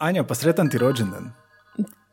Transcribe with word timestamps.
Anja, 0.00 0.24
pa 0.24 0.34
sretan 0.34 0.70
ti 0.70 0.78
rođendan. 0.78 1.32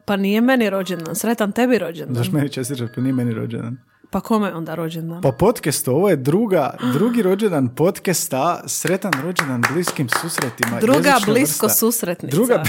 Pa 0.06 0.16
nije 0.16 0.42
meni 0.42 0.70
rođendan, 0.70 1.16
sretan 1.16 1.52
tebi 1.52 1.78
rođendan. 1.78 2.16
Zašto 2.16 2.34
meni 2.36 2.50
čestitaš, 2.50 2.90
pa 2.96 3.02
nije 3.02 3.14
meni 3.14 3.34
rođendan? 3.34 3.78
Pa 4.10 4.20
kome 4.22 4.54
onda 4.54 4.76
rođendan? 4.76 5.22
Pa 5.22 5.32
podcast, 5.32 5.88
ovo 5.88 6.10
je 6.10 6.16
druga, 6.16 6.78
drugi 6.94 7.22
rođendan 7.22 7.76
podcasta, 7.76 8.64
sretan 8.66 9.12
rođendan 9.24 9.64
bliskim 9.74 10.10
susretima. 10.22 10.80
Druga 10.80 11.16
blisko 11.26 11.66
vrsta. 11.66 11.80
susretnica. 11.80 12.36
Druga, 12.36 12.64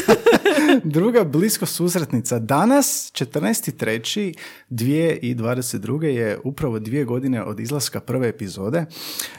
druga 0.84 1.24
blisko 1.24 1.66
susretnica. 1.66 2.38
Danas, 2.38 3.12
14.3.2022. 3.14 6.04
je 6.04 6.38
upravo 6.44 6.78
dvije 6.78 7.04
godine 7.04 7.42
od 7.42 7.60
izlaska 7.60 8.00
prve 8.00 8.28
epizode, 8.28 8.84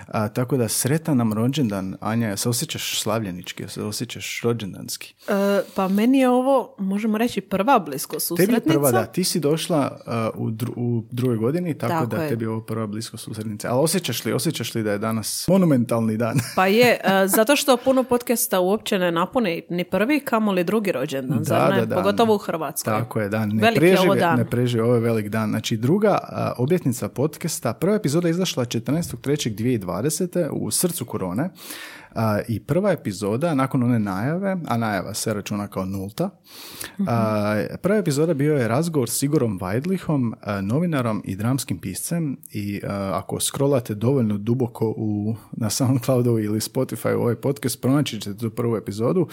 a, 0.07 0.27
tako 0.27 0.57
da 0.57 0.67
sretan 0.67 1.17
nam 1.17 1.33
rođendan. 1.33 1.95
Anja, 1.99 2.37
se 2.37 2.49
osjećaš 2.49 3.01
slavljenički, 3.01 3.67
se 3.67 3.83
osjećaš 3.83 4.41
rođendanski. 4.43 5.13
E, 5.27 5.31
pa 5.75 5.87
meni 5.87 6.19
je 6.19 6.29
ovo, 6.29 6.75
možemo 6.77 7.17
reći, 7.17 7.41
prva 7.41 7.79
blisko 7.79 8.11
Tebi 8.13 8.19
susretnica. 8.21 8.69
je 8.69 8.73
prva, 8.73 8.91
da, 8.91 9.05
ti 9.05 9.23
si 9.23 9.39
došla 9.39 9.99
uh, 10.35 10.41
u, 10.41 10.51
dru- 10.51 10.73
u 10.75 11.03
drugoj 11.11 11.37
godini, 11.37 11.77
tako, 11.77 11.93
Tako 11.93 12.05
da 12.05 12.23
je. 12.23 12.29
tebi 12.29 12.45
je 12.45 12.49
ovo 12.49 12.61
prva 12.61 12.87
blisko 12.87 13.17
susretnica. 13.17 13.69
Ali 13.71 13.83
osjećaš 13.83 14.25
li, 14.25 14.33
osjećaš 14.33 14.75
li 14.75 14.83
da 14.83 14.91
je 14.91 14.97
danas 14.97 15.45
monumentalni 15.47 16.17
dan? 16.17 16.37
Pa 16.55 16.67
je, 16.67 16.99
e, 17.03 17.27
zato 17.27 17.55
što 17.55 17.77
puno 17.77 18.03
podcasta 18.03 18.59
uopće 18.59 18.99
ne 18.99 19.11
napuni 19.11 19.63
ni 19.69 19.83
prvi, 19.83 20.19
kamoli 20.19 20.63
drugi 20.63 20.91
rođendan, 20.91 21.32
zar 21.41 21.87
ne? 21.89 21.95
Pogotovo 21.95 22.35
u 22.35 22.37
Hrvatskoj. 22.37 22.93
Tako 22.93 23.19
je, 23.19 23.29
da. 23.29 23.45
Ne 23.45 23.61
Veliki 23.61 23.85
je 23.85 23.99
ovo 23.99 24.15
dan. 24.15 24.37
ne 24.37 24.45
preživi, 24.45 24.83
ovo 24.83 24.93
je 24.93 24.99
velik 24.99 25.27
dan. 25.27 25.49
Znači, 25.49 25.77
druga 25.77 26.17
a, 26.21 26.53
obljetnica 26.57 27.09
podcasta, 27.09 27.73
prva 27.73 27.95
epizoda 27.95 28.27
je 28.27 28.31
izašla 28.31 28.65
14.3.2020. 28.65 30.49
u 30.51 30.71
srcu 30.71 31.05
korone. 31.05 31.49
I 32.47 32.59
prva 32.59 32.91
epizoda, 32.91 33.55
nakon 33.55 33.83
one 33.83 33.99
najave, 33.99 34.57
a 34.67 34.77
najava 34.77 35.13
se 35.13 35.33
računa 35.33 35.67
kao 35.67 35.85
nulta, 35.85 36.29
a, 37.07 37.63
prva 37.81 37.97
epizoda 37.97 38.33
bio 38.33 38.57
je 38.57 38.67
razgovor 38.67 39.09
s 39.09 39.23
Igorom 39.23 39.57
Vajdlihom, 39.61 40.35
novinarom 40.61 41.21
i 41.25 41.35
dramskim 41.35 41.79
piscem 41.79 42.37
i 42.51 42.81
ako 43.13 43.39
scrollate 43.39 43.95
dovoljno 43.95 44.37
duboko 44.37 44.93
u, 44.97 45.35
na 45.51 45.69
Soundcloudu 45.69 46.39
ili 46.39 46.59
Spotify 46.59 47.15
u 47.15 47.21
ovaj 47.21 47.35
podcast, 47.35 47.81
pronaći 47.81 48.21
ćete 48.21 48.37
tu 48.37 48.49
prvu 48.49 48.77
epizodu. 48.77 49.27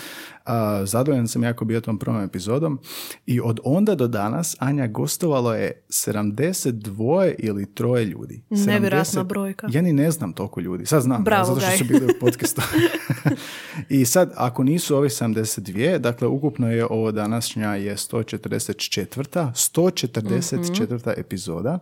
Zadovoljan 0.84 1.28
sam 1.28 1.44
jako 1.44 1.64
bio 1.64 1.80
tom 1.80 1.98
prvom 1.98 2.22
epizodom 2.22 2.78
i 3.26 3.40
od 3.40 3.60
onda 3.64 3.94
do 3.94 4.08
danas 4.08 4.56
Anja 4.58 4.86
gostovalo 4.86 5.54
je 5.54 5.84
72 5.88 7.34
ili 7.38 7.74
troje 7.74 8.04
ljudi. 8.04 8.42
Nevjerojatna 8.50 9.22
70 9.22 9.26
brojka. 9.26 9.68
Ja 9.70 9.82
ni 9.82 9.92
ne 9.92 10.10
znam 10.10 10.32
toliko 10.32 10.60
ljudi. 10.60 10.86
Sad 10.86 11.02
znam, 11.02 11.24
Bravo, 11.24 11.44
zato 11.44 11.60
što 11.60 11.78
su 11.78 11.84
bili 11.84 12.06
u 12.06 12.20
podcastu. 12.20 12.62
I 13.88 14.04
sad, 14.04 14.32
ako 14.36 14.62
nisu 14.62 14.96
ovi 14.96 15.08
72, 15.08 15.98
dakle, 15.98 16.28
ukupno 16.28 16.70
je 16.70 16.84
ovo 16.84 17.12
današnja 17.12 17.74
je 17.74 17.96
144. 17.96 19.52
144. 19.52 21.20
epizoda. 21.20 21.78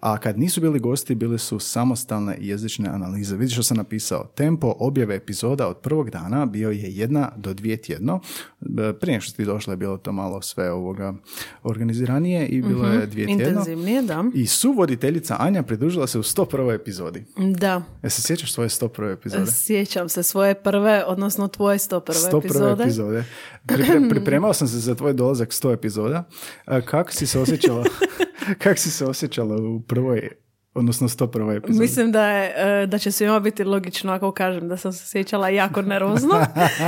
A 0.00 0.18
kad 0.18 0.38
nisu 0.38 0.60
bili 0.60 0.78
gosti, 0.78 1.14
bili 1.14 1.38
su 1.38 1.58
samostalne 1.58 2.36
jezične 2.40 2.88
analize. 2.88 3.36
Vidiš 3.36 3.52
što 3.52 3.62
sam 3.62 3.76
napisao. 3.76 4.24
Tempo 4.34 4.74
objave 4.78 5.14
epizoda 5.14 5.68
od 5.68 5.76
prvog 5.76 6.10
dana 6.10 6.46
bio 6.46 6.70
je 6.70 6.96
jedna 6.96 7.32
do 7.36 7.54
dvije 7.54 7.76
tjedno. 7.76 8.20
E, 8.60 8.92
Prije 9.00 9.12
nego 9.12 9.20
što 9.20 9.36
ti 9.36 9.44
došla 9.44 9.72
je 9.72 9.76
bilo 9.76 9.96
to 9.96 10.12
malo 10.12 10.42
sve 10.42 10.72
ovoga 10.72 11.14
organiziranije 11.62 12.46
i 12.46 12.62
bilo 12.62 12.86
je 12.88 13.06
dvije 13.06 13.26
tjedno. 13.26 13.48
Intenzivnije, 13.48 14.02
da. 14.02 14.24
I 14.34 14.46
suvoditeljica 14.46 15.36
Anja 15.38 15.62
pridružila 15.62 16.06
se 16.06 16.18
u 16.18 16.22
101. 16.22 16.74
epizodi. 16.74 17.24
Da. 17.58 17.82
E 18.02 18.10
se 18.10 18.22
sjećaš 18.22 18.52
svoje 18.52 18.68
101. 18.68 19.12
epizode? 19.12 19.50
Sjećam 19.52 20.08
se 20.08 20.22
svoje 20.22 20.54
prve, 20.54 21.04
odnosno 21.06 21.48
tvoje 21.48 21.78
101. 21.78 22.30
101. 22.30 22.38
epizode. 22.38 22.82
epizode. 22.82 23.24
Pripre- 23.66 24.08
pripremao 24.10 24.54
sam 24.54 24.68
se 24.68 24.78
za 24.78 24.94
tvoj 24.94 25.12
dolazak 25.12 25.48
100 25.48 25.72
epizoda. 25.72 26.24
Kako 26.84 27.12
si 27.12 27.26
se 27.26 27.38
osjećala? 27.40 27.84
kako 28.62 28.76
si 28.76 28.90
se 28.90 29.06
osjećala 29.06 29.56
u 29.56 29.80
prvoj, 29.80 30.28
odnosno 30.74 31.08
101. 31.08 31.56
epizodi? 31.56 31.80
Mislim 31.80 32.12
da, 32.12 32.28
je, 32.28 32.54
e, 32.82 32.86
da 32.86 32.98
će 32.98 33.12
svima 33.12 33.40
biti 33.40 33.64
logično 33.64 34.12
ako 34.12 34.32
kažem 34.32 34.68
da 34.68 34.76
sam 34.76 34.92
se 34.92 35.06
sjećala 35.06 35.48
jako 35.48 35.82
nervozno 35.82 36.46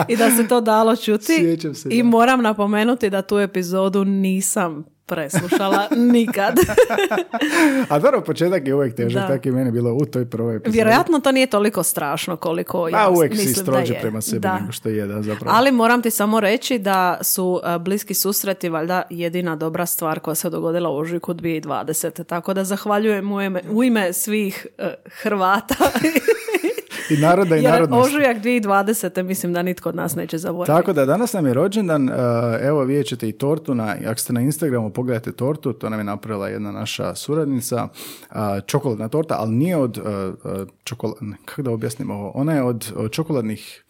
i 0.09 0.16
da 0.16 0.31
se 0.31 0.49
to 0.49 0.60
dalo 0.60 0.97
čuti. 0.97 1.56
Se, 1.75 1.89
I 1.89 2.03
da. 2.03 2.09
moram 2.09 2.43
napomenuti 2.43 3.10
da 3.10 3.22
tu 3.22 3.39
epizodu 3.39 4.05
nisam 4.05 4.84
preslušala 5.10 5.88
nikad. 6.12 6.54
A 7.91 7.98
dobro, 7.98 8.21
početak 8.21 8.66
je 8.66 8.75
uvijek 8.75 8.97
težak, 8.97 9.22
Da. 9.22 9.28
tako 9.28 9.48
je 9.48 9.53
meni 9.53 9.71
bilo 9.71 9.93
u 9.93 10.04
toj 10.06 10.26
prvoj 10.26 10.56
epizodi. 10.56 10.76
Vjerojatno 10.76 11.21
to 11.21 11.32
nije 11.32 11.47
toliko 11.47 11.82
strašno 11.82 12.37
koliko 12.37 12.88
ja 12.88 12.97
A 12.98 13.10
uvijek 13.10 13.32
si 13.32 13.38
mislim 13.38 13.54
da 13.56 13.62
strože 13.62 13.94
je. 13.94 14.00
prema 14.00 14.21
sebi 14.21 14.41
Da. 14.41 14.59
nego 14.59 14.72
što 14.72 14.88
je, 14.88 15.06
da, 15.06 15.22
zapravo. 15.22 15.56
Ali 15.56 15.72
moram 15.72 16.03
ti 16.03 16.10
samo 16.10 16.41
reći 16.41 16.78
da 16.78 17.19
su 17.22 17.60
e, 17.65 17.78
bliski 17.78 18.15
susreti 18.15 18.69
valjda 18.69 19.03
jedina 19.10 19.56
dobra 19.56 19.87
stvar 19.87 20.21
koja 20.21 20.34
se 20.34 20.50
dogodila 20.50 20.91
u 20.91 20.97
ožujku 20.97 21.34
2020. 21.34 22.25
Tako 22.25 22.54
da 22.54 22.65
zahvaljujem 22.65 23.32
u 23.32 23.42
ime, 23.42 23.60
u 23.71 23.84
ime 23.84 24.12
svih 24.12 24.66
e, 24.78 24.94
Hrvata. 25.12 25.75
I 27.11 27.17
naroda 27.17 27.56
i 27.56 27.62
Jer 27.62 27.73
narodnosti. 27.73 28.09
ožujak 28.09 28.37
2020. 28.37 29.23
mislim 29.23 29.53
da 29.53 29.62
nitko 29.62 29.89
od 29.89 29.95
nas 29.95 30.15
neće 30.15 30.39
zaboraviti. 30.39 30.77
Tako 30.77 30.93
da 30.93 31.06
danas 31.06 31.33
nam 31.33 31.47
je 31.47 31.55
rođendan, 31.55 32.09
uh, 32.09 32.15
evo 32.61 32.84
vidjet 32.84 33.06
ćete 33.06 33.28
i 33.28 33.33
tortu, 33.33 33.75
na, 33.75 33.97
ako 34.06 34.21
ste 34.21 34.33
na 34.33 34.41
Instagramu 34.41 34.91
pogledajte 34.91 35.33
tortu, 35.33 35.73
to 35.73 35.89
nam 35.89 36.01
je 36.01 36.05
napravila 36.05 36.49
jedna 36.49 36.73
naša 36.73 37.15
suradnica, 37.15 37.89
uh, 38.31 38.37
čokoladna 38.67 39.09
torta, 39.09 39.37
ali 39.39 39.51
nije 39.51 39.77
od, 39.77 39.99
uh, 39.99 40.05
uh, 40.05 40.69
čokol- 40.84 41.15
ne, 41.21 41.37
kako 41.45 41.62
da 41.62 41.71
objasnim 41.71 42.11
ovo, 42.11 42.31
ona 42.31 42.53
je 42.55 42.62
od, 42.62 42.93
od 42.97 43.11
čokoladnih 43.11 43.84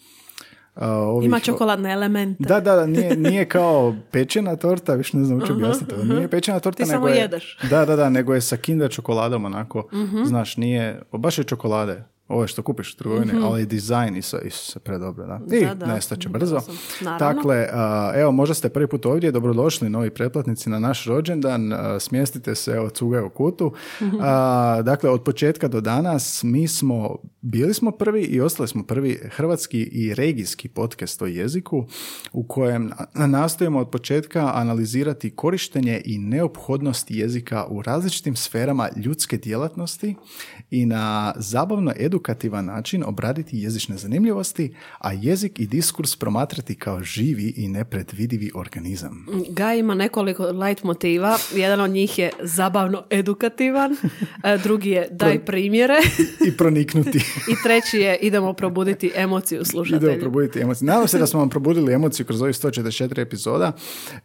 uh, 0.76 0.82
ovih, 0.82 1.26
Ima 1.26 1.40
čokoladne 1.40 1.92
elemente. 1.92 2.44
Da, 2.44 2.60
da, 2.60 2.76
da, 2.76 2.86
nije, 2.86 3.16
nije 3.30 3.44
kao 3.44 3.94
pečena 4.10 4.56
torta, 4.56 4.94
više 4.94 5.16
ne 5.16 5.24
znam 5.24 5.38
uopće 5.38 5.52
objasniti. 5.52 5.94
ovo. 5.94 6.04
Nije 6.04 6.28
pečena 6.28 6.60
torta, 6.60 6.76
Ti 6.76 6.82
nego 6.82 6.92
samo 6.92 7.08
je... 7.08 7.16
jedeš. 7.16 7.58
Da, 7.70 7.84
da, 7.84 7.96
da, 7.96 8.08
nego 8.10 8.34
je 8.34 8.40
sa 8.40 8.56
kinder 8.56 8.90
čokoladom 8.90 9.44
onako, 9.44 9.88
znaš, 10.24 10.56
nije, 10.56 11.02
baš 11.12 11.38
je 11.38 11.44
čokolade. 11.44 12.04
Ovo 12.30 12.46
što 12.46 12.62
kupiš 12.62 12.94
u 12.94 12.96
trgovini, 12.96 13.32
ali 13.42 13.66
dizajn 13.66 14.16
i 14.16 14.22
se, 14.22 14.38
predobro, 14.82 15.26
da. 15.26 15.56
I 15.56 15.64
Da, 15.66 15.74
da. 15.74 15.86
nestaće 15.86 16.28
brzo. 16.28 16.60
Dakle, 17.18 17.66
evo, 18.14 18.32
možda 18.32 18.54
ste 18.54 18.68
prvi 18.68 18.86
put 18.86 19.06
ovdje, 19.06 19.32
dobrodošli 19.32 19.90
novi 19.90 20.10
pretplatnici 20.10 20.70
na 20.70 20.78
naš 20.78 21.04
rođendan, 21.04 21.70
smjestite 22.00 22.54
se, 22.54 22.70
evo, 22.70 22.90
cuga 22.90 23.24
u 23.24 23.30
kutu. 23.30 23.72
A, 24.20 24.82
dakle, 24.82 25.10
od 25.10 25.22
početka 25.22 25.68
do 25.68 25.80
danas 25.80 26.42
mi 26.42 26.68
smo, 26.68 27.16
bili 27.40 27.74
smo 27.74 27.90
prvi 27.90 28.22
i 28.22 28.40
ostali 28.40 28.68
smo 28.68 28.82
prvi 28.82 29.18
hrvatski 29.30 29.82
i 29.82 30.14
regijski 30.14 30.68
podcast 30.68 31.22
o 31.22 31.26
jeziku 31.26 31.84
u 32.32 32.42
kojem 32.44 32.90
na- 33.14 33.26
nastojimo 33.26 33.78
od 33.78 33.90
početka 33.90 34.52
analizirati 34.54 35.30
korištenje 35.30 36.02
i 36.04 36.18
neophodnost 36.18 37.10
jezika 37.10 37.66
u 37.68 37.82
različitim 37.82 38.36
sferama 38.36 38.88
ljudske 38.96 39.36
djelatnosti 39.36 40.14
i 40.70 40.86
na 40.86 41.32
zabavno 41.36 41.92
edukativan 42.20 42.64
način 42.64 43.04
obraditi 43.06 43.58
jezične 43.58 43.96
zanimljivosti, 43.96 44.74
a 44.98 45.12
jezik 45.12 45.60
i 45.60 45.66
diskurs 45.66 46.16
promatrati 46.16 46.74
kao 46.74 47.02
živi 47.02 47.54
i 47.56 47.68
nepredvidivi 47.68 48.50
organizam. 48.54 49.26
Gaj 49.48 49.78
ima 49.78 49.94
nekoliko 49.94 50.44
light 50.44 50.84
motiva. 50.84 51.38
Jedan 51.54 51.80
od 51.80 51.90
njih 51.90 52.18
je 52.18 52.30
zabavno 52.42 53.04
edukativan, 53.10 53.92
e, 54.44 54.58
drugi 54.62 54.90
je 54.90 55.08
daj 55.10 55.44
primjere 55.44 55.94
I 56.48 56.56
proniknuti. 56.56 57.18
i 57.18 57.54
treći 57.62 57.98
je 57.98 58.16
idemo 58.16 58.52
probuditi 58.52 59.12
emociju 59.14 59.64
slušatelju. 59.64 60.10
Idemo 60.10 60.20
probuditi 60.20 60.60
emocije. 60.60 60.86
Nadam 60.86 61.08
se 61.08 61.18
da 61.18 61.26
smo 61.26 61.40
vam 61.40 61.48
probudili 61.48 61.92
emociju 61.92 62.26
kroz 62.26 62.42
ovih 62.42 62.54
144 62.54 63.20
epizoda 63.20 63.72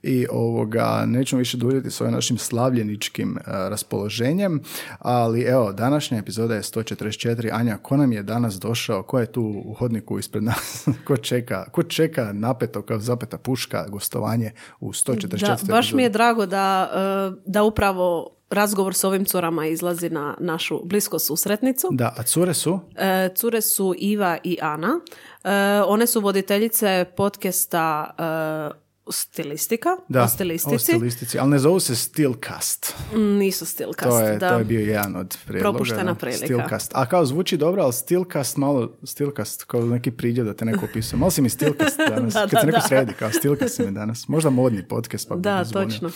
i 0.03 0.25
ovoga, 0.31 1.03
nećemo 1.07 1.39
više 1.39 1.57
duljiti 1.57 1.91
s 1.91 2.01
ovim 2.01 2.13
našim 2.13 2.37
slavljeničkim 2.37 3.37
e, 3.37 3.41
raspoloženjem, 3.45 4.61
ali 4.99 5.41
evo, 5.41 5.73
današnja 5.73 6.17
epizoda 6.17 6.55
je 6.55 6.61
144. 6.61 7.49
Anja, 7.53 7.77
ko 7.85 7.97
nam 7.97 8.11
je 8.11 8.23
danas 8.23 8.59
došao? 8.59 9.03
Ko 9.03 9.19
je 9.19 9.31
tu 9.31 9.61
u 9.65 9.73
hodniku 9.73 10.19
ispred 10.19 10.43
nas? 10.43 10.87
ko 11.07 11.17
čeka? 11.17 11.65
Ko 11.71 11.83
čeka 11.83 12.33
napeto 12.33 12.81
kao 12.81 12.99
zapeta 12.99 13.37
puška 13.37 13.85
gostovanje 13.89 14.51
u 14.79 14.89
144. 14.89 15.65
Da, 15.67 15.73
baš 15.73 15.93
mi 15.93 16.03
je 16.03 16.09
drago 16.09 16.45
da, 16.45 16.91
e, 16.93 17.41
da 17.45 17.63
upravo 17.63 18.35
razgovor 18.49 18.93
s 18.93 19.03
ovim 19.03 19.25
curama 19.25 19.67
izlazi 19.67 20.09
na 20.09 20.37
našu 20.39 20.81
blisko 20.83 21.19
susretnicu. 21.19 21.87
Da, 21.91 22.13
a 22.17 22.23
cure 22.23 22.53
su? 22.53 22.79
E, 22.95 23.29
Cure 23.35 23.61
su 23.61 23.95
Iva 23.97 24.37
i 24.43 24.57
Ana. 24.61 24.99
E, 25.43 25.49
One 25.87 26.07
su 26.07 26.21
voditeljice 26.21 27.05
podcasta 27.17 28.15
e, 28.17 28.84
stilistika, 29.09 29.89
Da, 30.09 30.23
o 30.23 30.27
stilistici. 30.27 30.75
o 30.75 30.79
stilistici, 30.79 31.39
ali 31.39 31.49
ne 31.49 31.59
zovu 31.59 31.79
se 31.79 31.95
Stilcast. 31.95 32.93
Mm, 33.13 33.37
Nisu 33.37 33.65
stilcast, 33.65 34.09
To 34.09 34.19
je, 34.19 34.37
da. 34.37 34.49
to 34.49 34.57
je 34.57 34.63
bio 34.65 34.79
jedan 34.79 35.15
od 35.15 35.37
prijedloga. 35.45 35.71
Propuštena 35.71 36.15
prilika. 36.15 36.45
Stilcast. 36.45 36.91
A 36.95 37.05
kao 37.05 37.25
zvuči 37.25 37.57
dobro, 37.57 37.83
ali 37.83 37.93
Stilcast 37.93 38.57
malo, 38.57 38.97
Stilcast, 39.03 39.63
kao 39.63 39.81
neki 39.81 40.11
pridjev 40.11 40.45
da 40.45 40.53
te 40.53 40.65
neko 40.65 40.85
opisuje. 40.85 41.19
Malo 41.19 41.31
si 41.31 41.41
mi 41.41 41.49
Stilcast 41.49 41.97
danas. 42.09 42.33
Da, 42.33 42.39
Kad 42.41 42.49
da, 42.51 42.59
se 42.59 42.65
neko 42.65 42.77
da. 42.77 42.87
sredi, 42.87 43.13
kao 43.13 43.31
Stilcast 43.31 43.75
si 43.75 43.83
mi 43.83 43.91
danas. 43.91 44.27
Možda 44.27 44.49
modni 44.49 44.83
podcast. 44.83 45.27
Pa 45.29 45.35
Da, 45.35 45.65
točno. 45.65 46.09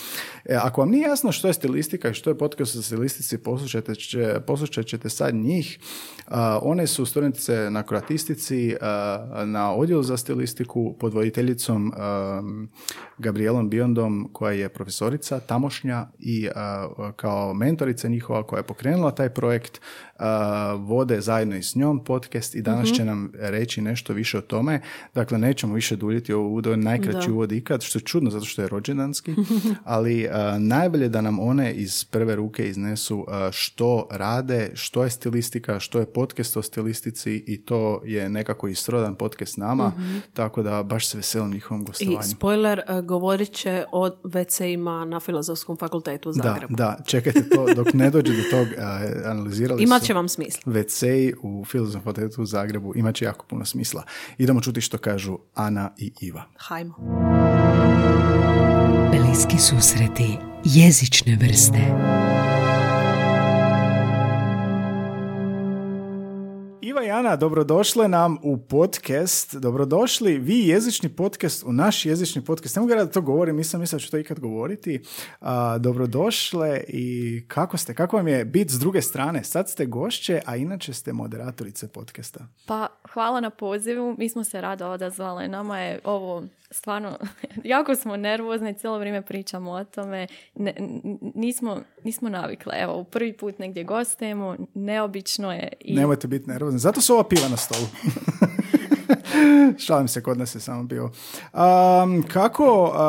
E, 0.44 0.54
ako 0.54 0.80
vam 0.80 0.90
nije 0.90 1.02
jasno 1.02 1.32
što 1.32 1.48
je 1.48 1.54
stilistika 1.54 2.08
i 2.10 2.14
što 2.14 2.30
je 2.30 2.38
podcast 2.38 2.76
o 2.76 2.82
stilistici, 2.82 3.38
poslušajte, 3.38 3.94
će, 3.94 4.40
poslušat 4.46 4.86
ćete 4.86 5.08
sad 5.10 5.34
njih. 5.34 5.78
A, 6.26 6.58
one 6.62 6.86
su 6.86 7.06
studentice 7.06 7.68
na 7.70 7.82
kroatistici, 7.82 8.76
a, 8.80 9.42
na 9.46 9.74
odjelu 9.74 10.02
za 10.02 10.16
stilistiku 10.16 10.96
pod 10.98 11.14
voditeljicom 11.14 11.92
um, 12.38 12.68
Gabrielom 13.18 13.70
Biondom 13.70 14.28
koja 14.32 14.52
je 14.52 14.68
profesorica 14.68 15.40
tamošnja 15.40 16.06
i 16.18 16.48
kao 17.16 17.54
mentorica 17.54 18.08
njihova 18.08 18.46
koja 18.46 18.58
je 18.58 18.66
pokrenula 18.66 19.10
taj 19.10 19.28
projekt 19.28 19.80
vode 20.78 21.20
zajedno 21.20 21.56
i 21.56 21.62
s 21.62 21.74
njom 21.74 22.04
podcast 22.04 22.54
i 22.54 22.62
danas 22.62 22.88
će 22.88 23.04
nam 23.04 23.32
reći 23.34 23.80
nešto 23.82 24.12
više 24.12 24.38
o 24.38 24.42
tome. 24.42 24.80
Dakle, 25.14 25.38
nećemo 25.38 25.74
više 25.74 25.96
duljiti 25.96 26.32
ovo 26.32 26.60
je 26.64 26.76
najkraći 26.76 27.28
Da. 27.28 27.32
uvod 27.34 27.52
ikad, 27.52 27.82
što 27.82 27.98
je 27.98 28.02
čudno 28.02 28.30
zato 28.30 28.44
što 28.44 28.62
je 28.62 28.68
rođendanski, 28.68 29.34
ali 29.84 30.28
najbolje 30.58 31.08
da 31.08 31.20
nam 31.20 31.38
one 31.40 31.72
iz 31.72 32.04
prve 32.04 32.36
ruke 32.36 32.68
iznesu 32.68 33.26
što 33.52 34.08
rade, 34.10 34.70
što 34.74 35.04
je 35.04 35.10
stilistika, 35.10 35.80
što 35.80 35.98
je 35.98 36.06
podcast 36.06 36.56
o 36.56 36.62
stilistici 36.62 37.44
i 37.46 37.62
to 37.62 38.02
je 38.04 38.28
nekako 38.28 38.68
i 38.68 38.74
srodan 38.74 39.14
podcast 39.14 39.56
nama, 39.56 39.92
tako 40.32 40.62
da 40.62 40.82
baš 40.82 41.06
se 41.06 41.16
veselim 41.16 41.50
njihovom 41.50 41.82
I 41.82 41.84
gostovanju. 41.84 42.22
spoiler, 42.22 42.78
e, 42.80 43.02
govorit 43.02 43.52
će 43.52 43.84
o 43.92 44.10
WC-ima 44.24 45.04
na 45.04 45.20
Filozofskom 45.20 45.76
fakultetu 45.76 46.30
u 46.30 46.32
Da, 46.32 46.42
Zagrebu. 46.42 46.74
da, 46.74 46.96
čekajte 47.06 47.48
to 47.48 47.66
dok 47.76 47.94
ne 47.94 48.10
dođe 48.10 48.32
do 48.32 48.42
tog, 48.50 48.66
analizirali 49.24 49.82
Imat 49.82 50.02
će 50.10 50.14
vam 50.14 50.28
smisla. 50.28 50.72
WC 50.72 51.32
u 51.42 51.64
Filozofskom 51.64 52.02
fakultetu 52.02 52.42
u 52.42 52.46
Zagrebu 52.46 52.92
imat 52.96 53.14
će 53.14 53.24
jako 53.24 53.46
puno 53.46 53.64
smisla. 53.64 54.02
Idemo 54.38 54.60
čuti 54.60 54.80
što 54.80 54.98
kažu 54.98 55.38
Ana 55.54 55.90
i 55.98 56.12
Iva. 56.20 56.42
Hajmo. 56.56 56.94
Bliski 59.10 59.58
susreti 59.58 60.36
jezične 60.64 61.36
vrste. 61.36 62.19
Iva 66.90 67.04
i 67.04 67.10
Ana, 67.10 67.36
dobrodošle 67.36 68.08
nam 68.08 68.38
u 68.42 68.58
podcast. 68.58 69.54
Dobrodošli 69.54 70.38
vi 70.38 70.68
jezični 70.68 71.08
podcast 71.08 71.64
u 71.66 71.72
naš 71.72 72.06
jezični 72.06 72.44
podcast. 72.44 72.76
Ne 72.76 72.80
mogu 72.80 72.94
da 72.94 73.10
to 73.10 73.20
govorim, 73.20 73.56
nisam 73.56 73.80
mislila 73.80 73.96
da 73.98 74.04
ću 74.04 74.10
to 74.10 74.18
ikad 74.18 74.40
govoriti. 74.40 75.02
A, 75.40 75.78
dobrodošle 75.78 76.84
i 76.88 77.42
kako 77.48 77.76
ste? 77.76 77.94
Kako 77.94 78.16
vam 78.16 78.28
je 78.28 78.44
bit 78.44 78.70
s 78.70 78.78
druge 78.78 79.02
strane? 79.02 79.44
Sad 79.44 79.68
ste 79.68 79.86
gošće, 79.86 80.40
a 80.46 80.56
inače 80.56 80.92
ste 80.92 81.12
moderatorice 81.12 81.88
podcasta. 81.88 82.40
Pa 82.66 82.88
hvala 83.12 83.40
na 83.40 83.50
pozivu, 83.50 84.14
mi 84.18 84.28
smo 84.28 84.44
se 84.44 84.60
rado 84.60 84.86
odazvale. 84.88 85.48
Nama 85.48 85.78
je 85.78 86.00
ovo 86.04 86.44
stvarno, 86.70 87.18
jako 87.64 87.94
smo 87.96 88.16
nervozni, 88.16 88.74
cijelo 88.74 88.98
vrijeme 88.98 89.22
pričamo 89.22 89.70
o 89.70 89.84
tome. 89.84 90.26
Ne- 90.54 90.74
nismo, 91.34 91.80
nismo 92.04 92.28
navikle. 92.28 92.74
Evo, 92.76 92.96
u 92.96 93.04
prvi 93.04 93.32
put 93.32 93.58
negdje 93.58 93.84
gostujemo, 93.84 94.56
neobično 94.74 95.52
je. 95.52 95.72
I 95.80 95.94
Nemojte 95.94 96.28
biti 96.28 96.50
nervozni. 96.50 96.78
Zato 96.78 97.00
su 97.00 97.12
ova 97.14 97.24
piva 97.24 97.48
na 97.48 97.56
stolu. 97.56 97.86
Šalim 99.78 100.08
se, 100.08 100.22
kod 100.22 100.38
nas 100.38 100.54
je 100.54 100.60
samo 100.60 100.82
bio. 100.82 101.04
Um, 101.04 102.22
kako 102.24 102.92
a, 102.94 103.04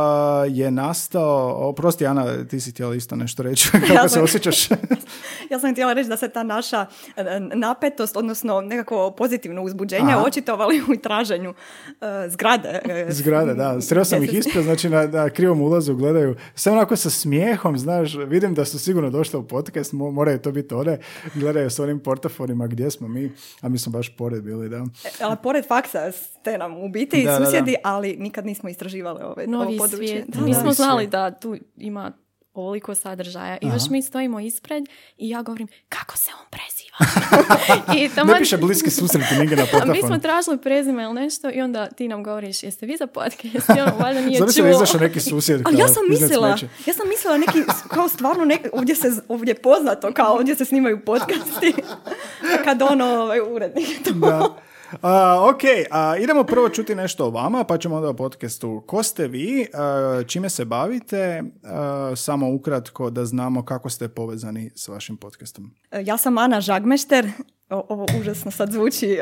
je 0.49 0.71
nastao, 0.71 1.29
oprosti 1.69 2.05
Ana, 2.05 2.43
ti 2.43 2.59
si 2.59 2.71
htjela 2.71 2.95
isto 2.95 3.15
nešto 3.15 3.43
reći, 3.43 3.69
kako 3.71 3.93
Ja 3.93 4.03
se 4.03 4.09
sam- 4.09 4.23
osjećaš? 4.23 4.69
Ja 5.49 5.59
sam 5.59 5.71
htjela 5.71 5.93
reći 5.93 6.09
da 6.09 6.17
se 6.17 6.29
ta 6.29 6.43
naša 6.43 6.85
e, 7.15 7.23
napetost, 7.39 8.17
odnosno 8.17 8.61
nekako 8.61 9.11
pozitivno 9.11 9.63
uzbuđenje 9.63 10.11
Aha. 10.11 10.23
očitovali 10.23 10.81
u 10.83 10.97
traženju 10.97 11.53
e, 11.91 12.29
zgrade. 12.29 12.79
e, 12.85 13.07
Zgrade, 13.09 13.53
da. 13.53 13.81
Sreo 13.81 14.05
sam 14.05 14.23
ih 14.23 14.33
ispred, 14.33 14.63
znači 14.63 14.89
na, 14.89 15.07
na 15.07 15.29
krivom 15.29 15.61
ulazu 15.61 15.95
gledaju. 15.95 16.35
Sve 16.55 16.71
onako 16.71 16.95
sa 16.95 17.09
smijehom, 17.09 17.77
znaš, 17.77 18.15
vidim 18.17 18.53
da 18.53 18.65
su 18.65 18.79
sigurno 18.79 19.09
došle 19.09 19.39
u 19.39 19.43
podcast, 19.43 19.93
mo- 19.93 20.11
moraju 20.11 20.39
to 20.39 20.51
biti 20.51 20.73
one. 20.73 20.97
Gledaju 21.35 21.69
s 21.69 21.79
onim 21.79 21.99
portafonima 21.99 22.67
gdje 22.67 22.91
smo 22.91 23.07
mi, 23.07 23.31
a 23.61 23.69
mi 23.69 23.77
smo 23.77 23.91
baš 23.91 24.09
pored 24.09 24.43
bili, 24.43 24.69
da. 24.69 24.85
Ali 25.21 25.35
pored 25.43 25.65
faksa 25.91 26.11
ste 26.11 26.57
nam 26.57 26.77
u 26.77 26.89
biti 26.89 27.23
Da, 27.23 27.31
da, 27.31 27.39
da. 27.39 27.45
susjedi, 27.45 27.75
ali 27.83 28.15
nikad 28.15 28.45
nismo 28.45 28.69
istraživali 28.69 29.19
ove, 29.19 29.43
ovo 29.43 29.51
novi 29.57 29.77
područje. 29.77 30.07
svijet. 30.07 30.25
Da, 30.27 30.41
Mi 30.41 30.53
da. 30.53 30.59
smo 30.59 30.73
znali 30.73 31.07
da 31.07 31.31
tu 31.31 31.55
ima 31.77 32.11
ovoliko 32.53 32.95
sadržaja. 32.95 33.57
I 33.57 33.65
još 33.65 33.75
Aha. 33.75 33.91
mi 33.91 34.01
stojimo 34.01 34.39
ispred 34.39 34.83
i 35.17 35.29
ja 35.29 35.41
govorim, 35.41 35.67
kako 35.89 36.17
se 36.17 36.29
on 36.33 36.45
preziva? 36.49 36.97
I 37.97 38.01
Ne 38.01 38.09
taman- 38.11 38.37
piše 38.39 38.57
bliski 38.57 38.89
susreti 38.89 39.35
nigdje 39.35 39.57
na 39.57 39.63
A 39.81 39.85
mi 39.85 39.99
smo 39.99 40.17
tražili 40.17 40.57
prezime 40.57 41.03
ili 41.03 41.13
nešto 41.13 41.49
i 41.49 41.61
onda 41.61 41.87
ti 41.87 42.07
nam 42.07 42.23
govoriš, 42.23 42.63
jeste 42.63 42.85
vi 42.85 42.97
za 42.97 43.07
podcast? 43.07 43.45
I 43.69 43.81
ono, 43.81 43.91
valjda 43.97 44.21
nije 44.21 44.39
Zamisli 44.39 44.63
da 44.63 44.69
čuo. 44.69 44.75
izašao 44.75 44.99
neki 44.99 45.19
susjed. 45.21 45.61
Ali 45.65 45.77
ja 45.77 45.87
sam 45.87 46.03
mislila, 46.09 46.47
ja 46.85 46.93
sam 46.93 47.09
mislila 47.09 47.37
neki, 47.37 47.59
kao 47.87 48.07
stvarno 48.09 48.45
nek, 48.45 48.67
ovdje 48.73 48.95
se, 48.95 49.11
ovdje 49.27 49.51
je 49.51 49.55
poznato, 49.55 50.13
kao 50.13 50.33
ovdje 50.33 50.55
se 50.55 50.65
snimaju 50.65 51.05
podcasti, 51.05 51.73
kad 52.65 52.81
ono, 52.81 53.05
ovaj, 53.05 53.39
urednik 53.41 54.03
to 54.03 54.13
Da. 54.13 54.55
A, 55.01 55.49
ok, 55.49 55.61
a, 55.91 56.17
idemo 56.17 56.43
prvo 56.43 56.69
čuti 56.69 56.95
nešto 56.95 57.25
o 57.25 57.29
vama, 57.29 57.63
pa 57.63 57.77
ćemo 57.77 57.95
onda 57.95 58.09
o 58.09 58.13
podcastu. 58.13 58.83
Ko 58.87 59.03
ste 59.03 59.27
vi, 59.27 59.67
a, 59.73 60.23
čime 60.27 60.49
se 60.49 60.65
bavite, 60.65 61.43
a, 61.63 62.13
samo 62.15 62.53
ukratko 62.53 63.09
da 63.09 63.25
znamo 63.25 63.65
kako 63.65 63.89
ste 63.89 64.09
povezani 64.09 64.71
s 64.75 64.87
vašim 64.87 65.17
podcastom. 65.17 65.75
Ja 66.03 66.17
sam 66.17 66.37
Ana 66.37 66.61
Žagmešter, 66.61 67.29
ovo 67.71 68.05
užasno 68.19 68.51
sad 68.51 68.71
zvuči 68.71 69.07
e, 69.07 69.19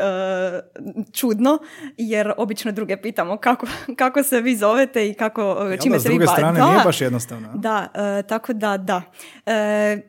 čudno, 1.13 1.57
jer 1.97 2.33
obično 2.37 2.71
druge 2.71 2.97
pitamo 2.97 3.37
kako, 3.37 3.67
kako 3.95 4.23
se 4.23 4.41
vi 4.41 4.55
zovete 4.55 5.09
i 5.09 5.13
kako, 5.13 5.41
Jel 5.41 5.77
čime 5.77 5.99
se 5.99 6.01
s 6.01 6.05
vi 6.05 6.09
druge 6.09 6.25
ba- 6.25 6.31
strane 6.31 6.59
Da. 6.59 6.65
nije 6.65 6.83
baš 6.85 7.01
jednostavno. 7.01 7.47
Da, 7.55 7.87
e, 8.19 8.23
tako 8.23 8.53
da 8.53 8.77
da. 8.77 9.01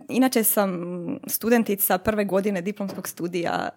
Inače 0.08 0.44
sam 0.44 0.80
studentica 1.26 1.98
prve 1.98 2.24
godine 2.24 2.62
diplomskog 2.62 3.08
studija 3.08 3.68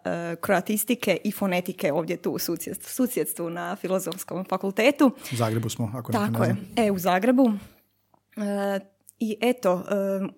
kroatistike 0.41 1.17
i 1.23 1.31
fonetike 1.31 1.93
ovdje 1.93 2.17
tu 2.17 2.31
u 2.31 2.39
susjedstvu, 2.39 2.89
susjedstvu 2.89 3.49
na 3.49 3.75
Filozofskom 3.75 4.45
fakultetu. 4.45 5.11
U 5.33 5.35
Zagrebu 5.35 5.69
smo, 5.69 5.91
ako 5.95 6.11
neko 6.11 6.23
ne 6.23 6.31
Tako 6.31 6.43
je, 6.43 6.55
e, 6.77 6.91
u 6.91 6.97
Zagrebu. 6.97 7.51
I 9.19 9.37
eto, 9.41 9.83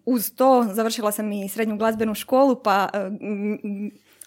uz 0.06 0.32
to 0.36 0.68
završila 0.72 1.12
sam 1.12 1.32
i 1.32 1.50
srednju 1.50 1.78
glazbenu 1.78 2.14
školu, 2.16 2.56
pa 2.64 2.90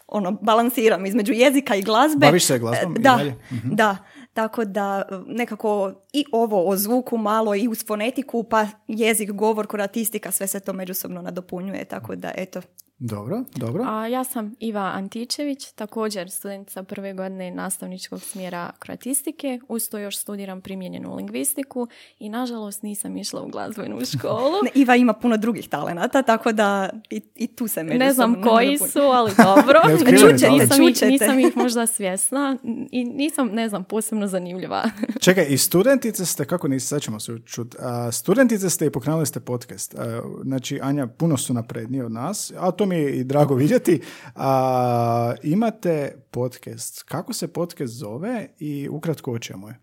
ono, 0.08 0.32
balansiram 0.32 1.06
između 1.06 1.32
jezika 1.32 1.74
i 1.74 1.82
glazbe. 1.82 2.26
Baviš 2.26 2.44
se 2.44 2.58
glazbom 2.58 2.92
E, 2.92 3.00
i 3.00 3.02
Da, 3.02 3.16
dalje? 3.16 3.34
Mhm. 3.52 3.74
da. 3.74 3.96
Tako 4.32 4.64
da 4.64 5.02
nekako 5.26 5.92
i 6.12 6.24
ovo 6.32 6.68
o 6.68 6.76
zvuku 6.76 7.16
malo 7.16 7.54
i 7.54 7.68
uz 7.68 7.84
fonetiku, 7.86 8.42
pa 8.42 8.66
jezik, 8.88 9.30
govor, 9.32 9.66
kroatistika, 9.66 10.30
sve 10.30 10.46
se 10.46 10.60
to 10.60 10.72
međusobno 10.72 11.22
nadopunjuje. 11.22 11.84
Tako 11.84 12.16
da, 12.16 12.32
eto, 12.36 12.60
Dobro, 13.00 13.44
dobro. 13.56 13.84
A 13.86 14.06
ja 14.06 14.24
sam 14.24 14.54
Iva 14.60 14.92
Antičević, 14.94 15.72
također 15.72 16.30
studentica 16.30 16.82
prve 16.82 17.12
godine 17.12 17.50
nastavničkog 17.50 18.20
smjera 18.20 18.70
kroatistike. 18.78 19.60
Uz 19.68 19.88
to 19.88 19.98
još 19.98 20.18
studiram 20.18 20.60
primijenjenu 20.60 21.16
lingvistiku 21.16 21.88
i 22.18 22.28
nažalost 22.28 22.82
nisam 22.82 23.16
išla 23.16 23.42
u 23.42 23.48
glazbenu 23.48 23.98
školu. 24.18 24.52
ne, 24.64 24.70
Iva 24.74 24.96
ima 24.96 25.12
puno 25.12 25.36
drugih 25.36 25.68
talenata, 25.68 26.22
tako 26.22 26.52
da 26.52 26.90
i, 27.10 27.22
i 27.36 27.46
tu 27.46 27.68
se 27.68 27.82
međusobno 27.82 28.04
Ne 28.06 28.12
znam 28.12 28.42
koji 28.42 28.78
su, 28.78 29.00
ali 29.00 29.32
dobro. 29.36 29.80
Talent. 29.88 30.42
nisam, 30.50 30.82
ih, 30.82 31.02
nisam 31.02 31.40
ih 31.40 31.56
možda 31.56 31.86
svjesna 31.86 32.56
i 32.90 33.04
nisam, 33.04 33.48
ne 33.48 33.68
znam, 33.68 33.84
posebno 33.84 34.26
zanimljiva. 34.26 34.84
Čekaj, 35.20 35.46
i 35.48 35.58
studentice 35.58 36.26
ste, 36.26 36.44
kako 36.44 36.68
nisi, 36.68 36.86
sad 36.86 37.02
ćemo 37.02 37.20
se 37.20 37.38
čuti, 37.46 37.76
studentice 38.12 38.70
ste 38.70 38.86
i 38.86 38.90
pokrenuli 38.90 39.26
ste 39.26 39.40
podcast. 39.40 39.94
A, 39.94 40.22
znači, 40.42 40.80
Anja, 40.82 41.06
puno 41.06 41.36
su 41.36 41.54
naprednije 41.54 42.04
od 42.04 42.12
nas, 42.12 42.52
a 42.58 42.70
to 42.70 42.87
mi 42.88 42.96
je 42.96 43.12
i 43.12 43.24
drago 43.24 43.54
vidjeti. 43.54 44.00
A, 44.34 44.54
imate 45.42 45.88
podcast. 46.30 47.02
Kako 47.02 47.32
se 47.32 47.48
podcast 47.48 47.92
zove 47.92 48.48
i 48.58 48.88
ukratko 48.88 49.32
o 49.32 49.38
čemu 49.38 49.68
je? 49.68 49.74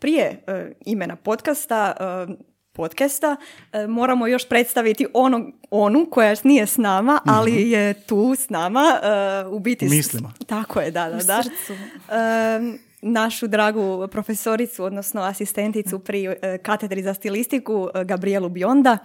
prije 0.00 0.42
e, 0.46 0.72
imena 0.80 1.16
podcasta, 1.16 1.94
e, 2.28 2.32
podcasta 2.72 3.36
e, 3.72 3.86
moramo 3.86 4.26
još 4.26 4.48
predstaviti 4.48 5.06
onog, 5.14 5.42
onu 5.70 6.06
koja 6.06 6.34
nije 6.44 6.66
s 6.66 6.76
nama, 6.76 7.20
ali 7.26 7.70
je 7.70 7.94
tu 7.96 8.34
s 8.34 8.50
nama. 8.50 8.82
e, 9.02 9.46
u 9.46 9.58
biti 9.58 9.86
s- 9.86 9.88
Mhm. 9.88 9.96
Mislimo. 9.96 10.32
Tako 10.46 10.80
je, 10.80 10.90
da, 10.90 11.08
da, 11.08 11.14
U 11.14 11.20
da. 11.20 11.42
srcu. 11.42 11.72
E, 11.72 12.78
našu 13.02 13.46
dragu 13.46 14.08
profesoricu, 14.10 14.84
odnosno 14.84 15.22
asistenticu 15.22 15.98
pri 15.98 16.24
e, 16.24 16.58
katedri 16.62 17.02
za 17.02 17.14
stilistiku, 17.14 17.88
e, 17.94 18.04
Gabrielu 18.04 18.48
Bionda, 18.48 18.98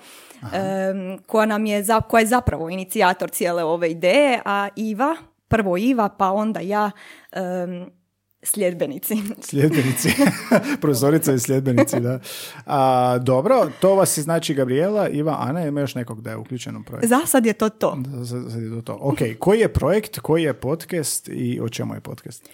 koja 1.26 1.46
nam 1.46 1.66
je, 1.66 1.84
za, 1.84 2.02
koja 2.02 2.22
je 2.22 2.28
zapravo 2.28 2.70
inicijator 2.70 3.30
cijele 3.30 3.64
ove 3.64 3.92
ideje, 3.92 4.42
a 4.46 4.68
Iva, 4.76 5.16
prvo 5.48 5.78
Iva, 5.78 6.10
pa 6.10 6.32
onda 6.32 6.60
ja, 6.60 6.92
sljedbenici. 8.44 9.16
Sljedbenici. 9.50 10.10
Profesorica 10.82 11.34
i 11.34 11.40
sljedbenici, 11.40 12.00
da. 12.00 12.20
A, 12.66 13.18
dobro, 13.18 13.70
to 13.80 13.96
vas 13.96 14.18
je 14.18 14.22
znači 14.22 14.54
Gabriela, 14.54 15.10
Iva, 15.10 15.38
Ana, 15.40 15.68
ima 15.68 15.82
još 15.82 15.96
nekog 15.96 16.22
da 16.22 16.30
je 16.30 16.38
uključen 16.38 16.76
u 16.76 16.84
projekt? 16.84 17.08
Za 17.08 17.20
sad 17.26 17.46
je 17.46 17.54
to 17.54 17.70
to. 17.70 17.98
Za- 18.08 18.50
Sad 18.50 18.62
je 18.62 18.70
to 18.70 18.82
to. 18.82 18.98
Ok, 19.02 19.18
koji 19.40 19.60
je 19.60 19.74
projekt, 19.74 20.20
koji 20.20 20.44
je 20.44 20.54
podcast 20.54 21.30
i 21.32 21.60
o 21.62 21.70
čemu 21.70 21.94
je 21.94 22.00
podcast? 22.00 22.50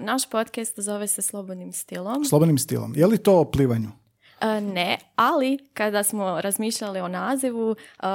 Naš 0.00 0.30
podcast 0.30 0.80
zove 0.80 1.06
se 1.06 1.22
Slobodnim 1.22 1.72
stilom. 1.72 2.24
Slobodnim 2.24 2.58
stilom. 2.58 2.92
Je 2.96 3.06
li 3.06 3.18
to 3.18 3.40
o 3.40 3.44
plivanju? 3.44 3.88
E, 4.40 4.60
ne, 4.60 4.98
ali 5.16 5.58
kada 5.74 6.02
smo 6.02 6.40
razmišljali 6.40 7.00
o 7.00 7.08
nazivu, 7.08 7.76
e, 8.02 8.06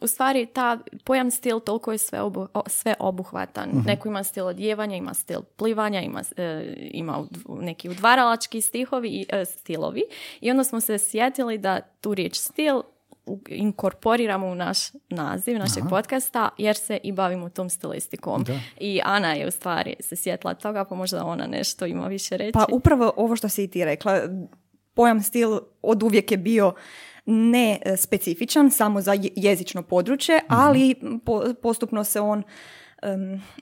u 0.00 0.06
stvari 0.06 0.46
ta 0.46 0.78
pojam 1.04 1.30
stil 1.30 1.60
toliko 1.60 1.92
je 1.92 1.98
sve, 1.98 2.20
obu, 2.20 2.46
sve 2.66 2.94
obuhvatan. 2.98 3.70
Neko 3.86 4.08
ima 4.08 4.24
stil 4.24 4.46
odjevanja, 4.46 4.96
ima 4.96 5.14
stil 5.14 5.40
plivanja, 5.56 6.00
ima, 6.00 6.22
e, 6.36 6.74
ima 6.92 7.24
neki 7.48 7.88
udvaralački 7.88 8.60
stihovi, 8.60 9.08
i, 9.08 9.26
stilovi. 9.44 10.02
I 10.40 10.50
onda 10.50 10.64
smo 10.64 10.80
se 10.80 10.98
sjetili 10.98 11.58
da 11.58 11.80
tu 11.80 12.14
riječ 12.14 12.36
stil 12.38 12.82
inkorporiramo 13.48 14.46
u 14.46 14.54
naš 14.54 14.78
naziv 15.10 15.58
našeg 15.58 15.82
podcasta 15.90 16.48
jer 16.58 16.76
se 16.76 16.98
i 17.02 17.12
bavimo 17.12 17.48
tom 17.48 17.70
stilistikom. 17.70 18.44
Da. 18.44 18.58
I 18.78 19.00
Ana 19.04 19.32
je 19.32 19.46
u 19.46 19.50
stvari 19.50 19.96
se 20.00 20.16
sjetila 20.16 20.54
toga, 20.54 20.84
pa 20.84 20.94
možda 20.94 21.24
ona 21.24 21.46
nešto 21.46 21.86
ima 21.86 22.06
više 22.06 22.36
reći. 22.36 22.52
Pa 22.52 22.66
upravo 22.72 23.12
ovo 23.16 23.36
što 23.36 23.48
si 23.48 23.64
i 23.64 23.68
ti 23.68 23.84
rekla, 23.84 24.20
pojam 24.94 25.20
stil 25.22 25.50
od 25.82 26.02
uvijek 26.02 26.30
je 26.30 26.36
bio 26.38 26.74
ne 27.26 27.78
e, 27.82 27.96
specifičan 27.96 28.70
samo 28.70 29.00
za 29.00 29.12
je- 29.12 29.30
jezično 29.36 29.82
područje, 29.82 30.40
ali 30.48 30.94
po- 31.24 31.44
postupno 31.54 32.04
se 32.04 32.20
on 32.20 32.42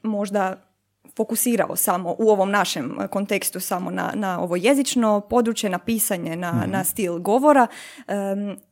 možda 0.03 0.70
fokusirao 1.11 1.77
samo 1.77 2.15
u 2.19 2.31
ovom 2.31 2.51
našem 2.51 2.97
e, 3.01 3.09
kontekstu 3.09 3.61
samo 3.61 3.91
na, 3.91 4.13
na 4.15 4.41
ovo 4.41 4.57
jezično 4.57 5.21
područje, 5.21 5.71
na 5.71 5.79
pisanje, 5.79 6.37
na, 6.37 6.65
na 6.67 6.85
stil 6.85 7.19
govora, 7.19 7.67
em, 8.09 8.17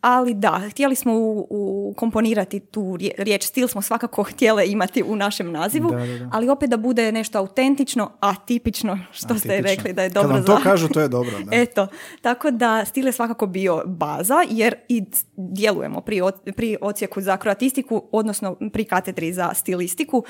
ali 0.01 0.35
da, 0.35 0.61
htjeli 0.71 0.95
smo 0.95 1.13
u, 1.15 1.47
u 1.51 1.95
komponirati 1.97 2.61
tu 2.61 2.97
rije- 2.97 3.15
riječ 3.19 3.45
stil, 3.45 3.69
smo 3.69 3.83
svakako 3.83 4.23
htjele 4.31 4.67
imati 4.67 5.03
u 5.03 5.17
našem 5.17 5.53
nazivu, 5.53 5.91
Da, 5.91 5.97
da, 5.99 6.07
da. 6.07 6.29
ali 6.33 6.49
opet 6.49 6.71
da 6.71 6.77
bude 6.77 7.13
nešto 7.13 7.39
autentično, 7.39 8.11
atipično, 8.21 8.99
što 9.13 9.29
ste 9.31 9.49
Atipično. 9.49 9.63
rekli 9.71 9.93
da 9.93 10.03
je 10.03 10.09
Kad 10.09 10.15
dobro 10.15 10.35
vam 10.35 10.45
to 10.45 10.55
za... 10.55 10.61
kažu, 10.61 10.89
to 10.89 11.01
je 11.01 11.09
dobro. 11.09 11.33
Da. 11.41 11.57
Eto, 11.63 11.87
tako 12.23 12.51
da 12.51 12.85
stil 12.85 13.07
je 13.07 13.13
svakako 13.13 13.47
bio 13.47 13.83
baza 13.87 14.37
jer 14.51 14.75
i 14.89 15.03
djelujemo 15.37 16.01
pri, 16.01 16.21
pri 16.57 16.77
ocijeku 16.81 17.21
za 17.21 17.37
kroatistiku, 17.37 18.03
odnosno 18.13 18.57
pri 18.73 18.85
katedri 18.85 19.33
za 19.33 19.55
stilistiku 19.55 20.25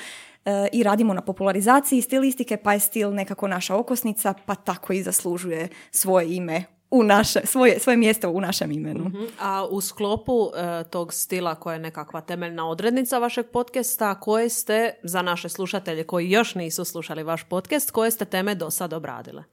i 0.71 0.83
radimo 0.83 1.13
na 1.13 1.21
popularizaciji 1.21 2.01
stilistike, 2.01 2.57
pa 2.57 2.73
je 2.73 2.79
stil 2.79 3.13
nekako 3.13 3.47
naša 3.47 3.75
okosnica, 3.75 4.33
pa 4.45 4.55
tako 4.55 4.93
i 4.93 5.03
zaslužuje 5.03 5.69
svoje 5.91 6.35
ime 6.35 6.63
u 6.91 7.03
naše, 7.03 7.39
svoje, 7.43 7.79
svoje 7.79 7.97
mjesto 7.97 8.29
u 8.29 8.41
našem 8.41 8.71
imenu. 8.71 9.11
A 9.39 9.67
u 9.71 9.81
sklopu 9.81 10.51
e, 10.55 10.83
tog 10.83 11.13
stila 11.13 11.55
koja 11.55 11.73
je 11.73 11.79
nekakva 11.79 12.21
temeljna 12.21 12.69
odrednica 12.69 13.17
vašeg 13.17 13.45
podcasta, 13.53 14.19
koje 14.19 14.49
ste, 14.49 14.93
za 15.03 15.21
naše 15.21 15.49
slušatelje 15.49 16.03
koji 16.03 16.29
još 16.29 16.55
nisu 16.55 16.85
slušali 16.85 17.23
vaš 17.23 17.43
podcast, 17.43 17.91
koje 17.91 18.11
ste 18.11 18.25
teme 18.25 18.55
do 18.55 18.69
sad 18.69 18.93
obradile? 18.93 19.43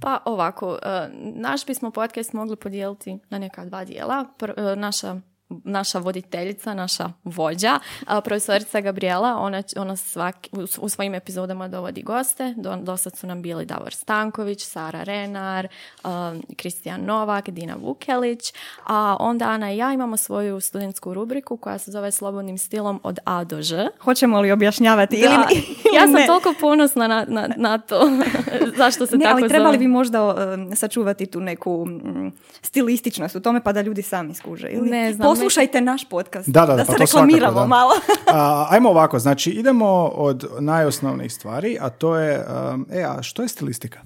Pa 0.00 0.22
ovako, 0.24 0.78
e, 0.82 1.08
naš 1.34 1.66
bismo 1.66 1.90
podcast 1.90 2.32
mogli 2.32 2.56
podijeliti 2.56 3.18
na 3.30 3.38
neka 3.38 3.64
dva 3.64 3.84
dijela. 3.84 4.24
Pr- 4.38 4.72
e, 4.72 4.76
naša 4.76 5.20
naša 5.48 5.98
voditeljica, 5.98 6.74
naša 6.74 7.10
vođa, 7.24 7.78
profesorica 8.24 8.80
Gabriela, 8.80 9.36
ona, 9.38 9.62
ona 9.76 9.96
svaki, 9.96 10.50
u, 10.52 10.66
u 10.80 10.88
svojim 10.88 11.14
epizodama 11.14 11.68
dovodi 11.68 12.02
goste. 12.02 12.54
Do, 12.56 12.76
do 12.76 12.96
sad 12.96 13.16
su 13.16 13.26
nam 13.26 13.42
bili 13.42 13.66
Davor 13.66 13.94
Stanković, 13.94 14.64
Sara 14.64 15.02
Renar, 15.02 15.68
Kristijan 16.56 17.04
Novak, 17.04 17.50
Dina 17.50 17.74
Vukelić, 17.80 18.52
a 18.86 19.16
onda 19.20 19.44
Ana 19.44 19.72
i 19.72 19.76
ja 19.76 19.92
imamo 19.92 20.16
svoju 20.16 20.60
studentsku 20.60 21.14
rubriku 21.14 21.56
koja 21.56 21.78
se 21.78 21.90
zove 21.90 22.10
Slobodnim 22.12 22.58
stilom 22.58 23.00
od 23.02 23.18
A 23.24 23.44
do 23.44 23.62
Ž. 23.62 23.86
Hoćemo 24.00 24.40
li 24.40 24.52
objašnjavati 24.52 25.16
ili, 25.16 25.28
Da, 25.28 25.46
ili 25.50 25.96
ja 25.96 26.02
sam 26.02 26.12
ne? 26.12 26.26
toliko 26.26 26.54
ponosna 26.60 27.06
na, 27.06 27.24
na, 27.28 27.48
na 27.56 27.78
to. 27.78 28.10
Zašto 28.78 29.06
se 29.06 29.16
Ne, 29.16 29.24
tako 29.24 29.38
ali 29.38 29.48
trebali 29.48 29.74
zove. 29.74 29.78
bi 29.78 29.86
možda 29.86 30.24
um, 30.24 30.76
sačuvati 30.76 31.26
tu 31.26 31.40
neku 31.40 31.86
mm, 31.86 32.32
stilističnost 32.62 33.36
u 33.36 33.40
tome 33.40 33.62
pa 33.62 33.72
da 33.72 33.82
ljudi 33.82 34.02
sami 34.02 34.34
skuže. 34.34 34.68
Ili 34.68 34.90
Ne 34.90 35.12
znam, 35.12 35.28
poslušajte 35.34 35.80
naš 35.80 36.08
podcast. 36.08 36.48
Da, 36.48 36.66
da, 36.66 36.76
da, 36.76 36.84
se 36.84 36.86
pa 36.86 36.92
to 36.92 36.98
reklamiramo 36.98 37.52
svakako, 37.52 37.60
da. 37.60 37.66
malo. 37.66 37.92
A, 38.40 38.66
ajmo 38.70 38.90
ovako, 38.90 39.18
znači 39.18 39.50
idemo 39.50 39.86
od 40.14 40.46
najosnovnijih 40.60 41.32
stvari, 41.32 41.78
a 41.80 41.90
to 41.90 42.16
je, 42.16 42.46
um, 42.72 42.86
e, 42.92 43.02
a 43.02 43.22
što 43.22 43.42
je 43.42 43.48
stilistika? 43.48 44.00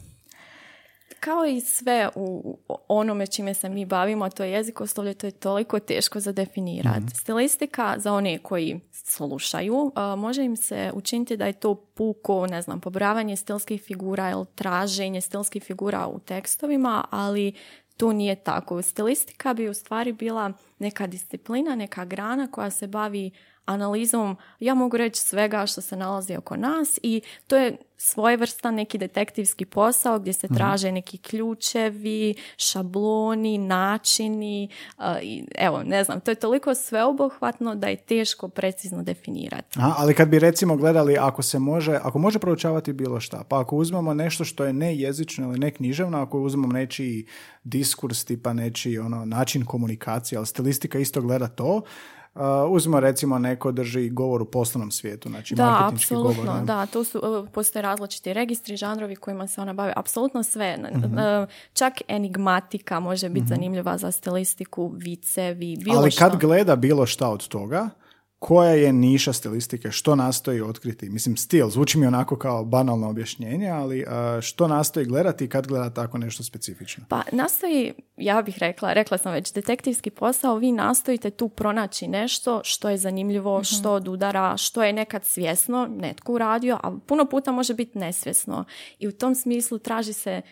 Kao 1.21 1.47
i 1.47 1.61
sve 1.61 2.09
u 2.15 2.59
onome 2.89 3.27
čime 3.27 3.55
se 3.55 3.69
mi 3.69 3.85
bavimo, 3.85 4.25
a 4.25 4.31
to 4.31 4.45
je 4.45 4.53
jezikoslovlje, 4.53 5.15
to 5.15 5.27
je 5.27 5.31
toliko 5.31 5.79
teško 5.79 6.21
za 6.21 6.33
definirati. 6.33 7.15
Stilistika, 7.15 7.95
za 7.99 8.13
one 8.13 8.39
koji 8.39 8.81
slušaju, 8.93 9.93
a, 9.95 10.17
može 10.17 10.45
im 10.45 10.57
se 10.57 10.91
učiniti 10.95 11.37
da 11.37 11.47
je 11.47 11.53
to 11.53 11.75
puko, 11.75 12.47
ne 12.47 12.63
znam, 12.63 12.81
pobrojavanje 12.81 13.37
stilskih 13.37 13.83
figura 13.83 14.31
ili 14.31 14.47
traženje 14.55 15.21
stilskih 15.21 15.63
figura 15.65 16.07
u 16.07 16.19
tekstovima, 16.19 17.05
ali 17.11 17.53
to 17.99 18.13
nije 18.13 18.35
tako. 18.35 18.83
Stilistika 18.83 19.55
bi 19.55 19.69
u 19.69 19.75
stvari 19.75 20.13
bila 20.13 20.53
neka 20.79 21.07
disciplina, 21.07 21.75
neka 21.75 22.05
grana 22.05 22.47
koja 22.51 22.71
se 22.71 22.87
bavi 22.87 23.31
analizom, 23.69 24.37
ja 24.61 24.75
mogu 24.75 24.97
reći 24.97 25.21
svega 25.21 25.67
što 25.67 25.81
se 25.81 25.97
nalazi 25.97 26.37
oko 26.37 26.57
nas 26.57 26.99
i 27.03 27.21
to 27.47 27.57
je 27.57 27.77
svojevrstan 27.99 28.75
neki 28.75 28.99
detektivski 28.99 29.65
posao 29.65 30.19
gdje 30.19 30.33
se 30.33 30.49
traže 30.49 30.93
neki 30.93 31.19
ključevi, 31.19 32.35
šabloni, 32.57 33.59
načini 33.59 34.69
a, 34.97 35.21
i 35.21 35.45
evo, 35.59 35.83
ne 35.83 36.05
znam, 36.05 36.21
to 36.21 36.31
je 36.31 36.35
toliko 36.35 36.75
sveobuhvatno 36.75 37.75
da 37.75 37.87
je 37.87 37.97
teško 37.97 38.49
precizno 38.49 39.03
definirati. 39.03 39.79
Aha, 39.79 39.95
ali 39.99 40.15
kad 40.15 40.29
bi 40.29 40.39
recimo 40.39 40.77
gledali 40.77 41.17
ako 41.21 41.43
se 41.43 41.59
može, 41.59 42.01
ako 42.03 42.19
može 42.19 42.39
proučavati 42.39 42.93
bilo 42.93 43.21
šta, 43.21 43.45
pa 43.49 43.61
ako 43.61 43.77
uzmemo 43.77 44.15
nešto 44.15 44.45
što 44.45 44.65
je 44.65 44.73
ne 44.73 44.97
jezično 44.97 45.45
ili 45.49 45.59
ne 45.59 45.71
književno, 45.71 46.23
ako 46.23 46.41
uzmemo 46.41 46.73
nečiji 46.73 47.27
diskurs, 47.65 48.25
tipa 48.25 48.53
nečiji 48.53 48.99
ono, 48.99 49.25
način 49.25 49.65
komunikacije, 49.65 50.37
ali 50.37 50.47
stilistika 50.47 50.99
isto 50.99 51.21
gleda 51.21 51.49
to, 51.49 51.83
uh, 52.39 52.71
uzmemo 52.71 53.01
recimo 53.01 53.39
neko 53.39 53.73
drži 53.73 54.09
govor 54.09 54.43
u 54.43 54.45
poslovnom 54.45 54.91
svijetu, 54.91 55.29
znači 55.29 55.55
Da, 55.55 55.71
marketinški 55.71 56.15
apsolutno, 56.15 56.43
govor. 56.43 56.61
ne? 56.61 56.65
da, 56.67 56.87
tu 56.87 57.05
su, 57.05 57.19
uh, 57.19 57.49
postoje 57.53 57.83
različiti 57.83 58.33
registri, 58.33 58.77
žanrovi 58.77 59.17
kojima 59.17 59.47
se 59.47 59.61
ona 59.61 59.73
bavi, 59.73 59.93
apsolutno 59.97 60.43
sve. 60.43 60.77
Mhm. 60.77 61.05
Uh, 61.05 61.49
Čak 61.73 61.95
enigmatika 62.09 63.01
može 63.01 63.29
biti 63.29 63.47
zanimljiva 63.47 63.99
za 63.99 64.13
stilistiku, 64.13 64.93
vicevi, 64.97 65.77
bilo 65.85 65.99
Ali 65.99 66.11
što. 66.11 66.19
kad 66.19 66.41
gleda 66.41 66.77
bilo 66.77 67.07
šta 67.07 67.29
od 67.29 67.49
toga, 67.49 67.89
koja 68.39 68.71
je 68.71 68.93
niša 68.93 69.33
stilistike, 69.33 69.91
što 69.91 70.17
nastoji 70.17 70.61
otkriti? 70.61 71.11
Mislim, 71.11 71.37
stil, 71.37 71.69
zvuči 71.69 71.99
mi 71.99 72.07
onako 72.07 72.37
kao 72.37 72.65
banalno 72.65 73.09
objašnjenje, 73.09 73.69
ali 73.69 74.03
uh, 74.03 74.41
što 74.41 74.69
nastoji 74.69 75.07
gledati 75.07 75.49
kad 75.49 75.67
gleda 75.67 75.91
tako 75.91 76.19
nešto 76.19 76.43
specifično? 76.43 77.05
Pa 77.09 77.23
nastoji, 77.33 77.93
ja 78.17 78.43
bih 78.43 78.59
rekla, 78.59 78.93
rekla 78.93 79.19
sam 79.19 79.33
već, 79.33 79.53
detektivski 79.53 80.11
posao, 80.11 80.57
vi 80.57 80.73
nastojite 80.73 81.31
tu 81.31 81.49
pronaći 81.49 82.09
nešto 82.09 82.61
što 82.65 82.89
je 82.89 82.99
zanimljivo, 82.99 83.65
što 83.65 83.93
odudara, 83.93 84.57
što 84.57 84.83
je 84.83 84.93
nekad 84.93 85.25
svjesno 85.25 85.89
netko 85.91 86.33
uradio, 86.33 86.79
a 86.83 86.97
puno 87.07 87.25
puta 87.25 87.53
može 87.53 87.75
biti 87.75 87.99
nesvjesno. 87.99 88.65
I 88.99 89.09
u 89.09 89.13
tom 89.13 89.35
smislu 89.35 89.79
traži 89.79 90.13
se 90.13 90.43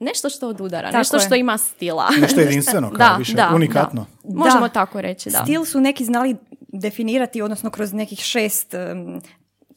nešto 0.00 0.30
što 0.30 0.48
odudara, 0.48 0.88
Tako 0.88 0.98
nešto 0.98 1.16
je. 1.16 1.20
što 1.20 1.34
ima 1.34 1.58
stila. 1.58 2.08
Nešto 2.20 2.40
jedinstveno, 2.46 2.88
kao 2.88 2.98
da, 2.98 3.16
više, 3.18 3.34
da, 3.34 3.50
unikatno. 3.54 4.06
da. 4.24 4.34
Možemo 4.38 4.66
Da. 4.66 4.72
tako 4.72 5.00
reći, 5.00 5.30
da. 5.30 5.42
Stil 5.42 5.64
su 5.64 5.80
neki 5.80 6.04
znali 6.04 6.36
definirati, 6.80 7.42
odnosno 7.42 7.70
kroz 7.70 7.92
nekih 7.92 8.18
šest 8.18 8.74
em, 8.74 9.20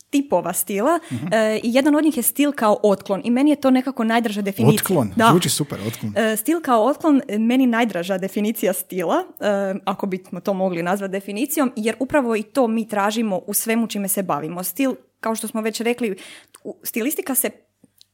tipova 0.09 0.53
stila 0.53 0.99
e, 1.31 1.59
i 1.63 1.73
jedan 1.73 1.95
od 1.95 2.03
njih 2.03 2.17
je 2.17 2.23
stil 2.23 2.51
kao 2.51 2.79
otklon 2.83 3.21
i 3.23 3.31
meni 3.31 3.49
je 3.49 3.55
to 3.55 3.71
nekako 3.71 4.03
najdraža 4.03 4.41
definicija. 4.41 4.83
Otklon, 4.83 5.11
Da. 5.15 5.27
zvuči 5.31 5.49
super, 5.49 5.79
otklon. 5.87 6.13
E, 6.17 6.35
Stil 6.35 6.61
kao 6.61 6.85
otklon 6.85 7.21
e, 7.27 7.37
meni 7.37 7.67
najdraža 7.67 8.17
definicija 8.17 8.73
stila, 8.73 9.23
e, 9.39 9.45
ako 9.85 10.05
bismo 10.07 10.39
to 10.39 10.53
mogli 10.53 10.83
nazvati 10.83 11.11
definicijom, 11.11 11.71
jer 11.75 11.95
upravo 11.99 12.35
i 12.35 12.43
to 12.43 12.67
mi 12.67 12.87
tražimo 12.87 13.41
u 13.47 13.53
svemu 13.53 13.87
čime 13.87 14.07
se 14.07 14.23
bavimo. 14.23 14.63
Stil, 14.63 14.95
kao 15.19 15.35
što 15.35 15.47
smo 15.47 15.61
već 15.61 15.81
rekli, 15.81 16.15
stilistika 16.83 17.35
se 17.35 17.49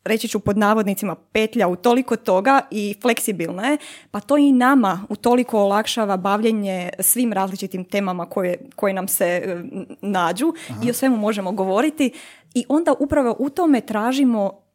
reći 0.05 0.27
ću 0.27 0.39
pod 0.39 0.57
navodnicima, 0.57 1.15
petlja 1.15 1.67
u 1.67 1.75
toliko 1.75 2.15
toga 2.15 2.61
i 2.71 2.95
fleksibilna 3.01 3.67
je, 3.67 3.77
pa 4.11 4.19
to 4.19 4.37
i 4.37 4.51
nama 4.51 5.05
u 5.09 5.15
toliko 5.15 5.59
olakšava 5.59 6.17
bavljenje 6.17 6.89
svim 6.99 7.33
različitim 7.33 7.85
temama 7.85 8.25
koje, 8.25 8.57
koje 8.75 8.93
nam 8.93 9.07
se 9.07 9.25
e, 9.25 9.63
nađu 10.01 10.53
i 10.83 10.89
o 10.89 10.93
svemu 10.93 11.17
možemo 11.17 11.51
govoriti 11.51 12.11
i 12.53 12.65
onda 12.69 12.93
upravo 12.99 13.35
u 13.39 13.49
tome 13.49 13.81
tražimo 13.81 14.65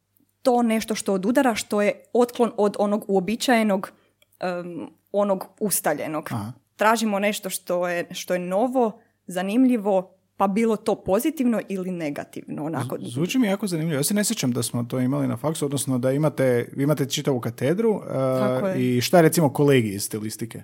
to 0.43 0.63
nešto 0.63 0.95
što 0.95 1.13
odudara, 1.13 1.55
što 1.55 1.83
je 1.83 2.05
otklon 2.13 2.53
od 2.57 2.77
onog 2.79 3.05
uobičajenog, 3.09 3.93
em, 4.41 4.89
onog 5.13 5.47
ustaljenog. 5.61 6.29
Aha. 6.33 6.53
Tražimo 6.77 7.19
nešto 7.19 7.51
što 7.51 7.89
je, 7.89 8.07
što 8.11 8.35
je 8.35 8.41
novo, 8.41 9.01
zanimljivo, 9.27 10.20
pa 10.41 10.47
bilo 10.47 10.77
to 10.77 10.95
pozitivno 10.95 11.61
ili 11.69 11.91
negativno. 11.91 12.65
Onako. 12.65 12.99
Zvuči 13.01 13.39
mi 13.39 13.47
jako 13.47 13.67
zanimljivo. 13.67 13.99
Ja 13.99 14.03
se 14.03 14.15
ne 14.15 14.25
sjećam 14.25 14.53
da 14.53 14.63
smo 14.63 14.85
to 14.85 15.01
imali 15.01 15.29
na 15.29 15.37
faksu, 15.37 15.65
odnosno 15.65 15.99
da 15.99 16.13
imate, 16.13 16.69
vi 16.77 16.83
imate 16.83 17.07
čitavu 17.07 17.41
katedru 17.41 17.91
uh, 17.91 18.03
i 18.77 19.01
šta 19.01 19.21
recimo 19.21 19.53
kolegi 19.53 19.89
iz 19.89 20.03
stilistike? 20.03 20.63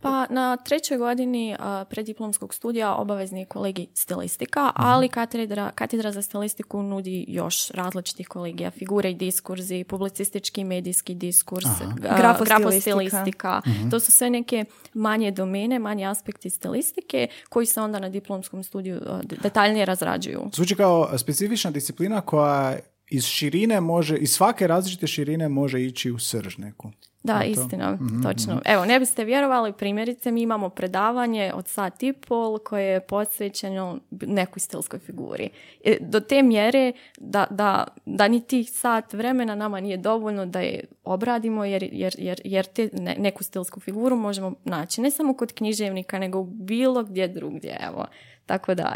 Pa 0.00 0.26
na 0.26 0.56
trećoj 0.58 0.98
godini 0.98 1.56
a, 1.58 1.84
preddiplomskog 1.84 2.54
studija 2.54 2.94
obavezni 2.94 3.40
je 3.40 3.46
kolegi 3.46 3.86
stilistika, 3.94 4.60
Mhm. 4.64 4.72
ali 4.76 5.08
katedra, 5.08 5.70
katedra 5.70 6.12
za 6.12 6.22
stilistiku 6.22 6.82
nudi 6.82 7.24
još 7.28 7.70
različitih 7.70 8.28
kolegija, 8.28 8.70
figure 8.70 9.10
i 9.10 9.14
diskurzi, 9.14 9.84
publicistički 9.84 10.60
i 10.60 10.64
medijski 10.64 11.14
diskurs, 11.14 11.64
Grafostilistika. 11.96 12.44
grafostilistika. 12.44 13.60
Mhm. 13.66 13.90
To 13.90 14.00
su 14.00 14.12
sve 14.12 14.30
neke 14.30 14.64
manje 14.94 15.30
domene, 15.30 15.78
manje 15.78 16.06
aspekti 16.06 16.50
stilistike 16.50 17.28
koji 17.48 17.66
se 17.66 17.80
onda 17.80 17.98
na 17.98 18.08
diplomskom 18.08 18.62
studiju 18.62 19.00
a, 19.06 19.20
de- 19.22 19.36
detaljnije 19.36 19.84
razrađuju. 19.84 20.50
Zvuči 20.54 20.74
kao 20.74 21.18
specifična 21.18 21.70
disciplina 21.70 22.20
koja 22.20 22.78
iz 23.10 23.24
širine 23.24 23.80
može, 23.80 24.16
iz 24.16 24.30
svake 24.30 24.66
različite 24.66 25.06
širine 25.06 25.48
može 25.48 25.82
ići 25.82 26.10
u 26.10 26.18
srž 26.18 26.58
neku. 26.58 26.90
Da, 27.22 27.38
to? 27.38 27.44
istina, 27.44 27.92
Mhm, 27.92 28.22
točno. 28.22 28.60
Evo, 28.64 28.84
ne 28.84 28.98
biste 29.00 29.24
vjerovali, 29.24 29.72
primjerice 29.72 30.30
mi 30.30 30.42
imamo 30.42 30.68
predavanje 30.68 31.52
od 31.54 31.68
sat 31.68 32.02
i 32.02 32.12
pol 32.12 32.58
koje 32.58 32.84
je 32.84 33.00
posvećeno 33.00 33.98
nekoj 34.12 34.60
stilskoj 34.60 34.98
figuri. 34.98 35.50
E, 35.84 35.96
Do 36.00 36.20
te 36.20 36.42
mjere 36.42 36.92
da, 37.18 37.46
da, 37.50 37.84
da 38.06 38.28
ni 38.28 38.40
tih 38.40 38.70
sat 38.70 39.12
vremena 39.12 39.54
nama 39.54 39.80
nije 39.80 39.96
dovoljno 39.96 40.46
da 40.46 40.60
je 40.60 40.84
obradimo 41.04 41.64
jer, 41.64 41.88
jer, 41.92 42.14
jer, 42.18 42.40
jer 42.44 42.64
te 42.66 42.90
ne- 42.92 43.16
neku 43.18 43.42
stilsku 43.42 43.80
figuru 43.80 44.16
možemo 44.16 44.52
naći 44.64 45.00
ne 45.00 45.10
samo 45.10 45.34
kod 45.34 45.52
književnika 45.52 46.18
nego 46.18 46.42
bilo 46.44 47.02
gdje 47.04 47.28
drugdje. 47.28 47.76
Evo. 47.82 48.06
Tako 48.46 48.74
da, 48.74 48.94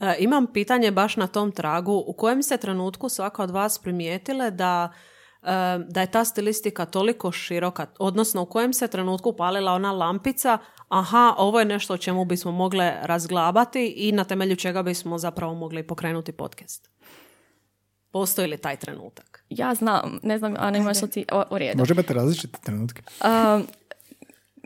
E, 0.00 0.16
imam 0.18 0.46
pitanje 0.46 0.90
baš 0.90 1.16
na 1.16 1.26
tom 1.26 1.52
tragu. 1.52 2.04
U 2.06 2.12
kojem 2.12 2.42
se 2.42 2.56
trenutku 2.56 3.08
svaka 3.08 3.42
od 3.42 3.50
vas 3.50 3.78
primijetile 3.78 4.50
da, 4.50 4.92
e, 5.42 5.46
da 5.88 6.00
je 6.00 6.10
ta 6.10 6.24
stilistika 6.24 6.84
toliko 6.86 7.32
široka? 7.32 7.86
Odnosno, 7.98 8.42
u 8.42 8.46
kojem 8.46 8.72
se 8.72 8.88
trenutku 8.88 9.36
palila 9.36 9.72
ona 9.72 9.92
lampica 9.92 10.58
aha, 10.88 11.34
ovo 11.38 11.58
je 11.58 11.64
nešto 11.64 11.94
o 11.94 11.98
čemu 11.98 12.24
bismo 12.24 12.52
mogle 12.52 12.94
razglabati 13.02 13.86
i 13.86 14.12
na 14.12 14.24
temelju 14.24 14.56
čega 14.56 14.82
bismo 14.82 15.18
zapravo 15.18 15.54
mogli 15.54 15.86
pokrenuti 15.86 16.32
podcast? 16.32 16.90
Postoji 18.10 18.48
li 18.48 18.58
taj 18.58 18.76
trenutak? 18.76 19.36
ja 19.50 19.74
znam, 19.74 20.20
ne 20.22 20.38
znam, 20.38 20.54
Ana 20.58 20.78
imaš 20.78 21.02
li 21.02 21.10
ti 21.10 21.24
o, 21.32 21.42
u 21.50 21.58
redu? 21.58 21.78
Može 21.78 21.94
imati 21.94 22.12
različite 22.12 22.58
trenutke. 22.62 23.02
Um, 23.24 23.66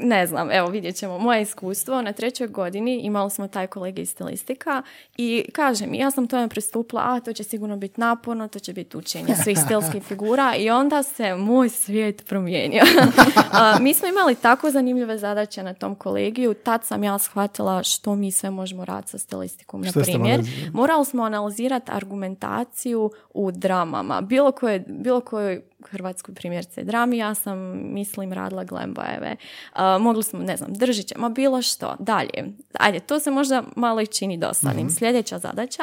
ne 0.03 0.27
znam, 0.27 0.51
evo 0.51 0.69
vidjet 0.69 0.97
ćemo. 0.97 1.19
Moje 1.19 1.43
iskustvo, 1.43 2.03
na 2.03 2.13
trećoj 2.13 2.47
godini 2.47 3.01
imali 3.01 3.31
smo 3.31 3.49
taj 3.49 3.67
kolege 3.67 4.03
iz 4.03 4.11
stilistika 4.11 4.83
i 5.17 5.45
kažem, 5.53 5.95
ja 5.95 6.11
sam 6.11 6.27
tome 6.27 6.49
pristupila, 6.49 7.03
a 7.05 7.21
to 7.21 7.33
će 7.33 7.45
sigurno 7.45 7.77
biti 7.77 8.01
naporno, 8.01 8.49
to 8.49 8.59
će 8.59 8.73
biti 8.73 8.97
učenje 8.97 9.35
svih 9.45 9.59
stilskih 9.65 10.03
figura 10.03 10.55
i 10.57 10.71
onda 10.71 11.03
se 11.03 11.35
moj 11.35 11.69
svijet 11.69 12.27
promijenio. 12.27 12.83
A, 13.53 13.79
mi 13.81 13.95
smo 13.95 14.09
imali 14.09 14.35
tako 14.35 14.71
zanimljive 14.71 15.19
zadaće 15.19 15.63
na 15.63 15.75
tom 15.75 15.95
kolegiju, 15.95 16.55
tad 16.55 16.85
sam 16.85 17.05
ja 17.05 17.19
shvatila 17.19 17.83
što 17.83 18.15
mi 18.15 18.33
sve 18.33 18.51
možemo 18.51 18.85
raditi 18.85 19.11
sa 19.11 19.19
stilistikom. 19.19 19.81
Na 19.81 19.93
primjer, 19.93 20.41
morali- 20.73 21.05
smo 21.05 21.23
analizirati 21.23 21.91
argumentaciju 21.95 23.11
u 23.35 23.51
dramama. 23.51 24.21
Bilo 24.21 24.53
koje, 24.53 24.85
bilo 24.89 25.21
kojoj 25.21 25.63
hrvatskoj 25.89 26.35
primjerce 26.35 26.85
drami, 26.85 27.19
ja 27.19 27.35
sam, 27.35 27.59
mislim, 27.95 28.33
radila 28.33 28.65
Glembajeve. 28.65 29.37
Uh, 29.73 29.81
mogli 30.01 30.23
smo, 30.23 30.39
ne 30.39 30.57
znam, 30.57 30.73
Držiće, 30.73 31.15
ma 31.19 31.29
bilo 31.29 31.63
što. 31.63 31.97
Dalje, 31.99 32.45
ajde, 32.73 33.01
to 33.01 33.21
se 33.21 33.31
možda 33.31 33.63
malo 33.77 34.01
i 34.01 34.07
čini 34.07 34.37
dosadnim. 34.37 34.91
Sljedeća 34.91 35.39
zadaća, 35.39 35.83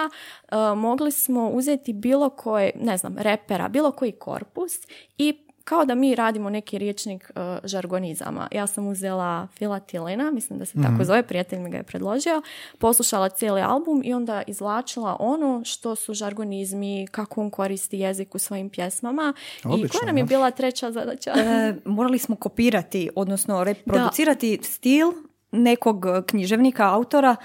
uh, 0.51 0.77
mogli 0.77 1.11
smo 1.11 1.49
uzeti 1.49 1.93
bilo 1.93 2.29
koje, 2.29 2.71
ne 2.81 2.97
znam, 2.97 3.17
repera, 3.17 3.67
bilo 3.67 3.91
koji 3.91 4.11
korpus 4.11 4.73
i 5.17 5.46
kao 5.67 5.85
da 5.85 5.95
mi 5.95 6.15
radimo 6.15 6.49
neki 6.49 6.77
riječnik 6.77 7.31
uh, 7.35 7.41
žargonizama. 7.63 8.47
Ja 8.51 8.67
sam 8.67 8.87
uzela 8.87 9.47
Filatilina, 9.57 10.31
mislim 10.31 10.59
da 10.59 10.65
se 10.65 10.81
tako 10.83 11.03
zove, 11.03 11.23
prijatelj 11.23 11.59
mi 11.59 11.69
ga 11.69 11.77
je 11.77 11.83
predložio, 11.83 12.41
poslušala 12.77 13.29
cijeli 13.29 13.61
album 13.61 14.01
i 14.05 14.13
onda 14.13 14.43
izvlačila 14.47 15.17
ono 15.19 15.61
što 15.65 15.95
su 15.95 16.13
žargonizmi, 16.13 17.07
kako 17.11 17.41
on 17.41 17.49
koristi 17.49 17.99
jezik 17.99 18.35
u 18.35 18.39
svojim 18.39 18.69
pjesmama. 18.69 19.33
I 19.65 19.67
Odlično, 19.67 19.99
koja 19.99 20.07
nam 20.07 20.17
je 20.17 20.23
da. 20.23 20.27
bila 20.27 20.51
treća 20.51 20.91
zadaća? 20.91 21.31
E, 21.31 21.75
morali 21.85 22.17
smo 22.17 22.35
kopirati, 22.35 23.09
odnosno 23.15 23.63
reproducirati 23.63 24.59
stil 24.63 25.11
nekog 25.51 26.05
e, 26.05 26.21
književnika, 26.27 26.93
autora 26.93 27.35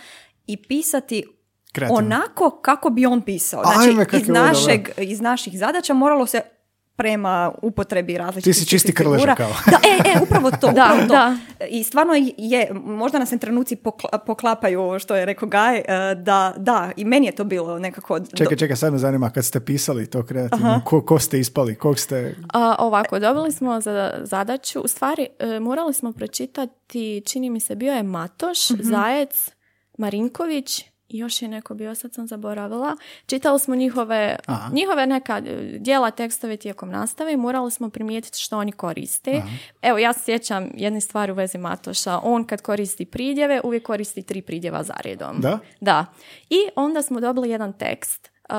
i 0.46 0.56
pisati 0.56 1.24
Kreativno. 1.72 1.98
onako 1.98 2.50
kako 2.50 2.90
bi 2.90 3.06
on 3.06 3.20
pisao. 3.20 3.62
Ajme, 3.66 3.92
Znači, 3.92 4.10
kak 4.10 4.20
iz, 4.20 4.28
našeg, 4.28 4.88
iz 4.98 5.20
naših 5.20 5.58
zadaća 5.58 5.94
moralo 5.94 6.26
se 6.26 6.40
prema 6.96 7.52
upotrebi 7.62 8.18
različitih 8.18 8.54
Ti 8.54 8.60
si 8.60 8.66
čisti 8.66 8.92
figura. 8.92 9.04
krleža 9.16 9.34
kao. 9.34 9.50
Da, 9.66 9.78
e, 9.84 10.10
e, 10.10 10.22
upravo 10.22 10.50
to. 10.50 10.72
Da, 10.72 10.84
upravo 10.84 11.00
to. 11.00 11.06
da. 11.06 11.36
I 11.66 11.84
stvarno 11.84 12.12
je, 12.38 12.70
možda 12.74 13.18
nas 13.18 13.28
se 13.28 13.38
trenuci 13.38 13.76
pokla- 13.76 14.18
poklapaju, 14.18 14.98
što 14.98 15.16
je 15.16 15.24
rekao 15.24 15.48
Gaj, 15.48 15.78
e, 15.78 15.84
da, 16.16 16.54
da, 16.56 16.90
i 16.96 17.04
meni 17.04 17.26
je 17.26 17.32
to 17.32 17.44
bilo 17.44 17.78
nekako... 17.78 18.18
do- 18.18 18.26
Čekaj, 18.36 18.56
čekaj, 18.56 18.76
sad 18.76 18.92
me 18.92 18.98
zanima 18.98 19.30
kad 19.30 19.44
ste 19.44 19.60
pisali 19.60 20.06
to 20.06 20.22
kreativno, 20.22 20.82
ko, 20.84 21.00
ko 21.02 21.18
ste 21.18 21.40
ispali, 21.40 21.74
kog 21.74 21.98
ste... 21.98 22.34
A, 22.48 22.74
ovako, 22.78 23.18
dobili 23.18 23.52
smo 23.52 23.80
za 23.80 23.92
zadaću, 24.18 24.80
u 24.80 24.88
stvari 24.88 25.26
e, 25.38 25.60
morali 25.60 25.94
smo 25.94 26.12
pročitati, 26.12 26.72
čini 27.22 27.50
mi 27.50 27.60
se 27.60 27.74
bio 27.74 27.92
je 27.92 28.02
Matoš, 28.02 28.58
Zajec, 28.70 29.50
Marinković 29.98 30.84
još 31.12 31.42
je 31.42 31.48
neko 31.48 31.74
bio, 31.74 31.94
sad 31.94 32.14
sam 32.14 32.26
zaboravila. 32.26 32.96
Čitali 33.26 33.58
smo 33.58 33.74
njihove, 33.74 34.36
Aha. 34.46 34.70
njihove 34.72 35.06
neka 35.06 35.38
e, 35.38 35.78
dijela 35.78 36.10
tekstove 36.10 36.56
tijekom 36.56 36.90
nastave 36.90 37.32
i 37.32 37.36
morali 37.36 37.70
smo 37.70 37.90
primijetiti 37.90 38.38
što 38.40 38.58
oni 38.58 38.72
koriste. 38.72 39.42
Evo, 39.82 39.98
ja 39.98 40.12
se 40.12 40.20
sjećam 40.24 40.70
jedne 40.74 41.00
stvari 41.00 41.32
u 41.32 41.34
vezi 41.34 41.58
Matoša. 41.58 42.20
On 42.22 42.44
kad 42.44 42.62
koristi 42.62 43.04
pridjeve, 43.04 43.60
uvijek 43.64 43.82
koristi 43.82 44.22
tri 44.22 44.42
pridjeva 44.42 44.82
za 44.82 44.94
redom. 45.04 45.40
Da? 45.40 45.58
Da. 45.80 46.06
I 46.50 46.58
onda 46.76 47.02
smo 47.02 47.20
dobili 47.20 47.50
jedan 47.50 47.72
tekst. 47.72 48.30
Uh, 48.48 48.56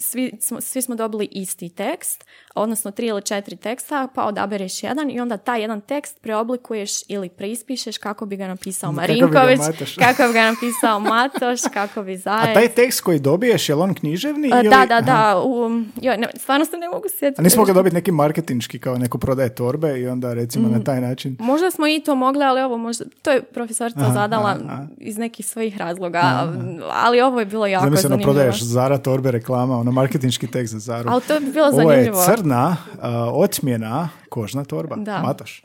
svi, 0.00 0.32
smo, 0.40 0.60
svi 0.60 0.82
smo 0.82 0.94
dobili 0.94 1.28
isti 1.32 1.68
tekst, 1.68 2.24
odnosno 2.54 2.90
tri 2.90 3.06
ili 3.06 3.22
četiri 3.22 3.56
teksta, 3.56 4.08
pa 4.14 4.24
odabereš 4.24 4.82
jedan 4.82 5.10
i 5.10 5.20
onda 5.20 5.36
taj 5.36 5.60
jedan 5.60 5.80
tekst 5.80 6.18
preoblikuješ 6.20 6.90
ili 7.08 7.28
preispišeš 7.28 7.98
kako 7.98 8.26
bi 8.26 8.36
ga 8.36 8.48
napisao 8.48 8.90
Kako 8.90 9.00
bi 9.02 9.18
ga 9.20 9.24
Marinković, 9.24 9.60
kako 10.06 10.22
bi 10.22 10.32
ga 10.32 10.42
napisao 10.44 11.00
Matoš, 11.10 11.60
kako 11.72 12.02
bi 12.02 12.12
A 12.12 12.16
Zajec. 12.16 12.54
taj 12.54 12.68
tekst 12.68 13.00
koji 13.00 13.18
dobiješ, 13.18 13.68
je 13.68 13.74
li 13.74 13.82
on 13.82 13.94
književni? 13.94 14.52
A, 14.52 14.60
ili... 14.60 14.68
Da, 14.70 14.86
da, 14.86 14.94
Aha. 14.94 15.00
da. 15.02 15.40
U, 15.40 15.70
joj, 15.96 16.16
ne, 16.16 16.28
stvarno 16.36 16.64
se 16.64 16.76
ne 16.76 16.88
mogu 16.88 17.04
sjetiti. 17.10 17.40
A 17.40 17.44
nismo 17.44 17.60
mogli 17.60 17.74
dobiti 17.74 17.94
neki 17.94 18.12
marketinški 18.12 18.78
kao 18.78 18.98
neko 18.98 19.18
prodaje 19.18 19.54
torbe 19.54 20.00
i 20.00 20.08
onda 20.08 20.34
recimo 20.34 20.68
Mm. 20.68 20.72
na 20.72 20.84
taj 20.84 21.00
način... 21.00 21.36
Možda 21.40 21.70
smo 21.70 21.86
i 21.86 22.00
to 22.00 22.14
mogli, 22.14 22.44
ali 22.44 22.60
ovo 22.62 22.76
možda, 22.78 23.04
to 23.22 23.30
je 23.30 23.42
profesorica 23.42 24.00
Aha, 24.00 24.12
zadala 24.12 24.48
aha, 24.50 24.60
aha. 24.64 24.86
iz 24.98 25.18
nekih 25.18 25.46
svojih 25.46 25.76
razloga, 25.76 26.52
ali 26.92 27.20
ovo 27.20 27.40
je 27.40 27.46
bilo 27.46 27.66
jako 27.66 27.84
Zamisleno 27.84 28.08
zanimljivo. 28.08 28.32
prodaješ 28.32 28.62
Zara 28.62 28.98
torbe 28.98 29.30
reklama, 29.30 29.78
ono 29.78 29.89
marketinški 29.90 30.46
tekst 30.46 30.72
za 30.72 30.78
Zaru. 30.80 31.10
Ali 31.10 31.22
to 31.22 31.40
bi 31.40 31.46
bilo 31.46 31.66
Ovo 31.66 31.80
je 31.82 31.86
zanimljivo. 31.88 32.24
crna, 32.26 32.76
a, 33.00 33.30
otmjena, 33.32 34.08
kožna 34.28 34.64
torba. 34.64 34.96
Da. 34.96 35.18
Matoš. 35.18 35.62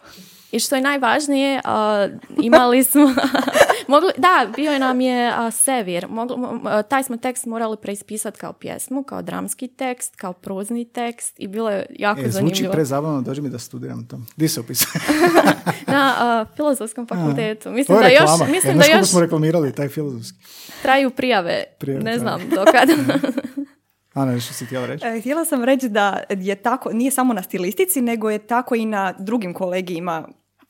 I 0.51 0.59
što 0.59 0.75
je 0.75 0.81
najvažnije, 0.81 1.61
a, 1.63 2.07
imali 2.37 2.83
smo, 2.83 3.13
mogli, 3.87 4.11
da, 4.17 4.47
bio 4.55 4.79
nam 4.79 5.01
je 5.01 5.27
a, 5.29 5.51
Sevir, 5.51 6.05
Mogli- 6.05 6.35
mo- 6.35 6.59
a, 6.65 6.81
taj 6.81 7.03
smo 7.03 7.17
tekst 7.17 7.45
morali 7.45 7.77
preispisati 7.77 8.39
kao 8.39 8.53
pjesmu, 8.53 9.03
kao 9.03 9.21
dramski 9.21 9.67
tekst, 9.69 10.15
kao 10.15 10.33
prozni 10.33 10.85
tekst 10.85 11.35
i 11.37 11.47
bilo 11.47 11.69
je 11.69 11.85
jako 11.91 12.19
E, 12.19 12.23
zvuči 12.23 12.31
zanimljivo. 12.33 12.73
prezabavno, 12.73 13.21
dođi 13.21 13.41
mi 13.41 13.49
da 13.49 13.59
studiram 13.59 14.05
to. 14.05 14.19
Di 14.35 14.47
se 14.47 14.59
upisuje? 14.59 15.01
Na 15.87 16.13
a, 16.17 16.45
filozofskom 16.55 17.07
fakultetu. 17.07 17.63
To 17.63 17.71
Mislim 17.71 17.97
je 17.97 18.03
da 18.03 18.09
još, 18.09 18.19
reklama. 18.21 18.45
mislim 18.47 18.73
e, 18.73 18.77
da 18.77 18.97
još 18.97 19.07
smo 19.07 19.19
reklamirali 19.19 19.73
taj 19.73 19.87
filozofski? 19.89 20.37
traju 20.81 21.09
prijave, 21.09 21.63
Prijave, 21.79 22.03
ne 22.03 22.11
da. 22.11 22.19
znam 22.19 22.41
do 22.49 22.65
kada. 22.65 22.93
Ana, 24.15 24.31
nešto 24.31 24.53
si 24.53 24.65
htjela 24.65 24.85
reći? 24.85 25.05
E, 25.05 25.19
Htjela 25.19 25.45
sam 25.45 25.63
reći 25.63 25.89
da 25.89 26.23
je 26.29 26.55
tako, 26.55 26.93
nije 26.93 27.11
samo 27.11 27.33
na 27.33 27.43
stilistici, 27.43 28.01
nego 28.01 28.29
je 28.29 28.39
tako 28.39 28.75
i 28.75 28.85
na 28.85 29.13
drugim 29.19 29.53
kolegijima 29.53 30.27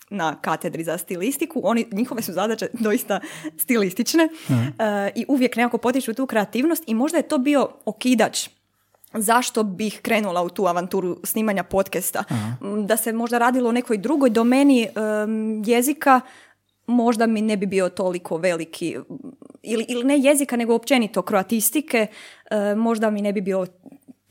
na 0.10 0.36
katedri 0.41 0.84
za 0.84 0.97
stilistiku. 0.97 1.62
Oni, 1.63 1.88
njihove 1.91 2.21
su 2.21 2.34
zadaće 2.34 2.67
doista 2.86 3.19
stilistične 3.58 4.23
e, 4.23 5.12
i 5.15 5.25
uvijek 5.27 5.55
nekako 5.55 5.77
potiču 5.77 6.13
tu 6.13 6.25
kreativnost 6.25 6.84
i 6.88 6.93
možda 6.93 7.17
je 7.17 7.27
to 7.27 7.38
bio 7.38 7.69
okidač 7.86 8.47
zašto 9.13 9.63
bih 9.63 9.99
krenula 10.01 10.41
u 10.41 10.49
tu 10.49 10.65
avanturu 10.65 11.17
snimanja 11.23 11.63
podcasta. 11.63 12.23
M, 12.62 12.88
Da 12.88 12.97
se 12.97 13.13
možda 13.13 13.38
radilo 13.38 13.69
o 13.69 13.71
nekoj 13.71 13.97
drugoj 13.97 14.29
domeni 14.29 14.81
em, 14.84 15.63
jezika, 15.65 16.21
možda 16.88 17.28
mi 17.28 17.41
ne 17.41 17.58
bi 17.58 17.65
bio 17.65 17.89
toliko 17.89 18.38
veliki, 18.38 18.98
ili, 19.63 19.86
ili 19.88 20.04
ne 20.04 20.17
jezika, 20.17 20.56
nego 20.56 20.76
općenito 20.76 21.21
kroatistike, 21.21 22.08
e, 22.52 22.76
možda 22.76 23.10
mi 23.10 23.21
ne 23.21 23.34
bi 23.34 23.41
bio 23.41 23.65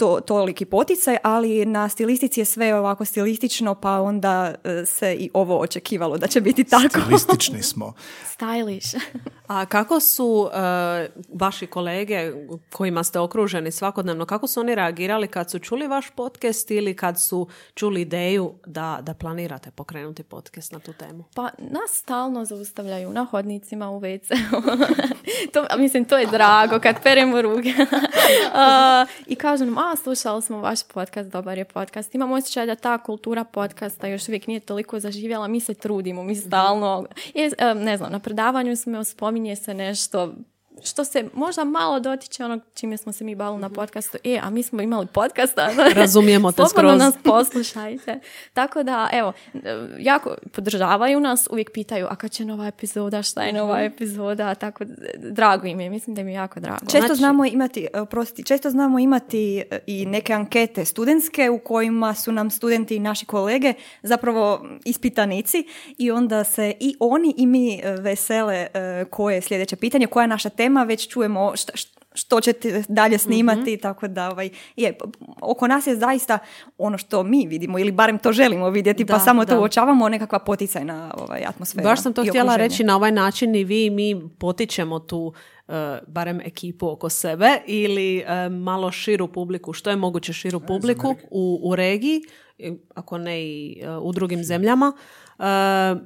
to, 0.05 0.21
toliki 0.21 0.64
poticaj, 0.64 1.17
ali 1.23 1.67
na 1.67 1.88
stilistici 1.88 2.40
je 2.40 2.45
sve 2.45 2.75
ovako 2.75 3.05
stilistično, 3.05 3.75
pa 3.75 4.01
onda 4.01 4.55
e, 4.64 4.87
se 4.87 5.14
i 5.14 5.31
ovo 5.35 5.59
očekivalo 5.59 6.19
da 6.19 6.27
će 6.27 6.40
biti 6.40 6.64
tako. 6.64 7.01
Stilistični 7.01 7.62
smo. 7.73 7.93
Stylish. 8.38 9.01
A 9.47 9.67
kako 9.67 10.01
su 10.01 10.49
e, 10.53 11.09
vaši 11.33 11.67
kolege 11.67 12.33
kojima 12.73 13.05
ste 13.05 13.19
okruženi 13.19 13.71
svakodnevno, 13.71 14.27
kako 14.27 14.47
su 14.47 14.61
oni 14.61 14.75
reagirali 14.75 15.29
kad 15.29 15.51
su 15.51 15.59
čuli 15.59 15.87
vaš 15.87 16.11
podcast 16.11 16.71
ili 16.71 16.97
kad 16.97 17.21
su 17.21 17.49
čuli 17.75 18.01
ideju 18.01 18.55
da, 18.67 18.99
da 19.03 19.14
planirate 19.14 19.71
pokrenuti 19.71 20.23
podcast 20.23 20.73
na 20.73 20.79
tu 20.79 20.93
temu? 20.93 21.25
Pa 21.35 21.51
nas 21.59 21.90
stalno 21.90 22.45
zaustavljaju 22.45 23.12
na 23.12 23.25
hodnicima 23.25 23.90
u 23.90 24.01
WC. 24.01 24.37
to, 25.53 25.67
mislim, 25.79 26.05
to 26.05 26.19
je 26.19 26.27
drago 26.27 26.81
kad 26.81 27.03
peremo 27.03 27.43
ruke. 27.43 27.75
A, 28.55 29.07
I 29.27 29.35
kažu 29.37 29.64
nam, 29.64 29.79
a 29.79 29.93
slušali 29.96 30.42
smo 30.42 30.61
vaš 30.61 30.83
podcast, 30.83 31.30
dobar 31.30 31.59
je 31.59 31.64
podcast. 31.64 32.14
Imam 32.14 32.33
osjećaj 32.33 32.66
da 32.66 32.74
ta 32.74 32.98
kultura 32.98 33.44
podcasta 33.44 34.07
još 34.07 34.28
uvijek 34.28 34.46
nije 34.46 34.61
toliko 34.61 35.00
zaživjela. 35.00 35.48
Mi 35.48 35.61
se 35.61 35.74
trudimo, 35.74 36.22
mi 36.22 36.35
stalno... 36.37 37.07
Je, 37.35 37.50
e, 37.59 37.74
ne 37.74 37.96
znam, 37.96 38.12
na 38.12 38.18
predavanju 38.18 38.76
smo 38.76 39.04
spominje 39.04 39.57
se 39.57 39.74
nešto 39.74 40.35
što 40.85 41.05
se 41.05 41.29
možda 41.35 41.64
malo 41.64 42.01
dotiče 42.01 42.44
onog 42.44 42.61
čime 42.75 42.97
smo 42.97 43.12
se 43.12 43.25
mi 43.25 43.35
bavili 43.35 43.61
na 43.61 43.70
podcastu. 43.70 44.18
E, 44.25 44.38
a 44.42 44.51
mi 44.51 44.62
smo 44.62 44.83
imali 44.83 45.07
podcasta. 45.07 45.70
Razumijemo 45.94 46.53
te 46.53 46.57
Slobodno 46.57 46.90
skroz. 46.90 46.99
nas 46.99 47.14
poslušajte. 47.25 48.20
Tako 48.55 48.83
da, 48.83 49.09
evo, 49.12 49.33
jako 49.99 50.35
podržavaju 50.53 51.20
nas, 51.20 51.49
uvijek 51.51 51.70
pitaju, 51.73 52.07
a 52.11 52.16
kad 52.16 52.31
će 52.31 52.44
nova 52.44 52.66
epizoda, 52.66 53.23
šta 53.23 53.42
je 53.42 53.53
nova 53.53 53.81
epizoda, 53.81 54.55
tako 54.55 54.85
drago 55.18 55.66
im 55.66 55.81
je, 55.81 55.90
mislim 55.90 56.14
da 56.14 56.20
im 56.20 56.29
je 56.29 56.35
jako 56.35 56.61
drago. 56.61 56.87
Često 56.90 57.07
Znači- 57.07 57.18
znamo 57.18 57.44
imati, 57.44 57.87
e, 57.94 58.01
oprosti, 58.01 58.44
često 58.44 58.70
znamo 58.70 58.99
imati 58.99 59.59
e, 59.70 59.79
i 59.87 60.07
neke 60.07 60.33
ankete 60.33 60.85
studentske 60.85 61.51
u 61.51 61.59
kojima 61.59 62.14
su 62.14 62.33
nam 62.33 62.51
studenti 62.51 62.97
i 62.97 63.01
naši 63.01 63.27
kolege 63.27 63.75
zapravo 64.03 64.66
ispitanici 64.85 65.64
i 65.99 66.11
onda 66.11 66.44
se 66.44 66.73
i 66.81 66.97
oni 67.01 67.35
i 67.37 67.47
mi 67.47 67.75
e, 67.75 67.90
vesele 67.92 68.66
koje 69.11 69.35
je 69.35 69.40
sljedeće 69.40 69.77
pitanje, 69.77 70.07
koja 70.07 70.25
je 70.25 70.29
naša 70.29 70.49
tema, 70.49 70.74
već 70.83 71.09
čujemo 71.09 71.57
šta, 71.57 71.73
što 72.15 72.41
ćete 72.41 72.83
dalje 72.89 73.19
snimati, 73.19 73.77
tako 73.77 74.09
da 74.09 74.31
ovaj, 74.31 74.51
je, 74.77 74.99
oko 75.41 75.67
nas 75.67 75.87
je 75.87 75.97
zaista 75.97 76.39
ono 76.79 76.99
što 76.99 77.23
mi 77.23 77.47
vidimo 77.47 77.79
ili 77.79 77.93
barem 77.93 78.19
to 78.19 78.33
želimo 78.33 78.71
vidjeti, 78.71 79.07
pa 79.07 79.13
Da, 79.13 79.19
samo 79.19 79.45
to 79.45 79.55
da. 79.55 79.61
uočavamo 79.61 80.09
nekakva 80.09 80.39
poticajna 80.39 81.15
ovaj, 81.19 81.45
atmosfera. 81.47 81.85
Baš 81.85 82.03
sam 82.03 82.13
to 82.13 82.23
htjela 82.23 82.53
okruženje. 82.53 82.69
reći 82.69 82.85
na 82.85 82.97
ovaj 82.97 83.13
način 83.13 83.55
i 83.55 83.65
vi 83.65 83.85
i 83.85 83.91
mi 83.91 84.29
potičemo 84.39 84.99
tu 84.99 85.33
e, 85.69 85.73
barem 86.07 86.41
ekipu 86.41 86.89
oko 86.89 87.09
sebe 87.09 87.59
ili 87.67 88.19
e, 88.19 88.49
malo 88.49 88.93
širu 88.93 89.33
publiku, 89.33 89.73
što 89.73 89.91
je 89.91 89.97
moguće 89.97 90.33
širu 90.33 90.61
publiku 90.61 91.15
u, 91.31 91.61
u 91.63 91.77
regiji, 91.77 92.21
ako 92.95 93.19
ne 93.19 93.43
i 93.43 93.81
e, 93.83 93.91
u 93.91 94.13
drugim 94.13 94.45
zemljama, 94.45 94.93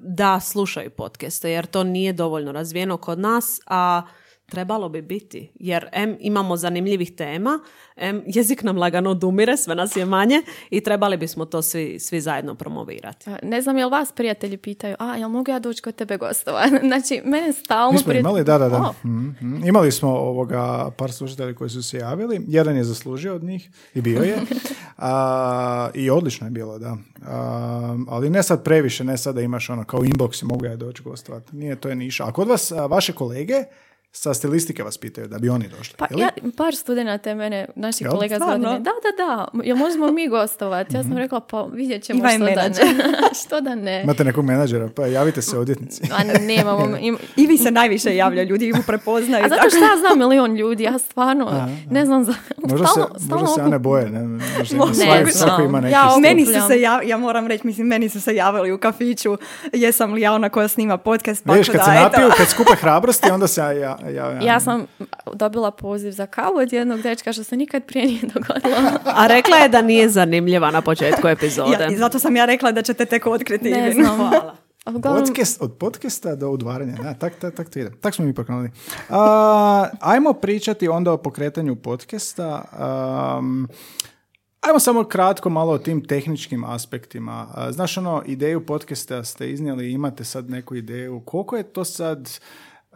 da 0.02 0.40
slušaju 0.40 0.90
podcaste, 0.90 1.50
jer 1.50 1.66
to 1.66 1.84
nije 1.84 2.12
dovoljno 2.12 2.52
razvijeno 2.52 2.96
kod 2.96 3.18
nas, 3.18 3.60
a 3.66 4.02
trebalo 4.48 4.88
bi 4.88 5.02
biti, 5.02 5.50
jer 5.54 5.88
em 5.92 6.16
imamo 6.20 6.56
zanimljivih 6.56 7.12
tema, 7.12 7.60
em 7.96 8.22
jezik 8.26 8.62
nam 8.62 8.78
lagano 8.78 9.10
odumire, 9.10 9.56
sve 9.56 9.74
nas 9.74 9.96
je 9.96 10.04
manje 10.04 10.36
i 10.70 10.80
trebali 10.80 11.16
bismo 11.16 11.44
to 11.44 11.62
svi, 11.62 11.98
svi 11.98 12.20
zajedno 12.20 12.54
promovirati. 12.54 13.30
Ne 13.42 13.62
znam 13.62 13.78
jel 13.78 13.90
vas 13.90 14.12
prijatelji 14.12 14.56
pitaju, 14.56 14.96
a 14.98 15.16
jel 15.16 15.28
mogu 15.28 15.50
ja 15.50 15.58
doći 15.58 15.82
kod 15.82 15.94
tebe 15.94 16.16
gostovati? 16.16 16.70
znači, 16.88 17.22
mene 17.24 17.52
stalno... 17.52 17.92
Mi 17.92 17.98
smo 17.98 18.06
prijatelji- 18.06 18.20
imali, 18.20 18.44
da, 18.44 18.58
da, 18.58 18.68
da. 18.68 18.76
O, 18.78 18.94
Mhm, 19.04 19.28
mhm. 19.28 19.64
Imali 19.64 19.92
smo 19.92 20.08
ovoga 20.10 20.58
par 20.90 21.12
slušatelja 21.12 21.54
koji 21.54 21.70
su 21.70 21.82
se 21.82 21.98
javili. 21.98 22.40
Jedan 22.48 22.76
je 22.76 22.84
zaslužio 22.84 23.34
od 23.34 23.42
njih 23.44 23.70
i 23.94 24.00
bio 24.00 24.22
je. 24.22 24.36
A, 24.98 25.90
I 25.94 26.10
odlično 26.10 26.46
je 26.46 26.50
bilo, 26.50 26.78
da. 26.78 26.96
A, 27.22 27.96
ali 28.08 28.30
ne 28.30 28.42
sad 28.42 28.64
previše, 28.64 29.04
ne 29.04 29.18
sad 29.18 29.34
da 29.34 29.40
imaš 29.40 29.70
ono 29.70 29.84
kao 29.84 30.00
inbox 30.00 30.42
i 30.42 30.46
mogu 30.46 30.64
ja 30.64 30.76
doći 30.76 31.02
gostovati. 31.02 31.56
Nije, 31.56 31.76
to 31.76 31.88
je 31.88 31.94
niša. 31.96 32.24
A 32.24 32.32
kod 32.32 32.48
vas, 32.48 32.72
a, 32.72 32.86
vaše 32.86 33.12
kolege 33.12 33.64
sa 34.12 34.34
stilistike 34.34 34.82
vas 34.82 34.98
pitaju 34.98 35.28
da 35.28 35.38
bi 35.38 35.48
oni 35.48 35.68
došli. 35.68 35.94
Pa 35.96 36.06
je 36.10 36.16
li? 36.16 36.22
ja, 36.22 36.28
par 36.56 36.74
studenata 36.74 37.28
je 37.28 37.34
mene, 37.34 37.66
naših 37.76 38.04
Jel? 38.04 38.10
kolega 38.12 38.34
Stvarno? 38.34 38.56
zgodine, 38.58 38.78
da, 38.78 38.90
da, 38.90 39.24
da, 39.26 39.62
jel 39.64 39.76
možemo 39.76 40.12
mi 40.12 40.28
gostovati? 40.28 40.96
Ja 40.96 41.02
sam 41.02 41.18
rekla, 41.18 41.40
pa 41.40 41.62
vidjet 41.64 42.02
ćemo 42.02 42.18
Iva 42.18 42.30
je 42.30 42.36
što 42.36 42.44
da 42.44 42.50
ne. 42.50 42.56
menadžer. 42.56 42.86
što 43.44 43.60
da 43.60 43.74
ne. 43.74 44.02
Imate 44.02 44.24
nekog 44.24 44.44
menadžera, 44.44 44.88
pa 44.96 45.06
javite 45.06 45.42
se 45.42 45.58
odjetnici. 45.58 46.02
A 46.12 46.38
nemamo, 46.38 46.96
im- 47.00 47.18
I 47.36 47.46
vi 47.46 47.58
se 47.58 47.70
najviše 47.70 48.16
javlja, 48.16 48.42
ljudi 48.42 48.66
ju 48.66 48.74
prepoznaju. 48.86 49.44
A 49.44 49.48
zato 49.48 49.70
što 49.70 49.78
ja 49.78 49.96
znam 49.98 50.18
milion 50.18 50.56
ljudi, 50.56 50.82
ja 50.84 50.98
stvarno 50.98 51.68
ne 51.90 52.06
znam 52.06 52.24
za... 52.24 52.34
Možda 52.64 52.86
se, 52.86 52.92
stalno- 52.92 53.08
možda 53.30 53.46
se 53.46 53.60
Ane 53.60 53.78
boje. 53.78 54.10
Ne, 54.10 54.20
možda 54.58 55.04
ima 55.04 55.14
Ne 55.16 55.32
svako 55.32 55.62
ima 55.62 55.80
neki 55.80 55.92
Ja. 55.92 56.16
Meni 56.20 56.46
su 56.46 56.66
se 56.68 56.80
jav, 56.80 57.04
ja 57.04 57.16
moram 57.16 57.46
reći, 57.46 57.66
mislim, 57.66 57.86
meni 57.86 58.08
su 58.08 58.20
se 58.20 58.34
javili 58.34 58.72
u 58.72 58.78
kafiću, 58.78 59.38
jesam 59.72 60.12
li 60.12 60.20
ja 60.20 60.32
ona 60.32 60.48
koja 60.48 60.68
snima 60.68 60.96
podcast, 60.98 61.44
pa 61.44 61.52
Vidiš, 61.52 61.68
kad 61.68 61.76
da, 61.76 61.84
se 61.84 61.90
napiju, 61.90 62.30
kad 62.36 62.48
skupe 62.48 62.74
hrabrosti, 62.74 63.30
onda 63.30 63.46
se 63.46 63.60
ja, 63.60 63.97
ja, 64.04 64.10
ja, 64.10 64.42
Ja 64.42 64.60
sam 64.60 64.86
dobila 65.34 65.70
poziv 65.70 66.10
za 66.10 66.26
kavu 66.26 66.56
od 66.56 66.72
jednog 66.72 67.02
dečka 67.02 67.32
što 67.32 67.44
se 67.44 67.56
nikad 67.56 67.84
prije 67.84 68.06
nije 68.06 68.20
dogodilo. 68.22 68.76
A 69.04 69.26
rekla 69.26 69.56
je 69.56 69.68
da 69.68 69.82
nije 69.82 70.08
zanimljiva 70.08 70.70
na 70.70 70.80
početku 70.80 71.28
epizode. 71.28 71.84
Ja, 71.84 71.90
i 71.90 71.96
zato 71.96 72.18
sam 72.18 72.36
ja 72.36 72.44
rekla 72.44 72.72
da 72.72 72.82
ćete 72.82 73.04
tek 73.04 73.26
otkriti. 73.26 73.70
Ne 73.70 73.92
znam. 73.92 74.16
Hvala. 74.16 74.56
Uglavnom, 74.94 75.26
Podcast, 75.26 75.62
od 75.62 75.76
podcasta 75.78 76.34
do 76.34 76.50
udvaranja. 76.50 76.96
Da, 77.02 77.14
tak, 77.14 77.34
tak, 77.34 77.54
tak 77.54 77.70
to 77.70 77.78
ide. 77.78 77.90
Tak 78.00 78.14
smo 78.14 78.24
mi 78.24 78.34
pokrenuli. 78.34 78.70
A, 79.08 79.88
ajmo 80.00 80.32
pričati 80.32 80.88
onda 80.88 81.12
o 81.12 81.16
pokretanju 81.16 81.76
podcasta. 81.76 82.64
Um, 83.38 83.68
ajmo 84.60 84.78
samo 84.78 85.04
kratko 85.04 85.50
malo 85.50 85.72
o 85.72 85.78
tim 85.78 86.04
tehničkim 86.04 86.64
aspektima. 86.64 87.46
Znaš 87.70 87.98
ono, 87.98 88.22
ideju 88.26 88.66
podcasta 88.66 89.24
ste 89.24 89.50
iznijeli, 89.50 89.92
imate 89.92 90.24
sad 90.24 90.50
neku 90.50 90.74
ideju. 90.74 91.22
Koliko 91.24 91.56
je 91.56 91.62
to 91.62 91.84
sad 91.84 92.30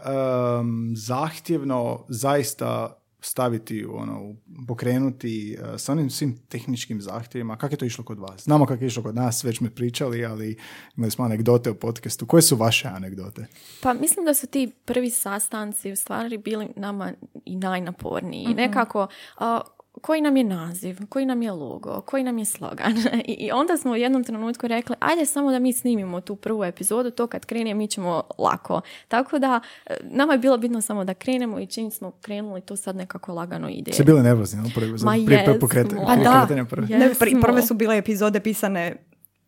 um, 0.05 0.93
zahtjevno 0.97 2.05
zaista 2.09 2.99
staviti, 3.21 3.85
ono, 3.85 4.35
pokrenuti 4.69 5.59
uh, 5.61 5.67
sa 5.77 5.93
onim 5.93 6.11
svim 6.11 6.39
tehničkim 6.49 7.01
zahtjevima. 7.01 7.57
Kako 7.57 7.75
je 7.75 7.79
to 7.79 7.85
išlo 7.85 8.05
kod 8.05 8.19
vas? 8.19 8.43
Znamo 8.43 8.67
kako 8.67 8.85
je 8.85 8.87
išlo 8.87 9.03
kod 9.03 9.15
nas, 9.15 9.45
već 9.45 9.59
smo 9.59 9.69
pričali, 9.75 10.25
ali 10.25 10.57
imali 10.97 11.11
smo 11.11 11.25
anegdote 11.25 11.71
u 11.71 11.75
podcastu. 11.75 12.27
Koje 12.27 12.43
su 12.43 12.57
vaše 12.57 12.89
anegdote? 12.89 13.47
Pa 13.83 13.93
mislim 13.93 14.27
da 14.27 14.35
su 14.35 14.47
ti 14.47 14.73
prvi 14.85 15.11
sastanci 15.11 15.93
u 15.93 15.97
stvari 15.97 16.39
bili 16.39 16.69
nama 16.77 17.13
i 17.45 17.57
najnaporniji. 17.57 18.55
Nekako, 18.55 19.07
a, 19.39 19.61
koji 20.03 20.21
nam 20.21 20.37
je 20.37 20.45
naziv, 20.45 20.99
koji 21.09 21.27
nam 21.27 21.43
je 21.43 21.53
logo, 21.53 22.01
koji 22.01 22.25
nam 22.25 22.39
je 22.39 22.45
slogan. 22.45 22.93
I, 23.25 23.33
I 23.33 23.51
onda 23.53 23.77
smo 23.77 23.93
u 23.93 23.97
jednom 23.97 24.25
trenutku 24.25 24.69
rekli, 24.69 24.97
ajde 25.01 25.27
samo 25.27 25.51
da 25.51 25.59
mi 25.59 25.73
snimimo 25.73 26.21
tu 26.21 26.37
prvu 26.37 26.65
epizodu, 26.65 27.11
to 27.11 27.27
kad 27.27 27.45
krene 27.45 27.75
mi 27.75 27.89
ćemo 27.89 28.23
lako. 28.39 28.81
Tako 29.09 29.39
da, 29.39 29.61
e, 29.87 29.95
nama 30.03 30.33
je 30.33 30.39
bilo 30.39 30.59
bitno 30.59 30.81
samo 30.81 31.05
da 31.05 31.15
krenemo 31.15 31.61
i 31.61 31.67
čim 31.67 31.91
smo 31.91 32.11
krenuli, 32.13 32.61
to 32.61 32.77
sad 32.77 32.97
nekako 32.97 33.33
lagano 33.35 33.69
ide. 33.69 33.93
Ste 33.93 34.05
bili 34.05 34.23
nervozni, 34.23 34.63
no? 34.63 34.69
Prvi, 34.75 34.91
Ma 34.93 35.13
prije 35.27 35.39
jesmo. 35.39 35.69
prije 35.69 35.85
da. 36.25 36.41
kretanja 36.41 36.65
prve. 36.65 36.87
Je. 36.89 36.99
Ne, 36.99 37.11
pri- 37.11 37.27
Jesmo. 37.27 37.41
prve 37.43 37.63
su 37.63 37.75
bile 37.75 37.99
epizode 37.99 38.41
pisane 38.41 38.97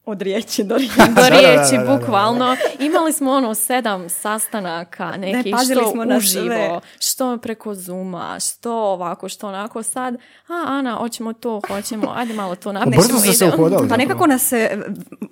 od 0.06 0.22
riječi 0.22 0.64
do 0.64 0.76
riječi. 0.78 0.94
do 0.98 1.04
Da, 1.06 1.22
da, 1.22 1.28
riječi, 1.30 1.48
da, 1.72 1.78
da, 1.78 1.84
da. 1.86 1.96
bukvalno. 1.96 2.56
Imali 2.80 3.12
smo 3.12 3.32
ono 3.32 3.54
sedam 3.54 4.08
sastanaka, 4.10 5.10
nekih 5.12 5.52
pazili 5.52 5.80
što 5.80 5.90
smo 5.90 6.04
na 6.04 6.16
uživo, 6.16 6.44
sve. 6.46 6.80
što 7.00 7.38
preko 7.38 7.74
Zuma, 7.74 8.36
što 8.40 8.72
ovako, 8.74 9.28
što 9.28 9.48
onako 9.48 9.82
sad. 9.82 10.14
A, 10.48 10.64
Ana, 10.68 10.92
hoćemo 10.92 11.32
to, 11.32 11.60
hoćemo, 11.68 12.12
ajde 12.16 12.34
malo 12.34 12.54
to 12.54 12.72
brzo 12.72 12.84
napišemo. 12.84 13.18
ste 13.20 13.32
se 13.32 13.46
uhodali. 13.46 13.88
Pa 13.88 13.96
nekako 13.96 14.26
nas 14.26 14.42
se 14.42 14.58
e, 14.58 14.78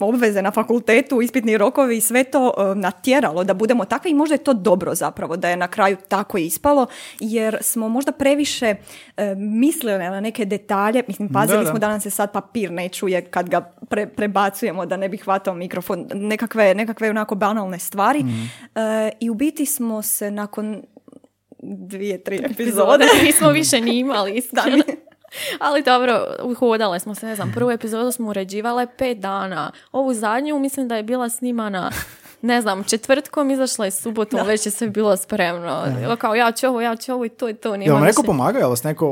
obveze 0.01 0.43
na 0.43 0.51
fakultetu, 0.51 1.23
ispitni 1.23 1.59
rokovi 1.59 1.97
i 1.97 2.01
sve 2.01 2.25
to 2.25 2.53
e, 2.59 2.75
natjeralo 2.75 3.45
da 3.45 3.55
budemo 3.55 3.85
takvi 3.85 4.11
i 4.11 4.15
možda 4.15 4.35
je 4.35 4.39
to 4.39 4.55
dobro 4.55 4.95
zapravo 4.95 5.37
da 5.37 5.49
je 5.49 5.57
na 5.57 5.69
kraju 5.69 5.97
tako 6.09 6.39
ispalo 6.39 6.87
jer 7.21 7.59
smo 7.61 7.89
možda 7.89 8.13
previše 8.13 8.75
e, 9.17 9.35
mislili 9.37 9.99
na 10.01 10.21
neke 10.21 10.45
detalje, 10.45 11.03
mislim 11.09 11.29
pazili 11.31 11.59
Da, 11.59 11.65
da. 11.65 11.71
smo 11.71 11.79
da 11.79 11.89
nam 11.89 12.01
se 12.01 12.11
sad 12.11 12.33
papir 12.33 12.71
ne 12.71 12.89
čuje 12.89 13.23
kad 13.23 13.49
ga 13.49 13.73
pre- 13.83 14.07
prebacujemo 14.63 14.87
da 14.87 14.97
ne 14.97 15.09
bi 15.09 15.17
hvatao 15.17 15.55
mikrofon, 15.55 16.07
nekakve, 16.15 16.75
nekakve 16.75 17.11
onako 17.11 17.35
banalne 17.35 17.79
stvari 17.79 18.25
E, 18.75 19.11
i 19.21 19.31
u 19.31 19.35
biti 19.35 19.67
smo 19.67 20.03
se 20.03 20.31
nakon 20.31 20.83
dvije, 21.63 22.25
tri 22.25 22.41
epizode 22.51 23.05
Nismo 23.25 23.51
više 23.51 23.81
ni 23.81 23.99
imali, 23.99 24.35
iskreno. 24.39 24.85
Ali 25.59 25.83
dobro, 25.83 26.27
uhodale 26.43 27.01
smo 27.01 27.15
se, 27.15 27.27
ne 27.27 27.37
znam, 27.37 27.53
prvu 27.55 27.71
epizodu 27.71 28.13
smo 28.13 28.29
uređivale 28.29 28.87
pet 28.99 29.19
dana. 29.19 29.73
Ovu 29.93 30.15
zadnju 30.15 30.59
mislim 30.59 30.89
da 30.89 30.97
je 30.97 31.03
bila 31.03 31.29
snimana 31.29 31.91
ne 32.43 32.61
znam, 32.61 32.85
četvrtkom 32.85 33.51
izašla 33.51 33.85
je 33.85 33.91
subotom, 33.93 34.47
već 34.47 34.67
je 34.67 34.73
sve 34.73 34.89
bilo 34.89 35.17
spremno. 35.17 35.83
Evo 36.05 36.17
Kao 36.17 36.35
ja 36.35 36.53
ću 36.53 36.67
ovo, 36.67 36.81
ja 36.81 36.97
ću 36.97 37.13
ovo 37.13 37.25
i 37.25 37.29
to 37.29 37.49
i 37.49 37.55
to. 37.55 37.71
Nema 37.71 37.85
Jel 37.85 37.95
vam 37.95 38.03
neko 38.03 38.23
više- 38.23 38.27
pomagao? 38.27 38.61
Jel 38.61 38.71
vas 38.71 38.83
neko 38.85 39.07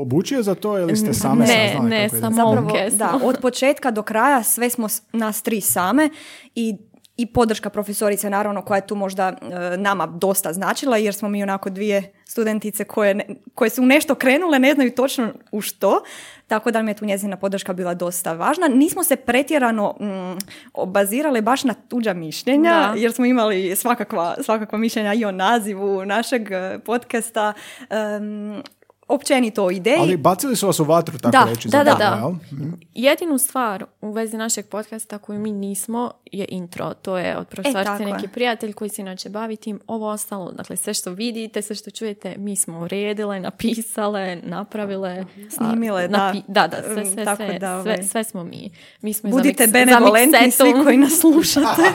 obučio 0.00 0.42
za 0.42 0.54
to 0.54 0.78
ili 0.78 0.96
ste 0.96 1.14
same 1.14 1.40
Ne, 1.40 1.46
saznali 1.68 1.90
ne, 1.90 2.04
kako 2.04 2.16
ide? 2.16 2.26
samo- 2.26 2.54
Zapravo, 2.54 2.78
da, 2.90 3.26
od 3.26 3.38
početka 3.38 3.90
do 3.90 4.02
kraja 4.02 4.42
sve 4.42 4.70
smo 4.70 4.86
nas 5.12 5.42
tri 5.42 5.60
same 5.60 6.08
i 6.54 6.76
i 7.18 7.26
podrška 7.26 7.70
profesorice 7.70 8.30
naravno 8.30 8.62
koja 8.62 8.76
je 8.76 8.86
tu 8.86 8.94
možda 8.94 9.28
e, 9.72 9.76
nama 9.76 10.06
dosta 10.06 10.52
značila 10.52 10.96
jer 10.96 11.14
smo 11.14 11.28
mi 11.28 11.42
onako 11.42 11.70
dvije 11.70 12.12
studentice 12.24 12.84
koje, 12.84 13.14
ne- 13.14 13.26
koje 13.54 13.70
su 13.70 13.82
u 13.82 13.86
nešto 13.86 14.14
krenule, 14.14 14.58
ne 14.58 14.74
znaju 14.74 14.90
točno 14.90 15.28
u 15.52 15.60
što, 15.60 16.02
tako 16.46 16.70
da 16.70 16.82
mi 16.82 16.90
je 16.90 16.94
tu 16.94 17.04
njezina 17.04 17.36
podrška 17.36 17.72
bila 17.72 17.94
dosta 17.94 18.32
važna. 18.32 18.68
Nismo 18.68 19.04
se 19.04 19.16
pretjerano 19.16 19.94
mm, 20.00 20.38
obazirale 20.74 21.42
baš 21.42 21.64
na 21.64 21.74
tuđa 21.74 22.12
mišljenja 22.12 22.70
Da. 22.70 22.94
jer 22.96 23.12
smo 23.12 23.24
imali 23.24 23.76
svakakva, 23.76 24.36
svakakva 24.40 24.78
mišljenja 24.78 25.14
i 25.14 25.24
o 25.24 25.32
nazivu 25.32 26.04
našeg 26.04 26.50
e, 26.50 26.78
podcasta, 26.78 27.52
em, 27.90 28.62
općenito 29.08 29.64
o 29.64 29.70
ideji. 29.70 29.98
Ali 30.00 30.16
bacili 30.16 30.56
su 30.56 30.66
vas 30.66 30.80
u 30.80 30.84
vatru, 30.84 31.18
tako 31.18 31.30
Da, 31.34 31.44
reći. 31.46 31.68
da, 31.68 31.84
da, 31.84 31.94
da. 31.94 32.28
Mhm. 32.52 32.70
Jedinu 32.94 33.38
stvar 33.38 33.84
u 34.00 34.12
vezi 34.12 34.36
našeg 34.36 34.66
podcasta 34.66 35.18
koju 35.18 35.38
mi 35.38 35.52
nismo 35.52 36.10
je 36.24 36.46
intro. 36.48 36.94
To 36.94 37.18
je 37.18 37.36
od 37.36 37.46
profesorice 37.48 37.84
tako 37.84 38.02
je. 38.02 38.12
neki 38.12 38.28
prijatelj 38.28 38.72
koji 38.72 38.90
se 38.90 39.02
inače 39.02 39.28
bavi 39.28 39.56
tim. 39.56 39.80
Ovo 39.86 40.08
ostalo, 40.08 40.52
dakle 40.52 40.76
sve 40.76 40.94
što 40.94 41.10
vidite, 41.10 41.62
sve 41.62 41.76
što 41.76 41.90
čujete, 41.90 42.34
mi 42.38 42.56
smo 42.56 42.78
uredile, 42.78 43.40
napisale, 43.40 44.36
napravile. 44.38 45.10
a, 45.10 45.24
Snimile, 45.50 46.08
da. 46.08 46.16
napi- 46.18 46.42
da. 46.48 46.66
Da, 46.66 46.76
sve, 46.84 47.02
Mm, 47.02 47.06
sve, 47.06 47.24
tako 47.24 47.36
sve, 47.38 47.58
da, 47.58 47.82
sve, 47.82 47.92
ovaj, 47.92 48.02
sve 48.02 48.24
smo 48.24 48.44
mi. 48.44 48.70
Mi 49.00 49.12
smo 49.12 49.30
Budite 49.30 49.66
za 49.66 49.72
mix- 49.72 49.78
za 49.78 49.84
benevolentni 49.94 50.50
svi 50.50 50.72
koji 50.84 50.96
nas 50.96 51.12
slušate. 51.14 51.82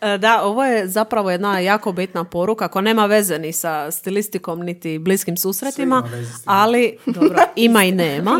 E, 0.00 0.18
Da, 0.18 0.42
ovo 0.42 0.64
je 0.64 0.88
zapravo 0.88 1.30
jedna 1.30 1.58
jako 1.58 1.92
bitna 1.92 2.24
poruka 2.24 2.68
koja 2.68 2.82
nema 2.82 3.06
veze 3.06 3.38
ni 3.38 3.52
sa 3.52 3.90
stilistikom 3.90 4.60
niti 4.60 4.98
bliskim 4.98 5.36
susretima, 5.36 6.02
ali 6.44 6.96
dobro, 7.06 7.38
ima 7.56 7.84
i 7.84 7.92
nema. 7.92 8.38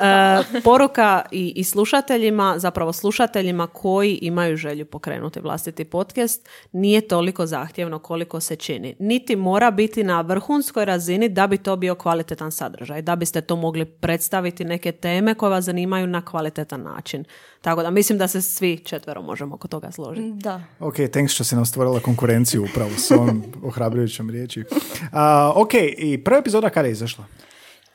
E, 0.00 0.60
poruka 0.64 1.22
i, 1.30 1.52
i 1.56 1.64
slušateljima, 1.64 2.54
zapravo 2.58 2.92
slušateljima 2.92 3.66
koji 3.66 4.18
imaju 4.22 4.56
želju 4.56 4.86
pokrenuti 4.86 5.40
vlastiti 5.40 5.84
podcast, 5.84 6.48
nije 6.72 7.00
toliko 7.00 7.46
zahtjevno 7.46 7.98
koliko 7.98 8.40
se 8.40 8.56
čini. 8.56 8.96
Niti 8.98 9.36
mora 9.36 9.70
biti 9.70 10.04
na 10.04 10.20
vrhunskoj 10.20 10.84
razini 10.84 11.28
da 11.28 11.46
bi 11.46 11.58
to 11.58 11.76
bio 11.76 11.94
kvalitetan 11.94 12.52
sadržaj, 12.52 13.02
da 13.02 13.16
biste 13.16 13.40
to 13.40 13.56
mogli 13.56 13.84
predstaviti 13.84 14.64
neke 14.64 14.92
teme 14.92 15.34
koje 15.34 15.50
vas 15.50 15.64
zanimaju 15.64 16.06
na 16.06 16.24
kvalitetan 16.24 16.82
način. 16.82 17.24
Tako 17.60 17.82
da 17.82 17.90
mislim 17.90 18.18
da 18.18 18.28
se 18.28 18.42
svi 18.42 18.78
četvero 18.78 19.22
možemo 19.22 19.54
oko 19.54 19.68
toga 19.68 19.90
složiti. 19.90 20.32
da. 20.32 20.62
Ok, 20.78 20.94
thanks 21.12 21.32
što 21.34 21.44
si 21.44 21.54
nam 21.54 21.66
stvorila 21.66 22.00
konkurenciju 22.00 22.64
upravo 22.64 22.90
s 22.90 23.10
ovom 23.10 23.42
ohrabrujućom 23.68 24.30
riječi. 24.30 24.64
A, 25.12 25.52
ok, 25.56 25.70
i 25.98 26.18
prva 26.24 26.38
epizoda 26.38 26.70
kada 26.70 26.86
je 26.88 26.92
izašla? 26.92 27.24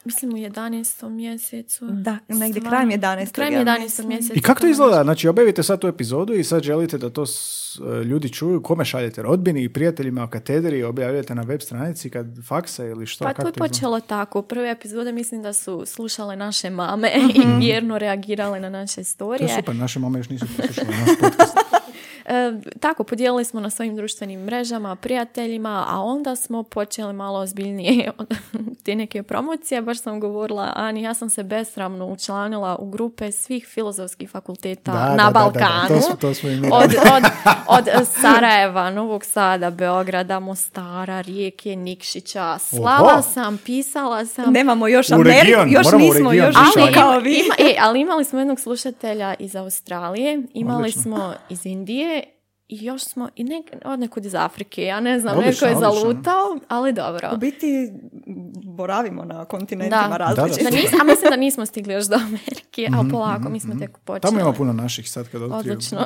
Mislim 0.06 0.32
u 0.32 0.38
11. 0.38 1.10
mjesecu. 1.10 1.86
Da, 1.88 2.18
negdje 2.30 2.62
krajem 2.62 2.90
11. 2.92 3.32
Krajem 3.32 3.54
ja 3.54 3.60
11. 3.62 3.80
mislim. 3.80 4.08
mjeseca. 4.08 4.34
I 4.36 4.42
kako 4.42 4.60
to 4.62 4.68
izgleda? 4.68 5.04
Znači, 5.04 5.28
objavite 5.28 5.64
sad 5.64 5.80
tu 5.80 5.88
epizodu 5.88 6.34
i 6.34 6.44
sad 6.44 6.64
želite 6.64 6.98
da 6.98 7.10
to 7.10 7.26
s- 7.26 7.56
e, 7.82 8.04
ljudi 8.04 8.30
čuju. 8.30 8.62
Kome 8.62 8.86
šaljete? 8.86 9.22
Rodbini 9.22 9.64
i 9.64 9.70
prijateljima 9.70 10.24
u 10.24 10.30
katedri? 10.30 10.84
Objavljujete 10.84 11.36
na 11.36 11.42
web 11.42 11.62
stranici 11.62 12.10
kad 12.10 12.26
faksa 12.44 12.86
ili 12.86 13.06
što? 13.06 13.24
Pa 13.24 13.30
Kako 13.30 13.42
to 13.42 13.48
je 13.48 13.52
izgleda? 13.52 13.70
počelo 13.70 14.00
tako. 14.00 14.42
Prve 14.42 14.72
epizode 14.72 15.12
mislim 15.12 15.42
da 15.42 15.54
su 15.54 15.84
slušale 15.86 16.36
naše 16.36 16.70
mame 16.70 17.12
i 17.36 17.42
vjerno 17.60 17.98
reagirale 17.98 18.60
na 18.60 18.70
naše 18.70 18.96
To 18.96 19.04
storije. 19.04 19.46
je 19.46 19.56
super, 19.56 19.76
naše 19.76 20.00
mame 20.00 20.20
još 20.20 20.30
nisu 20.30 20.46
poslušale 20.58 20.88
naš 20.90 21.10
podcast. 21.22 21.58
E, 22.28 22.32
tako, 22.80 23.04
podijelili 23.04 23.46
smo 23.46 23.60
na 23.60 23.70
svojim 23.70 23.96
društvenim 23.96 24.40
mrežama, 24.42 24.96
prijateljima, 24.96 25.86
a 25.88 26.00
onda 26.00 26.36
smo 26.36 26.64
počeli 26.64 27.14
malo 27.14 27.40
ozbiljnije 27.40 28.12
od 28.18 28.34
te 28.84 28.96
neke 28.96 29.24
promocije. 29.24 29.82
Baš 29.82 30.00
sam 30.00 30.20
govorila, 30.20 30.72
Ani, 30.76 31.02
ja 31.02 31.14
sam 31.14 31.30
se 31.30 31.44
besramno 31.44 32.06
učlanila 32.06 32.76
u 32.76 32.90
grupe 32.90 33.32
svih 33.32 33.66
filozofskih 33.66 34.30
fakulteta 34.30 34.92
Da, 34.94 35.00
na 35.00 35.10
da, 35.10 35.16
da, 35.16 35.24
da, 35.24 35.32
da, 35.32 35.40
Balkanu. 35.42 35.88
to 35.90 36.02
smo- 36.02 36.16
to 36.18 36.34
smo 36.34 36.50
od, 36.72 36.94
od, 37.08 37.24
od 37.70 38.08
Sarajeva, 38.12 38.90
Novog 38.92 39.26
Sada, 39.26 39.70
Beograda, 39.72 40.40
Mostara, 40.40 41.22
Rijeke, 41.22 41.76
Nikšića. 41.76 42.58
Slala 42.60 43.12
Oho. 43.12 43.22
sam, 43.24 43.58
pisala 43.58 44.26
sam. 44.26 44.54
Nemamo 44.54 44.88
još 44.88 45.12
Ameriku, 45.12 45.48
još 45.68 45.86
moramo 45.86 46.04
nismo, 46.04 46.34
još 46.34 46.56
Ali, 46.78 46.94
kao 46.94 47.12
ima, 47.12 47.18
vi. 47.20 47.34
ima- 47.36 47.70
e, 47.70 47.78
ali 47.80 48.00
imali 48.02 48.26
smo 48.26 48.40
jednog 48.40 48.60
slušatelja 48.60 49.34
iz 49.36 49.56
Australije, 49.56 50.44
imali 50.54 50.78
Odlično. 50.80 51.02
smo 51.02 51.34
iz 51.50 51.66
Indije 51.66 52.15
i 52.70 52.86
još 52.86 53.04
smo 53.04 53.30
i 53.36 53.44
nek, 53.44 53.66
od 53.86 54.00
nekud 54.00 54.26
iz 54.26 54.36
Afrike. 54.36 54.84
Ja 54.84 55.00
ne 55.00 55.20
znam, 55.20 55.38
Odlično, 55.38 55.68
neko 55.68 55.80
je 55.80 55.88
odlično. 55.88 56.02
zalutao, 56.04 56.60
ali 56.68 56.94
dobro. 56.94 57.30
U 57.34 57.38
biti 57.38 57.92
boravimo 58.66 59.26
na 59.26 59.46
kontinentima 59.46 60.08
Da. 60.10 60.18
različitim. 60.18 60.64
Da, 60.66 60.72
Da 60.72 60.78
nis- 60.78 61.02
a 61.02 61.06
mislim 61.06 61.30
da 61.30 61.36
nismo 61.36 61.66
stigli 61.66 61.94
još 61.94 62.06
do 62.06 62.16
Amerike, 62.18 62.88
ali 62.94 63.10
polako, 63.10 63.50
mi 63.50 63.60
smo 63.60 63.76
tek 63.76 63.98
počeli. 63.98 64.18
Mhm, 64.20 64.38
Tamo 64.38 64.50
ima 64.50 64.58
puno 64.58 64.74
naših 64.74 65.12
sad 65.12 65.28
kad 65.28 65.42
otkriju. 65.44 65.58
Odlično. 65.74 66.06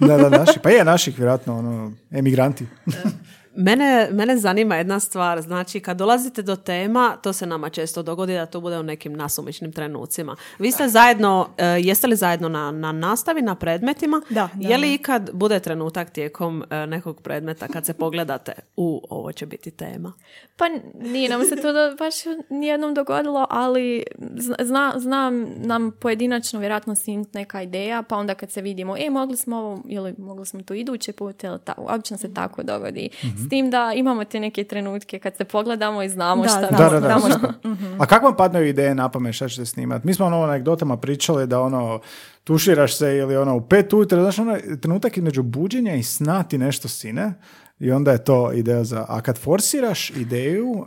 Da, 0.00 0.16
da, 0.18 0.28
naši. 0.30 0.58
Pa 0.60 0.70
je 0.70 0.84
naših, 0.84 1.18
vjerojatno, 1.18 1.58
ono, 1.58 1.92
emigranti. 2.10 2.66
Mene, 3.56 4.08
mene 4.12 4.36
zanima 4.36 4.76
jedna 4.76 5.00
stvar, 5.00 5.40
znači 5.40 5.80
kad 5.80 5.96
dolazite 5.96 6.42
do 6.42 6.56
tema, 6.56 7.16
to 7.22 7.32
se 7.32 7.46
nama 7.46 7.68
često 7.68 8.02
dogodi 8.02 8.34
da 8.34 8.46
to 8.46 8.60
bude 8.60 8.78
u 8.78 8.82
nekim 8.82 9.12
nasumičnim 9.12 9.72
trenucima. 9.72 10.36
Vi 10.58 10.72
ste 10.72 10.88
zajedno, 10.88 11.48
e, 11.58 11.66
jeste 11.66 12.06
li 12.06 12.16
zajedno 12.16 12.48
na, 12.48 12.70
na 12.70 12.92
nastavi, 12.92 13.42
na 13.42 13.54
predmetima? 13.54 14.22
Da, 14.30 14.48
da, 14.54 14.68
Je 14.68 14.78
li 14.78 14.94
ikad 14.94 15.30
bude 15.32 15.60
trenutak 15.60 16.10
tijekom 16.10 16.64
e, 16.70 16.86
nekog 16.86 17.22
predmeta 17.22 17.68
kad 17.68 17.86
se 17.86 17.92
pogledate 17.94 18.52
u 18.76 19.02
ovo 19.10 19.32
će 19.32 19.46
biti 19.46 19.70
tema? 19.70 20.12
Pa 20.56 20.64
nije 21.00 21.28
nam 21.28 21.44
se 21.44 21.56
to 21.56 21.72
da, 21.72 21.94
baš 21.98 22.14
nijednom 22.50 22.94
dogodilo, 22.94 23.46
ali 23.50 24.04
zna, 24.36 24.56
zna- 24.60 24.92
znam 24.96 25.46
nam 25.56 25.92
pojedinačno 26.00 26.60
vjerojatno 26.60 26.94
sint 26.94 27.34
neka 27.34 27.62
ideja, 27.62 28.02
pa 28.02 28.16
onda 28.16 28.34
kad 28.34 28.50
se 28.50 28.62
vidimo, 28.62 28.96
e, 28.98 29.10
mogli 29.10 29.36
smo 29.36 29.56
ovo, 29.56 29.82
ili 29.88 30.14
mogli 30.18 30.46
smo 30.46 30.62
to 30.62 30.74
idući 30.74 31.12
put, 31.12 31.44
ili 31.44 31.58
ta, 31.64 31.74
obično 31.76 32.16
se 32.16 32.34
tako 32.34 32.62
dogodi. 32.62 33.10
S 33.46 33.48
tim 33.48 33.70
da 33.70 33.92
imamo 33.96 34.24
te 34.24 34.40
neke 34.40 34.64
trenutke 34.64 35.18
kad 35.18 35.36
se 35.36 35.44
pogledamo 35.44 36.02
i 36.02 36.08
znamo 36.08 36.42
Da, 36.42 36.48
šta 36.48 36.66
znamo. 36.68 36.84
Da, 36.84 36.90
da, 36.90 37.00
da. 37.00 37.18
Znamo 37.18 37.34
super. 37.34 37.50
A 38.00 38.06
kako 38.06 38.26
vam 38.26 38.36
padnu 38.36 38.62
ideje 38.62 38.94
na 38.94 39.08
pamet 39.08 39.34
šta 39.34 39.48
ćete 39.48 39.66
snimati? 39.66 40.06
Mi 40.06 40.14
smo 40.14 40.26
ono 40.26 40.42
anegdotama 40.42 40.96
pričali 40.96 41.46
da 41.46 41.60
ono 41.60 42.00
tuširaš 42.44 42.96
se 42.96 43.16
ili 43.16 43.36
ono 43.36 43.56
u 43.56 43.60
pet 43.60 43.92
ujutro, 43.92 44.22
znaš 44.22 44.38
ono 44.38 44.58
trenutak 44.82 45.16
između 45.16 45.42
buđenja 45.42 45.94
i 45.94 46.02
sna 46.02 46.42
ti 46.42 46.58
nešto 46.58 46.88
sine 46.88 47.32
i 47.78 47.90
onda 47.90 48.12
je 48.12 48.24
to 48.24 48.52
ideja 48.52 48.84
za... 48.84 49.04
A 49.08 49.20
kad 49.20 49.38
forsiraš 49.38 50.10
ideju 50.10 50.86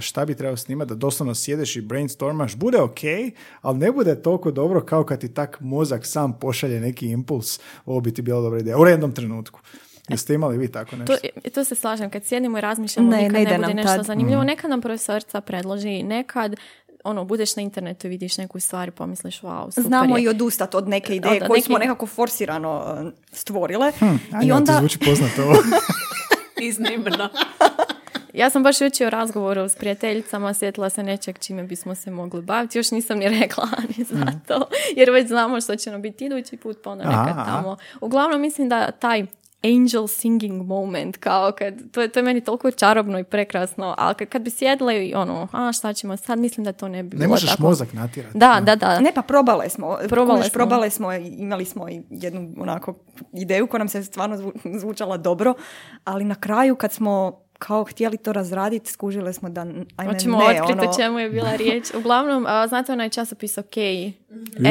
šta 0.00 0.24
bi 0.24 0.34
trebao 0.34 0.56
snimati, 0.56 0.88
da 0.88 0.94
doslovno 0.94 1.34
sjedeš 1.34 1.76
i 1.76 1.80
brainstormaš, 1.80 2.56
bude 2.56 2.80
ok, 2.80 2.98
ali 3.60 3.78
ne 3.78 3.92
bude 3.92 4.22
toliko 4.22 4.50
dobro 4.50 4.80
kao 4.80 5.04
kad 5.04 5.20
ti 5.20 5.34
tak 5.34 5.60
mozak 5.60 6.06
sam 6.06 6.38
pošalje 6.38 6.80
neki 6.80 7.06
impuls, 7.06 7.60
ovo 7.84 8.00
bi 8.00 8.14
ti 8.14 8.22
bila 8.22 8.40
dobra 8.40 8.60
ideja, 8.60 8.78
u 8.78 8.84
rednom 8.84 9.12
trenutku. 9.12 9.60
Jeste 10.10 10.34
imali 10.34 10.58
vi 10.58 10.68
tako 10.68 10.96
nešto? 10.96 11.16
To, 11.44 11.50
to 11.50 11.64
se 11.64 11.74
slažem, 11.74 12.10
kad 12.10 12.24
sjedimo 12.24 12.58
i 12.58 12.60
razmišljamo, 12.60 13.10
Ne, 13.10 13.16
nikad 13.18 13.32
ne 13.32 13.40
ne, 13.40 13.44
bude 13.46 13.58
nam 13.58 13.76
nešto 13.76 13.96
tad. 13.96 14.04
zanimljivo. 14.04 14.40
Mhm. 14.40 14.46
Nekad 14.46 14.70
nam 14.70 14.80
profesorica 14.80 15.40
predloži, 15.40 16.02
nekad 16.02 16.56
ono, 17.04 17.24
budeš 17.24 17.56
na 17.56 17.62
internetu 17.62 18.06
i 18.06 18.10
vidiš 18.10 18.38
neku 18.38 18.60
stvar 18.60 18.88
i 18.88 18.92
pomisliš, 18.92 19.40
wow, 19.40 19.70
super 19.70 19.82
Znamo 19.84 20.16
je. 20.16 20.22
i 20.22 20.28
odustati 20.28 20.76
od 20.76 20.88
neke 20.88 21.16
ideje 21.16 21.34
Od 21.34 21.40
koju 21.40 21.54
neke- 21.54 21.62
smo 21.62 21.78
nekako 21.78 22.06
forsirano 22.06 22.96
uh, 23.00 23.12
stvorile. 23.32 23.92
Anja, 24.00 24.44
I 24.44 24.48
to 24.48 24.54
onda... 24.54 24.72
zvuči 24.72 24.98
poznato 24.98 25.42
ovo. 25.42 25.54
Iznimno. 26.60 27.28
Ja 28.32 28.50
sam 28.50 28.62
baš 28.62 28.80
jučer 28.80 29.06
u 29.06 29.10
razgovoru 29.10 29.60
s 29.60 29.74
prijateljicama 29.74 30.54
sjetila 30.54 30.90
se 30.90 31.02
nečeg 31.02 31.38
čime 31.38 31.62
bismo 31.62 31.94
se 31.94 32.10
mogli 32.10 32.42
baviti. 32.42 32.78
Još 32.78 32.90
nisam 32.90 33.18
ni 33.18 33.28
rekla 33.30 33.68
ni 33.88 34.04
za 34.04 34.16
to, 34.48 34.68
jer 34.96 35.10
već 35.10 35.28
znamo 35.28 35.60
što 35.60 35.76
će 35.76 35.90
nam 35.90 36.02
biti 36.02 36.24
idući 36.24 36.56
put, 36.56 36.78
pa 36.84 36.90
onda 36.90 37.04
nekad 37.04 37.46
tamo. 37.46 37.76
Uglavnom 38.00 38.40
mislim 38.40 38.68
da 38.68 38.90
taj 38.90 39.26
angel 39.64 40.06
singing 40.08 40.62
moment, 40.62 41.16
kao 41.16 41.52
kad, 41.52 41.90
to 41.90 42.02
je, 42.02 42.08
to 42.08 42.18
je 42.18 42.24
meni 42.24 42.40
toliko 42.40 42.70
čarobno 42.70 43.18
i 43.18 43.24
prekrasno, 43.24 43.94
ali 43.98 44.14
kad, 44.14 44.28
kad 44.28 44.42
bi 44.42 44.50
sjedle 44.50 45.06
i 45.06 45.14
ono, 45.14 45.48
a 45.52 45.72
šta 45.72 45.92
ćemo 45.92 46.16
sad, 46.16 46.38
mislim 46.38 46.64
da 46.64 46.72
to 46.72 46.88
ne 46.88 47.02
bi 47.02 47.08
Ne 47.08 47.18
bilo 47.18 47.30
možeš 47.30 47.50
tako. 47.50 47.62
mozak 47.62 47.92
natjerati. 47.92 48.38
Da, 48.38 48.60
da, 48.62 48.76
da. 48.76 49.00
Ne, 49.00 49.12
pa 49.14 49.22
probale 49.22 49.68
smo. 49.68 49.98
Probale 50.08 50.38
Kužiš, 50.38 50.50
smo. 50.50 50.54
probale 50.54 50.90
smo 50.90 51.12
i 51.12 51.26
imali 51.28 51.64
smo 51.64 51.88
i 51.88 52.02
jednu 52.10 52.54
onako 52.58 52.94
ideju 53.34 53.66
koja 53.66 53.78
nam 53.78 53.88
se 53.88 54.02
stvarno 54.02 54.36
zvu- 54.36 54.52
zvučala 54.74 55.16
dobro, 55.16 55.54
ali 56.04 56.24
na 56.24 56.34
kraju 56.34 56.76
kad 56.76 56.92
smo 56.92 57.32
kao 57.58 57.84
htjeli 57.84 58.16
to 58.16 58.32
razraditi, 58.32 58.90
skužile 58.90 59.32
smo 59.32 59.48
da 59.48 59.60
ajme 59.96 60.12
Hoćemo 60.12 60.38
ne, 60.38 60.44
otkriti 60.44 60.72
ono, 60.72 60.90
o 60.90 60.94
čemu 60.94 61.18
je 61.18 61.30
bila 61.30 61.56
riječ. 61.56 61.94
Uglavnom, 61.94 62.46
a, 62.48 62.66
znate 62.68 62.92
onaj 62.92 63.08
časopis 63.10 63.58
OK? 63.58 63.74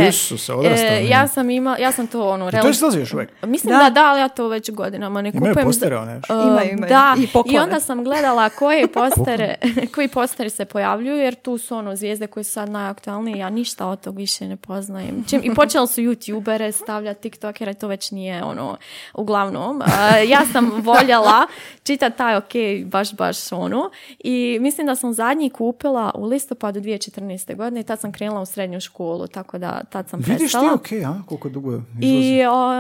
Isuse, 0.10 0.54
odrastao 0.54 0.88
e, 0.88 1.08
ja 1.08 1.28
sam 1.28 1.50
ima, 1.50 1.78
ja 1.80 1.92
sam 1.92 2.08
to 2.08 2.30
ono... 2.30 2.52
To 2.52 2.58
rel- 2.58 2.70
izlazi 2.70 3.00
još 3.00 3.14
uvijek. 3.14 3.30
Mislim 3.44 3.74
Da. 3.74 3.84
da. 3.84 3.90
da, 3.90 4.06
ali 4.06 4.20
ja 4.20 4.28
to 4.28 4.48
već 4.48 4.72
godinama 4.72 5.22
ne 5.22 5.30
Imaju 5.30 5.52
kupujem. 5.54 5.68
postere 5.68 5.98
one? 5.98 6.16
Uh, 6.16 6.22
Imaju, 6.30 6.72
imaju. 6.72 6.90
Da, 6.90 7.16
I 7.18 7.54
i, 7.54 7.60
onda 7.60 7.80
sam 7.80 8.04
gledala 8.04 8.50
koje 8.50 8.88
postere, 8.94 9.56
koji 9.96 10.08
posteri 10.08 10.50
se 10.50 10.66
pojavljuju, 10.66 11.18
jer 11.18 11.36
tu 11.36 11.58
su 11.58 11.76
ono 11.76 11.96
zvijezde 11.96 12.28
koje 12.28 12.44
su 12.44 12.52
sad 12.52 12.70
najaktualnije, 12.70 13.38
ja 13.38 13.50
ništa 13.50 13.88
od 13.88 14.02
tog 14.02 14.18
više 14.18 14.48
ne 14.48 14.58
poznajem. 14.58 15.24
Čim, 15.30 15.42
I 15.44 15.56
počeli 15.56 15.88
su 15.88 16.02
youtubere 16.02 16.72
stavljati, 16.74 17.22
tiktokere, 17.22 17.74
to 17.74 17.88
već 17.88 18.12
nije 18.12 18.44
ono, 18.44 18.78
uglavnom. 19.14 19.78
uh, 19.78 19.86
ja 20.28 20.42
sam 20.52 20.72
voljela 20.76 21.48
čitati 21.84 22.18
taj 22.18 22.36
ok, 22.36 22.54
baš, 22.86 23.14
baš 23.14 23.52
ono. 23.52 23.90
I 24.20 24.58
mislim 24.62 24.88
da 24.88 24.96
sam 24.96 25.14
zadnji 25.14 25.50
kupila 25.50 26.12
u 26.16 26.26
listopadu 26.26 26.80
2014. 26.80 27.56
godine 27.56 27.80
i 27.80 27.84
tad 27.84 28.00
sam 28.00 28.12
krenula 28.12 28.42
u 28.42 28.46
srednju 28.46 28.80
školu, 28.80 29.28
tako 29.28 29.45
tako 29.46 29.58
da 29.58 29.82
tad 29.90 30.10
sam 30.10 30.20
Vidiš 30.20 30.38
ti 30.38 30.44
prestala. 30.44 30.74
ok, 30.74 30.92
a? 30.92 31.22
Koliko 31.26 31.50
dugo 31.50 31.72
izlazi? 31.72 31.86
I 32.02 32.46
o, 32.46 32.72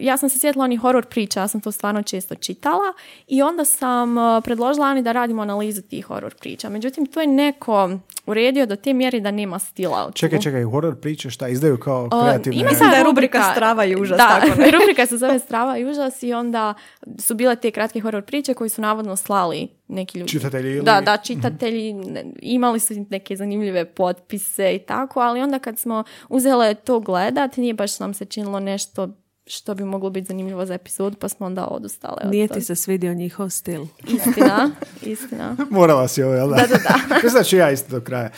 ja 0.00 0.16
sam 0.16 0.28
se 0.28 0.38
sjetila 0.38 0.64
onih 0.64 0.80
horor 0.80 1.06
priča, 1.06 1.40
ja 1.40 1.48
sam 1.48 1.60
to 1.60 1.72
stvarno 1.72 2.02
često 2.02 2.34
čitala 2.34 2.92
i 3.26 3.42
onda 3.42 3.64
sam 3.64 4.18
o, 4.18 4.40
predložila 4.40 4.86
Ani 4.86 5.02
da 5.02 5.12
radimo 5.12 5.42
analizu 5.42 5.82
tih 5.82 6.06
horor 6.06 6.34
priča. 6.34 6.68
Međutim, 6.68 7.06
to 7.06 7.20
je 7.20 7.26
neko 7.26 7.90
uredio 8.26 8.66
do 8.66 8.76
te 8.76 8.92
mjere 8.92 9.20
da 9.20 9.30
nema 9.30 9.58
stila. 9.58 10.10
Čekaj, 10.14 10.40
čekaj, 10.40 10.62
horor 10.64 10.96
priče 11.00 11.30
šta 11.30 11.48
izdaju 11.48 11.78
kao 11.78 12.08
O, 12.12 12.22
kreativne... 12.24 12.60
ima 12.60 12.70
Mislim 12.70 12.90
da 12.90 12.96
je 12.96 13.04
rubrika 13.04 13.42
Strava 13.52 13.84
i 13.84 13.96
užas, 13.96 14.16
Da, 14.16 14.40
tako 14.40 14.60
ne? 14.60 14.70
rubrika 14.70 15.06
se 15.06 15.16
zove 15.16 15.38
Strava 15.38 15.78
i 15.78 15.84
užas 15.84 16.22
i 16.22 16.32
onda 16.32 16.74
su 17.18 17.34
bile 17.34 17.56
te 17.56 17.70
kratke 17.70 18.00
horor 18.00 18.22
priče 18.22 18.54
koji 18.54 18.70
su 18.70 18.80
navodno 18.80 19.16
slali 19.16 19.77
neki 19.88 20.18
ljudi. 20.18 20.30
Čitatelji 20.30 20.70
ili- 20.70 20.82
Da, 20.82 21.00
da, 21.00 21.16
čitatelji 21.18 21.92
ne- 21.94 22.24
imali 22.42 22.80
su 22.80 22.94
neke 23.10 23.36
zanimljive 23.36 23.84
potpise 23.86 24.74
i 24.74 24.78
tako, 24.78 25.20
ali 25.20 25.40
onda 25.40 25.58
kad 25.58 25.78
smo 25.78 26.04
uzele 26.28 26.74
to 26.74 27.00
gledat, 27.00 27.56
nije 27.56 27.74
baš 27.74 28.00
nam 28.00 28.14
se 28.14 28.24
činilo 28.24 28.60
nešto 28.60 29.08
što 29.48 29.74
bi 29.74 29.84
moglo 29.84 30.10
biti 30.10 30.26
zanimljivo 30.26 30.66
za 30.66 30.74
epizod, 30.74 31.16
pa 31.18 31.28
smo 31.28 31.46
onda 31.46 31.66
odustale. 31.66 32.16
od 32.24 32.30
Nije 32.30 32.48
toga. 32.48 32.60
ti 32.60 32.66
se 32.66 32.74
svidio 32.74 33.14
njihov 33.14 33.50
stil. 33.50 33.84
Istina, 34.06 34.70
istina. 35.12 35.56
Morala 35.70 36.08
si 36.08 36.22
ovo, 36.22 36.34
jel 36.34 36.48
da? 36.48 36.56
Da, 36.56 36.66
da, 36.66 36.78
da. 37.22 37.28
znači 37.34 37.56
ja 37.56 37.70
isto 37.70 37.90
do 37.90 38.04
kraja. 38.04 38.30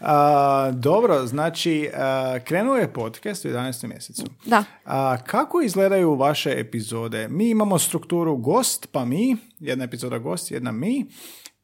A, 0.00 0.70
dobro, 0.74 1.26
znači, 1.26 1.90
a, 1.94 2.38
krenuo 2.44 2.76
je 2.76 2.92
podcast 2.92 3.44
u 3.44 3.48
11. 3.48 3.86
mjesecu. 3.88 4.24
Da. 4.44 4.64
A, 4.84 5.16
kako 5.26 5.60
izgledaju 5.60 6.14
vaše 6.14 6.54
epizode? 6.58 7.28
Mi 7.28 7.50
imamo 7.50 7.78
strukturu 7.78 8.36
gost, 8.36 8.88
pa 8.92 9.04
mi, 9.04 9.36
jedna 9.60 9.84
epizoda 9.84 10.18
gost, 10.18 10.50
jedna 10.50 10.72
mi. 10.72 11.06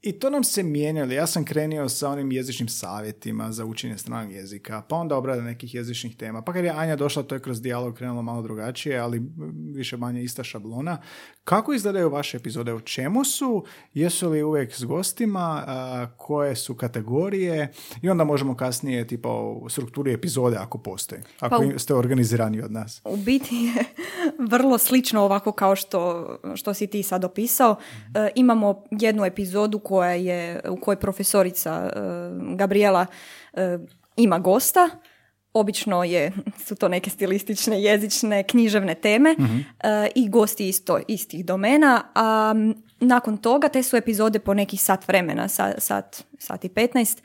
I 0.02 0.12
to 0.12 0.30
nam 0.30 0.44
se 0.44 0.62
mijenjalo. 0.62 1.12
Ja 1.12 1.26
sam 1.26 1.44
krenio 1.44 1.88
sa 1.88 2.08
onim 2.08 2.32
jezičnim 2.32 2.68
savjetima 2.68 3.52
za 3.52 3.64
učenje 3.64 3.98
stranog 3.98 4.32
jezika, 4.32 4.82
pa 4.88 4.96
onda 4.96 5.16
obrada 5.16 5.42
nekih 5.42 5.74
jezičnih 5.74 6.16
tema. 6.16 6.42
Pa 6.42 6.52
kad 6.52 6.64
je 6.64 6.70
Anja 6.70 6.96
došla, 6.96 7.22
to 7.22 7.34
je 7.34 7.40
kroz 7.40 7.62
dijalog 7.62 7.94
krenulo 7.94 8.22
malo 8.22 8.42
drugačije, 8.42 8.98
ali 8.98 9.22
više 9.74 9.96
manje 9.96 10.22
ista 10.22 10.44
šablona. 10.44 10.98
Kako 11.44 11.72
izgledaju 11.72 12.10
vaše 12.10 12.36
epizode? 12.36 12.74
U 12.74 12.80
čemu 12.80 13.24
su? 13.24 13.64
Jesu 13.94 14.30
li 14.30 14.42
uvijek 14.42 14.74
s 14.74 14.84
gostima? 14.84 15.64
Koje 16.16 16.56
su 16.56 16.74
kategorije? 16.74 17.72
I 18.02 18.08
onda 18.10 18.24
možemo 18.24 18.56
kasnije 18.56 19.06
tipa 19.06 19.28
o 19.30 19.68
strukturi 19.68 20.12
epizode 20.12 20.56
ako 20.56 20.78
postoji. 20.78 21.20
Ako 21.40 21.56
Pa 21.58 21.64
u- 21.74 21.78
ste 21.78 21.94
organizirani 21.94 22.62
od 22.62 22.72
nas. 22.72 23.00
U 23.04 23.16
biti 23.16 23.54
je 23.56 23.84
vrlo 24.50 24.78
slično 24.78 25.22
ovako 25.22 25.52
kao 25.52 25.76
što, 25.76 26.28
što 26.54 26.74
si 26.74 26.86
ti 26.86 27.02
sad 27.02 27.24
opisao. 27.24 27.76
E, 28.14 28.28
imamo 28.34 28.84
jednu 28.90 29.24
epizodu 29.24 29.78
koja 29.92 30.12
je, 30.12 30.60
u 30.68 30.76
kojoj 30.76 30.96
profesorica 30.96 31.70
e, 31.70 32.00
Gabriela 32.56 33.06
e, 33.52 33.78
ima 34.16 34.38
gosta. 34.38 34.88
Obično 35.52 36.04
je, 36.04 36.32
su 36.66 36.74
to 36.74 36.88
neke 36.88 37.10
stilistične, 37.10 37.82
jezične, 37.82 38.42
književne 38.42 38.94
teme 38.94 39.30
e, 39.30 40.08
i 40.14 40.28
gosti 40.28 40.68
isto 40.68 40.98
istih 41.08 41.44
domena. 41.44 42.02
A 42.14 42.54
nakon 43.00 43.36
toga 43.36 43.68
te 43.68 43.82
su 43.82 43.96
epizode 43.96 44.38
po 44.38 44.54
nekih 44.54 44.82
sat 44.82 45.08
vremena, 45.08 45.48
sa- 45.48 45.74
sat, 45.78 46.24
sat 46.38 46.64
i 46.64 46.68
15. 46.68 47.18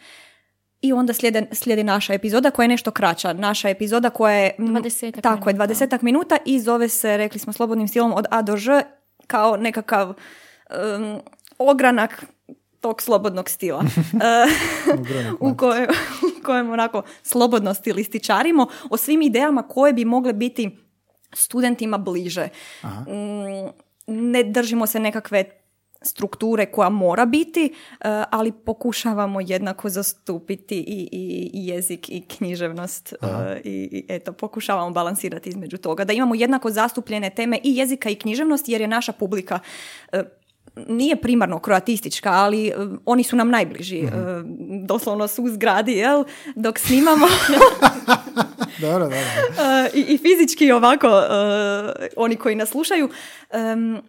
I 0.82 0.93
onda 0.93 1.13
slijede, 1.13 1.47
slijedi 1.51 1.84
naša 1.84 2.13
epizoda 2.13 2.51
koja 2.51 2.63
je 2.63 2.67
nešto 2.67 2.91
kraća. 2.91 3.34
Naša 3.34 3.69
epizoda 3.69 4.10
koja 4.10 4.36
je... 4.36 4.56
20-ak 4.58 5.21
Tako 5.21 5.49
je, 5.49 5.53
minuta. 5.53 5.73
20 5.73 6.03
minuta 6.03 6.38
i 6.45 6.60
zove 6.60 6.89
se, 6.89 7.17
rekli 7.17 7.39
smo, 7.39 7.53
slobodnim 7.53 7.88
stilom 7.88 8.13
od 8.13 8.25
A 8.32 8.41
do 8.41 8.58
Ž 8.58 8.84
kao 9.27 9.58
nekakav 9.58 10.08
um, 10.10 11.21
ogranak 11.58 12.25
tog 12.82 13.02
slobodnog 13.02 13.50
stila. 13.50 13.84
E, 14.13 14.48
u, 15.40 15.58
kojem, 15.58 15.88
u 16.40 16.44
kojem 16.44 16.70
onako 16.70 17.02
slobodno 17.24 17.74
stilističarimo 17.74 18.68
o 18.90 18.98
svim 18.98 19.22
idejama 19.22 19.63
koje 19.63 19.94
bi 19.94 20.06
mogle 20.06 20.34
biti 20.34 20.78
studentima 21.34 21.98
bliže. 21.98 22.50
Mm, 22.84 23.70
ne 24.08 24.44
držimo 24.44 24.88
se 24.88 25.00
nekakve 25.00 25.44
strukture 26.02 26.66
koja 26.66 26.90
mora 26.90 27.26
biti, 27.26 27.66
e, 27.66 28.24
ali 28.32 28.52
pokušavamo 28.52 29.42
jednako 29.42 29.90
zastupiti 29.90 30.80
i, 30.80 31.10
i, 31.12 31.52
i 31.54 31.68
jezik 31.68 32.10
i 32.10 32.22
književnost 32.22 33.13
e, 33.13 33.62
i, 33.63 33.70
i 33.70 34.06
eto, 34.10 34.34
pokušavamo 34.34 34.92
balansirati 34.92 35.50
između 35.50 35.78
toga. 35.78 36.04
Da 36.04 36.13
imamo 36.13 36.36
jednako 36.36 36.72
zastupljene 36.72 37.30
teme 37.30 37.60
i 37.63 37.78
jezika 37.78 38.10
i 38.10 38.16
književnost 38.16 38.70
jer 38.70 38.82
je 38.82 38.88
naša 38.88 39.12
publika 39.12 39.60
nije 40.88 41.16
primarno 41.16 41.60
kroatistička, 41.60 42.32
ali 42.32 42.68
e, 42.68 42.74
oni 43.06 43.24
su 43.24 43.36
nam 43.36 43.50
najbliži. 43.50 44.00
E, 44.00 44.10
doslovno 44.86 45.28
su 45.28 45.44
u 45.44 45.50
zgradi, 45.50 45.92
jel? 45.92 46.24
Dok 46.56 46.80
snimamo 46.80 47.28
Dobro, 48.82 49.00
dobro. 49.00 49.18
e, 49.18 49.90
i, 49.94 50.02
i 50.02 50.18
fizički 50.18 50.72
ovako 50.72 51.08
oni 52.16 52.36
koji 52.36 52.56
nas 52.56 52.70
slušaju. 52.70 53.10
em, 53.52 54.02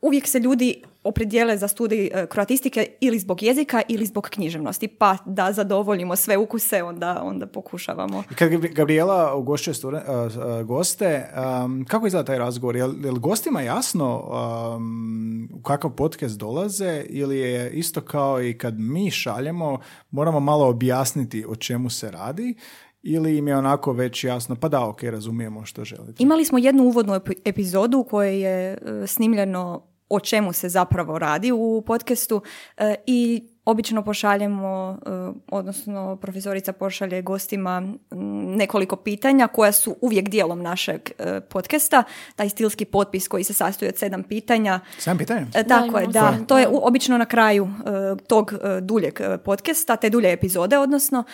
uvijek 0.00 0.26
se 0.26 0.38
ljudi 0.38 0.82
opredijele 1.04 1.56
za 1.58 1.68
studij 1.68 2.06
e, 2.06 2.26
kroatistike 2.26 2.86
ili 3.00 3.18
zbog 3.18 3.42
jezika 3.42 3.82
ili 3.88 4.06
zbog 4.06 4.28
književnosti, 4.30 4.88
pa 4.88 5.16
da 5.26 5.52
zadovoljimo 5.52 6.16
sve 6.16 6.36
ukuse, 6.36 6.82
onda, 6.82 7.20
onda 7.22 7.46
pokušavamo. 7.46 8.22
I 8.30 8.34
kad 8.34 8.50
Gabri- 8.50 8.74
Gabriela 8.74 9.34
ugošćuje 9.34 9.74
a, 10.06 10.28
a, 10.38 10.62
goste, 10.62 11.26
um, 11.64 11.84
kako 11.88 12.06
izgleda 12.06 12.26
taj 12.26 12.38
razgovor? 12.38 12.76
Je 12.76 12.86
li, 12.86 13.18
gostima 13.18 13.60
jasno 13.60 14.30
um, 14.76 15.48
u 15.54 15.62
kakav 15.62 15.90
podcast 15.90 16.38
dolaze 16.38 17.04
ili 17.08 17.38
je 17.38 17.70
isto 17.70 18.00
kao 18.00 18.42
i 18.42 18.58
kad 18.58 18.78
mi 18.78 19.10
šaljemo, 19.10 19.78
moramo 20.10 20.40
malo 20.40 20.68
objasniti 20.68 21.44
o 21.48 21.56
čemu 21.56 21.90
se 21.90 22.10
radi 22.10 22.54
ili 23.02 23.36
im 23.36 23.48
je 23.48 23.56
onako 23.56 23.92
već 23.92 24.24
jasno, 24.24 24.56
pa 24.56 24.68
da, 24.68 24.86
ok, 24.88 25.02
razumijemo 25.02 25.64
što 25.64 25.84
želite. 25.84 26.22
Imali 26.22 26.44
smo 26.44 26.58
jednu 26.58 26.82
uvodnu 26.84 27.12
epi- 27.14 27.38
epizodu 27.44 27.98
u 27.98 28.04
kojoj 28.04 28.40
je 28.40 28.72
e, 28.72 29.06
snimljeno 29.06 29.89
o 30.10 30.20
čemu 30.20 30.52
se 30.52 30.68
zapravo 30.68 31.18
radi 31.18 31.52
u 31.52 31.82
podcastu 31.86 32.42
e, 32.76 32.94
i 33.06 33.42
obično 33.64 34.02
pošaljemo, 34.04 34.98
e, 34.98 35.10
odnosno 35.48 36.16
profesorica 36.16 36.72
pošalje 36.72 37.22
gostima 37.22 37.92
nekoliko 38.56 38.96
pitanja 38.96 39.46
koja 39.46 39.72
su 39.72 39.96
uvijek 40.00 40.28
dijelom 40.28 40.62
našeg 40.62 41.00
e, 41.18 41.40
podcasta, 41.40 42.02
taj 42.36 42.48
stilski 42.48 42.84
potpis 42.84 43.28
koji 43.28 43.44
se 43.44 43.52
sastoji 43.52 43.88
od 43.88 43.96
sedam 43.96 44.22
pitanja. 44.22 44.80
Sam 44.98 45.18
pitanje? 45.18 45.46
E, 45.54 45.64
tako 45.64 45.98
je, 45.98 46.04
imamo 46.04 46.12
da. 46.12 46.20
sedam, 46.22 46.46
To 46.46 46.58
je 46.58 46.64
da. 46.64 46.70
u- 46.70 46.80
obično 46.82 47.18
na 47.18 47.26
kraju 47.26 47.64
e, 47.64 48.24
tog 48.24 48.52
e, 48.54 48.80
duljeg 48.80 49.20
e, 49.20 49.38
podcasta, 49.38 49.96
te 49.96 50.10
dulje 50.10 50.32
epizode, 50.32 50.78
odnosno 50.78 51.24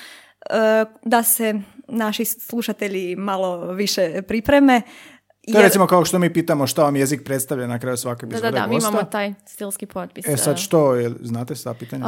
e, 0.40 0.54
da 1.02 1.22
se 1.22 1.54
naši 1.88 2.24
slušatelji 2.24 3.16
malo 3.16 3.72
više 3.72 4.22
pripreme. 4.22 4.82
To 5.46 5.50
je 5.50 5.54
jer- 5.54 5.62
recimo 5.62 5.86
kao 5.86 6.04
što 6.04 6.18
mi 6.18 6.32
pitamo 6.32 6.66
šta 6.66 6.82
vam 6.82 6.96
jezik 6.96 7.24
predstavlja 7.24 7.66
na 7.66 7.78
kraju 7.78 7.96
svake 7.96 8.26
Da, 8.26 8.28
epizode 8.28 8.50
da, 8.50 8.60
da, 8.60 8.66
mi 8.66 8.74
gosta. 8.74 8.88
imamo 8.88 9.02
taj 9.04 9.34
stilski 9.46 9.86
potpis. 9.86 10.28
E 10.28 10.36
sad 10.36 10.58
što, 10.58 10.94
je, 10.94 11.10
znate 11.20 11.56
sva 11.56 11.74
pitanja? 11.74 12.04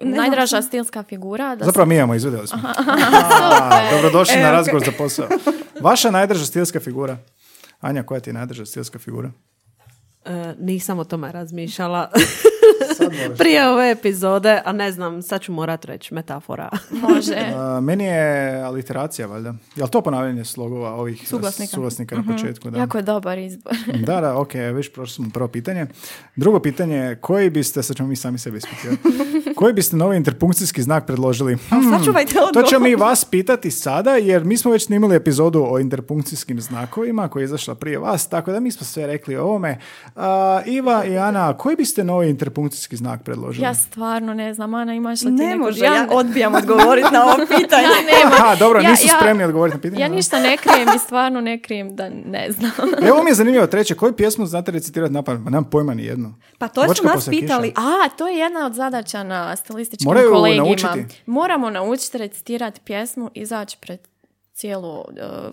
M, 0.00 0.10
najdraža 0.10 0.62
stilska 0.62 1.02
figura. 1.02 1.56
Da 1.56 1.64
Zapravo 1.64 1.86
mi 1.86 1.96
imamo, 1.96 2.14
izvedeli 2.14 2.46
smo. 2.48 2.58
Dobrodošli 3.92 4.36
na 4.36 4.50
razgovor 4.50 4.82
za 4.84 4.92
posao. 4.98 5.26
Vaša 5.80 6.10
najdrža 6.10 6.46
stilska 6.46 6.80
figura? 6.80 7.16
Anja, 7.80 8.02
koja 8.02 8.20
ti 8.20 8.30
je 8.30 8.34
najdrža 8.34 8.66
stilska 8.66 8.98
figura? 8.98 9.30
E, 10.24 10.54
nisam 10.58 10.98
o 10.98 11.04
tome 11.04 11.32
razmišljala 11.32 12.10
prije 13.38 13.68
ove 13.68 13.90
epizode, 13.90 14.62
a 14.64 14.72
ne 14.72 14.92
znam, 14.92 15.22
sad 15.22 15.40
ću 15.40 15.52
morat 15.52 15.84
reći 15.84 16.14
metafora. 16.14 16.70
može. 17.08 17.52
A, 17.54 17.80
meni 17.80 18.04
je 18.04 18.60
aliteracija, 18.62 19.26
valjda. 19.26 19.54
Je 19.76 19.84
li 19.84 19.90
to 19.90 20.00
ponavljanje 20.02 20.44
slogova 20.44 20.94
ovih 20.94 21.28
Suglasnika. 21.28 21.70
suglasnika 21.70 22.16
na 22.16 22.32
početku? 22.32 22.70
Da. 22.70 22.78
Jako 22.78 22.98
je 22.98 23.02
dobar 23.02 23.38
izbor. 23.38 23.72
da, 24.06 24.20
da, 24.20 24.38
ok, 24.38 24.54
već 24.54 24.92
prošli 24.92 25.14
smo 25.14 25.30
prvo 25.34 25.48
pitanje. 25.48 25.86
Drugo 26.36 26.60
pitanje, 26.60 27.16
koji 27.20 27.50
biste, 27.50 27.82
sad 27.82 27.96
ćemo 27.96 28.08
mi 28.08 28.16
sami 28.16 28.38
sebi 28.38 28.56
ispitivati, 28.58 29.02
koji 29.58 29.72
biste 29.72 29.96
novi 29.96 30.16
interpunkcijski 30.16 30.82
znak 30.82 31.06
predložili? 31.06 31.56
Hmm, 31.68 31.98
Sačuvajte 31.98 32.34
To 32.54 32.62
ćemo 32.62 32.84
mi 32.84 32.94
vas 32.94 33.24
pitati 33.24 33.70
sada, 33.70 34.10
jer 34.10 34.44
mi 34.44 34.56
smo 34.56 34.70
već 34.70 34.86
snimili 34.86 35.16
epizodu 35.16 35.66
o 35.70 35.78
interpunkcijskim 35.78 36.60
znakovima 36.60 37.28
koja 37.28 37.40
je 37.40 37.44
izašla 37.44 37.74
prije 37.74 37.98
vas, 37.98 38.28
tako 38.28 38.52
da 38.52 38.60
mi 38.60 38.70
smo 38.70 38.86
sve 38.86 39.06
rekli 39.06 39.36
o 39.36 39.44
ovome. 39.44 39.78
A, 40.16 40.62
Iva 40.66 41.04
i 41.04 41.18
Ana, 41.18 41.56
koji 41.56 41.76
biste 41.76 42.04
novi 42.04 42.30
interpunkcijski 42.30 42.95
znak 42.96 43.22
predložili? 43.22 43.64
Ja 43.64 43.74
stvarno 43.76 44.34
ne 44.34 44.54
znam, 44.54 44.74
Ana, 44.74 44.94
imaš 44.94 45.20
li 45.20 45.26
ti 45.26 45.32
Ne 45.32 45.46
neku- 45.46 45.58
može, 45.58 45.84
ja 45.84 46.06
odbijam 46.10 46.54
odgovoriti 46.54 47.08
na 47.12 47.24
ovo 47.24 47.36
pitanje. 47.58 47.82
Ja 47.84 48.14
nemam. 48.14 48.32
Aha, 48.34 48.54
dobro, 48.56 48.80
Ja- 48.80 48.90
nisu 48.90 49.06
ja- 49.06 49.16
spremni 49.16 49.44
odgovoriti 49.44 49.76
na 49.76 49.82
pitanje. 49.82 50.02
Ja 50.02 50.08
ništa 50.08 50.38
ne 50.38 50.56
krijem 50.56 50.88
i 50.88 50.98
stvarno 50.98 51.40
ne 51.40 51.58
krijem 51.58 51.96
da 51.96 52.08
ne 52.08 52.46
znam. 52.50 52.70
Evo 53.08 53.22
mi 53.22 53.30
je 53.30 53.34
zanimljivo 53.34 53.66
treće, 53.66 53.94
koju 53.94 54.12
pjesmu 54.14 54.46
znate 54.46 54.70
recitirati 54.70 55.12
na 55.12 55.22
pamet? 55.22 55.40
Ma 55.40 55.50
nemam 55.50 55.64
pojma 55.64 55.94
ni 55.94 56.04
jednu. 56.04 56.34
Pa 56.58 56.68
to 56.68 56.82
su 56.82 56.88
Vočka 56.88 57.06
nas 57.06 57.28
pitali. 57.30 57.68
kiše. 57.70 57.80
A, 58.04 58.08
to 58.08 58.28
je 58.28 58.36
jedna 58.36 58.66
od 58.66 58.74
zadaća 58.74 59.22
na 59.22 59.56
stilističkim 59.56 60.06
Moraju 60.06 60.30
kolegijima. 60.32 60.66
naučiti. 60.66 61.22
Moramo 61.26 61.70
naučiti 61.70 62.18
recitirati 62.18 62.80
pjesmu, 62.80 63.30
izaći 63.34 63.78
pred 63.80 64.00
cijelu, 64.56 64.90
uh, 64.90 65.04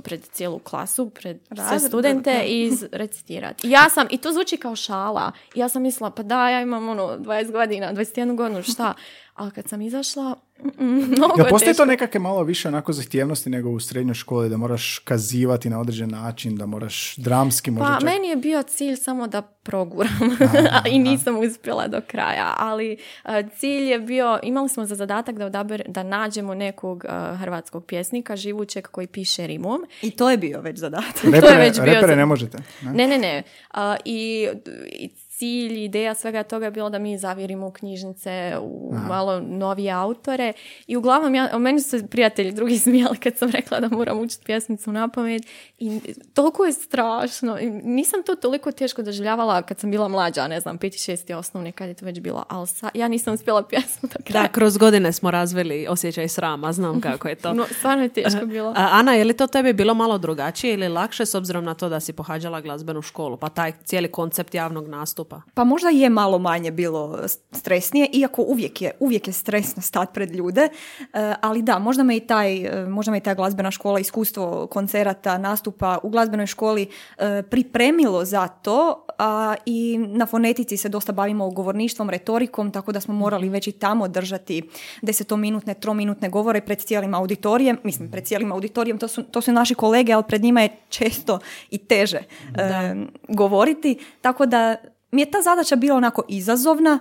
pred 0.03 0.21
cijelu 0.23 0.59
klasu, 0.59 1.09
pred 1.09 1.39
sve 1.47 1.57
Razred, 1.57 1.81
studente 1.81 2.43
i 2.45 2.61
iz- 2.61 2.85
recitirati. 3.01 3.67
I 3.67 3.71
Ja 3.71 3.89
sam, 3.89 4.07
i 4.09 4.17
to 4.17 4.31
zvuči 4.31 4.57
kao 4.57 4.75
šala. 4.75 5.31
Ja 5.55 5.69
sam 5.69 5.81
mislila, 5.81 6.11
pa 6.11 6.23
da, 6.23 6.49
ja 6.49 6.61
imam 6.61 6.89
ono 6.89 7.03
20 7.17 7.51
godina, 7.51 7.93
21 7.93 8.35
godinu, 8.35 8.63
šta? 8.63 8.93
Ali 9.35 9.51
kad 9.51 9.67
sam 9.67 9.81
izašla, 9.81 10.35
mnogo 11.07 11.33
Jel 11.37 11.49
postoji 11.49 11.75
to 11.75 11.85
nekakve 11.85 12.19
malo 12.19 12.43
više 12.43 12.67
onako 12.67 12.93
zahtjevnosti 12.93 13.49
nego 13.49 13.69
u 13.69 13.79
srednjoj 13.79 14.13
školi, 14.13 14.49
da 14.49 14.57
moraš 14.57 14.99
kazivati 14.99 15.69
na 15.69 15.79
određen 15.79 16.09
način, 16.09 16.55
da 16.55 16.65
moraš 16.65 17.15
dramski 17.17 17.71
možda 17.71 17.87
Pa 17.87 17.99
čak- 17.99 18.03
meni 18.05 18.27
je 18.27 18.35
bio 18.35 18.63
cilj 18.63 18.95
samo 18.95 19.27
da 19.27 19.41
proguram 19.41 20.19
i 20.91 20.99
nisam 20.99 21.37
uspjela 21.39 21.87
do 21.87 22.01
kraja, 22.07 22.53
ali 22.57 22.97
e, 23.25 23.43
cilj 23.57 23.83
je 23.83 23.99
bio, 23.99 24.39
imali 24.43 24.69
smo 24.69 24.85
za 24.85 24.95
zadatak 24.95 25.35
da, 25.37 25.49
da 25.87 26.03
nađemo 26.03 26.53
nekog 26.53 27.05
e, 27.05 27.09
hrvatskog 27.35 27.85
pjesnika 27.85 28.35
živućeg 28.35 28.87
koji 28.87 29.07
piše 29.07 29.47
rimom. 29.47 29.85
I 30.01 30.11
to 30.11 30.29
je 30.31 30.37
bio 30.37 30.61
već 30.61 30.79
zadatak. 30.79 31.23
Repere, 31.23 31.41
to 31.41 31.47
je 31.47 31.57
već 31.59 31.75
bio 31.75 31.85
repere 31.85 32.07
za- 32.07 32.15
ne 32.15 32.25
možete. 32.25 32.57
Ne? 32.81 32.91
Ne, 32.93 33.07
ne, 33.07 33.17
ne. 33.17 33.43
A, 33.71 33.95
i, 34.05 34.47
I 34.91 35.09
cilj, 35.37 35.83
ideja 35.83 36.15
svega 36.15 36.43
toga 36.43 36.65
je 36.65 36.71
bilo 36.71 36.89
da 36.89 36.99
mi 36.99 37.17
zavirimo 37.17 37.67
u 37.67 37.71
knjižnice, 37.71 38.57
u 38.61 38.93
malo 39.07 39.39
novije 39.39 39.91
autore. 39.91 40.53
I 40.87 40.97
uglavnom, 40.97 41.35
ja, 41.35 41.57
meni 41.57 41.81
su 41.81 41.89
se 41.89 42.07
prijatelji 42.07 42.51
drugi 42.51 42.79
smijali 42.85 43.17
kad 43.17 43.37
sam 43.37 43.49
rekla 43.49 43.79
da 43.79 43.89
moram 43.89 44.19
učiti 44.19 44.45
pjesmicu 44.45 44.91
na 44.91 45.07
pamet. 45.07 45.43
I 45.79 45.99
toliko 46.33 46.65
je 46.65 46.73
strašno. 46.73 47.59
I 47.59 47.69
nisam 47.69 48.23
to 48.25 48.35
toliko 48.35 48.71
teško 48.71 49.01
doživljavala 49.01 49.61
kad 49.61 49.79
sam 49.79 49.91
bila 49.91 50.07
mlađa, 50.07 50.47
ne 50.47 50.59
znam, 50.59 50.77
peti, 50.77 50.97
šesti 50.97 51.33
osnovne, 51.33 51.71
kad 51.71 51.87
je 51.87 51.93
to 51.93 52.05
već 52.05 52.19
bilo. 52.19 52.43
Ali 52.49 52.67
sa, 52.67 52.89
ja 52.93 53.07
nisam 53.07 53.33
uspjela 53.33 53.63
pjesmu 53.63 54.09
do 54.09 54.19
kraja. 54.23 54.43
Da, 54.43 54.51
kroz 54.51 54.77
godine 54.77 55.11
smo 55.11 55.31
razvili 55.31 55.87
osjećaj 55.89 56.27
srama, 56.27 56.73
znam 56.73 57.01
kako 57.01 57.27
je 57.27 57.35
to. 57.35 57.53
No, 57.63 57.65
stvarno 57.77 58.03
je 58.03 58.09
teško 58.09 58.45
bilo. 58.45 58.69
A, 58.69 58.89
Ana, 58.91 59.13
je 59.13 59.23
li 59.23 59.33
to 59.33 59.47
tebi 59.47 59.73
bilo 59.73 59.93
malo 59.93 60.17
drugačije 60.17 60.73
ili 60.73 60.87
lakše 60.87 61.25
s 61.25 61.35
obzirom 61.35 61.65
na 61.65 61.73
to 61.73 61.89
da 61.89 61.99
si 61.99 62.13
pohađala 62.13 62.61
glazbenu 62.61 63.01
školu, 63.01 63.37
pa 63.37 63.49
taj 63.49 63.71
cijeli 63.83 64.11
koncept 64.11 64.53
javnog 64.53 64.87
nastupa? 64.87 65.32
Pa 65.53 65.63
možda 65.63 65.89
je 65.89 66.09
malo 66.09 66.39
manje 66.39 66.71
bilo 66.71 67.19
stresnije, 67.51 68.09
iako 68.13 68.41
uvijek 68.41 68.81
je, 68.81 68.91
uvijek 68.99 69.27
je 69.27 69.33
stresno 69.33 69.81
stat 69.81 70.13
pred 70.13 70.31
ljude, 70.31 70.61
e, 70.61 71.33
ali 71.41 71.61
da, 71.61 71.79
možda 71.79 72.03
me 72.03 72.17
i 72.17 72.19
taj, 72.19 72.55
e, 72.55 72.85
možda 72.87 73.11
me 73.11 73.17
i 73.17 73.21
ta 73.21 73.33
glazbena 73.33 73.71
škola, 73.71 73.99
iskustvo 73.99 74.67
koncerata, 74.67 75.37
nastupa 75.37 75.99
u 76.03 76.09
glazbenoj 76.09 76.47
školi 76.47 76.87
e, 77.17 77.43
pripremilo 77.49 78.25
za 78.25 78.47
to, 78.47 79.05
a 79.17 79.55
i 79.65 79.97
na 79.97 80.25
fonetici 80.25 80.77
se 80.77 80.89
dosta 80.89 81.11
bavimo 81.11 81.49
govorništvom, 81.49 82.09
retorikom, 82.09 82.71
tako 82.71 82.91
da 82.91 82.99
smo 82.99 83.13
morali 83.13 83.49
već 83.49 83.67
i 83.67 83.71
tamo 83.71 84.07
držati 84.07 84.61
desetominutne, 85.01 85.73
trominutne 85.73 86.29
govore 86.29 86.61
pred 86.61 86.79
cijelim 86.79 87.13
auditorijem, 87.13 87.77
mislim 87.83 88.11
pred 88.11 88.25
cijelim 88.25 88.51
auditorijem, 88.51 88.97
to 88.97 89.07
su, 89.07 89.23
to 89.23 89.41
su 89.41 89.51
naši 89.51 89.75
kolege, 89.75 90.13
ali 90.13 90.23
pred 90.27 90.43
njima 90.43 90.61
je 90.61 90.77
često 90.89 91.39
i 91.69 91.77
teže 91.77 92.17
e, 92.17 92.95
govoriti, 93.27 93.99
tako 94.21 94.45
da 94.45 94.75
mi 95.13 95.21
je 95.21 95.31
ta 95.31 95.41
zadaća 95.41 95.75
bila 95.75 95.97
onako 95.97 96.23
izazovna, 96.27 96.99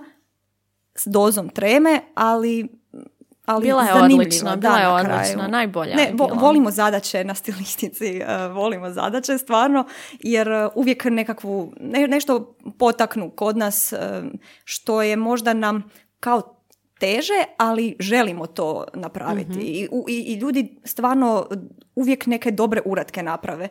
s 0.95 1.05
dozom 1.05 1.49
treme, 1.49 2.01
ali 2.15 2.67
ali 3.45 3.63
Bila 3.63 3.83
je 3.83 3.93
odlična, 3.95 4.49
da, 4.51 4.55
bila 4.59 4.77
je 4.79 4.85
na 4.85 4.93
odlična, 4.95 5.47
najbolja 5.47 5.95
Ne, 5.95 6.11
vo- 6.13 6.29
volimo 6.35 6.71
zadaće 6.71 7.23
na 7.23 7.35
stilistici, 7.35 8.07
e, 8.19 8.47
volimo 8.47 8.89
zadaće 8.89 9.37
stvarno, 9.37 9.85
jer 10.13 10.47
e, 10.47 10.67
uvijek 10.75 11.05
nekakvu, 11.05 11.73
ne- 11.79 12.07
nešto 12.07 12.55
potaknu 12.79 13.29
kod 13.31 13.57
nas, 13.57 13.93
e, 13.93 13.97
što 14.63 15.01
je 15.01 15.15
možda 15.15 15.53
nam 15.53 15.83
kao 16.19 16.41
teže, 16.99 17.33
ali 17.57 17.95
želimo 17.99 18.45
to 18.47 18.85
napraviti. 18.93 19.59
I, 19.59 19.87
u- 19.91 20.05
i, 20.07 20.19
I 20.19 20.33
ljudi 20.33 20.77
stvarno 20.83 21.47
uvijek 21.95 22.25
neke 22.25 22.51
dobre 22.51 22.81
uratke 22.85 23.23
naprave. 23.23 23.67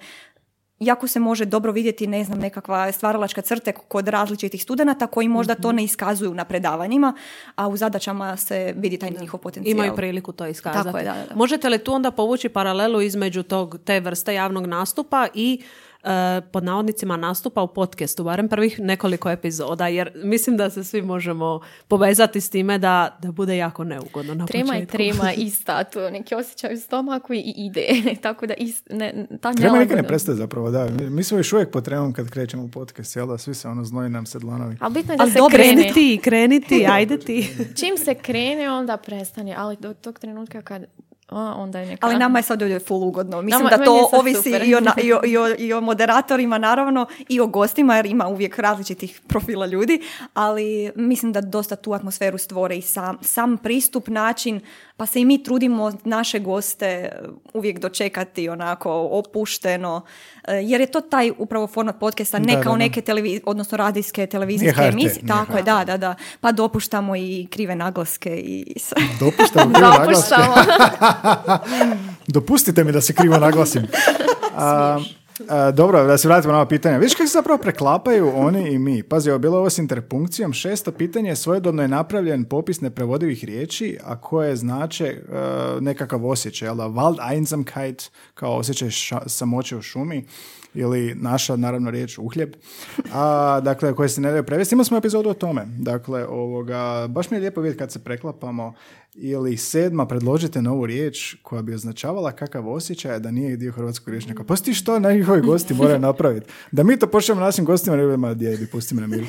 Jako 0.82 1.06
se 1.06 1.20
može 1.20 1.44
dobro 1.44 1.72
vidjeti, 1.72 2.06
ne 2.06 2.24
znam, 2.24 2.38
nekakva 2.38 2.92
stvaralačka 2.92 3.40
crte 3.40 3.72
kod 3.72 4.08
različitih 4.08 4.62
studenata 4.62 5.06
koji 5.06 5.28
možda 5.28 5.54
to 5.54 5.72
ne 5.72 5.84
iskazuju 5.84 6.34
na 6.34 6.44
predavanjima, 6.44 7.14
a 7.54 7.68
u 7.68 7.76
zadaćama 7.76 8.36
se 8.36 8.74
vidi 8.76 8.98
taj 8.98 9.10
njihov 9.20 9.40
potencijal. 9.40 9.76
Imaju 9.76 9.96
priliku 9.96 10.32
to 10.32 10.46
iskazati. 10.46 10.84
Tako 10.84 10.98
je, 10.98 11.04
da, 11.04 11.14
da. 11.28 11.34
Možete 11.34 11.68
li 11.68 11.78
tu 11.78 11.92
onda 11.92 12.10
povući 12.10 12.48
paralelu 12.48 13.00
između 13.00 13.42
tog, 13.42 13.78
te 13.84 14.00
vrste 14.00 14.34
javnog 14.34 14.66
nastupa 14.66 15.28
i 15.34 15.62
pod 16.42 16.64
navodnicima 16.64 17.16
nastupa 17.16 17.62
u 17.62 17.68
podcastu, 17.68 18.24
barem 18.24 18.48
prvih 18.48 18.80
nekoliko 18.80 19.30
epizoda, 19.30 19.86
jer 19.88 20.10
mislim 20.16 20.56
da 20.56 20.70
se 20.70 20.84
svi 20.84 21.02
možemo 21.02 21.60
povezati 21.88 22.40
s 22.40 22.50
time 22.50 22.78
da, 22.78 23.18
da 23.20 23.32
bude 23.32 23.56
jako 23.56 23.84
neugodno 23.84 24.34
na 24.34 24.46
Trema 24.46 24.64
i 24.68 24.86
početku. 24.86 24.92
trema 24.92 25.32
ista, 25.46 25.84
to 25.84 26.10
neki 26.10 26.34
osjećaj 26.34 26.74
u 26.74 26.78
stomaku 26.78 27.34
i 27.34 27.54
ide. 27.56 27.86
Tako 28.22 28.46
da 28.46 28.54
ist, 28.54 28.86
ne, 28.90 29.12
ta 29.40 29.52
Trema 29.52 29.78
nikad 29.78 29.96
ne 29.96 30.02
prestaje 30.02 30.36
zapravo, 30.36 30.70
da. 30.70 30.86
Mi- 30.90 31.10
Mi 31.12 31.24
smo 31.24 31.38
još 31.38 31.52
uvijek 31.52 31.70
pod 31.70 31.84
tremom 31.84 32.12
kad 32.12 32.30
krećemo 32.30 32.64
u 32.64 32.70
podcast, 32.70 33.16
jel 33.16 33.26
da? 33.26 33.38
Svi 33.38 33.54
se 33.54 33.68
ono 33.68 33.84
znoji 33.84 34.10
nam 34.10 34.26
se 34.26 34.38
dlanovi. 34.38 34.76
Ali 34.80 34.94
bitno 34.94 35.12
je 35.12 35.16
da 35.16 35.22
Ali 35.22 35.32
se 35.32 35.38
dobro, 35.38 35.56
krene. 35.56 35.72
kreni 35.72 35.92
ti, 35.94 36.20
kreni 36.20 36.60
ti, 36.60 36.86
ajde 36.92 37.18
ti. 37.18 37.48
Čim 37.76 37.96
se 37.96 38.14
krene, 38.14 38.70
onda 38.70 38.96
prestane. 38.96 39.54
Ali 39.54 39.76
do 39.76 39.94
tog 39.94 40.18
trenutka 40.18 40.62
kad... 40.62 40.84
a, 41.32 41.54
onda 41.54 41.78
je 41.78 41.86
neka... 41.86 42.06
Ali 42.06 42.16
nama 42.16 42.38
je 42.38 42.42
sad 42.42 42.62
ovdje 42.62 42.80
full 42.80 43.02
ugodno. 43.02 43.42
Mislim 43.42 43.64
Nama- 43.64 43.76
da 43.76 43.84
to 43.84 44.08
ovisi 44.12 44.50
i 44.50 44.74
o, 44.74 44.80
na- 44.80 44.94
i, 45.04 45.12
o, 45.12 45.20
i, 45.24 45.36
o, 45.36 45.54
i 45.58 45.72
o 45.72 45.80
moderatorima 45.80 46.58
naravno 46.58 47.06
i 47.28 47.40
o 47.40 47.46
gostima 47.46 47.96
jer 47.96 48.06
ima 48.06 48.28
uvijek 48.28 48.58
različitih 48.58 49.20
profila 49.28 49.66
ljudi, 49.66 50.00
ali 50.34 50.62
mislim 50.96 51.32
da 51.32 51.40
dosta 51.40 51.76
tu 51.76 51.92
atmosferu 51.92 52.38
stvore 52.38 52.76
i 52.76 52.82
sam, 52.82 53.18
sam 53.22 53.56
pristup, 53.56 54.08
način, 54.08 54.60
pa 54.96 55.06
se 55.06 55.20
i 55.20 55.24
mi 55.24 55.42
trudimo 55.42 55.92
naše 56.04 56.38
goste 56.38 57.12
uvijek 57.52 57.78
dočekati 57.78 58.48
onako 58.48 58.92
opušteno, 59.02 60.02
e, 60.44 60.54
jer 60.54 60.80
je 60.80 60.86
to 60.86 61.00
taj 61.00 61.30
upravo 61.32 61.66
format 61.66 61.96
podcasta, 62.00 62.38
ne 62.38 62.44
Da, 62.46 62.52
kao 62.54 62.62
da, 62.64 62.70
da. 62.70 62.76
neke 62.78 63.00
televiz- 63.02 63.40
odnosno 63.44 63.76
radijske 63.76 64.26
televizijske 64.26 64.82
emisije. 64.82 65.26
Tako 65.28 65.56
je, 65.56 65.62
da, 65.62 65.84
da, 65.86 65.96
da. 65.96 66.14
Pa 66.40 66.52
dopuštamo 66.52 67.16
i 67.16 67.46
krive 67.50 67.74
naglaske 67.76 68.36
i 68.36 68.74
sve. 68.78 68.96
Dopuštamo 69.20 69.70
naglaske. 69.70 70.34
Dopuštamo. 70.36 70.54
Dopustite 72.34 72.84
mi 72.84 72.92
da 72.92 73.00
se 73.00 73.12
krivo 73.12 73.38
naglasim. 73.38 73.82
A, 74.56 74.98
a, 75.48 75.70
dobro, 75.70 76.04
da 76.04 76.18
se 76.18 76.28
vratimo 76.28 76.52
na 76.52 76.58
ova 76.58 76.68
pitanja. 76.68 76.98
Vidiš 76.98 77.14
kako 77.14 77.26
se 77.26 77.32
zapravo 77.32 77.58
preklapaju 77.58 78.32
oni 78.34 78.72
i 78.72 78.78
mi. 78.78 79.02
Pazi, 79.02 79.30
ovo 79.30 79.38
bilo 79.38 79.58
ovo 79.58 79.70
s 79.70 79.78
interpunkcijom. 79.78 80.52
Šesto 80.52 80.92
pitanje, 80.92 81.36
svojedobno 81.36 81.82
je 81.82 81.88
napravljen 81.88 82.44
popis 82.44 82.80
neprevodivih 82.80 83.44
riječi, 83.44 83.98
a 84.04 84.20
koje 84.20 84.56
znače 84.56 85.06
e, 85.06 85.20
nekakav 85.80 86.26
osjećaj, 86.26 86.68
jel 86.68 86.76
da? 86.76 86.84
Wald 86.84 87.32
Einsamkeit, 87.32 88.10
kao 88.34 88.56
osjećaj 88.56 88.88
ša- 88.88 89.28
samoće 89.28 89.76
u 89.76 89.82
šumi, 89.82 90.24
ili 90.74 91.14
naša, 91.14 91.56
naravno, 91.56 91.90
riječ 91.90 92.18
uhljeb, 92.18 92.54
a, 93.12 93.60
dakle, 93.60 93.94
koje 93.94 94.08
se 94.08 94.20
ne 94.20 94.30
daju 94.30 94.44
prevesti. 94.44 94.74
Imali 94.74 94.84
smo 94.84 94.96
epizodu 94.96 95.30
o 95.30 95.34
tome. 95.34 95.64
Dakle, 95.66 96.26
ovoga, 96.26 97.06
baš 97.08 97.30
mi 97.30 97.36
je 97.36 97.40
lijepo 97.40 97.60
vidjeti 97.60 97.78
kad 97.78 97.92
se 97.92 98.04
preklapamo 98.04 98.74
ili 99.14 99.56
sedma, 99.56 100.06
predložite 100.06 100.62
novu 100.62 100.86
riječ 100.86 101.36
koja 101.42 101.62
bi 101.62 101.74
označavala 101.74 102.32
kakav 102.32 102.68
osjećaj 102.68 103.14
a 103.14 103.18
da 103.18 103.30
nije 103.30 103.56
dio 103.56 103.72
hrvatskog 103.72 104.08
rječnika. 104.08 104.44
Pa 104.44 104.56
ti 104.56 104.74
što 104.74 104.98
njihovi 104.98 105.40
gosti 105.40 105.74
moraju 105.74 105.98
napraviti? 106.08 106.46
Da 106.70 106.82
mi 106.82 106.98
to 106.98 107.06
pošljemo 107.06 107.40
našim 107.40 107.64
gostima, 107.64 107.96
ne 107.96 108.02
budemo, 108.02 108.34
djedi, 108.34 108.66
pusti 108.66 108.94
me 108.94 109.00
na 109.00 109.06
miru. 109.06 109.26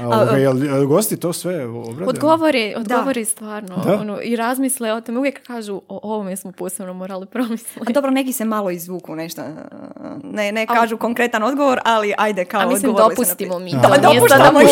A, 0.00 0.06
ovoga, 0.06 0.36
jel, 0.36 0.64
jel 0.64 0.86
gosti 0.86 1.16
to 1.16 1.32
sve 1.32 1.66
obrade? 1.66 2.04
Odgovori, 2.10 2.74
odgovori 2.76 3.24
stvarno. 3.24 3.76
Da. 3.86 3.94
Ono, 4.00 4.18
I 4.22 4.36
razmisle 4.36 4.92
o 4.92 5.00
tome. 5.00 5.18
Uvijek 5.18 5.46
kažu 5.46 5.74
o 5.88 6.00
ovome 6.02 6.36
smo 6.36 6.52
posebno 6.52 6.94
morali 6.94 7.22
A 7.22 7.26
promisliti. 7.26 7.92
dobro, 7.92 8.10
neki 8.10 8.32
se 8.32 8.44
malo 8.44 8.70
izvuku 8.70 9.14
nešto. 9.14 9.42
Ne, 10.22 10.52
ne 10.52 10.66
kažu 10.66 10.96
konkretan 10.96 11.42
odgovor, 11.42 11.78
ali 11.84 12.14
ajde 12.18 12.44
kao 12.44 12.60
A 12.60 12.66
mislim, 12.66 12.94
dopustimo 12.96 13.58
mi. 13.58 13.70
Da, 13.70 13.88
nije 13.88 14.20
dopuštamo 14.20 14.60
i. 14.60 14.66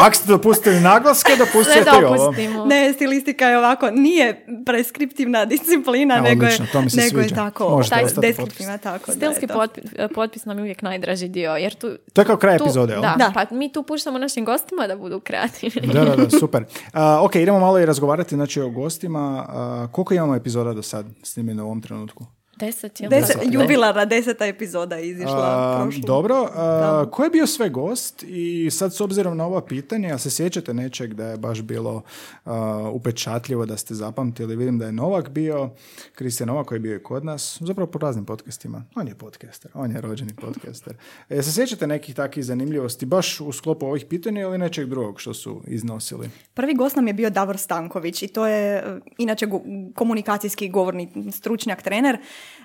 Ako 0.00 0.14
ste 0.14 0.28
dopustili 0.28 0.80
naglaske, 0.80 1.32
dopustite 1.38 1.90
i 2.00 2.04
ovo. 2.04 2.16
dopustimo. 2.16 2.64
Ne, 2.64 2.92
stilistika 2.92 3.46
je 3.46 3.55
ovako, 3.56 3.90
nije 3.90 4.26
preskriptivna 4.66 5.44
disciplina, 5.46 6.14
A, 6.14 6.20
nego, 6.20 6.44
odlično, 6.44 6.66
to 6.66 6.80
mi 6.80 6.90
se 6.90 7.00
je, 7.00 7.06
nego 7.06 7.20
je 7.20 7.28
tako, 7.28 7.68
Možete 7.70 7.94
taj 7.96 8.04
deskriptivna, 8.18 8.78
tako. 8.78 9.04
da 9.06 9.12
je 9.12 9.16
Stilski 9.16 9.46
to. 9.46 9.54
potpi- 9.54 10.08
potpis 10.08 10.44
nam 10.44 10.58
je 10.58 10.62
uvijek 10.62 10.82
najdraži 10.82 11.28
dio. 11.28 11.50
Jer 11.52 11.74
tu, 11.74 11.90
To 12.12 12.20
je 12.20 12.24
kao 12.24 12.36
kraj 12.36 12.58
tu- 12.58 12.64
epizode? 12.64 12.94
Da, 12.94 13.14
Da. 13.18 13.32
pa 13.34 13.46
mi 13.50 13.72
tu 13.72 13.82
puštamo 13.82 14.18
našim 14.18 14.44
gostima 14.44 14.86
da 14.86 14.96
budu 14.96 15.20
kreativni. 15.20 15.88
Da, 15.88 16.04
da, 16.04 16.16
da, 16.16 16.30
super. 16.40 16.64
A, 16.92 17.20
ok, 17.22 17.34
idemo 17.36 17.60
malo 17.60 17.78
i 17.78 17.86
razgovarati 17.86 18.34
znači, 18.34 18.60
o 18.60 18.70
gostima. 18.70 19.18
A, 19.48 19.88
koliko 19.92 20.14
imamo 20.14 20.34
epizoda 20.34 20.72
do 20.72 20.82
sad 20.82 21.06
snimljeno 21.22 21.62
u 21.62 21.66
ovom 21.66 21.82
trenutku? 21.82 22.26
Deset, 22.56 23.00
jel? 23.00 23.10
Deset, 23.10 23.36
Deset, 23.36 23.54
jubilarna 23.54 24.04
deseta 24.04 24.46
epizoda 24.46 24.96
je 24.96 25.08
izišla 25.08 25.44
A, 25.44 25.88
dobro, 26.06 26.48
a, 26.54 27.06
ko 27.12 27.24
je 27.24 27.30
bio 27.30 27.46
sve 27.46 27.68
gost 27.68 28.22
i 28.22 28.70
sad 28.70 28.94
s 28.94 29.00
obzirom 29.00 29.36
na 29.36 29.46
ova 29.46 29.60
pitanja, 29.60 30.14
a 30.14 30.18
se 30.18 30.30
sjećate 30.30 30.74
nečeg 30.74 31.14
da 31.14 31.26
je 31.26 31.36
baš 31.36 31.62
bilo 31.62 32.02
a, 32.44 32.90
upečatljivo 32.92 33.66
da 33.66 33.76
ste 33.76 33.94
zapamtili, 33.94 34.56
vidim 34.56 34.78
da 34.78 34.86
je 34.86 34.92
Novak 34.92 35.28
bio, 35.28 35.70
Kristijan 36.14 36.48
Novak 36.48 36.66
koji 36.66 36.76
je 36.76 36.80
bio 36.80 36.96
i 36.96 37.02
kod 37.02 37.24
nas, 37.24 37.58
zapravo 37.60 37.90
po 37.90 37.98
raznim 37.98 38.24
podcastima, 38.24 38.84
on 38.94 39.08
je 39.08 39.14
podcaster, 39.14 39.70
on 39.74 39.90
je 39.90 40.00
rođeni 40.00 40.34
podcaster. 40.34 40.96
E, 41.28 41.42
se 41.42 41.52
sjećate 41.52 41.86
nekih 41.86 42.14
takvih 42.14 42.44
zanimljivosti 42.44 43.06
baš 43.06 43.40
u 43.40 43.52
sklopu 43.52 43.86
ovih 43.86 44.04
pitanja 44.04 44.40
ili 44.40 44.58
nečeg 44.58 44.86
drugog 44.88 45.20
što 45.20 45.34
su 45.34 45.62
iznosili? 45.66 46.30
Prvi 46.54 46.74
gost 46.74 46.96
nam 46.96 47.06
je 47.06 47.12
bio 47.12 47.30
Davor 47.30 47.58
Stanković 47.58 48.22
i 48.22 48.28
to 48.28 48.46
je 48.46 48.76
e, 48.76 49.00
inače 49.18 49.46
go- 49.46 49.62
komunikacijski 49.94 50.68
govorni 50.68 51.32
stručnjak, 51.32 51.82
trener 51.82 52.18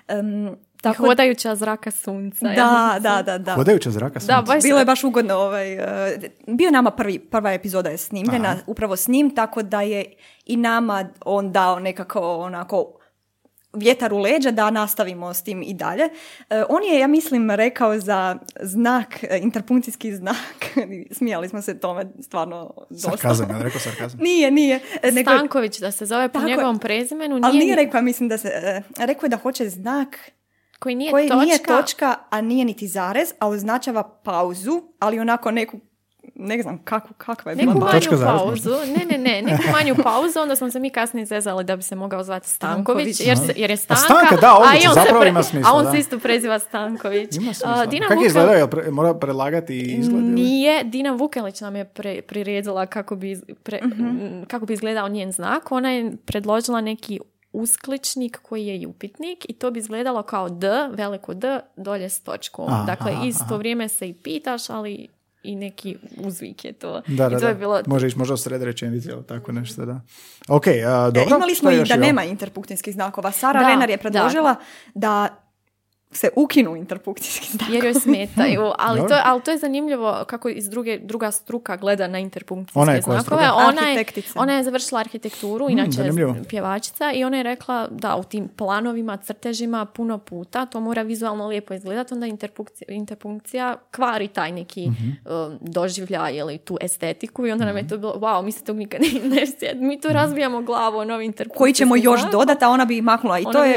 Em, 0.08 0.56
Tako... 0.82 1.06
Hodajuća 1.06 1.54
zraka 1.54 1.90
sunca. 1.90 2.46
ja 2.46 2.54
da, 2.54 2.90
mislim. 2.94 3.02
da, 3.02 3.22
da, 3.22 3.38
da. 3.38 3.54
Hodajuća 3.54 3.90
zraka 3.90 4.20
sunca. 4.20 4.36
Da, 4.36 4.42
baš 4.42 4.62
Bilo 4.62 4.78
je 4.78 4.84
baš 4.84 5.04
ugodno. 5.04 5.34
Ovaj, 5.34 5.72
eh, 5.72 6.18
bio 6.46 6.66
je 6.66 6.72
nama 6.72 6.90
prvi, 6.90 7.18
prva 7.18 7.52
epizoda 7.52 7.90
je 7.90 7.98
snimljena 7.98 8.56
upravo 8.66 8.96
s 8.96 9.08
njim, 9.08 9.34
tako 9.34 9.62
da 9.62 9.82
je 9.82 10.04
i 10.46 10.56
nama 10.56 11.08
on 11.24 11.52
dao 11.52 11.78
nekako 11.78 12.36
onako 12.36 12.98
vjetar 13.74 14.12
u 14.12 14.18
leđa 14.18 14.50
da 14.50 14.70
nastavimo 14.70 15.34
s 15.34 15.42
tim 15.42 15.62
i 15.62 15.74
dalje. 15.74 16.04
Eh, 16.50 16.64
on 16.68 16.82
je, 16.84 16.98
ja 16.98 17.06
mislim, 17.06 17.50
rekao 17.50 17.98
za 17.98 18.36
znak, 18.60 19.24
eh, 19.24 19.38
interpunkcijski 19.38 20.12
znak, 20.12 20.36
smijali 21.10 21.48
smo 21.48 21.62
se 21.62 21.80
tome 21.80 22.06
stvarno 22.20 22.74
dosta. 22.90 23.10
Sarkazam, 23.10 23.50
ja 23.50 23.58
rekao 23.58 23.80
sarkazam. 23.80 24.20
Nije, 24.22 24.50
nije. 24.50 24.80
eh, 25.02 25.12
nego- 25.12 25.30
Stanković 25.30 25.78
da 25.78 25.90
se 25.90 26.06
zove 26.06 26.28
po 26.28 26.32
Tako 26.32 26.44
je. 26.44 26.48
njegovom 26.48 26.78
prezimenu. 26.78 27.34
ali 27.36 27.52
nije 27.52 27.64
nije 27.64 27.76
ni- 27.76 27.84
rekao, 27.84 28.02
mislim 28.02 28.28
da 28.28 28.38
se, 28.38 28.50
rekao 28.98 29.26
je 29.26 29.30
da 29.30 29.36
hoće 29.36 29.68
znak 29.68 30.18
koji 30.78 30.94
nije 30.94 31.10
koji 31.10 31.28
točka. 31.28 31.40
nije 31.40 31.58
točka, 31.58 32.14
a 32.30 32.40
nije 32.40 32.64
niti 32.64 32.88
zarez, 32.88 33.32
a 33.38 33.48
označava 33.48 34.20
pauzu, 34.24 34.82
ali 34.98 35.18
onako 35.18 35.50
neku, 35.50 35.78
ne 36.42 36.62
znam 36.62 36.78
kako, 36.84 37.08
kakva 37.18 37.52
je 37.52 37.56
bila 37.56 37.74
Neku. 37.74 37.86
Točka 37.86 38.16
manju 38.16 38.38
pauzu, 38.38 38.70
ne, 38.70 39.04
ne, 39.04 39.18
ne, 39.18 39.42
neku 39.42 39.62
manju 39.72 39.94
pauzu, 40.02 40.40
onda 40.40 40.56
smo 40.56 40.70
se 40.70 40.78
mi 40.78 40.90
kasnije 40.90 41.26
zezali 41.26 41.64
da 41.64 41.76
bi 41.76 41.82
se 41.82 41.94
mogao 41.96 42.24
zvati 42.24 42.48
Stanković, 42.48 43.20
jer, 43.20 43.38
se, 43.38 43.52
jer 43.56 43.70
je 43.70 43.76
Stanka, 43.76 44.02
Stanka, 44.02 44.36
da, 44.36 44.58
a, 44.62 44.74
i 44.74 44.86
on 44.88 44.94
se 44.94 45.00
zapravo 45.00 45.24
ima 45.24 45.42
smisla, 45.42 45.70
a 45.70 45.74
on 45.74 45.84
da. 45.84 45.90
se 45.92 45.98
isto 45.98 46.18
preziva 46.18 46.58
Stanković. 46.58 47.36
Ima 47.36 47.50
A, 47.50 47.54
smisla. 47.54 47.86
Dina 47.86 48.06
Kako 48.08 48.12
je 48.14 48.18
Vukel- 48.18 48.26
izgledao? 48.26 48.54
Jel 48.54 48.66
pre- 48.68 48.90
mora 48.90 49.14
prelagati 49.14 49.78
izgled? 49.80 50.24
Nije, 50.24 50.84
Dina 50.84 51.12
Vukelić 51.12 51.60
nam 51.60 51.76
je 51.76 51.84
pre, 51.84 52.22
priredila 52.22 52.86
kako 52.86 53.16
bi, 53.16 53.40
pre- 53.64 53.82
m, 53.82 54.44
kako 54.48 54.66
bi 54.66 54.72
izgledao 54.72 55.08
njen 55.08 55.32
znak. 55.32 55.72
Ona 55.72 55.90
je 55.90 56.12
predložila 56.26 56.80
neki 56.80 57.20
uskličnik 57.52 58.38
koji 58.42 58.66
je 58.66 58.80
i 58.80 58.86
upitnik 58.86 59.46
i 59.48 59.52
to 59.52 59.70
bi 59.70 59.78
izgledalo 59.78 60.22
kao 60.22 60.48
D, 60.48 60.68
veliko 60.90 61.34
D, 61.34 61.60
dolje 61.76 62.08
s 62.08 62.20
točkom. 62.20 62.68
Aha, 62.68 62.84
dakle, 62.84 63.12
aha, 63.12 63.24
isto 63.26 63.56
vrijeme 63.56 63.88
se 63.88 64.08
i 64.08 64.14
pitaš, 64.14 64.70
ali 64.70 65.08
i 65.42 65.56
neki 65.56 65.96
uzvik 66.16 66.64
je 66.64 66.72
to. 66.72 67.02
Da, 67.06 67.28
da, 67.28 67.36
I 67.36 67.40
to 67.40 67.48
je 67.48 67.54
bilo... 67.54 67.82
Može 67.86 68.06
ići 68.06 68.18
možda 68.18 68.34
u 68.34 68.36
sred 68.36 68.62
rečenice 68.62 69.10
ili 69.10 69.26
tako 69.26 69.52
nešto, 69.52 69.84
da. 69.84 70.00
Ok, 70.48 70.66
a, 70.66 71.10
dobro. 71.10 71.22
E, 71.22 71.36
imali 71.36 71.54
smo 71.54 71.70
i 71.70 71.84
da 71.84 71.96
nema 71.96 72.24
interpunkcijskih 72.24 72.94
znakova. 72.94 73.32
Sara 73.32 73.60
Da, 73.60 73.68
Renar 73.68 73.90
je 73.90 73.96
da. 73.96 74.00
predložila 74.00 74.54
da. 74.94 75.38
Se 76.12 76.28
ukinu 76.36 76.76
interpunkcijski 76.76 77.46
znakovi. 77.48 77.74
jer 77.74 77.84
joj 77.84 77.94
smetaju, 77.94 78.62
ali 78.78 79.00
to, 79.00 79.14
ali 79.24 79.42
to 79.42 79.50
je 79.50 79.58
zanimljivo 79.58 80.24
kako 80.24 80.48
iz 80.48 80.68
druge, 80.68 80.98
druga 80.98 81.30
struka 81.30 81.76
gleda 81.76 82.08
na 82.08 82.18
interpunkcijske 82.18 82.78
Ona 82.78 82.92
je 82.92 83.02
koja 83.02 83.20
znakove. 83.20 83.42
struka? 83.42 83.54
Ona 83.58 83.82
je, 83.82 83.92
Arhitektica. 83.92 84.32
ona 84.36 84.52
je 84.52 84.64
završila 84.64 85.00
arhitekturu, 85.00 85.70
inače 85.70 85.84
Hmm, 85.86 85.92
zanimljivo. 85.94 86.32
je 86.32 86.44
pjevačica 86.44 87.12
i 87.12 87.24
ona 87.24 87.36
je 87.36 87.42
rekla 87.42 87.88
da 87.90 88.16
u 88.16 88.24
tim 88.24 88.48
planovima, 88.48 89.16
crtežima 89.18 89.84
puno 89.86 90.18
puta 90.18 90.66
to 90.66 90.80
mora 90.80 91.02
vizualno 91.02 91.48
lijepo 91.48 91.74
izgledati, 91.74 92.14
onda 92.14 92.26
interpunkcija, 92.26 92.86
interpunkcija 92.90 93.52
kvari 93.90 94.28
taj 94.28 94.52
neki 94.52 94.82
Mhm. 94.82 95.08
um, 95.26 95.58
doživljaj 95.62 96.02
ili 96.32 96.58
tu 96.58 96.78
estetiku 96.80 97.46
i 97.46 97.52
onda 97.52 97.64
nam 97.64 97.76
je 97.76 97.88
to 97.88 97.98
bilo, 97.98 98.14
wow, 98.14 98.42
mi 98.42 98.52
se 98.52 98.64
tog 98.64 98.76
nikad 98.76 99.00
ne 99.00 99.10
sjed- 99.38 99.76
mi 99.78 100.00
tu 100.00 100.08
razbijamo 100.10 100.62
glavu 100.62 100.96
o 100.98 101.04
novi 101.04 101.24
interpunkcijski 101.26 101.58
Koji 101.58 101.72
ćemo 101.74 101.96
još 101.98 102.20
dodati, 102.22 102.64
a 102.64 102.68
ona 102.68 102.84
bi 102.84 102.96
ih 102.96 103.02
maknula. 103.02 103.38
I 103.38 103.42
Ona 103.42 103.52
to 103.52 103.62
bi- 103.62 103.68
je, 103.68 103.76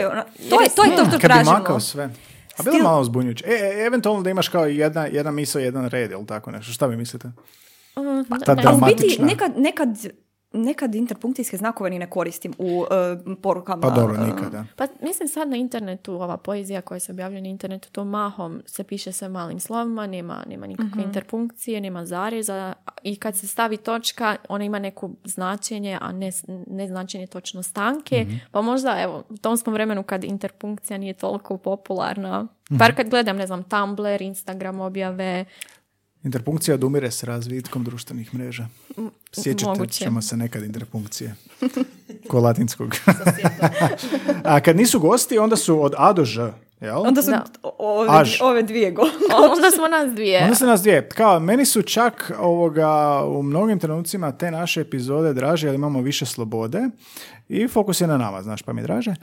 to 0.50 0.62
je, 0.62 0.64
je 0.64 0.70
to, 0.70 0.84
je 0.84 0.90
to 0.90 0.96
što 0.98 1.12
Kad 1.12 1.22
bi 1.22 1.28
tražimo. 1.28 1.52
makao 1.54 1.80
sve. 1.80 2.10
A 2.58 2.64
bilo 2.64 2.76
Stil- 2.76 2.84
malo 2.84 3.04
zbunjujuće. 3.04 3.46
E, 3.48 3.52
e, 3.52 3.86
eventualno 3.86 4.22
da 4.22 4.30
imaš 4.30 4.48
kao 4.48 4.66
jedna, 4.66 5.06
jedna 5.06 5.32
misao, 5.32 5.60
jedan 5.60 5.88
red 5.88 6.12
ili 6.12 6.26
tako 6.26 6.52
nešto. 6.52 6.74
Šta 6.74 6.86
vi 6.86 6.98
mislite? 6.98 7.28
Mm, 7.28 7.34
Ta 8.46 8.56
ne, 8.56 8.64
A 8.64 8.74
u 8.74 8.76
biti 8.76 8.96
dramatična. 8.96 9.26
nekad, 9.26 9.52
nekad, 9.58 9.90
nekad 10.56 10.96
interpunkcijske 10.96 11.58
znakove 11.58 11.90
ni 11.90 12.00
ne 12.00 12.10
koristim 12.10 12.54
u 12.58 12.80
uh, 12.80 12.88
porukama. 13.42 13.82
Pa 13.82 13.90
dobro, 13.90 14.14
uh, 14.14 14.28
nikada. 14.28 14.66
Pa 14.76 14.88
mislim 15.02 15.30
sad 15.30 15.50
na 15.50 15.58
internetu, 15.58 16.14
ova 16.14 16.38
poezija 16.38 16.82
koja 16.82 17.00
se 17.00 17.12
objavljuje 17.12 17.42
na 17.42 17.48
internetu, 17.48 17.90
to 17.92 18.06
mahom 18.06 18.62
se 18.66 18.84
piše 18.84 19.12
sve 19.12 19.30
malim 19.30 19.60
slovima, 19.60 20.08
nema, 20.08 20.44
nema 20.48 20.68
nikakve 20.68 21.04
interpunkcije, 21.04 21.82
nema 21.82 22.06
zareza 22.06 22.74
i 23.04 23.16
kad 23.16 23.36
se 23.36 23.48
stavi 23.48 23.78
točka, 23.78 24.36
ona 24.50 24.64
ima 24.64 24.80
neko 24.80 25.10
značenje, 25.24 25.98
a 26.02 26.12
ne, 26.12 26.32
ne 26.68 26.88
značenje 26.88 27.28
točno 27.28 27.64
stanke, 27.64 28.26
pa 28.52 28.62
možda 28.62 28.98
evo, 29.02 29.24
u 29.30 29.38
tom 29.38 29.58
smo 29.58 29.74
vremenu 29.74 30.04
kad 30.04 30.24
interpunkcija 30.24 30.98
nije 30.98 31.14
toliko 31.14 31.58
popularna, 31.58 32.48
bar 32.70 32.96
kad 32.96 33.10
gledam, 33.10 33.38
ne 33.38 33.48
znam, 33.48 33.64
Tumblr, 33.64 34.22
Instagram 34.22 34.80
objave, 34.82 35.46
Interpunkcija 36.26 36.76
odumire 36.76 37.12
s 37.12 37.24
razvitkom 37.24 37.84
društvenih 37.84 38.34
mreža. 38.36 38.68
Sjećate 39.34 39.70
moguće. 39.70 40.04
ćemo 40.04 40.22
se 40.22 40.38
nekad 40.38 40.64
interpunkcije. 40.64 41.36
Ko 42.30 42.40
latinskog. 42.40 42.96
A 44.44 44.60
kad 44.60 44.78
nisu 44.78 45.00
gosti, 45.00 45.38
onda 45.38 45.56
su 45.56 45.84
od 45.84 45.94
A 45.98 46.14
do 46.14 46.26
Ž. 46.26 46.52
Jel? 46.82 47.02
Onda 47.02 47.22
su 47.22 47.32
Da. 47.32 47.44
o- 47.64 47.76
ove, 47.80 48.08
Až. 48.12 48.42
ove 48.42 48.64
dvije 48.64 48.92
go. 48.92 49.02
onda 49.52 49.72
smo 49.72 49.88
nas 49.88 50.14
dvije. 50.14 50.44
Onda 50.44 50.56
se 50.56 50.66
nas 50.66 50.82
dvije. 50.82 51.10
Kao, 51.10 51.40
meni 51.40 51.66
su 51.66 51.82
čak 51.82 52.32
ovoga, 52.40 52.90
u 53.26 53.44
mnogim 53.44 53.80
trenucima 53.80 54.32
te 54.32 54.52
naše 54.52 54.82
epizode 54.82 55.34
draže, 55.34 55.68
jer 55.68 55.76
imamo 55.76 56.02
više 56.02 56.26
slobode 56.26 56.90
i 57.50 57.68
fokus 57.68 58.02
je 58.02 58.08
na 58.08 58.18
nama, 58.18 58.42
znaš, 58.42 58.62
pa 58.62 58.74
mi 58.74 58.82
je 58.82 58.84
draže. 58.84 59.16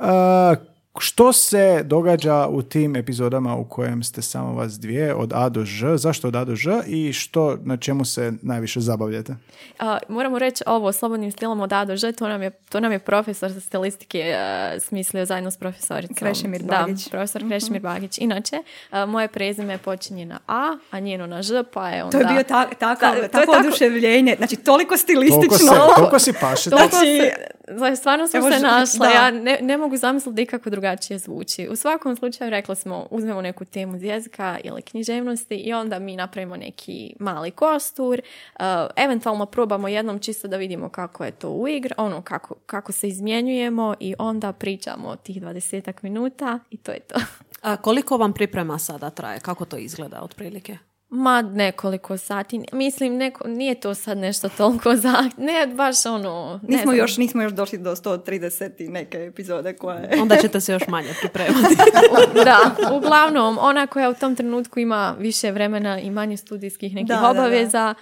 A, 0.00 0.54
što 0.98 1.32
se 1.32 1.82
događa 1.84 2.46
u 2.46 2.62
tim 2.62 2.96
epizodama 2.96 3.56
u 3.56 3.64
kojem 3.64 4.02
ste 4.02 4.22
samo 4.22 4.52
vas 4.52 4.72
dvije, 4.72 5.14
od 5.14 5.32
A 5.34 5.48
do 5.48 5.64
Ž? 5.64 5.96
Zašto 5.96 6.28
od 6.28 6.36
A 6.36 6.44
do 6.44 6.54
Ž 6.54 6.70
i 6.86 7.12
što, 7.12 7.56
na 7.62 7.76
čemu 7.76 8.04
se 8.04 8.32
najviše 8.42 8.80
zabavljate? 8.80 9.36
A, 9.78 9.98
moramo 10.08 10.38
reći 10.38 10.64
ovo 10.66 10.92
slobodnim 10.92 11.32
stilom 11.32 11.60
od 11.60 11.72
A 11.72 11.84
do 11.84 11.96
Ž, 11.96 12.12
to 12.12 12.28
nam 12.28 12.42
je, 12.42 12.50
to 12.50 12.80
nam 12.80 12.92
je 12.92 12.98
profesor 12.98 13.52
sa 13.52 13.60
stilistike 13.60 14.34
a, 14.34 14.80
smislio 14.80 15.24
zajedno 15.24 15.50
s 15.50 15.56
profesoricom. 15.56 16.16
Krešimir 16.16 16.62
Da, 16.62 16.66
Bagić. 16.78 17.08
profesor 17.10 17.42
Krešimir 17.42 17.82
Bagić. 17.82 18.18
Inače, 18.18 18.56
a, 18.90 19.06
moje 19.06 19.28
prezime 19.28 19.78
počinje 19.78 20.26
na 20.26 20.38
A, 20.46 20.76
a 20.90 21.00
njeno 21.00 21.26
na 21.26 21.42
Ž, 21.42 21.62
pa 21.64 21.88
je 21.88 22.04
onda... 22.04 22.12
To 22.12 22.18
je 22.20 22.34
bio 22.34 22.42
ta, 22.42 22.66
Da, 22.80 22.94
to 22.94 23.06
je 23.14 23.28
tako 23.28 23.52
tako- 23.52 23.58
oduševljenje. 23.60 24.34
Znači, 24.38 24.56
toliko 24.56 24.96
stilistično. 24.96 25.46
Toliko, 25.48 25.56
se, 25.56 25.94
toliko 25.96 26.18
si 26.18 26.32
pašete. 26.32 26.70
Toliko 26.70 26.88
Znači- 26.90 27.30
znači, 27.68 27.96
stvarno 27.96 28.28
smo 28.28 28.38
Evo, 28.38 28.50
se 28.50 28.58
našla. 28.60 29.06
da. 29.06 29.12
Ja 29.12 29.30
ne, 29.30 29.58
ne 29.60 29.76
mogu 29.76 29.96
zamisliti 29.96 30.34
da 30.34 30.42
ikako 30.42 30.70
drugačije 30.82 31.18
zvuči. 31.18 31.68
U 31.70 31.76
svakom 31.76 32.16
slučaju 32.16 32.50
rekli 32.50 32.76
smo 32.76 33.06
uzmemo 33.10 33.42
neku 33.42 33.64
temu 33.64 33.96
iz 33.96 34.02
jezika 34.02 34.58
ili 34.64 34.82
književnosti 34.82 35.54
i 35.54 35.72
onda 35.72 35.98
mi 35.98 36.16
napravimo 36.16 36.56
neki 36.56 37.14
mali 37.18 37.50
kostur. 37.50 38.20
Uh, 38.20 38.64
eventualno 38.96 39.46
probamo 39.46 39.88
jednom 39.88 40.18
čisto 40.18 40.48
da 40.48 40.56
vidimo 40.56 40.88
kako 40.88 41.24
je 41.24 41.30
to 41.30 41.50
u 41.50 41.68
igri, 41.68 41.94
ono 41.96 42.22
kako, 42.22 42.54
kako 42.66 42.92
se 42.92 43.08
izmjenjujemo 43.08 43.94
i 44.00 44.14
onda 44.18 44.52
pričamo 44.52 45.16
tih 45.16 45.42
20 45.42 45.92
minuta 46.02 46.58
i 46.70 46.76
to 46.76 46.92
je 46.92 47.00
to. 47.00 47.20
A 47.62 47.76
koliko 47.76 48.16
vam 48.16 48.32
priprema 48.32 48.78
sada 48.78 49.10
traje? 49.10 49.40
Kako 49.40 49.64
to 49.64 49.76
izgleda 49.76 50.22
otprilike? 50.22 50.78
Ma 51.14 51.42
nekoliko 51.42 52.18
sati. 52.18 52.64
Mislim, 52.72 53.16
neko, 53.16 53.48
nije 53.48 53.74
to 53.74 53.94
sad 53.94 54.18
nešto 54.18 54.48
toliko 54.48 54.96
za... 54.96 55.30
Ne, 55.36 55.66
baš 55.74 56.06
ono... 56.06 56.60
ne 56.62 56.68
Nismo 56.68 56.82
znam. 56.82 56.96
još, 56.96 57.16
nismo 57.16 57.42
još 57.42 57.52
došli 57.52 57.78
do 57.78 57.96
130 57.96 58.84
i 58.84 58.88
neke 58.88 59.18
epizode 59.18 59.72
koje... 59.72 60.10
Onda 60.22 60.36
ćete 60.36 60.60
se 60.60 60.72
još 60.72 60.86
manje 60.88 61.08
pripremati. 61.20 61.76
da, 62.44 62.58
uglavnom, 62.96 63.58
ona 63.60 63.86
koja 63.86 64.10
u 64.10 64.14
tom 64.14 64.36
trenutku 64.36 64.80
ima 64.80 65.14
više 65.18 65.50
vremena 65.50 66.00
i 66.00 66.10
manje 66.10 66.36
studijskih 66.36 66.94
nekih 66.94 67.08
Da, 67.08 67.32
da, 67.34 67.48
da. 67.72 67.94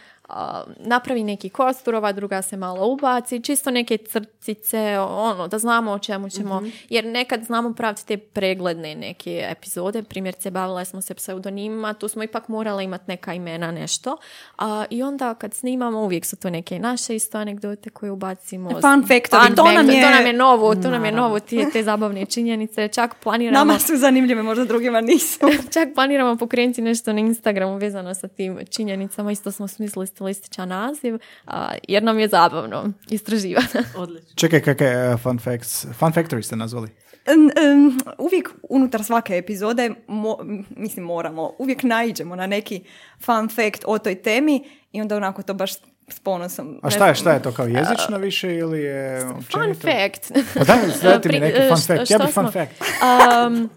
Napravi 0.78 1.24
neki 1.24 1.49
kostur, 1.51 1.95
ova 1.95 2.12
druga 2.12 2.43
se 2.43 2.57
malo 2.57 2.87
ubaci, 2.87 3.41
čisto 3.41 3.70
neke 3.70 3.99
crtice, 3.99 4.78
ono, 5.01 5.49
da 5.49 5.59
znamo 5.59 5.91
o 5.93 5.99
čemu 5.99 6.28
ćemo, 6.31 6.57
Mhm. 6.57 6.70
jer 6.89 7.05
nekad 7.07 7.43
znamo 7.43 7.72
praviti 7.72 8.07
te 8.07 8.16
pregledne 8.18 8.95
neke 8.97 9.47
epizode, 9.49 10.03
primjerce 10.03 10.51
bavile 10.51 10.85
smo 10.85 11.01
se 11.01 11.14
pseudonimima, 11.14 11.95
tu 11.95 12.09
smo 12.09 12.22
ipak 12.22 12.49
morale 12.49 12.85
imati 12.85 13.05
neka 13.09 13.35
imena, 13.35 13.70
nešto, 13.72 14.16
a, 14.59 14.85
i 14.91 15.03
onda 15.03 15.35
kad 15.35 15.55
snimamo, 15.55 16.01
uvijek 16.01 16.26
su 16.26 16.37
to 16.37 16.51
neke 16.51 16.78
naše 16.78 17.16
isto 17.16 17.39
anegdote 17.39 17.91
koje 17.91 18.11
ubacimo. 18.12 18.70
Fun 18.70 18.81
factovi, 19.03 19.47
Fun 19.47 19.57
to 19.57 19.64
nam 19.64 19.91
je- 19.91 20.03
to 20.03 20.11
nam 20.11 20.26
je 20.26 20.33
novo, 20.33 20.74
to 20.74 20.91
nam 20.91 21.05
je 21.05 21.12
novo, 21.12 21.41
te, 21.41 21.70
te 21.72 21.83
zabavne 21.83 22.26
činjenice, 22.26 22.89
čak 22.89 23.14
planiramo... 23.16 23.59
Nama 23.59 23.78
su 23.78 23.97
zanimljive, 23.97 24.43
možda 24.43 24.64
drugima 24.64 25.01
nisu. 25.01 25.39
Čak 25.74 25.89
planiramo 25.95 26.37
pokrenuti 26.37 26.83
nešto 26.83 27.12
na 27.12 27.20
Instagramu 27.20 27.76
vezano 27.76 28.14
sa 28.14 28.28
tim 28.28 28.59
činjenicama. 28.70 29.33
Isto 29.33 29.51
smo 29.51 29.68
smislili 29.68 30.07
stilističan 30.20 30.68
naziv, 30.68 31.18
a, 31.46 31.72
jer 31.88 32.02
nam 32.02 32.18
je 32.18 32.28
zabavno 32.28 32.92
istraživati. 33.08 33.78
Odlično. 33.96 34.30
Čekaj, 34.34 34.60
kakve 34.62 35.14
uh, 35.14 35.20
fun 35.20 35.38
facts? 35.38 35.86
Fun 35.92 36.12
factory 36.12 36.42
ste 36.42 36.56
nazvali? 36.56 36.88
N- 37.26 37.50
n- 37.56 37.98
uvijek 38.18 38.48
unutar 38.62 39.04
svake 39.04 39.36
epizode, 39.36 39.90
mo- 40.08 40.64
mislim 40.70 41.04
moramo, 41.04 41.52
uvijek 41.58 41.82
naiđemo 41.82 42.36
na 42.36 42.46
neki 42.46 42.84
fun 43.20 43.48
fact 43.48 43.84
o 43.86 43.98
toj 43.98 44.14
temi 44.14 44.62
i 44.92 45.00
onda 45.00 45.16
onako 45.16 45.42
to 45.42 45.54
baš 45.54 45.72
s 46.08 46.20
ponosom. 46.20 46.80
A 46.82 46.90
šta 46.90 47.08
je, 47.08 47.14
šta 47.14 47.32
je 47.32 47.42
to 47.42 47.52
kao 47.52 47.66
jezično 47.66 48.18
više 48.18 48.54
ili 48.54 48.80
je 48.80 49.20
Fun 49.20 49.74
fact. 49.74 50.32
Pa 50.54 50.64
daj, 50.64 50.76
mi 51.24 51.40
neki 51.40 51.58
fun 51.68 51.76
što- 51.76 51.96
fact. 51.96 52.10
Ja 52.10 52.18
bih 52.18 52.26
fun 52.26 52.44
smo- 52.44 52.52
fact. 52.52 52.72
Um, 53.46 53.70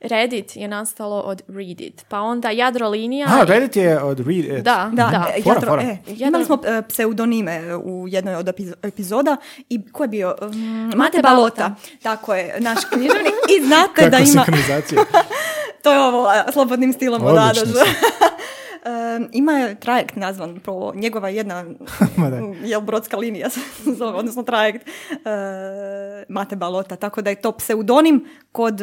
Reddit 0.00 0.56
je 0.56 0.68
nastalo 0.68 1.20
od 1.20 1.42
Reddit, 1.48 2.04
pa 2.08 2.20
onda 2.20 2.50
Jadrolinija... 2.50 3.26
A, 3.30 3.44
Reddit 3.44 3.76
je 3.76 4.02
od 4.02 4.20
Read 4.20 4.44
It. 4.48 4.64
Da, 4.64 4.90
Da, 4.92 5.08
da. 5.08 5.26
e, 5.36 5.42
Fora, 5.42 5.54
Jadro- 5.56 5.66
fora. 5.66 5.82
e, 5.82 5.96
Jadro- 6.06 6.26
imali 6.28 6.44
smo 6.44 6.58
e, 6.64 6.82
pseudonime 6.82 7.76
u 7.76 8.04
jednoj 8.08 8.34
od 8.34 8.46
epiz- 8.46 8.74
epizoda 8.82 9.36
i 9.68 9.92
ko 9.92 10.04
je 10.04 10.08
bio? 10.08 10.34
Mm, 10.42 10.56
Mate, 10.84 10.96
Mate 10.96 11.22
Balota. 11.22 11.62
Balota. 11.62 11.74
Tako 12.02 12.34
je, 12.34 12.54
naš 12.58 12.78
književnik. 12.84 13.32
I 13.50 13.66
znate 13.66 14.10
da 14.10 14.18
ima... 14.18 14.44
To 15.82 15.92
je 15.92 16.00
ovo, 16.00 16.28
slobodnim 16.52 16.92
stilom 16.92 17.24
od 17.24 17.34
Em, 18.84 19.28
ima 19.32 19.52
je 19.52 19.74
trajekt 19.74 20.16
nazvan, 20.16 20.60
pro 20.60 20.92
njegova 20.94 21.28
jedna, 21.28 21.64
jel 22.70 22.80
brodska 22.80 23.16
linija 23.16 23.50
se 23.50 23.60
zove, 23.98 24.18
odnosno 24.18 24.42
trajekt, 24.42 24.88
e, 24.88 26.24
Mate 26.28 26.56
Balota, 26.56 26.96
tako 26.96 27.22
da 27.22 27.30
je 27.30 27.40
to 27.40 27.52
pseudonim 27.52 28.24
kod 28.52 28.80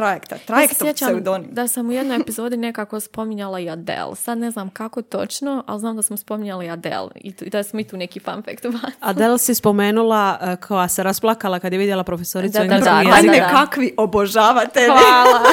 trajekta, 0.00 0.34
Ja 0.34 0.38
se 0.38 0.46
trajektov 0.46 0.86
sjećam 0.86 1.08
pseudonim. 1.08 1.48
da 1.52 1.68
sam 1.68 1.88
u 1.88 1.92
jednoj 1.92 2.16
epizodi 2.20 2.56
nekako 2.56 3.00
spominjala 3.00 3.60
i 3.60 3.70
Adele. 3.70 4.16
Sad 4.16 4.38
ne 4.38 4.50
znam 4.50 4.70
kako 4.70 5.02
točno, 5.02 5.64
ali 5.66 5.80
znam 5.80 5.96
da 5.96 6.02
smo 6.02 6.16
spominjali 6.16 6.70
Adele 6.70 7.10
i, 7.16 7.32
tu- 7.32 7.44
i 7.44 7.50
da 7.50 7.62
smo 7.62 7.80
i 7.80 7.84
tu 7.84 7.96
neki 7.96 8.20
fun 8.20 8.42
fact 8.42 8.64
ubacili. 8.64 8.92
Adele 9.00 9.38
si 9.38 9.54
spomenula 9.54 10.38
eh, 10.42 10.56
koja 10.58 10.88
se 10.88 11.02
rasplakala 11.02 11.58
kad 11.58 11.72
je 11.72 11.78
vidjela 11.78 12.04
profesoricu 12.04 12.58
Da, 12.58 12.64
da, 12.64 12.78
da, 12.78 13.02
da. 13.22 13.48
kakvi 13.50 13.94
obožavatelji. 13.96 14.86
Hvala. 14.86 15.40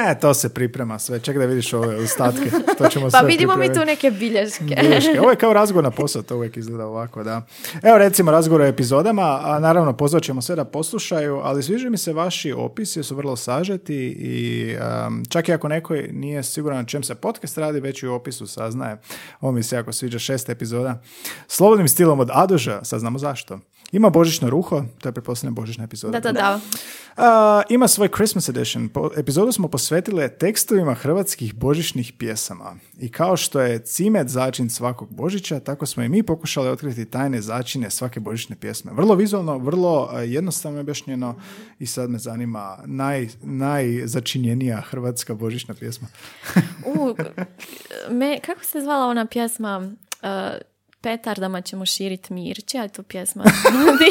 E, 0.00 0.18
to 0.18 0.34
se 0.34 0.48
priprema 0.48 0.98
sve. 0.98 1.20
Čekaj 1.20 1.40
da 1.40 1.46
vidiš 1.46 1.72
ove 1.72 1.96
ostatke. 1.96 2.50
To 2.78 2.88
ćemo 2.88 3.04
Pa 3.04 3.10
sve 3.10 3.26
vidimo 3.28 3.56
mi 3.56 3.74
tu 3.74 3.80
neke 3.80 4.10
bilješke. 4.10 4.64
Bilješke. 4.80 5.20
Ovo 5.20 5.30
je 5.30 5.36
kao 5.36 5.52
razgovor 5.52 5.84
na 5.84 5.90
posao, 5.90 6.22
to 6.22 6.36
uvijek 6.36 6.56
izgleda 6.56 6.86
ovako, 6.86 7.22
da. 7.22 7.42
Evo 7.82 7.98
recimo 7.98 8.30
razgovor 8.30 8.60
o 8.60 8.66
epizodama, 8.66 9.40
a 9.44 9.58
naravno 9.58 9.92
pozvat 9.92 10.22
ćemo 10.22 10.42
sve 10.42 10.56
da 10.56 10.64
poslušaju, 10.64 11.36
ali 11.36 11.62
sviđaju 11.62 11.90
mi 11.90 11.98
se 11.98 12.12
vaši 12.12 12.52
opisi, 12.52 12.98
jer 12.98 13.06
su 13.06 13.16
vrlo 13.16 13.36
sažeti 13.36 13.87
i 13.94 14.76
um, 15.06 15.24
čak 15.28 15.48
i 15.48 15.52
ako 15.52 15.68
neko 15.68 15.94
nije 16.12 16.42
siguran 16.42 16.78
na 16.78 16.84
čem 16.84 17.02
se 17.02 17.14
podcast 17.14 17.58
radi, 17.58 17.80
već 17.80 18.02
i 18.02 18.06
u 18.06 18.14
opisu 18.14 18.46
saznaje. 18.46 18.96
Ovo 19.40 19.52
mi 19.52 19.62
se 19.62 19.76
jako 19.76 19.92
sviđa, 19.92 20.18
šesta 20.18 20.52
epizoda. 20.52 21.02
Slobodnim 21.46 21.88
stilom 21.88 22.20
od 22.20 22.30
Adoža, 22.32 22.84
saznamo 22.84 23.18
zašto. 23.18 23.60
Ima 23.92 24.10
božićno 24.10 24.50
ruho, 24.50 24.84
to 25.00 25.08
je 25.08 25.12
pretpostavljam 25.12 25.54
božićna 25.54 25.84
epizoda. 25.84 26.20
Da, 26.20 26.32
da, 26.32 26.40
da. 26.40 26.60
A, 27.16 27.62
ima 27.68 27.88
svoj 27.88 28.08
Christmas 28.08 28.48
edition. 28.48 28.88
Po, 28.88 29.10
epizodu 29.16 29.52
smo 29.52 29.68
posvetile 29.68 30.28
tekstovima 30.28 30.94
hrvatskih 30.94 31.54
božićnih 31.54 32.12
pjesama. 32.18 32.76
I 33.00 33.08
kao 33.08 33.36
što 33.36 33.60
je 33.60 33.78
cimet 33.78 34.28
začin 34.28 34.70
svakog 34.70 35.08
božića, 35.10 35.60
tako 35.60 35.86
smo 35.86 36.02
i 36.02 36.08
mi 36.08 36.22
pokušali 36.22 36.68
otkriti 36.68 37.04
tajne 37.04 37.40
začine 37.40 37.90
svake 37.90 38.20
božićne 38.20 38.56
pjesme. 38.56 38.92
Vrlo 38.94 39.14
vizualno, 39.14 39.58
vrlo 39.58 40.10
jednostavno 40.18 40.80
objašnjeno 40.80 41.34
i 41.78 41.86
sad 41.86 42.10
me 42.10 42.18
zanima 42.18 42.78
naj, 42.86 43.28
najzačinjenija 43.42 44.80
hrvatska 44.80 45.34
božićna 45.34 45.74
pjesma. 45.74 46.08
U, 46.86 47.14
me, 48.10 48.40
kako 48.40 48.64
se 48.64 48.80
zvala 48.80 49.06
ona 49.06 49.26
pjesma 49.26 49.78
uh, 49.78 50.28
Petardama 51.00 51.60
ćemo 51.60 51.86
širit 51.86 52.30
mir. 52.30 52.64
Čija 52.66 52.82
je 52.82 52.88
to 52.88 53.02
pjesma? 53.02 53.44
Di- 53.44 53.50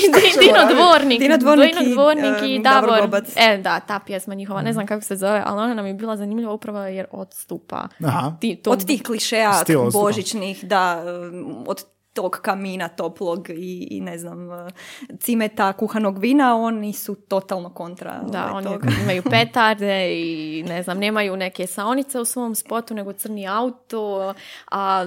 di- 0.13 0.39
Dino 0.39 0.73
Dvornik. 0.75 1.19
Dino 1.19 1.37
Dvornik 1.37 1.75
i, 1.81 1.93
Dvornik 1.93 2.35
i 2.43 2.57
um, 2.57 2.63
Davor 2.63 2.89
Davor. 3.01 3.23
E, 3.35 3.57
da, 3.57 3.79
ta 3.79 3.99
pjesma 3.99 4.33
njihova. 4.33 4.61
Ne 4.61 4.73
znam 4.73 4.87
kako 4.87 5.01
se 5.01 5.15
zove, 5.15 5.43
ali 5.45 5.61
ona 5.61 5.73
nam 5.73 5.85
je 5.85 5.93
bila 5.93 6.17
zanimljiva 6.17 6.53
upravo 6.53 6.79
jer 6.79 7.05
odstupa. 7.11 7.87
Aha. 8.05 8.35
Ti, 8.39 8.55
to, 8.55 8.71
Od 8.71 8.85
tih 8.85 9.03
klišeja 9.03 9.63
božićnih, 9.93 10.65
da, 10.65 11.03
um, 11.31 11.63
od 11.67 11.83
tog 12.17 12.39
kamina 12.41 12.87
toplog 12.87 13.49
i, 13.49 13.87
i 13.91 14.01
ne 14.01 14.17
znam, 14.17 14.49
uh, 14.49 14.71
cimeta, 15.19 15.73
kuhanog 15.73 16.17
vina, 16.17 16.57
oni 16.57 16.93
su 16.93 17.15
totalno 17.15 17.69
kontra 17.69 18.21
Da, 18.31 18.45
ovaj, 18.45 18.53
oni 18.53 18.67
toga. 18.67 18.87
imaju 19.03 19.23
petarde 19.31 20.09
i 20.11 20.63
ne 20.67 20.83
znam, 20.83 20.97
nemaju 20.97 21.35
neke 21.35 21.67
saonice 21.67 22.19
u 22.19 22.25
svom 22.25 22.55
spotu, 22.55 22.93
nego 22.93 23.13
crni 23.13 23.47
auto, 23.47 24.33
a 24.71 25.05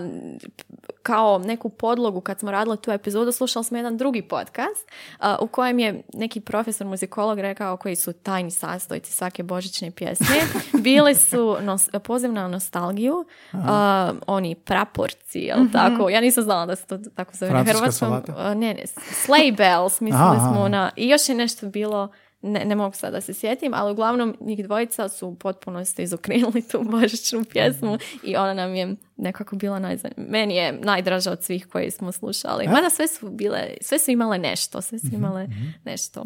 kao 1.02 1.38
neku 1.38 1.68
podlogu 1.68 2.20
kad 2.20 2.40
smo 2.40 2.50
radili 2.50 2.76
tu 2.76 2.90
epizodu, 2.90 3.32
slušali 3.32 3.64
smo 3.64 3.76
jedan 3.76 3.96
drugi 3.96 4.22
podcast 4.22 4.90
a, 5.18 5.36
u 5.40 5.46
kojem 5.46 5.78
je 5.78 6.02
neki 6.14 6.40
profesor 6.40 6.86
muzikolog 6.86 7.38
rekao 7.38 7.76
koji 7.76 7.96
su 7.96 8.12
tajni 8.12 8.50
sastojci 8.50 9.12
svake 9.12 9.42
božićne 9.42 9.90
pjesme. 9.90 10.36
Bili 10.84 11.14
su 11.14 11.56
nos, 11.60 11.88
poziv 12.04 12.32
na 12.32 12.48
nostalgiju, 12.48 13.24
a, 13.52 14.12
oni 14.26 14.54
praporci, 14.54 15.38
jel 15.38 15.58
tako? 15.72 16.10
Ja 16.10 16.20
nisam 16.20 16.44
znala 16.44 16.66
da 16.66 16.76
se 16.76 16.86
to 16.86 16.98
tako 17.14 17.36
zove 17.36 17.52
na 17.52 17.64
hrvatskom. 17.64 18.22
ne, 18.36 18.74
ne, 18.74 18.82
sleigh 19.24 19.56
bells, 19.56 20.00
mislili 20.06 20.36
Aha, 20.36 20.52
smo 20.52 20.68
na... 20.68 20.90
I 20.96 21.08
još 21.08 21.28
je 21.28 21.34
nešto 21.34 21.66
bilo 21.66 22.08
ne, 22.42 22.64
ne 22.64 22.74
mogu 22.74 22.94
sad 22.94 23.12
da 23.12 23.20
se 23.20 23.34
sjetim, 23.34 23.72
ali 23.74 23.92
uglavnom 23.92 24.36
njih 24.40 24.64
dvojica 24.64 25.08
su 25.08 25.28
u 25.28 25.34
potpunosti 25.34 26.02
izokrenuli 26.02 26.62
tu 26.62 26.82
božićnu 26.82 27.44
pjesmu 27.44 27.98
i 28.22 28.36
ona 28.36 28.54
nam 28.54 28.74
je 28.74 28.94
nekako 29.16 29.56
bila 29.56 29.78
najzanimljivija. 29.78 30.30
Meni 30.32 30.56
je 30.56 30.72
najdraža 30.72 31.32
od 31.32 31.42
svih 31.42 31.66
koje 31.66 31.90
smo 31.90 32.12
slušali. 32.12 32.68
Mada 32.68 32.90
sve 32.90 33.06
su 33.06 33.30
bile, 33.30 33.60
sve 33.80 33.98
su 33.98 34.10
imale 34.10 34.38
nešto, 34.38 34.80
sve 34.80 34.98
su 34.98 35.08
imale 35.12 35.48
nešto. 35.84 36.24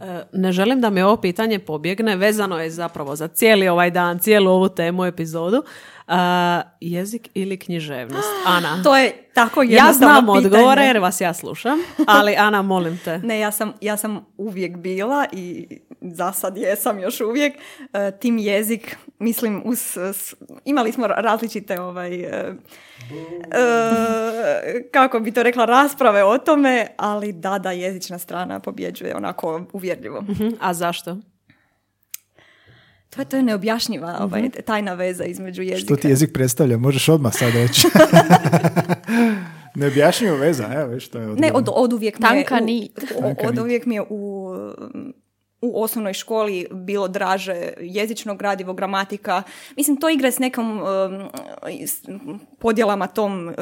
E, 0.00 0.22
Ne 0.32 0.52
želim 0.52 0.80
da 0.80 0.90
mi 0.90 1.02
ovo 1.02 1.16
pitanje 1.16 1.58
pobjegne, 1.58 2.16
vezano 2.16 2.58
je 2.58 2.70
zapravo 2.70 3.16
za 3.16 3.28
cijeli 3.28 3.68
ovaj 3.68 3.90
dan, 3.90 4.18
cijelu 4.18 4.50
ovu 4.50 4.68
temu 4.68 5.04
epizodu. 5.04 5.62
E, 6.08 6.12
jezik 6.80 7.28
ili 7.34 7.56
književnost? 7.56 8.28
Ana, 8.46 8.82
To 8.82 8.96
je 8.96 9.28
tako 9.34 9.62
ja 9.62 9.68
jednostavno 9.70 10.14
znam 10.14 10.26
pitanje. 10.34 10.46
odgovore 10.48 10.82
jer 10.82 10.98
vas 10.98 11.20
ja 11.20 11.34
slušam, 11.34 11.78
ali 12.06 12.36
Ana, 12.36 12.62
molim 12.62 12.98
te. 12.98 13.18
Ne, 13.18 13.38
ja 13.38 13.50
sam, 13.50 13.72
ja 13.80 13.96
sam 13.96 14.26
uvijek 14.36 14.76
bila 14.76 15.26
i 15.32 15.66
za 16.00 16.32
sad 16.32 16.56
jesam 16.56 16.98
još 16.98 17.20
uvijek. 17.20 17.54
E, 17.92 18.10
tim 18.12 18.38
jezik, 18.38 18.96
mislim, 19.18 19.62
uz, 19.64 19.78
s- 20.12 20.34
imali 20.64 20.92
smo 20.92 21.06
različite 21.06 21.80
ovaj, 21.80 22.14
e, 22.14 22.54
kako 24.90 25.20
bi 25.20 25.32
to 25.32 25.42
rekla, 25.42 25.64
rasprave 25.64 26.24
o 26.24 26.38
tome, 26.38 26.86
ali 26.96 27.32
da, 27.32 27.58
da, 27.58 27.70
jezična 27.70 28.18
strana 28.18 28.60
pobjeđuje 28.60 29.16
onako 29.16 29.60
uvjerljivo. 29.72 30.20
Mhm, 30.20 30.48
A 30.60 30.74
zašto? 30.74 31.16
To 33.14 33.20
je, 33.20 33.24
to 33.24 33.36
je 33.36 33.42
neobjašnjiva 33.42 34.18
ovaj, 34.20 34.50
tajna 34.50 34.94
veza 34.94 35.24
između 35.24 35.62
jezika. 35.62 35.86
Što 35.86 35.96
ti 35.96 36.08
jezik 36.08 36.32
predstavlja? 36.32 36.76
Možeš 36.78 37.08
odmah 37.08 37.32
sad 37.34 37.52
reći. 37.54 37.88
Neobjašnjivo 39.74 40.36
veza, 40.36 40.68
evo 40.74 40.86
već 40.86 41.08
to 41.08 41.18
je 41.18 41.24
odgovor. 41.24 41.40
Ne, 41.40 41.52
od, 41.52 41.68
od 41.72 41.92
uvijek 41.92 42.18
mi 42.18 42.24
je... 42.26 42.44
Tanka 42.44 42.64
u- 43.44 43.48
od 43.48 43.58
uvijek 43.58 43.86
mi 43.86 43.94
je 43.94 44.02
u, 44.10 44.48
u 45.60 45.82
osnovnoj 45.82 46.12
školi 46.12 46.66
bilo 46.72 47.08
draže 47.08 47.72
jezično 47.80 48.34
gradivo, 48.34 48.72
gramatika. 48.72 49.42
Mislim, 49.76 49.96
to 49.96 50.08
igra 50.08 50.30
s 50.30 50.38
nekom 50.38 50.78
um, 50.78 50.84
s 51.86 52.02
podjelama 52.58 53.06
tom 53.06 53.48
uh, 53.48 53.54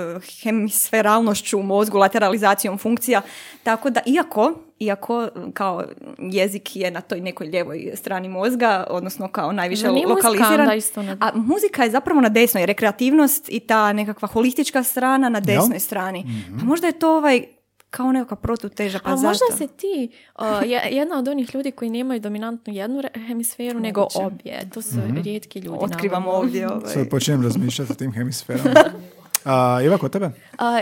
hemisferalnošću 0.43 1.59
u 1.59 1.63
mozgu, 1.63 1.99
lateralizacijom 1.99 2.79
funkcija. 2.79 3.23
Tako 3.63 3.91
da, 3.91 4.01
iako, 4.07 4.55
iako 4.81 5.29
kao 5.55 5.85
jezik 6.21 6.77
je 6.77 6.91
na 6.91 7.01
toj 7.01 7.21
nekoj 7.21 7.47
ljevoj 7.47 7.93
strani 7.95 8.29
mozga, 8.29 8.87
odnosno 8.91 9.29
kao 9.29 9.53
najviše 9.53 9.89
muzika 9.89 10.09
lokaliziran. 10.09 10.61
onda 10.61 10.75
isto 10.75 11.03
na- 11.03 11.17
A 11.21 11.31
muzika 11.35 11.85
je 11.85 11.91
zapravo 11.91 12.21
na 12.21 12.29
desnoj, 12.31 12.67
rekreativnost 12.67 13.49
i 13.49 13.61
ta 13.61 13.93
nekakva 13.93 14.29
holistička 14.29 14.83
strana 14.83 15.29
na 15.29 15.41
desnoj 15.41 15.69
Jel? 15.71 15.81
strani. 15.81 16.25
Pa 16.59 16.65
možda 16.65 16.87
je 16.87 16.93
to 16.95 17.17
ovaj 17.17 17.43
kao 17.91 18.13
nekakva 18.13 18.37
protuteža, 18.37 18.99
pa 18.99 19.11
A 19.11 19.17
zato. 19.17 19.29
možda 19.29 19.45
se 19.57 19.67
ti, 19.69 20.09
uh, 20.39 20.45
je- 20.63 20.89
jedna 20.91 21.19
od 21.19 21.29
onih 21.29 21.55
ljudi 21.55 21.71
koji 21.71 21.91
nemaju 21.91 22.21
dominantnu 22.21 22.73
jednu 22.73 23.03
hemisferu, 23.19 23.81
nego 23.81 24.07
obje. 24.17 24.71
To 24.75 24.83
su 24.83 24.95
rijetki 25.17 25.59
ljudi. 25.59 25.79
Otkrivamo 25.81 26.31
ovdje 26.31 26.69
ovaj. 26.69 26.87
Sad 26.87 27.09
počinjem 27.09 27.43
razmišljati 27.43 27.93
o 27.93 27.97
tim 27.97 28.13
hemisferama. 28.13 28.71
A, 29.45 29.81
Iva, 29.83 29.99
kod 29.99 30.13
tebe? 30.13 30.27
Uh, 30.27 30.33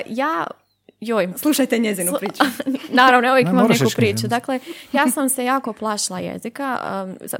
ja, 0.08 0.46
joj, 1.00 1.28
Slušajte 1.36 1.78
njezinu 1.78 2.12
priču. 2.18 2.44
Naravno, 3.00 3.28
ja 3.28 3.32
uvijek 3.32 3.46
Ne, 3.46 3.52
imam 3.52 3.66
neku 3.68 3.90
priču. 3.96 4.26
Dakle, 4.28 4.60
ja 4.92 5.10
sam 5.10 5.28
se 5.28 5.44
jako 5.44 5.72
plašila 5.72 6.18
jezika. 6.18 6.78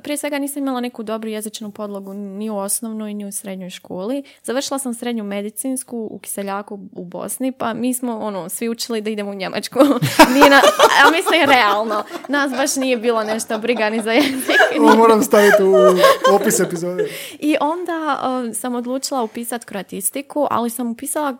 Prije 0.02 0.16
svega 0.16 0.38
nisam 0.38 0.62
imala 0.62 0.80
neku 0.80 1.02
dobru 1.02 1.30
jezičnu 1.30 1.70
podlogu 1.70 2.14
ni 2.14 2.50
u 2.50 2.56
osnovnoj, 2.56 3.14
ni 3.14 3.26
u 3.26 3.32
srednjoj 3.32 3.70
školi. 3.70 4.22
Završila 4.42 4.78
sam 4.78 4.94
srednju 4.94 5.24
medicinsku 5.24 6.08
u 6.10 6.18
Kiseljaku 6.18 6.78
u 6.92 7.04
Bosni, 7.04 7.52
pa 7.52 7.74
mi 7.74 7.94
smo 7.94 8.18
ono, 8.18 8.48
svi 8.48 8.68
učili 8.68 9.00
da 9.00 9.10
idemo 9.10 9.30
u 9.30 9.34
Njemačku. 9.34 9.78
Nije 10.34 10.50
na, 10.50 10.60
a 11.04 11.10
mislim, 11.10 11.50
realno. 11.50 12.04
Nas 12.28 12.50
baš 12.50 12.76
nije 12.76 12.96
bilo 12.96 13.24
nešto 13.24 13.58
briga 13.58 13.90
ni 13.90 14.02
za 14.02 14.12
jezik. 14.12 14.56
Ovo 14.80 14.96
moram 14.96 15.22
staviti 15.22 15.62
u 15.62 15.74
opis 16.34 16.60
epizode. 16.60 17.08
I 17.38 17.56
onda 17.60 18.20
um, 18.44 18.54
sam 18.54 18.74
odlučila 18.74 19.22
upisati 19.22 19.66
kroatistiku, 19.66 20.46
ali 20.50 20.70
sam 20.70 20.90
upisala 20.90 21.36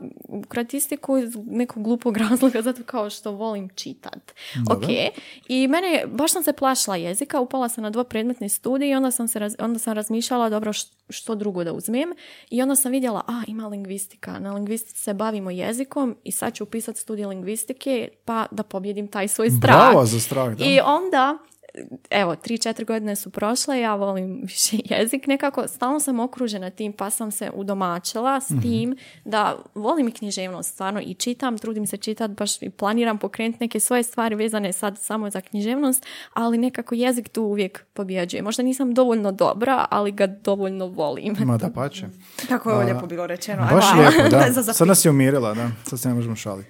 kroatistiku 0.48 1.18
iz 1.18 1.36
nekog 1.46 1.82
glupog 1.82 2.07
razloga, 2.28 2.62
zato 2.62 2.82
kao 2.86 3.11
što 3.11 3.32
volim 3.32 3.68
čitat. 3.74 4.34
Ok. 4.70 4.84
I 5.48 5.68
mene, 5.68 6.04
baš 6.06 6.32
sam 6.32 6.42
se 6.42 6.52
plašila 6.52 6.96
jezika, 6.96 7.40
upala 7.40 7.68
sam 7.68 7.82
na 7.82 7.90
dvopredmetni 7.90 8.48
studij 8.48 8.88
i 8.88 8.94
onda 8.94 9.11
sam, 9.11 9.28
se 9.28 9.38
raz- 9.38 9.56
onda 9.59 9.78
sam 9.78 9.92
razmišljala, 9.92 10.48
dobro, 10.48 10.72
što 11.09 11.34
drugo 11.34 11.64
da 11.64 11.72
uzmem. 11.72 12.12
I 12.50 12.62
onda 12.62 12.76
sam 12.76 12.92
vidjela, 12.92 13.22
a, 13.26 13.42
ima 13.46 13.68
lingvistika. 13.68 14.38
Na 14.38 14.54
lingvistici 14.54 15.02
se 15.02 15.14
bavimo 15.14 15.50
jezikom 15.50 16.16
i 16.24 16.32
sad 16.32 16.54
ću 16.54 16.64
upisati 16.64 17.00
studij 17.00 17.26
lingvistike, 17.26 18.09
pa 18.24 18.46
da 18.50 18.62
pobjedim 18.62 19.09
taj 19.09 19.28
svoj 19.28 19.50
strah. 19.50 19.90
Bravo 19.90 20.06
za 20.06 20.20
strah, 20.20 20.56
da. 20.56 20.64
I 20.64 20.80
onda 20.80 21.38
evo, 22.10 22.32
3-4 22.34 22.84
godine 22.84 23.16
su 23.16 23.30
prošle, 23.30 23.80
ja 23.80 23.94
volim 23.94 24.40
više 24.48 24.76
jezik 24.84 25.26
nekako, 25.26 25.68
stalno 25.68 26.00
sam 26.00 26.20
okružena 26.20 26.70
tim 26.70 26.92
pa 26.92 27.10
sam 27.10 27.30
se 27.30 27.50
udomačila 27.54 28.40
s 28.40 28.48
tim 28.62 28.96
da 29.24 29.56
volim 29.74 30.08
i 30.08 30.12
književnost 30.12 30.70
stvarno 30.72 31.00
i 31.00 31.14
čitam, 31.14 31.58
trudim 31.58 31.86
se 31.86 31.96
čitati, 31.96 32.34
baš 32.34 32.62
i 32.62 32.70
planiram 32.70 33.18
pokrenuti 33.18 33.58
neke 33.60 33.80
svoje 33.80 34.02
stvari 34.02 34.34
vezane 34.34 34.72
sad 34.72 34.98
samo 34.98 35.30
za 35.30 35.40
književnost, 35.40 36.06
ali 36.34 36.58
nekako 36.58 36.94
jezik 36.94 37.28
tu 37.28 37.42
uvijek 37.42 37.84
pobjeđuje. 37.92 38.42
Možda 38.42 38.62
nisam 38.62 38.94
dovoljno 38.94 39.32
dobra, 39.32 39.86
ali 39.90 40.12
ga 40.12 40.26
dovoljno 40.26 40.86
volim. 40.86 41.36
Ma 41.44 41.56
da 41.66 41.70
pače. 41.70 42.06
Kako 42.48 42.70
je 42.70 42.76
ovo 42.76 42.84
lijepo 42.84 43.06
bilo 43.06 43.26
rečeno. 43.26 43.68
Baš 43.72 43.84
lijepo, 43.96 44.28
da. 44.28 44.62
Sad 44.72 44.88
nas 44.88 45.04
je 45.04 45.10
umirila, 45.10 45.54
da. 45.54 45.70
Sad 45.84 46.00
se 46.00 46.08
ne 46.08 46.14
možemo 46.14 46.36
šaliti. 46.36 46.68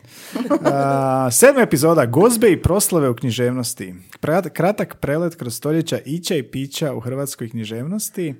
A, 0.64 1.28
sedma 1.30 1.60
epizoda, 1.60 2.06
gozbe 2.06 2.50
i 2.50 2.62
proslave 2.62 3.08
u 3.08 3.14
književnosti. 3.14 3.94
Krat- 4.20 4.48
Kratak 4.48 4.96
prelet 5.00 5.34
kroz 5.34 5.56
stoljeća 5.56 5.98
ića 6.04 6.36
i 6.36 6.42
pića 6.42 6.94
u 6.94 7.00
hrvatskoj 7.00 7.48
književnosti. 7.48 8.34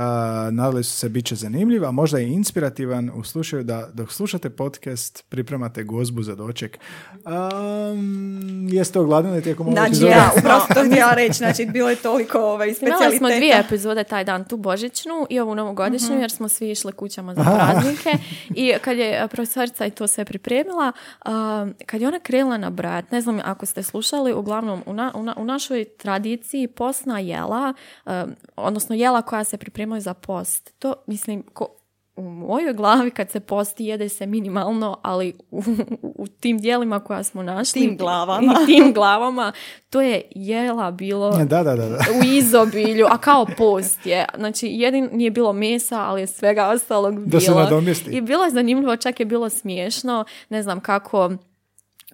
A, 0.00 0.04
nadali 0.52 0.84
su 0.84 0.90
se 0.92 1.08
bit 1.08 1.24
će 1.24 1.34
zanimljiv, 1.34 1.84
a 1.84 1.90
možda 1.90 2.20
i 2.20 2.26
inspirativan 2.26 3.10
u 3.10 3.24
slučaju 3.24 3.64
da 3.64 3.88
dok 3.88 4.12
slušate 4.12 4.50
podcast 4.50 5.24
pripremate 5.28 5.82
gozbu 5.84 6.22
za 6.22 6.34
doček. 6.34 6.78
Um, 7.26 8.68
jeste 8.68 8.98
ogladili 8.98 9.42
tijekom 9.42 9.66
ovog 9.66 9.74
Znači, 9.74 9.88
epizoda? 9.88 10.10
ja, 10.10 10.30
upravo 10.38 10.60
to 10.68 10.84
htjela 10.84 11.14
reći, 11.14 11.34
znači, 11.34 11.66
bilo 11.66 11.90
je 11.90 11.96
toliko 11.96 12.38
ovaj, 12.40 12.66
Imali 12.66 12.74
specijaliteta. 12.74 13.18
smo 13.18 13.28
dvije 13.28 13.60
epizode 13.60 14.04
taj 14.04 14.24
dan, 14.24 14.44
tu 14.44 14.56
božićnu 14.58 15.26
i 15.30 15.40
ovu 15.40 15.54
novogodišnju, 15.54 16.08
Mhm. 16.08 16.20
jer 16.20 16.30
smo 16.30 16.48
svi 16.48 16.70
išli 16.70 16.92
kućama 16.92 17.34
za 17.34 17.42
praznike. 17.44 18.10
I 18.50 18.74
kad 18.74 18.98
je 18.98 19.18
a, 19.18 19.28
profesorica 19.28 19.86
i 19.86 19.90
to 19.90 20.06
sve 20.06 20.24
pripremila, 20.24 20.92
a, 21.22 21.66
kad 21.86 22.00
je 22.00 22.08
ona 22.08 22.20
krenula 22.20 22.58
na 22.58 22.70
brajat, 22.70 23.10
ne 23.10 23.20
znam 23.20 23.40
ako 23.44 23.66
ste 23.66 23.82
slušali, 23.82 24.32
uglavnom 24.34 24.82
u, 24.86 24.92
na- 24.92 25.12
u, 25.14 25.22
na- 25.22 25.34
u 25.36 25.44
našoj 25.44 25.84
tradiciji 25.86 26.68
postna 26.68 27.18
jela, 27.18 27.72
a, 28.06 28.26
odnosno 28.56 28.94
jela 28.94 29.22
koja 29.22 29.44
se 29.44 29.56
pripremaju 29.88 30.00
za 30.00 30.14
post, 30.14 30.74
to 30.78 30.94
mislim, 31.06 31.42
ko, 31.52 31.68
u 32.16 32.22
mojoj 32.22 32.72
glavi 32.74 33.10
kad 33.10 33.30
se 33.30 33.40
posti 33.40 33.84
jede 33.84 34.08
se 34.08 34.26
minimalno, 34.26 34.98
ali 35.02 35.34
u, 35.50 35.62
u 36.02 36.26
tim 36.26 36.58
dijelima 36.58 37.00
koja 37.00 37.22
smo 37.22 37.42
našli, 37.42 37.80
Tim 37.80 37.96
glavama. 37.96 38.54
i 38.62 38.66
tim 38.72 38.92
glavama, 38.92 39.52
to 39.90 40.00
je 40.00 40.22
jela 40.30 40.90
bilo 40.90 41.30
Da, 41.30 41.44
da, 41.44 41.62
da. 41.62 41.88
da. 41.88 41.98
u 42.20 42.24
izobilju, 42.24 43.06
a 43.10 43.18
kao 43.18 43.46
post 43.56 44.06
je. 44.06 44.26
Znači, 44.36 44.66
jedin 44.70 45.08
nije 45.12 45.30
bilo 45.30 45.52
mesa, 45.52 46.00
ali 46.00 46.20
je 46.20 46.26
svega 46.26 46.68
ostalog 46.68 47.14
bilo. 47.14 47.26
Da 47.26 47.40
se 47.40 47.50
nadomjesti. 47.50 48.10
I 48.10 48.20
bilo 48.20 48.44
je 48.44 48.50
zanimljivo, 48.50 48.96
čak 48.96 49.20
je 49.20 49.26
bilo 49.26 49.48
smiješno. 49.48 50.24
Ne 50.48 50.62
znam 50.62 50.80
kako 50.80 51.30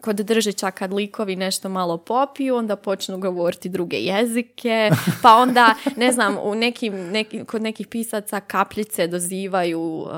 kod 0.04 0.16
Držića 0.16 0.70
kad 0.70 0.92
likovi 0.92 1.36
nešto 1.36 1.68
malo 1.68 1.96
popiju, 1.98 2.56
onda 2.56 2.76
počnu 2.76 3.18
govoriti 3.18 3.68
druge 3.68 3.96
jezike, 3.96 4.90
pa 5.22 5.34
onda, 5.34 5.74
ne 5.96 6.12
znam, 6.12 6.36
u 6.42 6.54
nekim, 6.54 6.94
neki- 6.94 7.44
kod 7.44 7.62
nekih 7.62 7.86
pisaca 7.86 8.40
kapljice 8.40 9.06
dozivaju 9.06 9.80
uh, 9.80 10.10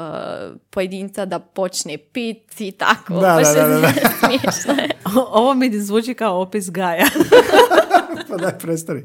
pojedinca 0.70 1.24
da 1.24 1.38
počne 1.38 1.98
piti 1.98 2.68
i 2.68 2.72
tako. 2.72 3.14
Da, 3.14 3.20
Baš 3.20 3.54
da, 3.54 3.68
da, 3.68 3.78
da. 3.78 3.86
je. 4.82 4.90
Ovo 5.40 5.54
mi 5.54 5.80
zvuči 5.80 6.14
kao 6.14 6.40
opis 6.40 6.70
Gaja. 6.70 7.06
Pa 8.28 8.36
daj, 8.36 8.58
prestani. 8.58 9.04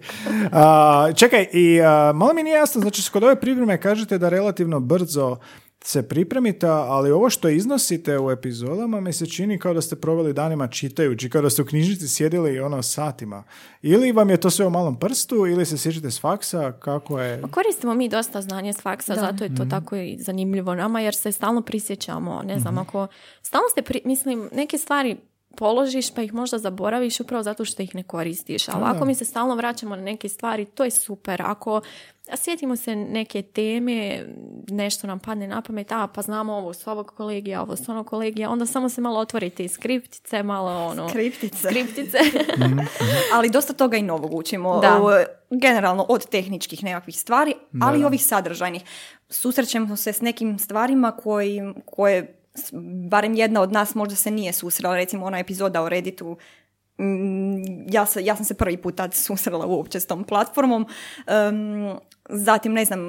A, 0.52 1.08
čekaj, 1.16 1.48
i 1.54 1.82
a, 1.82 2.12
malo 2.16 2.34
mi 2.34 2.44
nije 2.44 2.56
jasno, 2.56 2.82
znači 2.82 3.12
kod 3.12 3.24
ove 3.24 3.36
pripreme 3.36 3.82
kažete 3.82 4.18
da 4.18 4.30
relativno 4.30 4.80
brzo 4.80 5.38
se 5.84 6.08
pripremite, 6.08 6.68
ali 6.68 7.12
ovo 7.12 7.30
što 7.30 7.50
iznosite 7.50 8.20
u 8.20 8.32
epizodama 8.32 9.00
mi 9.00 9.14
se 9.14 9.26
čini 9.26 9.60
kao 9.60 9.74
da 9.74 9.82
ste 9.82 9.96
proveli 9.96 10.34
danima 10.34 10.68
čitajući, 10.68 11.30
kao 11.30 11.42
da 11.42 11.50
ste 11.50 11.62
u 11.62 11.66
knjižnici 11.66 12.08
sjedili 12.08 12.60
ono 12.60 12.82
satima. 12.82 13.44
Ili 13.82 14.12
vam 14.12 14.30
je 14.30 14.38
to 14.38 14.50
sve 14.50 14.66
u 14.66 14.70
malom 14.70 15.00
prstu, 15.00 15.48
ili 15.48 15.66
se 15.66 15.78
sjećate 15.78 16.12
s 16.12 16.22
faksa, 16.22 16.72
kako 16.72 17.20
je... 17.20 17.42
Pa 17.42 17.48
Koristimo 17.48 17.94
mi 17.94 18.10
dosta 18.10 18.42
znanje 18.42 18.74
s 18.74 18.82
faksa, 18.82 19.16
zato 19.16 19.44
je 19.44 19.56
to 19.56 19.66
tako 19.66 19.96
i 19.96 20.18
zanimljivo 20.20 20.76
nama, 20.76 21.02
jer 21.02 21.16
se 21.16 21.32
stalno 21.32 21.62
prisjećamo. 21.62 22.42
Ne 22.46 22.60
znam, 22.60 22.78
ako 22.78 23.08
stalno 23.42 23.70
ste, 23.72 23.82
pri- 23.82 24.02
mislim, 24.06 24.50
neke 24.52 24.78
stvari 24.78 25.18
položiš 25.56 26.14
pa 26.14 26.22
ih 26.22 26.34
možda 26.34 26.58
zaboraviš 26.58 27.20
upravo 27.20 27.44
zato 27.44 27.66
što 27.66 27.84
ih 27.84 27.96
ne 27.96 28.04
koristiš. 28.04 28.70
Ali 28.70 28.84
ako 28.86 29.06
mi 29.06 29.16
se 29.16 29.26
stalno 29.26 29.56
vraćamo 29.56 29.96
na 29.96 30.02
neke 30.02 30.30
stvari, 30.30 30.66
to 30.66 30.84
je 30.84 30.92
super. 30.92 31.42
Ako 31.42 31.82
sjetimo 32.38 32.76
se 32.76 32.96
neke 32.96 33.42
teme, 33.42 34.26
nešto 34.68 35.08
nam 35.08 35.20
padne 35.20 35.48
na 35.48 35.62
pamet, 35.62 35.92
a 35.92 36.08
pa 36.08 36.22
znamo 36.22 36.54
ovo 36.54 36.74
s 36.74 36.88
ovog 36.88 37.12
kolegija, 37.18 37.62
ovo 37.62 37.76
s 37.76 37.90
onog 37.90 38.08
kolegija, 38.08 38.50
onda 38.50 38.66
samo 38.66 38.90
se 38.90 39.02
malo 39.02 39.20
otvorite 39.20 39.64
iz 39.64 39.72
skriptice, 39.72 40.44
malo 40.44 40.86
ono... 40.86 41.10
Skriptice. 41.10 41.70
Skriptice. 41.70 42.18
Ali 43.36 43.50
dosta 43.50 43.74
toga 43.74 43.98
i 43.98 44.02
novog 44.02 44.34
učimo. 44.34 44.80
Da. 44.80 45.26
Generalno 45.50 46.06
od 46.10 46.30
tehničkih 46.30 46.84
nekakvih 46.84 47.20
stvari, 47.20 47.54
ali 47.82 48.00
i 48.00 48.04
ovih 48.04 48.26
sadržajnih. 48.26 48.84
Susrećemo 49.30 49.96
se 49.96 50.14
s 50.14 50.22
nekim 50.22 50.60
stvarima 50.60 51.12
koji, 51.12 51.62
koje 51.86 52.41
barem 53.10 53.36
jedna 53.36 53.62
od 53.62 53.72
nas 53.72 53.96
možda 53.96 54.16
se 54.16 54.32
nije 54.32 54.54
susrela. 54.54 54.96
Recimo 54.96 55.26
ona 55.26 55.40
epizoda 55.40 55.82
o 55.82 55.90
Redditu 55.90 56.38
Mm, 57.02 57.94
ja, 57.94 58.06
se, 58.06 58.26
ja 58.26 58.36
sam 58.36 58.46
se 58.46 58.54
prvi 58.54 58.78
put 58.78 58.96
tad 58.96 59.14
susrela 59.14 59.66
uopće 59.66 60.00
s 60.00 60.06
tom 60.06 60.24
platformom. 60.24 60.88
Em, 61.28 61.96
zatim, 62.30 62.74
ne 62.74 62.86
znam, 62.86 63.00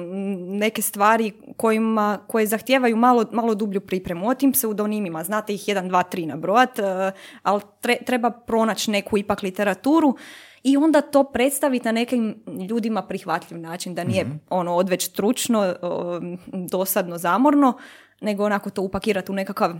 neke 0.57 0.81
stvari 0.81 1.31
kojima, 1.57 2.19
koje 2.27 2.47
zahtijevaju 2.47 2.95
malo, 2.95 3.25
malo 3.31 3.55
dublju 3.55 3.81
pripremu. 3.81 4.27
O 4.27 4.33
tim 4.33 4.51
pseudonimima, 4.51 5.23
znate 5.23 5.53
ih 5.53 5.61
1, 5.61 5.89
2, 5.89 6.03
3 6.11 6.25
nabrojat, 6.25 6.79
e, 6.79 7.11
ali 7.43 7.61
tre- 7.81 8.05
treba 8.05 8.29
pronaći 8.31 8.91
neku 8.91 9.17
ipak 9.17 9.43
literaturu 9.43 10.15
i 10.63 10.77
onda 10.77 11.01
to 11.01 11.23
predstaviti 11.23 11.85
na 11.85 11.91
nekim 11.91 12.43
ljudima 12.69 13.01
prihvatljiv 13.01 13.59
način, 13.59 13.95
da 13.95 14.03
nije 14.03 14.25
ono 14.49 14.75
odveć 14.75 15.05
stručno, 15.05 15.75
dosadno, 16.69 17.17
zamorno, 17.17 17.77
nego 18.23 18.45
onako 18.45 18.69
to 18.69 18.81
upakirati 18.81 19.31
u 19.31 19.35
nekakav 19.35 19.73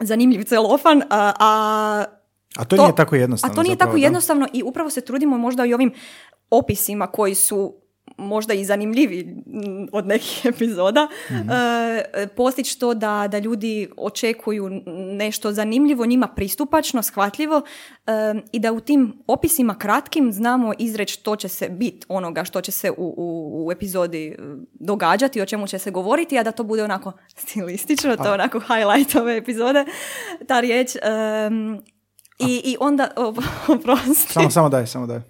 zanimljiv 0.00 0.42
celofan, 0.42 1.02
a, 1.10 1.32
a 1.38 2.04
A 2.56 2.64
to, 2.64 2.76
nije 2.76 2.94
tako 2.94 3.16
jednostavno. 3.16 3.52
a 3.52 3.56
to 3.56 3.62
nije 3.62 3.72
zapravo, 3.72 3.90
tako 3.90 3.98
da? 3.98 4.04
jednostavno 4.04 4.48
i 4.52 4.62
upravo 4.62 4.90
se 4.90 5.00
trudimo 5.00 5.38
možda 5.38 5.64
i 5.64 5.74
ovim 5.74 5.92
opisima 6.50 7.06
koji 7.06 7.34
su 7.34 7.74
možda 8.18 8.54
i 8.54 8.64
zanimljivi 8.64 9.36
od 9.92 10.06
nekih 10.06 10.40
epizoda, 10.54 11.08
Mhm. 11.30 11.50
e, 11.50 12.26
postići 12.28 12.80
to 12.80 12.94
da, 12.94 13.28
da 13.28 13.38
ljudi 13.38 13.88
očekuju 13.96 14.70
nešto 15.12 15.52
zanimljivo, 15.52 16.06
njima 16.06 16.26
pristupačno, 16.26 17.02
shvatljivo 17.02 17.62
e, 18.06 18.10
i 18.52 18.58
da 18.58 18.72
u 18.72 18.80
tim 18.80 19.22
opisima 19.26 19.74
kratkim 19.74 20.32
znamo 20.32 20.72
izreći 20.78 21.14
što 21.14 21.36
će 21.36 21.48
se 21.48 21.68
bit 21.68 22.04
onoga 22.08 22.44
što 22.44 22.60
će 22.60 22.72
se 22.72 22.90
u, 22.90 22.94
u, 22.98 23.66
u 23.66 23.72
epizodi 23.72 24.26
e, 24.28 24.36
događati, 24.72 25.40
o 25.40 25.46
čemu 25.46 25.66
će 25.66 25.78
se 25.78 25.90
govoriti, 25.90 26.38
a 26.38 26.42
da 26.42 26.52
to 26.52 26.62
bude 26.64 26.84
onako 26.84 27.12
stilistično, 27.36 28.16
to 28.16 28.24
je 28.24 28.32
onako 28.32 28.60
highlight 28.60 29.16
ove 29.16 29.36
epizode, 29.36 29.84
ta 30.46 30.60
riječ. 30.60 30.90
em, 30.96 31.80
i, 32.38 32.60
I 32.64 32.76
onda, 32.80 33.08
oprosti. 33.68 34.32
Samo, 34.32 34.50
samo 34.50 34.68
daj, 34.68 34.86
samo 34.86 35.06
daj. 35.06 35.20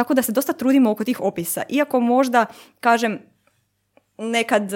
Tako 0.00 0.14
da 0.14 0.22
se 0.22 0.32
dosta 0.32 0.52
trudimo 0.52 0.90
oko 0.90 1.04
tih 1.04 1.20
opisa. 1.20 1.62
Iako 1.68 2.00
možda, 2.00 2.46
kažem, 2.80 3.18
nekad, 4.18 4.70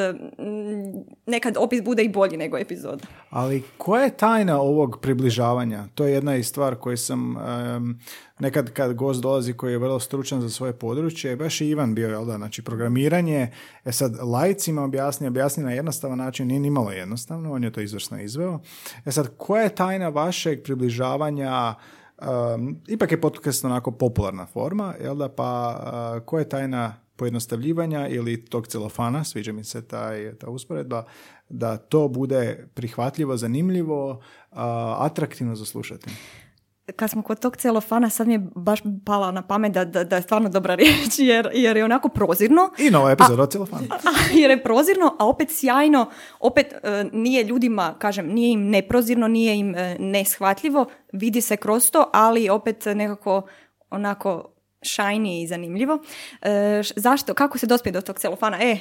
nekad 1.27 1.57
opis 1.57 1.83
bude 1.83 2.03
i 2.03 2.09
bolji 2.09 2.37
nego 2.37 2.59
epizoda. 2.59 3.07
Ali 3.31 3.62
koja 3.79 4.05
je 4.05 4.16
tajna 4.16 4.61
ovog 4.61 4.99
približavanja? 5.03 5.85
To 5.95 6.05
je 6.07 6.12
jedna 6.12 6.37
i 6.37 6.43
stvar 6.43 6.75
koju 6.75 6.97
sam 6.97 7.37
em, 7.37 8.01
nekad 8.39 8.70
kad 8.70 8.95
gost 8.95 9.22
dolazi 9.22 9.53
koji 9.53 9.72
je 9.72 9.79
vrlo 9.79 10.01
stručan 10.01 10.41
za 10.41 10.51
svoje 10.51 10.72
područje, 10.72 11.37
baš 11.37 11.61
i 11.61 11.68
Ivan 11.68 11.95
bio, 11.95 12.09
jel 12.09 12.25
da, 12.25 12.37
znači 12.37 12.62
programiranje, 12.62 13.51
e 13.85 13.93
sad 13.93 14.16
lajcima 14.22 14.85
objasni, 14.85 15.27
objasni 15.27 15.64
na 15.64 15.72
jednostavan 15.72 16.18
način, 16.18 16.47
nije 16.47 16.61
nimalo 16.61 16.91
jednostavno, 16.91 17.53
on 17.53 17.64
je 17.64 17.72
to 17.72 17.81
izvrsno 17.81 18.20
izveo. 18.20 18.61
E 19.05 19.12
sad, 19.12 19.37
koja 19.37 19.62
je 19.62 19.75
tajna 19.75 20.09
vašeg 20.09 20.62
približavanja 20.62 21.75
Um, 22.23 22.81
ipak 22.89 23.11
je 23.12 23.21
podcast 23.21 23.65
onako 23.65 23.91
popularna 23.91 24.47
forma, 24.47 24.95
jel 25.01 25.17
da, 25.17 25.29
pa 25.29 25.81
uh, 26.17 26.27
koja 26.27 26.41
je 26.41 26.49
tajna 26.49 26.95
pojednostavljivanja 27.17 28.09
ili 28.09 28.45
tog 28.45 28.67
celofana, 28.67 29.25
sviđa 29.25 29.53
mi 29.53 29.65
se 29.65 29.87
taj, 29.87 30.35
ta 30.35 30.51
usporedba, 30.51 31.05
da 31.49 31.77
to 31.77 32.09
bude 32.09 32.69
prihvatljivo, 32.75 33.37
zanimljivo, 33.37 34.11
uh, 34.11 34.19
atraktivno 34.99 35.55
za 35.55 35.65
slušati. 35.65 36.11
Kad 36.89 37.11
smo 37.11 37.22
kod 37.22 37.41
tog 37.41 37.57
celofana, 37.57 38.11
sad 38.11 38.26
mi 38.26 38.35
je 38.35 38.43
baš 38.55 38.80
pala 39.07 39.30
na 39.30 39.43
pamet 39.43 39.72
da, 39.72 39.85
da, 39.85 40.05
da 40.05 40.16
je 40.16 40.22
stvarno 40.22 40.49
dobra 40.49 40.74
riječ, 40.76 41.18
jer, 41.18 41.49
jer 41.53 41.76
je 41.76 41.85
onako 41.85 42.09
prozirno. 42.09 42.70
I 42.78 42.91
nova 42.91 43.11
epizoda 43.11 43.43
o 43.43 43.47
celofanu. 43.47 43.87
jer 44.41 44.51
je 44.51 44.62
prozirno, 44.62 45.16
a 45.18 45.26
opet 45.26 45.49
sjajno, 45.51 46.11
opet 46.41 46.72
e, 46.74 47.05
nije 47.12 47.45
ljudima, 47.45 47.95
kažem, 47.95 48.26
nije 48.26 48.51
im 48.51 48.61
neprozirno, 48.62 49.28
nije 49.28 49.57
im 49.57 49.74
e, 49.74 49.97
neshvatljivo, 49.99 50.85
vidi 51.12 51.41
se 51.41 51.57
kroz 51.57 51.91
to, 51.91 52.11
ali 52.12 52.49
opet 52.49 52.85
nekako 52.87 53.43
onako 53.91 54.51
shiny 54.82 55.43
i 55.43 55.47
zanimljivo. 55.47 55.99
E, 56.43 56.51
š- 56.80 56.93
zašto? 56.97 57.35
Kako 57.35 57.59
se 57.59 57.66
dospije 57.66 57.93
do 57.93 58.01
tog 58.01 58.18
celofana? 58.18 58.59
E, 58.59 58.64
E? 58.64 58.76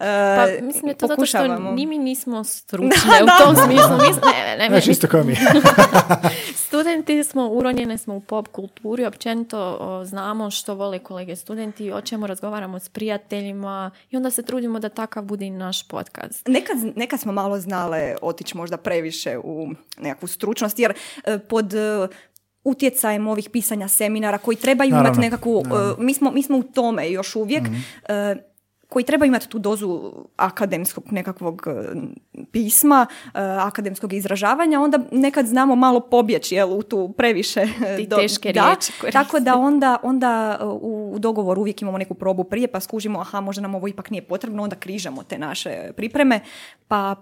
e, 0.00 0.36
Pa 0.58 0.64
mislim 0.64 0.82
da 0.82 0.88
je 0.88 0.94
to 0.94 1.06
zato 1.06 1.26
što 1.26 1.38
pokušavamo. 1.38 1.70
ni 1.70 1.86
mi 1.86 1.98
nismo 1.98 2.44
stručne 2.54 3.12
u 3.22 3.44
tom 3.44 3.56
smislu. 3.56 3.90
Mi, 3.92 4.08
ne, 4.26 4.46
ne, 4.46 4.56
ne, 4.58 4.68
Znači, 4.68 4.88
mi- 4.88 4.92
isto 4.92 5.06
kao 5.06 5.24
mi. 5.24 5.36
Studenti 6.78 7.24
smo, 7.24 7.48
uronjene 7.48 7.98
smo 7.98 8.16
u 8.16 8.20
pop 8.20 8.48
kulturi, 8.48 9.06
općenito 9.06 9.76
o, 9.80 10.04
znamo 10.04 10.50
što 10.50 10.74
vole 10.74 10.98
kolege 10.98 11.36
studenti, 11.36 11.92
o 11.92 12.00
čemu 12.00 12.26
razgovaramo 12.26 12.78
s 12.78 12.88
prijateljima 12.88 13.90
i 14.10 14.16
onda 14.16 14.30
se 14.30 14.42
trudimo 14.42 14.78
da 14.78 14.88
takav 14.88 15.24
bude 15.24 15.46
i 15.46 15.50
naš 15.50 15.88
podcast. 15.88 16.48
Nekad, 16.48 16.76
nekad 16.96 17.20
smo 17.20 17.32
malo 17.32 17.58
znale 17.60 18.14
otići 18.22 18.56
možda 18.56 18.76
previše 18.76 19.38
u 19.44 19.68
nekakvu 19.98 20.28
stručnost, 20.28 20.78
jer 20.78 20.92
e, 21.24 21.38
pod 21.38 21.74
e, 21.74 22.08
utjecajem 22.64 23.26
ovih 23.26 23.50
pisanja 23.52 23.88
seminara 23.88 24.38
koji 24.38 24.56
trebaju 24.56 24.88
imati 24.88 25.20
nekakvu, 25.20 25.62
e, 25.66 26.02
mi, 26.02 26.14
smo, 26.14 26.30
mi 26.30 26.42
smo 26.42 26.58
u 26.58 26.62
tome 26.62 27.10
još 27.10 27.36
uvijek, 27.36 27.62
Mhm. 27.62 27.74
e, 28.08 28.36
koji 28.88 29.04
treba 29.04 29.26
imati 29.26 29.48
tu 29.48 29.58
dozu 29.58 30.12
akademskog 30.36 31.04
nekakvog 31.12 31.66
e, 31.66 31.94
pisma, 32.52 33.06
e, 33.24 33.28
akademskog 33.42 34.12
izražavanja, 34.12 34.80
onda 34.80 34.98
nekad 35.12 35.46
znamo 35.46 35.76
malo 35.76 36.00
pobjeći 36.00 36.54
jel, 36.54 36.72
u 36.72 36.82
tu 36.82 37.12
previše 37.16 37.60
e, 37.60 37.96
Ti 37.96 38.06
do- 38.06 38.16
teške 38.16 38.52
da, 38.52 38.64
riječi. 38.64 38.92
Tako 39.12 39.40
da 39.40 39.56
onda, 39.56 39.96
onda 40.02 40.58
u 40.80 41.16
dogovoru 41.18 41.60
uvijek 41.60 41.82
imamo 41.82 41.98
neku 41.98 42.14
probu 42.14 42.44
prije 42.44 42.68
pa 42.68 42.80
skužimo 42.80 43.20
aha 43.20 43.40
možda 43.40 43.62
nam 43.62 43.74
ovo 43.74 43.88
ipak 43.88 44.10
nije 44.10 44.22
potrebno, 44.22 44.62
onda 44.62 44.76
križamo 44.76 45.22
te 45.22 45.38
naše 45.38 45.92
pripreme 45.96 46.40
pa 46.88 47.16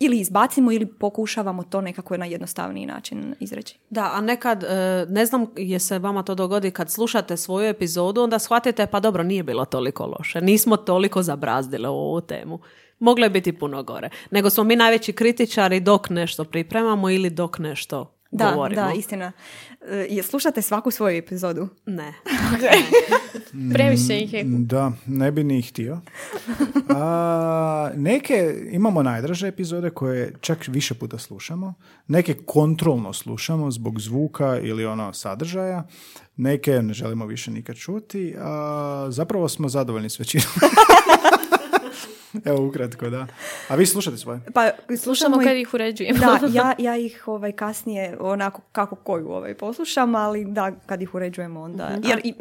ili 0.00 0.20
izbacimo 0.20 0.72
ili 0.72 0.86
pokušavamo 0.86 1.62
to 1.62 1.80
nekako 1.80 2.16
na 2.16 2.26
jednostavniji 2.26 2.86
način 2.86 3.34
izreći. 3.40 3.78
Da, 3.90 4.10
a 4.14 4.20
nekad, 4.20 4.64
e, 4.64 5.06
ne 5.08 5.26
znam 5.26 5.46
je 5.56 5.78
se 5.78 5.98
vama 5.98 6.22
to 6.22 6.34
dogodi 6.34 6.70
kad 6.70 6.90
slušate 6.90 7.36
svoju 7.36 7.68
epizodu, 7.68 8.22
onda 8.22 8.38
shvatite 8.38 8.86
pa 8.86 9.00
dobro, 9.00 9.22
nije 9.22 9.42
bilo 9.42 9.64
toliko 9.64 10.06
loše. 10.06 10.40
Nismo 10.40 10.76
toliko 10.76 11.22
zabrazdile 11.22 11.88
u 11.88 11.94
ovu 11.94 12.20
temu. 12.20 12.58
Moglo 12.98 13.24
je 13.24 13.30
biti 13.30 13.52
puno 13.52 13.82
gore. 13.82 14.10
Nego 14.30 14.50
smo 14.50 14.64
mi 14.64 14.76
najveći 14.76 15.12
kritičari 15.12 15.80
dok 15.80 16.10
nešto 16.10 16.44
pripremamo 16.44 17.10
ili 17.10 17.30
dok 17.30 17.58
nešto 17.58 18.13
Da, 18.34 18.52
govorimo. 18.54 18.82
da, 18.82 18.92
istina. 18.92 19.32
E, 19.88 20.06
je, 20.10 20.22
slušate 20.22 20.62
svaku 20.62 20.90
svoju 20.90 21.16
epizodu? 21.16 21.68
Ne. 21.86 22.14
Previše 23.74 24.18
ih 24.18 24.32
je. 24.32 24.44
Da, 24.44 24.92
ne 25.06 25.32
bi 25.32 25.44
ni 25.44 25.62
htio. 25.62 26.00
A, 26.88 27.90
neke 27.96 28.54
imamo 28.70 29.02
najdraže 29.02 29.48
epizode 29.48 29.90
koje 29.90 30.34
čak 30.40 30.68
više 30.68 30.94
puta 30.94 31.18
slušamo. 31.18 31.74
Neke 32.08 32.34
kontrolno 32.34 33.12
slušamo 33.12 33.70
zbog 33.70 34.00
zvuka 34.00 34.58
ili 34.62 34.86
ono 34.86 35.12
sadržaja. 35.12 35.86
Neke 36.36 36.82
ne 36.82 36.94
želimo 36.94 37.26
više 37.26 37.50
nikad 37.50 37.76
čuti. 37.76 38.34
A, 38.38 39.06
zapravo 39.10 39.48
smo 39.48 39.68
zadovoljni 39.68 40.10
s 40.10 40.18
većinom. 40.18 40.48
Evo 42.44 42.66
ukratko, 42.66 43.10
da. 43.10 43.26
A 43.68 43.74
vi 43.74 43.86
slušate 43.86 44.16
svoje? 44.16 44.40
Pa 44.54 44.70
Slušamo 44.96 45.42
i- 45.42 45.44
kad 45.44 45.56
ih 45.56 45.74
uređujemo. 45.74 46.18
Da, 46.18 46.38
ja, 46.52 46.74
ja 46.78 46.96
ih 46.96 47.28
ovaj, 47.28 47.52
kasnije 47.52 48.16
onako 48.20 48.60
kako 48.72 48.96
koju 48.96 49.28
ovaj, 49.28 49.54
poslušam, 49.54 50.14
ali 50.14 50.44
da, 50.44 50.72
kad 50.86 51.02
ih 51.02 51.14
uređujemo 51.14 51.60
onda... 51.60 51.90
Mhm. 51.90 52.08
Jer 52.08 52.20
i, 52.24 52.34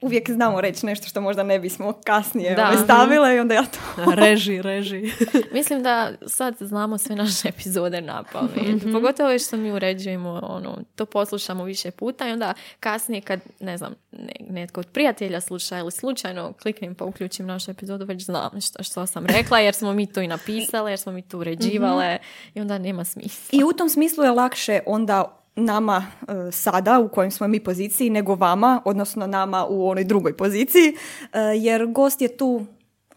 uvijek 0.00 0.30
znamo 0.30 0.60
reći 0.60 0.86
nešto 0.86 1.06
što 1.08 1.20
možda 1.20 1.42
ne 1.42 1.58
bismo 1.58 1.92
kasnije 2.04 2.54
Da. 2.54 2.64
ovaj, 2.64 2.76
stavile 2.84 3.36
i 3.36 3.38
onda 3.38 3.54
ja 3.54 3.64
to... 3.64 4.10
reži, 4.14 4.62
reži. 4.62 5.02
Mislim 5.52 5.82
da 5.82 6.12
sad 6.26 6.54
znamo 6.60 6.98
sve 6.98 7.16
naše 7.16 7.48
epizode 7.48 8.00
na 8.00 8.24
pamet. 8.32 8.82
Mhm. 8.82 8.92
Pogotovo 8.92 9.38
što 9.38 9.56
mi 9.56 9.72
uređujemo, 9.72 10.40
ono, 10.42 10.78
to 10.94 11.06
poslušamo 11.06 11.64
više 11.64 11.90
puta 11.90 12.28
i 12.28 12.32
onda 12.32 12.54
kasnije 12.80 13.20
kad, 13.20 13.40
ne 13.60 13.78
znam, 13.78 13.94
ne- 14.12 14.46
netko 14.50 14.80
od 14.80 14.86
prijatelja 14.86 15.40
sluša 15.40 15.78
ili 15.78 15.90
slučajno 15.90 16.52
kliknem 16.62 16.94
pa 16.94 17.04
uključim 17.04 17.46
našu 17.46 17.70
epizodu, 17.70 18.04
već 18.04 18.24
znam 18.24 18.60
što, 18.60 18.82
što 18.82 19.06
sam 19.06 19.26
rekla 19.26 19.58
jer 19.58 19.74
smo 19.74 19.92
mi 19.92 20.12
to 20.12 20.20
i 20.20 20.26
napisale, 20.28 20.92
jer 20.92 20.98
smo 20.98 21.12
mi 21.12 21.22
to 21.22 21.38
uređivale 21.38 22.18
i 22.54 22.60
onda 22.60 22.78
nema 22.78 23.04
smisla. 23.04 23.58
I 23.58 23.64
u 23.64 23.72
tom 23.72 23.88
smislu 23.88 24.24
je 24.24 24.30
lakše 24.30 24.80
onda 24.86 25.37
nama 25.64 26.06
e, 26.28 26.52
sada 26.52 26.98
u 26.98 27.08
kojem 27.08 27.30
smo 27.30 27.48
mi 27.48 27.60
poziciji 27.60 28.10
nego 28.10 28.34
vama, 28.34 28.82
odnosno 28.84 29.26
nama 29.26 29.66
u 29.66 29.88
onoj 29.88 30.04
drugoj 30.04 30.36
poziciji, 30.36 30.96
e, 31.32 31.40
jer 31.40 31.86
gost 31.86 32.20
je 32.20 32.36
tu 32.36 32.66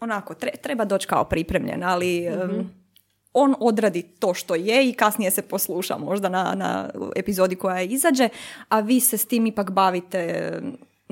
onako, 0.00 0.34
tre- 0.34 0.60
treba 0.62 0.84
doći 0.84 1.06
kao 1.06 1.24
pripremljen, 1.24 1.82
ali 1.82 2.24
e, 2.24 2.34
on 3.32 3.54
odradi 3.60 4.02
to 4.02 4.34
što 4.34 4.54
je 4.54 4.88
i 4.88 4.92
kasnije 4.92 5.30
se 5.30 5.42
posluša 5.42 5.98
možda 5.98 6.28
na, 6.28 6.54
na 6.54 6.90
epizodi 7.16 7.56
koja 7.56 7.82
izađe, 7.82 8.28
a 8.68 8.80
vi 8.80 9.00
se 9.00 9.18
s 9.18 9.26
tim 9.26 9.46
ipak 9.46 9.70
bavite 9.70 10.18
e, 10.18 10.60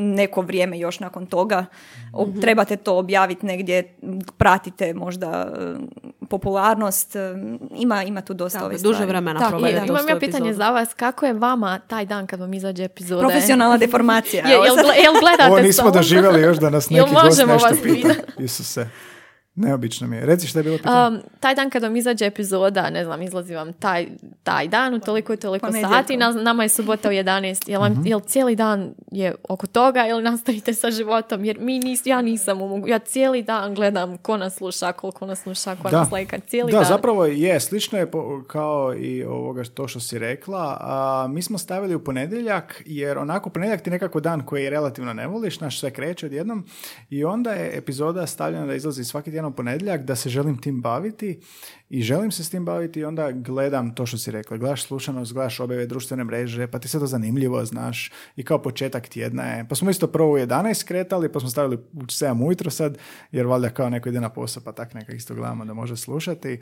neko 0.00 0.40
vrijeme 0.40 0.78
još 0.78 1.00
nakon 1.00 1.26
toga. 1.26 1.66
O- 2.12 2.26
Trebate 2.40 2.76
to 2.76 2.98
objaviti 2.98 3.46
negdje, 3.46 3.94
pratite 4.36 4.94
možda 4.94 5.52
e, 5.58 6.26
popularnost, 6.28 7.16
e, 7.16 7.34
ima, 7.76 8.02
ima 8.02 8.20
tu 8.20 8.34
dosta 8.34 8.64
ove 8.64 8.74
duže 8.78 8.94
stvari. 8.94 9.06
vremena 9.06 9.40
Tako 9.40 9.50
provedete 9.50 9.84
je. 9.84 9.88
Imam 9.88 10.08
ja 10.08 10.18
pitanje 10.18 10.48
epizodu. 10.48 10.56
za 10.56 10.70
vas, 10.70 10.94
kako 10.94 11.26
je 11.26 11.32
vama 11.32 11.78
taj 11.86 12.06
dan 12.06 12.26
kad 12.26 12.40
vam 12.40 12.54
izađe 12.54 12.84
epizoda? 12.84 13.20
Profesionalna 13.20 13.76
deformacija. 13.76 14.46
Je, 14.48 14.52
jel, 14.52 14.76
jel 15.04 15.12
gledate 15.20 15.50
Ovo 15.50 15.58
nismo 15.60 15.90
doživjeli 15.90 16.40
još 16.42 16.58
da 16.58 16.70
nas 16.70 16.90
neki 16.90 17.00
gost 17.00 17.24
možemo 17.24 17.52
nešto 17.52 17.68
vas 17.68 17.78
pita. 17.82 18.14
Isuse. 18.38 18.88
Neobično 19.60 20.06
mi 20.06 20.16
je. 20.16 20.26
Reci 20.26 20.46
što 20.46 20.58
je 20.58 20.62
bilo 20.62 20.76
pitanje. 20.76 21.16
Um, 21.16 21.22
taj 21.40 21.54
dan 21.54 21.70
kad 21.70 21.82
vam 21.82 21.96
izađe 21.96 22.26
epizoda, 22.26 22.90
ne 22.90 23.04
znam, 23.04 23.22
izlazi 23.22 23.54
vam 23.54 23.72
taj, 23.72 24.06
taj 24.42 24.68
dan 24.68 24.94
u 24.94 25.00
toliko 25.00 25.32
i 25.32 25.36
toliko 25.36 25.66
Ponedjeljkom. 25.66 25.92
sati, 25.94 26.16
na, 26.16 26.30
nama 26.32 26.62
je 26.62 26.68
subota 26.68 27.08
u 27.08 27.12
11. 27.12 27.68
Jel, 27.68 27.80
vam, 27.80 28.02
jel 28.04 28.20
cijeli 28.20 28.56
dan 28.56 28.94
je 29.08 29.34
oko 29.44 29.66
toga 29.66 30.06
ili 30.06 30.22
nastavite 30.22 30.74
sa 30.74 30.90
životom? 30.90 31.44
Jer 31.44 31.58
mi 31.60 31.78
nis, 31.78 32.06
ja 32.06 32.22
nisam 32.22 32.62
u 32.62 32.68
mogu- 32.68 32.88
ja 32.88 32.98
cijeli 33.00 33.42
dan 33.42 33.74
gledam 33.74 34.16
ko 34.18 34.36
nas 34.36 34.54
sluša, 34.54 34.92
koliko 34.92 35.26
nas 35.26 35.40
sluša, 35.40 35.76
ko 35.76 35.90
Da. 35.90 35.98
nas 35.98 36.10
lajka, 36.10 36.38
cijeli 36.40 36.72
da, 36.72 36.78
dan. 36.78 36.86
zapravo 36.86 37.24
je, 37.24 37.60
slično 37.60 37.98
je 37.98 38.06
po- 38.06 38.20
kao 38.42 38.94
i 38.96 39.24
ovoga 39.24 39.62
to 39.64 39.88
što 39.88 40.00
si 40.00 40.18
rekla. 40.18 40.76
A, 40.80 41.00
mi 41.28 41.42
smo 41.42 41.58
stavili 41.58 41.94
u 41.94 42.00
ponedjeljak, 42.00 42.82
jer 42.86 43.18
onako 43.18 43.50
ponedjeljak 43.50 43.80
ti 43.80 43.90
je 43.90 43.92
nekako 43.92 44.20
dan 44.20 44.42
koji 44.42 44.70
relativno 44.70 45.12
ne 45.12 45.26
voliš, 45.26 45.60
naš 45.60 45.80
sve 45.80 45.90
kreće 45.90 46.26
odjednom 46.26 46.64
i 47.10 47.24
onda 47.24 47.50
je 47.50 47.70
epizoda 47.74 48.26
stavljena 48.26 48.66
da 48.66 48.74
izlazi 48.74 49.04
svaki 49.04 49.30
tjedan 49.30 49.49
u 49.50 49.56
ponedjeljak, 49.56 50.02
da 50.02 50.16
se 50.16 50.28
želim 50.28 50.58
tim 50.58 50.80
baviti 50.80 51.40
i 51.90 52.02
želim 52.02 52.30
se 52.30 52.44
s 52.44 52.50
tim 52.50 52.64
baviti 52.64 53.00
i 53.00 53.04
onda 53.04 53.30
gledam 53.30 53.94
to 53.94 54.06
što 54.06 54.18
si 54.18 54.30
rekla. 54.30 54.56
Gledaš 54.56 54.84
slušanost, 54.84 55.32
gledaš 55.32 55.60
objave 55.60 55.86
društvene 55.86 56.24
mreže, 56.24 56.66
pa 56.66 56.78
ti 56.78 56.88
se 56.88 56.98
to 56.98 57.06
zanimljivo, 57.06 57.64
znaš, 57.64 58.12
i 58.36 58.42
kao 58.42 58.62
početak 58.62 59.08
tjedna 59.08 59.42
je. 59.42 59.66
Pa 59.68 59.74
smo 59.74 59.90
isto 59.90 60.06
prvo 60.06 60.32
u 60.32 60.36
11 60.36 60.84
kretali, 60.84 61.32
pa 61.32 61.40
smo 61.40 61.48
stavili 61.48 61.76
u 61.76 62.00
7 62.00 62.46
ujutro 62.46 62.70
sad, 62.70 62.98
jer 63.32 63.46
valjda 63.46 63.70
kao 63.70 63.90
neko 63.90 64.08
ide 64.08 64.20
na 64.20 64.28
posao, 64.28 64.62
pa 64.62 64.72
tak 64.72 64.94
neka 64.94 65.12
isto 65.12 65.34
gledamo 65.34 65.64
da 65.64 65.74
može 65.74 65.96
slušati. 65.96 66.60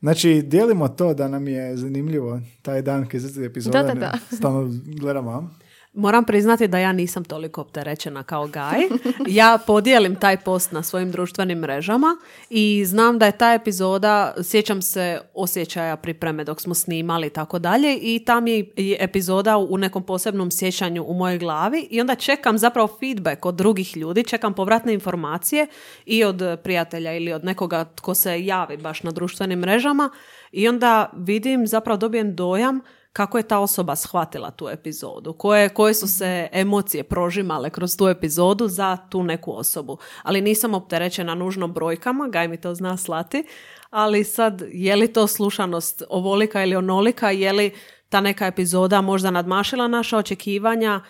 Znači, 0.00 0.42
dijelimo 0.42 0.88
to 0.88 1.14
da 1.14 1.28
nam 1.28 1.48
je 1.48 1.76
zanimljivo 1.76 2.40
taj 2.62 2.82
dan 2.82 3.08
kad 3.08 3.14
izlazi 3.14 3.44
epizoda. 3.44 3.82
Da, 3.82 3.94
da, 3.94 4.00
da. 4.00 4.36
Stalno 4.36 4.70
gledamo? 4.86 5.50
Moram 5.96 6.24
priznati 6.24 6.68
da 6.68 6.78
ja 6.78 6.92
nisam 6.92 7.24
toliko 7.24 7.60
opterećena 7.60 8.22
kao 8.22 8.46
Gaj. 8.46 8.80
Ja 9.28 9.58
podijelim 9.66 10.16
taj 10.16 10.36
post 10.36 10.72
na 10.72 10.82
svojim 10.82 11.10
društvenim 11.10 11.58
mrežama 11.58 12.16
i 12.50 12.84
znam 12.86 13.18
da 13.18 13.26
je 13.26 13.38
ta 13.38 13.52
epizoda, 13.52 14.34
sjećam 14.42 14.82
se 14.82 15.20
osjećaja 15.34 15.96
pripreme 15.96 16.44
dok 16.44 16.60
smo 16.60 16.74
snimali 16.74 17.26
i 17.26 17.30
tako 17.30 17.58
dalje 17.58 17.98
i 18.02 18.22
tam 18.26 18.46
je 18.46 18.70
epizoda 18.76 19.56
u 19.56 19.78
nekom 19.78 20.02
posebnom 20.02 20.50
sjećanju 20.50 21.04
u 21.04 21.14
mojoj 21.14 21.38
glavi 21.38 21.88
i 21.90 22.00
onda 22.00 22.14
čekam 22.14 22.58
zapravo 22.58 22.88
feedback 23.00 23.46
od 23.46 23.54
drugih 23.54 23.96
ljudi, 23.96 24.24
čekam 24.24 24.54
povratne 24.54 24.94
informacije 24.94 25.66
i 26.06 26.24
od 26.24 26.42
prijatelja 26.62 27.12
ili 27.12 27.32
od 27.32 27.44
nekoga 27.44 27.84
tko 27.84 28.14
se 28.14 28.44
javi 28.44 28.76
baš 28.76 29.02
na 29.02 29.10
društvenim 29.10 29.58
mrežama 29.58 30.10
i 30.52 30.68
onda 30.68 31.10
vidim, 31.16 31.66
zapravo 31.66 31.96
dobijem 31.96 32.34
dojam 32.34 32.80
kako 33.16 33.38
je 33.38 33.48
ta 33.48 33.58
osoba 33.58 33.96
shvatila 33.96 34.50
tu 34.50 34.68
epizodu, 34.68 35.32
koje, 35.32 35.68
koje 35.68 35.94
su 35.94 36.08
se 36.08 36.48
emocije 36.52 37.04
prožimale 37.04 37.70
kroz 37.70 37.96
tu 37.96 38.08
epizodu 38.08 38.68
za 38.68 38.96
tu 39.10 39.22
neku 39.22 39.58
osobu. 39.58 39.98
Ali 40.22 40.40
nisam 40.40 40.74
opterećena 40.74 41.34
nužno 41.34 41.68
brojkama, 41.68 42.28
Gaj 42.28 42.48
mi 42.48 42.60
to 42.60 42.74
zna 42.74 42.96
slati, 42.96 43.44
ali 43.90 44.24
sad 44.24 44.62
je 44.68 44.96
li 44.96 45.12
to 45.12 45.26
slušanost 45.26 46.02
ovolika 46.08 46.64
ili 46.64 46.76
onolika, 46.76 47.30
je 47.30 47.52
li 47.52 47.74
ta 48.08 48.20
neka 48.20 48.46
epizoda 48.46 49.00
možda 49.00 49.30
nadmašila 49.30 49.88
naša 49.88 50.18
očekivanja, 50.18 51.00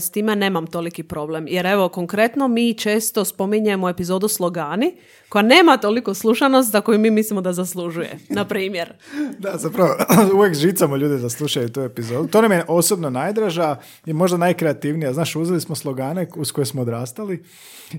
s 0.00 0.10
time 0.10 0.36
nemam 0.36 0.66
toliki 0.66 1.02
problem. 1.02 1.48
Jer 1.48 1.66
evo, 1.66 1.88
konkretno 1.88 2.48
mi 2.48 2.74
često 2.74 3.24
spominjemo 3.24 3.88
epizodu 3.88 4.28
Slogani, 4.28 4.94
koja 5.28 5.42
nema 5.42 5.76
toliko 5.76 6.14
slušanost 6.14 6.70
za 6.70 6.80
koju 6.80 6.98
mi 6.98 7.10
mislimo 7.10 7.40
da 7.40 7.52
zaslužuje. 7.52 8.18
Na 8.28 8.44
primjer. 8.44 8.92
Da, 9.38 9.56
zapravo, 9.56 9.90
uvijek 10.36 10.54
žicamo 10.54 10.96
ljude 10.96 11.18
da 11.18 11.28
slušaju 11.28 11.68
tu 11.68 11.80
epizodu. 11.80 12.28
To 12.28 12.42
nam 12.42 12.52
je 12.52 12.64
osobno 12.68 13.10
najdraža 13.10 13.76
i 14.06 14.12
možda 14.12 14.36
najkreativnija. 14.36 15.12
Znaš, 15.12 15.36
uzeli 15.36 15.60
smo 15.60 15.74
slogane 15.74 16.26
uz 16.36 16.52
koje 16.52 16.64
smo 16.66 16.82
odrastali 16.82 17.44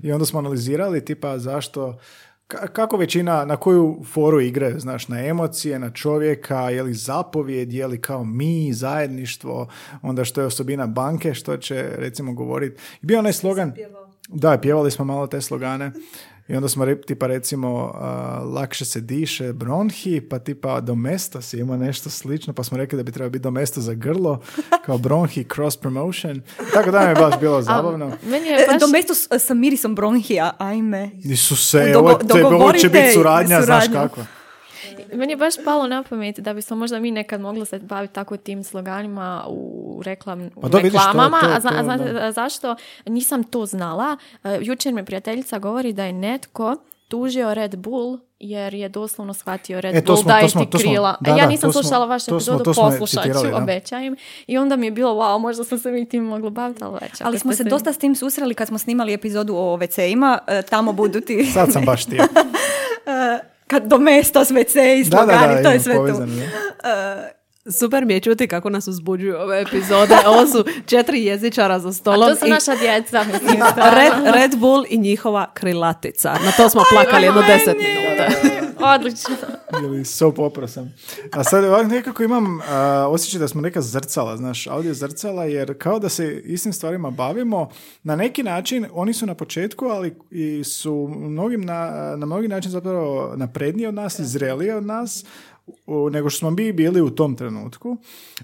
i 0.04 0.12
onda 0.12 0.26
smo 0.26 0.40
analizirali 0.40 1.06
tipa 1.06 1.40
zašto, 1.40 2.00
kako 2.50 2.98
većina, 2.98 3.46
na 3.46 3.58
koju 3.58 4.04
foru 4.14 4.42
igraju, 4.42 4.80
znaš, 4.80 5.08
na 5.08 5.26
emocije, 5.26 5.80
na 5.80 5.90
čovjeka, 5.90 6.70
je 6.70 6.84
li 6.84 6.94
zapovjed, 6.94 7.74
je 7.74 7.88
li 7.88 8.02
kao 8.02 8.24
mi, 8.24 8.74
zajedništvo, 8.74 9.68
onda 10.02 10.26
što 10.26 10.42
je 10.42 10.48
osobina 10.48 10.88
banke, 10.88 11.34
što 11.34 11.58
će, 11.58 11.90
recimo, 11.96 12.34
govoriti. 12.34 12.82
Bio 13.02 13.20
onaj 13.20 13.34
slogan, 13.34 13.74
Da, 14.32 14.58
pjevali 14.58 14.92
smo 14.92 15.06
malo 15.06 15.28
te 15.28 15.42
slogane. 15.42 15.92
I 16.50 16.56
onda 16.56 16.70
smo 16.70 16.86
tipa 16.98 17.28
recimo 17.28 17.92
a, 17.94 18.08
lakše 18.46 18.86
se 18.86 19.02
diše 19.02 19.54
bronhi, 19.54 20.22
pa 20.22 20.40
tipa 20.40 20.80
domestos 20.82 21.54
ima 21.54 21.78
nešto 21.78 22.10
slično, 22.10 22.54
pa 22.54 22.64
smo 22.64 22.78
rekli 22.78 22.98
da 22.98 23.04
bi 23.04 23.12
trebalo 23.12 23.30
biti 23.30 23.44
domesto 23.44 23.82
za 23.82 23.94
grlo, 23.94 24.42
kao 24.82 24.98
bronhi 24.98 25.46
cross 25.46 25.78
promotion. 25.78 26.42
Tako 26.74 26.92
da 26.92 27.00
nam 27.00 27.10
je 27.10 27.16
baš 27.18 27.40
bilo 27.40 27.62
zabavno. 27.62 28.12
Meni 28.24 28.48
E, 28.48 28.52
je 28.52 28.68
baš... 28.68 28.80
Domesto 28.82 29.14
s, 29.14 29.28
sa 29.40 29.54
mirisom 29.54 29.96
bronhija, 29.96 30.52
ajme. 30.60 31.12
Nisu 31.16 31.56
se, 31.58 31.78
Dogo- 31.88 31.98
ovo, 32.00 32.14
to 32.16 32.38
je- 32.38 32.46
ovo 32.46 32.72
će 32.74 32.90
biti 32.90 33.12
suradnja, 33.14 33.62
znaš 33.62 33.86
suradnju. 33.86 34.10
kako. 34.10 34.22
Meni 35.12 35.34
je 35.34 35.38
baš 35.38 35.54
palo 35.66 35.88
na 35.88 36.04
pamet 36.04 36.40
da 36.40 36.54
bismo 36.54 36.76
možda 36.76 37.00
mi 37.00 37.12
nekad 37.12 37.42
mogli 37.42 37.66
se 37.66 37.80
baviti 37.80 38.14
tako 38.14 38.38
tim 38.38 38.64
sloganima 38.64 39.46
u, 39.48 39.66
reklam, 40.06 40.42
u 40.46 40.62
Pa 40.62 40.70
to- 40.70 40.80
reklamama. 40.80 41.40
to- 41.40 41.48
a, 41.48 41.60
zna- 41.60 41.70
to, 41.70 41.78
a 41.78 41.84
znate 41.84 42.04
da. 42.06 42.20
a 42.20 42.32
zašto? 42.32 42.76
Nisam 43.06 43.44
to 43.44 43.66
znala. 43.66 44.18
E, 44.44 44.60
jučer 44.62 44.94
mi 44.94 45.06
prijateljica 45.06 45.60
govori 45.60 45.94
da 45.94 46.04
je 46.04 46.14
netko 46.14 46.76
tužio 47.08 47.54
Red 47.54 47.76
Bull 47.76 48.20
jer 48.40 48.74
je 48.74 48.90
doslovno 48.90 49.34
shvatio 49.34 49.82
Red 49.82 49.96
E, 49.96 50.02
to 50.02 50.06
Bull 50.06 50.18
smo- 50.18 50.28
da 50.28 50.34
to 50.34 50.40
je 50.40 50.50
smo- 50.50 50.62
ti 50.62 50.68
to 50.68 50.78
smo- 50.78 50.90
krila. 50.90 51.16
da, 51.22 51.34
a 51.34 51.38
ja 51.38 51.48
nisam 51.48 51.70
to 51.70 51.74
slušala 51.74 52.06
vašu 52.06 52.26
to 52.26 52.36
epizodu, 52.36 52.64
to 52.64 52.74
poslušat 52.74 53.24
ću, 53.26 53.32
obećajem. 53.54 54.16
I 54.48 54.58
onda 54.58 54.76
mi 54.76 54.88
je 54.88 54.92
bilo, 54.92 55.12
wow, 55.14 55.40
možda 55.40 55.64
smo 55.64 55.78
se 55.78 55.92
mi 55.92 56.06
tim 56.06 56.24
mogli 56.24 56.52
baviti, 56.52 56.84
ali 56.84 56.98
već. 57.02 57.12
Ali 57.20 57.40
smo 57.40 57.54
se 57.54 57.64
dosta 57.66 57.94
s 57.94 57.98
tim 57.98 58.16
susreli 58.16 58.54
kad 58.54 58.68
smo 58.68 58.78
snimali 58.78 59.14
epizodu 59.14 59.56
o 59.56 59.78
WC-ima, 59.78 60.40
e, 60.48 60.62
tamo 60.62 60.94
budu 60.94 61.22
ti 61.22 61.46
Sad 61.46 61.74
sam 61.74 61.86
baš 61.86 62.06
htio. 62.06 62.24
kad 63.70 63.84
domestos, 63.86 64.50
WC 64.50 64.76
i 64.98 65.04
Da, 65.04 65.18
da, 65.18 65.18
slogani, 65.18 65.64
to 65.64 65.70
je 65.70 65.80
sve 65.80 65.94
tu. 65.94 66.00
povezano, 66.00 66.36
da. 66.84 67.30
Super 67.72 68.06
mi 68.06 68.14
je 68.14 68.20
čuti 68.20 68.48
kako 68.48 68.70
nas 68.70 68.88
uzbuđuju 68.88 69.38
ove 69.38 69.62
epizode. 69.62 70.16
Ovo 70.26 70.48
su 70.48 70.66
četiri 70.86 71.26
jezičara 71.26 71.80
za 71.80 71.90
A 71.90 71.94
stolom. 71.94 72.30
to 72.30 72.36
su 72.36 72.46
i 72.46 72.50
naša 72.50 72.76
djeca, 72.76 73.24
mislim. 73.24 73.58
Red, 73.76 74.34
Red 74.34 74.56
Bull 74.56 74.86
i 74.90 74.98
njihova 74.98 75.52
krilatica. 75.54 76.30
Na 76.36 76.52
to 76.54 76.70
smo 76.70 76.84
plakali 76.92 77.26
jedno 77.26 77.42
deset 77.44 77.78
minuta. 77.78 78.49
Odlično. 78.80 79.36
Ili 79.84 80.06
soap 80.06 80.40
opera 80.40 80.68
sam. 80.68 80.94
A 81.32 81.44
sad 81.44 81.64
ovako 81.64 81.84
nekako 81.84 82.24
imam 82.24 82.62
a, 82.70 83.08
osjećaj 83.10 83.40
da 83.40 83.48
smo 83.48 83.62
neka 83.62 83.82
zrcala, 83.82 84.38
znaš, 84.38 84.68
audio 84.68 84.94
zrcala, 84.94 85.46
jer 85.46 85.78
kao 85.78 86.00
da 86.00 86.10
se 86.10 86.42
istim 86.46 86.74
stvarima 86.74 87.12
bavimo, 87.12 87.70
na 88.04 88.16
neki 88.16 88.44
način, 88.44 88.88
oni 88.94 89.14
su 89.14 89.26
na 89.26 89.36
početku, 89.36 89.86
ali 89.86 90.16
i 90.32 90.64
su 90.64 91.14
mnogim 91.18 91.62
na, 91.62 91.90
na 92.18 92.26
mnogi 92.26 92.48
način 92.48 92.72
zapravo 92.72 93.34
napredniji 93.36 93.88
od 93.88 93.94
nas 93.94 94.20
zreliji 94.20 94.72
od 94.72 94.86
nas, 94.86 95.26
nego 96.12 96.30
što 96.30 96.40
smo 96.40 96.50
mi 96.50 96.72
bili 96.72 97.02
u 97.02 97.10
tom 97.10 97.36
trenutku, 97.36 97.98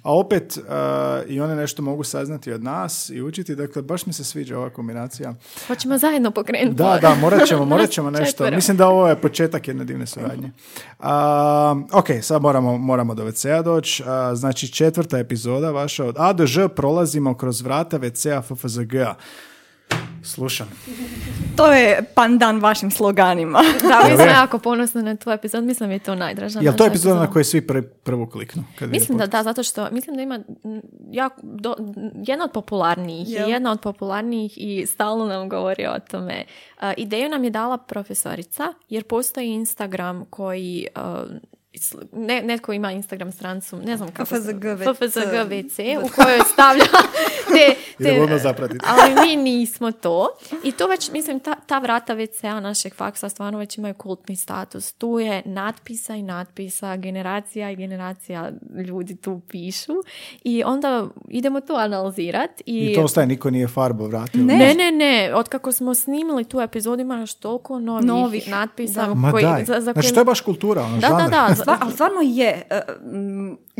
a 0.04 0.18
opet 0.18 0.58
a, 0.70 1.22
i 1.28 1.42
one 1.42 1.56
nešto 1.56 1.82
mogu 1.82 2.04
saznati 2.04 2.52
od 2.52 2.64
nas 2.64 3.10
i 3.10 3.22
učiti, 3.22 3.56
dakle 3.56 3.82
baš 3.82 4.06
mi 4.06 4.14
se 4.14 4.24
sviđa 4.24 4.58
ova 4.58 4.70
kombinacija. 4.70 5.34
Hoćemo 5.68 5.98
zajedno 5.98 6.32
pokrenuti. 6.32 6.76
Da, 6.76 6.98
da, 7.02 7.16
morat 7.16 7.48
ćemo, 7.48 7.66
morat 7.76 7.90
ćemo 7.90 8.10
nešto. 8.10 8.32
četvero. 8.32 8.56
Mislim 8.56 8.78
da 8.78 8.88
ovo 8.88 9.08
je 9.08 9.22
početak 9.22 9.68
jedne 9.68 9.86
divne 9.86 10.08
suradnje. 10.08 10.52
A, 11.00 11.76
ok, 11.94 12.08
sad 12.22 12.42
moramo, 12.42 12.78
moramo 12.78 13.16
do 13.16 13.24
WC-a 13.26 13.62
doći. 13.62 14.04
A, 14.06 14.36
Znači, 14.36 14.72
četvrta 14.72 15.18
epizoda 15.20 15.72
vaša 15.72 16.06
od 16.06 16.16
A 16.18 16.34
do 16.34 16.46
Ž 16.46 16.68
prolazimo 16.68 17.34
kroz 17.34 17.62
vrata 17.62 18.00
WC-a 18.00 18.42
FFZG-a. 18.42 19.16
Slušam. 20.26 20.72
To 21.56 21.74
je 21.74 22.04
pandan 22.14 22.60
vašim 22.60 22.92
sloganima. 22.92 23.62
Da, 23.90 24.10
mi 24.10 24.16
smo 24.16 24.24
je? 24.24 24.32
jako 24.32 24.60
ponosni 24.60 25.04
na 25.04 25.16
tvoj 25.16 25.36
epizod. 25.36 25.64
Mislim 25.64 25.92
je 25.92 26.00
to 26.00 26.16
najdraža. 26.16 26.60
Jel 26.60 26.74
to 26.74 26.84
naša 26.84 26.92
epizoda 26.92 27.20
na 27.20 27.32
kojoj 27.32 27.44
svi 27.44 27.68
prvi, 27.68 27.88
prvu 27.88 28.28
kliknu? 28.28 28.64
Kad 28.80 28.90
Mislim 28.90 29.18
da 29.18 29.28
da, 29.28 29.44
zato 29.44 29.64
što 29.64 29.88
mislim 29.92 30.16
da 30.16 30.22
ima 30.22 30.40
jako, 31.12 31.42
do, 31.44 31.76
jedna 32.16 32.46
od 32.46 32.52
popularnijih, 32.52 33.30
je 33.30 33.42
jedna 33.48 33.72
od 33.72 33.82
popularnijih 33.82 34.54
i 34.56 34.86
stalno 34.86 35.26
nam 35.26 35.50
govori 35.50 35.86
o 35.88 36.00
tome. 36.12 36.44
A, 36.80 36.94
ideju 36.98 37.30
nam 37.30 37.44
je 37.44 37.50
dala 37.50 37.78
profesorica 37.78 38.74
jer 38.90 39.04
postoji 39.04 39.48
Instagram 39.48 40.26
koji 40.30 40.88
sl- 40.96 41.40
ne, 42.14 42.42
netko 42.42 42.74
ima 42.74 42.92
Instagram 42.92 43.32
strancu, 43.32 43.78
ne 43.78 43.98
znam 43.98 44.10
kako 44.10 44.26
se- 44.28 44.36
FFZG 44.38 44.64
WC. 44.64 44.94
FFZG 44.96 45.20
WC 45.44 45.80
u 45.98 46.10
kojoj 46.16 46.40
stavlja 46.44 46.84
te, 47.54 47.76
te 48.28 48.38
zapratiti. 48.40 48.86
ali 48.88 49.28
mi 49.28 49.44
nismo 49.44 49.92
to. 49.94 50.28
I 50.64 50.72
to 50.72 50.88
već, 50.88 51.12
mislim, 51.12 51.40
ta, 51.40 51.56
ta 51.58 51.80
vrata 51.80 52.16
WC-a 52.16 52.60
našeg 52.60 52.94
faksa 52.96 53.30
stvarno 53.30 53.60
već 53.60 53.78
imaju 53.78 53.94
kultni 53.94 54.36
status. 54.36 54.94
Tu 54.94 55.20
je 55.20 55.42
natpisa 55.46 56.16
i 56.16 56.24
natpisa, 56.24 56.96
generacija 56.96 57.72
i 57.72 57.76
generacija 57.76 58.52
ljudi 58.88 59.16
tu 59.16 59.42
pišu. 59.42 59.94
I 60.44 60.64
onda 60.64 61.08
idemo 61.30 61.62
to 61.62 61.74
analizirati. 61.76 62.64
I, 62.66 62.80
I 62.82 62.96
to 62.96 63.02
ostaje, 63.02 63.28
niko 63.28 63.50
nije 63.50 63.68
farbo 63.68 64.06
vratio. 64.06 64.44
Ne. 64.44 64.56
ne, 64.56 64.74
ne, 64.76 64.92
ne. 64.94 65.06
Od 65.36 65.50
kako 65.50 65.72
smo 65.72 65.94
snimili 65.96 66.44
tu 66.44 66.62
epizodu 66.62 67.02
ima 67.02 67.18
još 67.18 67.34
toliko 67.34 67.80
novih, 67.80 68.06
Novih, 68.06 68.50
natpisa. 68.50 69.08
Ma 69.08 69.32
koji, 69.32 69.44
daj. 69.44 69.66
za, 69.66 69.74
za 69.74 69.82
znači, 69.82 70.00
koje- 70.02 70.14
to 70.14 70.20
je 70.20 70.26
baš 70.26 70.42
kultura, 70.42 70.82
ono, 70.84 70.96
Da, 70.96 71.08
da, 71.10 71.18
žanr. 71.18 71.30
da. 71.32 71.56
Stvar, 71.66 71.78
ali 71.82 71.92
stvarno 71.92 72.20
je. 72.24 72.62
e, 72.70 72.82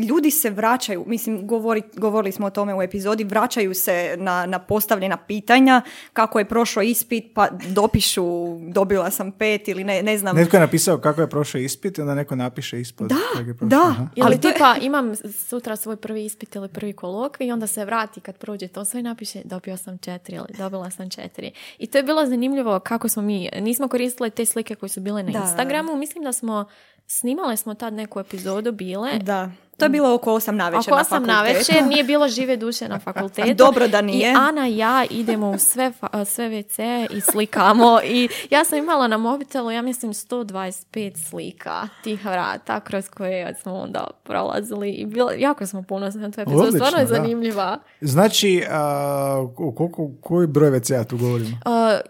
Ljudi 0.00 0.30
se 0.30 0.50
vraćaju, 0.50 1.04
mislim, 1.06 1.46
govori, 1.46 1.82
govorili 1.94 2.32
smo 2.32 2.46
o 2.46 2.50
tome 2.50 2.74
u 2.74 2.82
epizodi, 2.82 3.24
vraćaju 3.24 3.74
se 3.74 3.94
na, 4.18 4.46
na 4.46 4.58
postavljena 4.60 5.16
pitanja, 5.18 5.82
kako 6.12 6.38
je 6.38 6.44
prošao 6.44 6.82
ispit, 6.82 7.24
pa 7.34 7.48
dopišu, 7.68 8.24
dobila 8.62 9.10
sam 9.10 9.32
pet 9.32 9.68
ili 9.68 9.84
ne, 9.84 10.02
ne 10.02 10.18
znam. 10.18 10.36
Netko 10.36 10.56
je 10.56 10.60
napisao 10.60 10.98
kako 10.98 11.20
je 11.20 11.30
prošao 11.30 11.58
ispit 11.58 11.98
i 11.98 12.00
onda 12.00 12.14
neko 12.14 12.36
napiše 12.36 12.80
ispod. 12.80 13.08
Da, 13.08 13.14
kako 13.32 13.38
je 13.40 13.56
prošao. 13.56 13.68
da. 13.70 13.82
Aha. 13.82 14.06
Ili 14.14 14.26
Ali 14.26 14.40
to 14.40 14.48
je- 14.48 14.54
tipa 14.54 14.76
imam 14.76 15.12
sutra 15.38 15.76
svoj 15.76 15.96
prvi 15.96 16.24
ispit 16.24 16.54
ili 16.54 16.68
prvi 16.68 16.92
kolokvij 16.92 17.46
i 17.46 17.52
onda 17.52 17.66
se 17.66 17.84
vrati 17.84 18.20
kad 18.20 18.36
prođe 18.36 18.68
to 18.68 18.84
sve 18.84 19.00
i 19.00 19.04
napiše 19.04 19.40
dobio 19.44 19.76
sam 19.76 19.98
četiri 19.98 20.36
ili 20.36 20.46
dobila 20.58 20.90
sam 20.90 21.10
četiri. 21.10 21.52
I 21.78 21.86
to 21.86 21.98
je 21.98 22.04
bilo 22.04 22.26
zanimljivo 22.26 22.80
kako 22.80 23.08
smo 23.08 23.22
mi, 23.22 23.48
nismo 23.56 23.88
koristili 23.88 24.30
te 24.30 24.46
slike 24.46 24.74
koje 24.74 24.90
su 24.90 25.00
bile 25.00 25.22
na 25.22 25.30
Da. 25.30 25.38
Instagramu, 25.40 25.96
mislim 25.96 26.24
da 26.24 26.32
smo 26.32 26.64
snimale 27.06 27.56
smo 27.56 27.74
tad 27.74 27.92
neku 27.92 28.20
epizodu 28.20 28.72
bile. 28.72 29.18
Da. 29.18 29.50
To 29.76 29.84
je 29.84 29.88
bilo 29.88 30.14
oko 30.14 30.30
8 30.32 30.50
na 30.50 30.68
večer 30.68 30.80
Oko 30.80 30.90
na 30.90 31.00
osam 31.00 31.08
fakultetu. 31.26 31.32
na 31.32 31.42
večer, 31.42 31.86
nije 31.86 32.04
bilo 32.04 32.28
žive 32.28 32.56
duše 32.56 32.88
na 32.88 32.98
fakultetu. 33.06 33.54
Dobro 33.54 33.88
da 33.88 34.00
nije. 34.00 34.30
I 34.32 34.34
Ana 34.36 34.68
i 34.68 34.76
ja 34.76 35.04
idemo 35.10 35.50
u 35.50 35.58
sve, 35.58 35.92
sve 36.26 36.48
WC 36.48 36.82
i 37.10 37.20
slikamo. 37.20 38.00
I 38.04 38.28
ja 38.50 38.64
sam 38.64 38.78
imala 38.78 39.08
na 39.08 39.16
mobitelu, 39.16 39.70
ja 39.70 39.82
mislim, 39.82 40.12
125 40.12 41.28
slika 41.30 41.88
tih 42.04 42.24
vrata 42.24 42.80
kroz 42.80 43.08
koje 43.08 43.54
smo 43.54 43.74
onda 43.74 44.06
prolazili. 44.22 44.90
I 44.90 45.06
bilo, 45.06 45.30
jako 45.30 45.66
smo 45.66 45.82
ponosni 45.82 46.20
na 46.20 46.30
tu 46.30 46.40
epizodu. 46.40 46.62
Odlično, 46.62 46.78
Stvarno 46.78 46.98
je 46.98 47.06
da. 47.06 47.14
zanimljiva. 47.14 47.78
Znači, 48.00 48.64
a, 48.70 49.46
koliko, 49.56 50.10
koji 50.20 50.46
broj 50.46 50.70
WC-a 50.70 51.04
tu 51.04 51.16
govorimo? 51.18 51.50
Uh, 51.66 52.00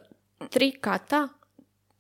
tri 0.51 0.73
kata 0.73 1.29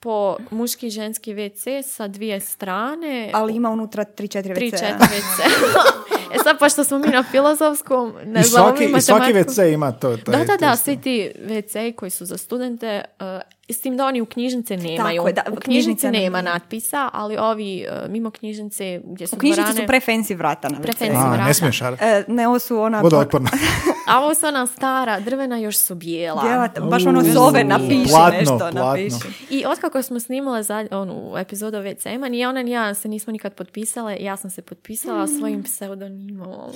po 0.06 0.36
muški 0.50 0.86
i 0.86 0.90
ženski 0.90 1.34
WC 1.34 1.82
sa 1.82 2.08
dvije 2.08 2.40
strane. 2.40 3.30
Ali 3.34 3.56
ima 3.56 3.70
unutra 3.70 4.04
3-4 4.04 4.42
WC. 4.42 4.54
Tri, 4.54 4.70
četiri 4.70 4.86
WC. 4.86 5.42
e 6.34 6.38
sad, 6.42 6.58
pošto 6.58 6.84
smo 6.84 6.98
mi 6.98 7.08
na 7.08 7.22
filozofskom, 7.22 8.14
ne 8.24 8.40
I 8.40 8.44
znam, 8.44 8.76
svaki, 8.76 8.84
i 8.96 9.00
svaki 9.00 9.32
WC 9.32 9.74
ima 9.74 9.92
to. 9.92 10.16
taj 10.16 10.38
Da, 10.38 10.44
da, 10.44 10.56
da, 10.56 10.76
svi 10.76 11.00
ti 11.00 11.30
WC 11.38 11.94
koji 11.94 12.10
su 12.10 12.24
za 12.24 12.36
studente, 12.36 13.04
uh, 13.20 13.26
s 13.68 13.80
tim 13.80 13.96
da 13.96 14.06
oni 14.06 14.20
u 14.20 14.26
knjižnice 14.26 14.76
nemaju. 14.76 15.22
je, 15.26 15.32
da, 15.32 15.42
u 15.42 15.56
knjižnica 15.56 15.60
knjižnici 15.60 16.10
nema 16.10 16.42
natpisa, 16.42 17.10
ali 17.12 17.36
ovi 17.36 17.86
uh, 18.04 18.10
mimo 18.10 18.30
knjižnice 18.30 19.00
gdje 19.04 19.26
su 19.26 19.36
U 19.36 19.38
knjižnici 19.38 19.60
dvorane- 19.62 19.80
su 19.80 19.86
pre 19.86 20.00
fancy 20.00 20.36
vrata 20.36 20.68
na 20.68 20.78
WC. 20.78 20.82
Pre 20.82 20.92
fancy 20.92 21.16
A, 21.16 21.28
vrata. 21.30 21.44
ne 21.44 21.54
smiješ. 21.54 21.80
E, 21.80 22.24
ne, 22.28 22.48
ovo 22.48 22.58
su 22.58 22.78
ona... 22.80 23.00
Vodootporna. 23.00 23.50
A 24.06 24.20
ovo 24.20 24.34
su 24.34 24.46
ona 24.46 24.66
stara, 24.66 25.20
drvena 25.20 25.58
još 25.58 25.78
su 25.78 25.94
bijela. 25.94 26.42
Bijela, 26.42 26.68
baš 26.90 27.06
ono 27.06 27.22
zove, 27.22 27.64
napiši 27.64 28.10
platno, 28.10 28.38
nešto, 28.38 28.58
platno. 28.58 28.84
napiši. 28.84 29.16
I 29.50 29.64
otkako 29.66 30.02
smo 30.02 30.20
snimale 30.20 30.62
za, 30.62 30.86
onu 30.90 31.34
epizodu 31.38 31.76
o 31.76 31.80
WC-ima, 31.80 32.28
ni 32.28 32.46
ona 32.46 32.62
ni 32.62 32.70
ja 32.70 32.94
se 32.94 33.08
nismo 33.08 33.32
nikad 33.32 33.54
potpisale, 33.54 34.16
ja 34.20 34.36
sam 34.36 34.50
se 34.50 34.62
potpisala 34.62 35.26
svojim 35.28 35.62
pseudonimom. 35.62 36.70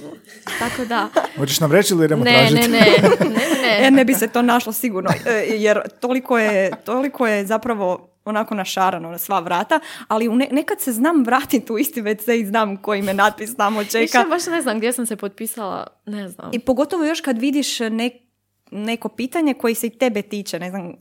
Tako 0.58 0.84
da, 0.84 1.08
Hoćeš 1.36 1.60
nam 1.60 1.72
reći 1.72 1.94
ili 1.94 2.04
idemo 2.04 2.24
ne, 2.24 2.32
tražiti? 2.32 2.68
ne, 2.68 2.78
ne, 2.80 2.86
ne, 3.20 3.26
ne. 3.62 3.86
E, 3.86 3.90
ne 3.90 4.04
bi 4.04 4.14
se 4.14 4.28
to 4.28 4.42
našlo 4.42 4.72
sigurno, 4.72 5.10
e, 5.26 5.32
jer 5.48 5.80
toliko 6.00 6.38
je, 6.38 6.70
toliko 6.80 7.26
je 7.26 7.46
zapravo 7.46 8.06
onako 8.24 8.54
našarano 8.54 9.10
na 9.10 9.18
sva 9.18 9.40
vrata, 9.40 9.80
ali 10.08 10.28
u 10.28 10.34
ne- 10.34 10.48
nekad 10.50 10.80
se 10.80 10.92
znam 10.92 11.24
vratiti 11.24 11.72
u 11.72 11.78
isti 11.78 12.02
WC 12.02 12.32
i 12.32 12.46
znam 12.46 12.76
koji 12.76 13.02
me 13.02 13.14
natpis 13.14 13.56
tamo 13.56 13.84
čeka. 13.92 13.98
Više 13.98 14.28
baš 14.30 14.46
ne 14.46 14.62
znam 14.62 14.76
gdje 14.78 14.92
sam 14.92 15.06
se 15.06 15.16
potpisala, 15.16 15.86
ne 16.06 16.28
znam. 16.28 16.50
I 16.52 16.58
pogotovo 16.58 17.04
još 17.04 17.20
kad 17.20 17.38
vidiš 17.38 17.80
ne- 17.80 18.10
neko 18.70 19.08
pitanje 19.08 19.54
koji 19.54 19.74
se 19.74 19.86
i 19.86 19.90
tebe 19.90 20.22
tiče, 20.22 20.58
ne 20.58 20.70
znam, 20.70 20.92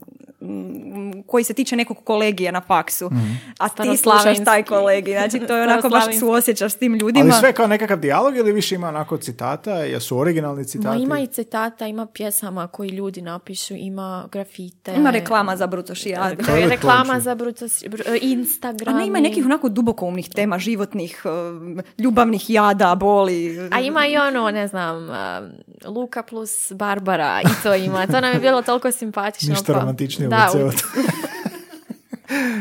koji 1.26 1.44
se 1.44 1.54
tiče 1.54 1.76
nekog 1.76 1.96
kolegija 1.98 2.52
na 2.52 2.60
faksu. 2.60 3.06
Mhm. 3.06 3.30
A 3.58 3.68
ti 3.68 3.96
slušaš 3.96 4.44
taj 4.44 4.62
kolegij. 4.64 5.14
Znači, 5.14 5.40
to 5.40 5.56
je 5.56 5.62
onako 5.62 5.88
baš 5.88 6.18
suosjećaš 6.18 6.72
s 6.72 6.76
tim 6.76 6.94
ljudima. 6.94 7.24
Ali 7.24 7.40
sve 7.40 7.52
kao 7.52 7.66
nekakav 7.66 7.98
dijalog 7.98 8.36
ili 8.36 8.52
više 8.52 8.74
ima 8.74 8.88
onako 8.88 9.16
citata, 9.16 9.72
jesu 9.72 10.18
originalni 10.18 10.60
Ma 10.60 10.64
citati? 10.64 11.02
ima 11.02 11.20
i 11.20 11.26
citata, 11.26 11.86
ima 11.86 12.06
pjesama 12.06 12.66
koji 12.66 12.88
ljudi 12.88 13.22
napišu, 13.22 13.74
ima 13.74 14.28
grafite. 14.32 14.94
Ima 14.94 15.10
reklama 15.10 15.56
za 15.56 15.66
brutošijad. 15.66 16.36
To 16.36 16.42
je 16.42 16.46
Toilet 16.46 16.70
reklama 16.70 17.04
poetry. 17.06 17.20
za 17.20 17.34
Brutus, 17.34 17.82
br- 17.82 18.18
Instagram. 18.22 18.94
A 18.94 18.98
ne, 18.98 19.06
ima 19.06 19.18
i 19.18 19.22
nekih 19.22 19.44
onako 19.46 19.68
dubokoumnih 19.68 20.28
tema, 20.28 20.58
životnih, 20.58 21.22
eh, 21.24 21.80
ljubavnih 21.98 22.50
jada, 22.50 22.94
boli. 22.94 23.68
A 23.70 23.80
ima 23.80 24.06
i 24.06 24.16
ono, 24.18 24.50
ne 24.50 24.66
znam, 24.68 24.96
um, 24.98 25.50
Luka 25.86 26.22
plus 26.22 26.50
Barbara 26.72 27.40
i 27.42 27.62
to 27.62 27.74
ima. 27.74 28.06
To 28.06 28.20
nam 28.20 28.32
je 28.32 28.40
bilo 28.40 28.62
toliko 28.62 28.90
simpatično. 28.90 29.50
Ništa 29.50 29.72
pa- 29.72 29.80
romantičnije 29.80 30.29
da, 30.30 30.48
u- 30.48 30.52
cijelog. 30.52 30.74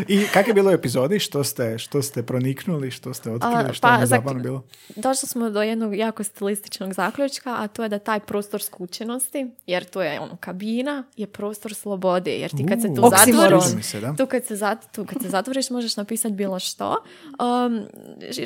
I 0.08 0.24
kak 0.34 0.48
je 0.48 0.54
bilo 0.54 0.70
u 0.70 0.74
epizodi? 0.74 1.20
Što 1.20 1.44
ste, 1.44 1.78
što 1.78 2.02
ste 2.02 2.24
proniknuli? 2.24 2.92
Što 2.92 3.14
ste 3.14 3.32
otkrili? 3.32 3.74
Što 3.74 3.82
pa, 3.82 3.92
vam 3.92 4.00
je 4.00 4.06
za- 4.06 4.16
zabavno 4.16 4.44
bilo? 4.44 4.64
Došli 4.96 5.28
smo 5.28 5.50
do 5.50 5.62
jednog 5.62 5.96
jako 5.96 6.24
stilističnog 6.24 6.94
zaključka, 6.94 7.56
a 7.60 7.68
to 7.68 7.84
je 7.84 7.90
da 7.90 8.00
taj 8.00 8.20
prostor 8.20 8.62
skučenosti, 8.62 9.48
jer 9.66 9.84
to 9.84 10.02
je 10.02 10.20
ono 10.20 10.38
kabina, 10.38 11.04
je 11.18 11.28
prostor 11.28 11.74
slobode, 11.74 12.32
jer 12.32 12.52
ti 12.52 12.66
kad 12.70 12.82
se 12.82 12.88
tu 12.88 13.02
zatvoriš, 13.10 13.86
se, 13.86 14.00
da. 14.02 14.14
tu 14.16 14.26
kad 14.26 14.46
se, 14.46 14.56
zat, 14.56 14.92
tu 14.92 15.06
kad 15.06 15.22
se 15.22 15.30
zatvoriš 15.30 15.70
možeš 15.70 15.98
napisati 15.98 16.34
bilo 16.34 16.60
što. 16.60 16.90
Um, 16.90 17.76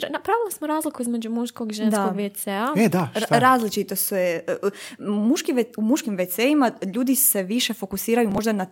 napravili 0.09 0.51
smo 0.51 0.67
razliku 0.67 1.01
između 1.01 1.29
muškog 1.29 1.71
i 1.71 1.75
ženskog. 1.75 2.15
WC-a. 2.15 2.73
E, 2.77 2.89
da, 2.89 3.09
šta? 3.17 3.39
Različito 3.39 3.95
se, 3.95 4.17
e, 4.47 4.55
muški 4.99 5.53
ve- 5.53 5.71
u 5.77 5.81
muškim 5.81 6.17
WC-ima 6.17 6.71
ljudi 6.85 7.15
se 7.15 7.43
više 7.43 7.73
fokusiraju 7.73 8.29
možda 8.29 8.51
na 8.51 8.65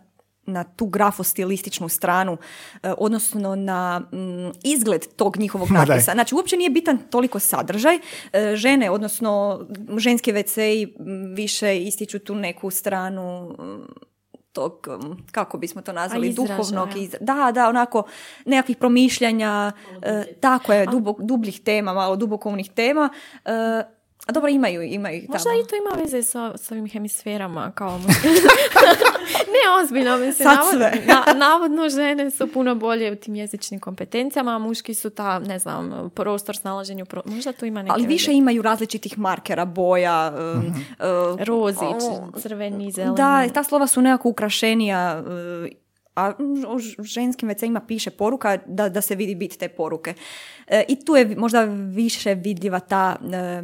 na 0.45 0.63
tu 0.63 0.85
grafostilističnu 0.85 1.89
stranu, 1.89 2.37
e, 2.83 2.93
odnosno 2.97 3.55
na 3.55 3.99
mm, 3.99 4.51
izgled 4.63 5.07
tog 5.15 5.37
njihovog 5.37 5.71
natpisa. 5.71 6.11
Znači, 6.11 6.35
uopće 6.35 6.57
nije 6.57 6.69
bitan 6.69 6.97
toliko 7.09 7.39
sadržaj. 7.39 7.99
E, 8.33 8.55
žene, 8.55 8.89
odnosno 8.89 9.61
ženski 9.97 10.33
WC-i 10.33 10.93
više 11.35 11.77
ističu 11.77 12.19
tu 12.19 12.35
neku 12.35 12.69
stranu 12.69 13.49
mm, 13.59 14.11
tog, 14.51 14.87
kako 15.31 15.57
bismo 15.57 15.81
to 15.81 15.93
nazvali, 15.93 16.27
izražaja. 16.29 16.57
duhovnog, 16.57 16.89
iz- 16.97 17.15
da, 17.21 17.51
da, 17.53 17.69
onako, 17.69 18.03
nekakvih 18.45 18.77
promišljanja, 18.77 19.71
e, 20.01 20.23
tako 20.33 20.73
je, 20.73 20.87
dubljih 21.19 21.61
tema, 21.61 21.93
malo 21.93 22.15
dubokovnih 22.15 22.71
tema, 22.71 23.09
e, 23.45 23.51
a 24.31 24.33
dobro, 24.33 24.49
imaju, 24.49 24.81
imaju 24.83 25.17
ih 25.17 25.29
Možda 25.29 25.43
tamo. 25.43 25.55
i 25.55 25.67
to 25.67 25.75
ima 25.77 26.01
veze 26.01 26.23
sa, 26.23 26.53
s 26.57 26.71
ovim 26.71 26.87
hemisferama, 26.87 27.71
kao 27.71 27.97
mu- 27.97 28.03
ne 29.47 29.83
ozbiljno, 29.83 30.17
mislim, 30.17 30.45
Sad 30.45 30.57
navod- 30.57 31.07
na- 31.07 31.33
navodno 31.35 31.89
žene 31.89 32.31
su 32.31 32.47
puno 32.47 32.75
bolje 32.75 33.11
u 33.11 33.15
tim 33.15 33.35
jezičnim 33.35 33.79
kompetencijama, 33.79 34.51
a 34.51 34.59
muški 34.59 34.93
su 34.93 35.09
ta, 35.09 35.39
ne 35.39 35.59
znam, 35.59 36.09
prostor 36.11 36.55
snalaženju, 36.55 37.05
pro... 37.05 37.21
možda 37.25 37.51
tu 37.51 37.65
ima 37.65 37.81
neke 37.81 37.93
Ali 37.93 38.07
više 38.07 38.27
veze. 38.27 38.37
imaju 38.37 38.61
različitih 38.61 39.17
markera, 39.17 39.65
boja, 39.65 40.33
um, 40.55 40.65
uh, 40.65 41.39
Rozi, 41.39 41.85
o- 41.85 42.31
crveni, 42.33 42.91
zeleni. 42.91 43.15
Da, 43.15 43.49
ta 43.49 43.63
slova 43.63 43.87
su 43.87 44.01
nekako 44.01 44.29
ukrašenija, 44.29 45.23
uh, 45.65 45.71
a 46.15 46.31
u 46.67 47.03
ženskim 47.03 47.49
WC-ima 47.49 47.79
piše 47.79 48.09
poruka 48.11 48.57
da, 48.65 48.89
da 48.89 49.01
se 49.01 49.15
vidi 49.15 49.35
bit 49.35 49.57
te 49.57 49.69
poruke. 49.69 50.13
E, 50.67 50.83
I 50.87 51.05
tu 51.05 51.15
je 51.15 51.35
možda 51.37 51.63
više 51.87 52.33
vidljiva 52.35 52.79
ta 52.79 53.15
e, 53.23 53.61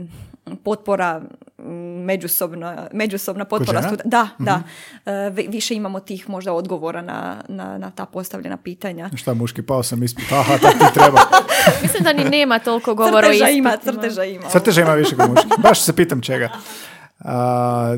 potpora 0.56 1.22
m, 1.60 1.66
međusobna, 2.04 2.88
međusobna 2.94 3.46
potpora. 3.46 3.82
žena? 3.82 3.90
stud- 3.90 4.02
Da, 4.06 4.28
da. 4.40 4.62
E, 5.06 5.30
vi- 5.30 5.48
više 5.48 5.76
imamo 5.76 6.00
tih 6.00 6.30
možda 6.30 6.54
odgovora 6.54 7.02
na, 7.02 7.36
na, 7.48 7.78
na 7.78 7.92
ta 7.92 8.06
postavljena 8.08 8.58
pitanja. 8.58 9.10
Šta 9.16 9.34
muški, 9.34 9.62
pao 9.62 9.84
sam 9.84 10.04
ispit, 10.04 10.32
aha, 10.32 10.58
tak 10.58 10.74
ti 10.74 10.94
treba. 10.94 11.20
Mislim 11.82 12.04
da 12.04 12.14
ni 12.14 12.24
nema 12.26 12.60
toliko 12.60 12.96
govora 12.96 13.18
o 13.20 13.32
Crteža 13.32 13.50
ima, 13.50 13.70
ispitima. 13.72 13.94
crteža 13.94 14.24
ima. 14.24 14.48
Crteža 14.48 14.82
ima 14.82 14.94
više 14.94 15.16
kod 15.16 15.30
muški. 15.30 15.48
Baš 15.60 15.82
se 15.82 15.96
pitam 15.96 16.22
čega. 16.22 16.50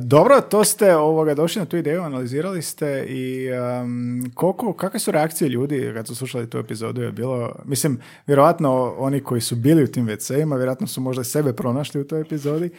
Dobro, 0.02 0.42
to 0.42 0.64
ste 0.64 0.96
ovoga 0.96 1.34
došli 1.34 1.60
na 1.60 1.66
tu 1.66 1.78
ideju, 1.78 2.02
analizirali 2.02 2.62
ste 2.62 3.06
i 3.08 3.50
um, 3.52 4.32
koliko, 4.36 4.74
kakve 4.74 5.00
su 5.00 5.12
reakcije 5.12 5.50
ljudi 5.50 5.92
kad 5.94 6.08
su 6.08 6.16
slušali 6.16 6.50
tu 6.50 6.58
epizodu 6.58 7.02
je 7.02 7.12
bilo, 7.12 7.56
mislim, 7.66 8.00
vjerojatno 8.28 8.96
oni 8.98 9.24
koji 9.24 9.42
su 9.42 9.56
bili 9.56 9.84
u 9.84 9.88
tim 9.88 10.08
WC-ima, 10.08 10.56
vjerojatno 10.56 10.88
su 10.88 11.02
možda 11.02 11.24
sebe 11.24 11.54
pronašli 11.54 12.02
u 12.02 12.08
toj 12.08 12.22
epizodi, 12.22 12.70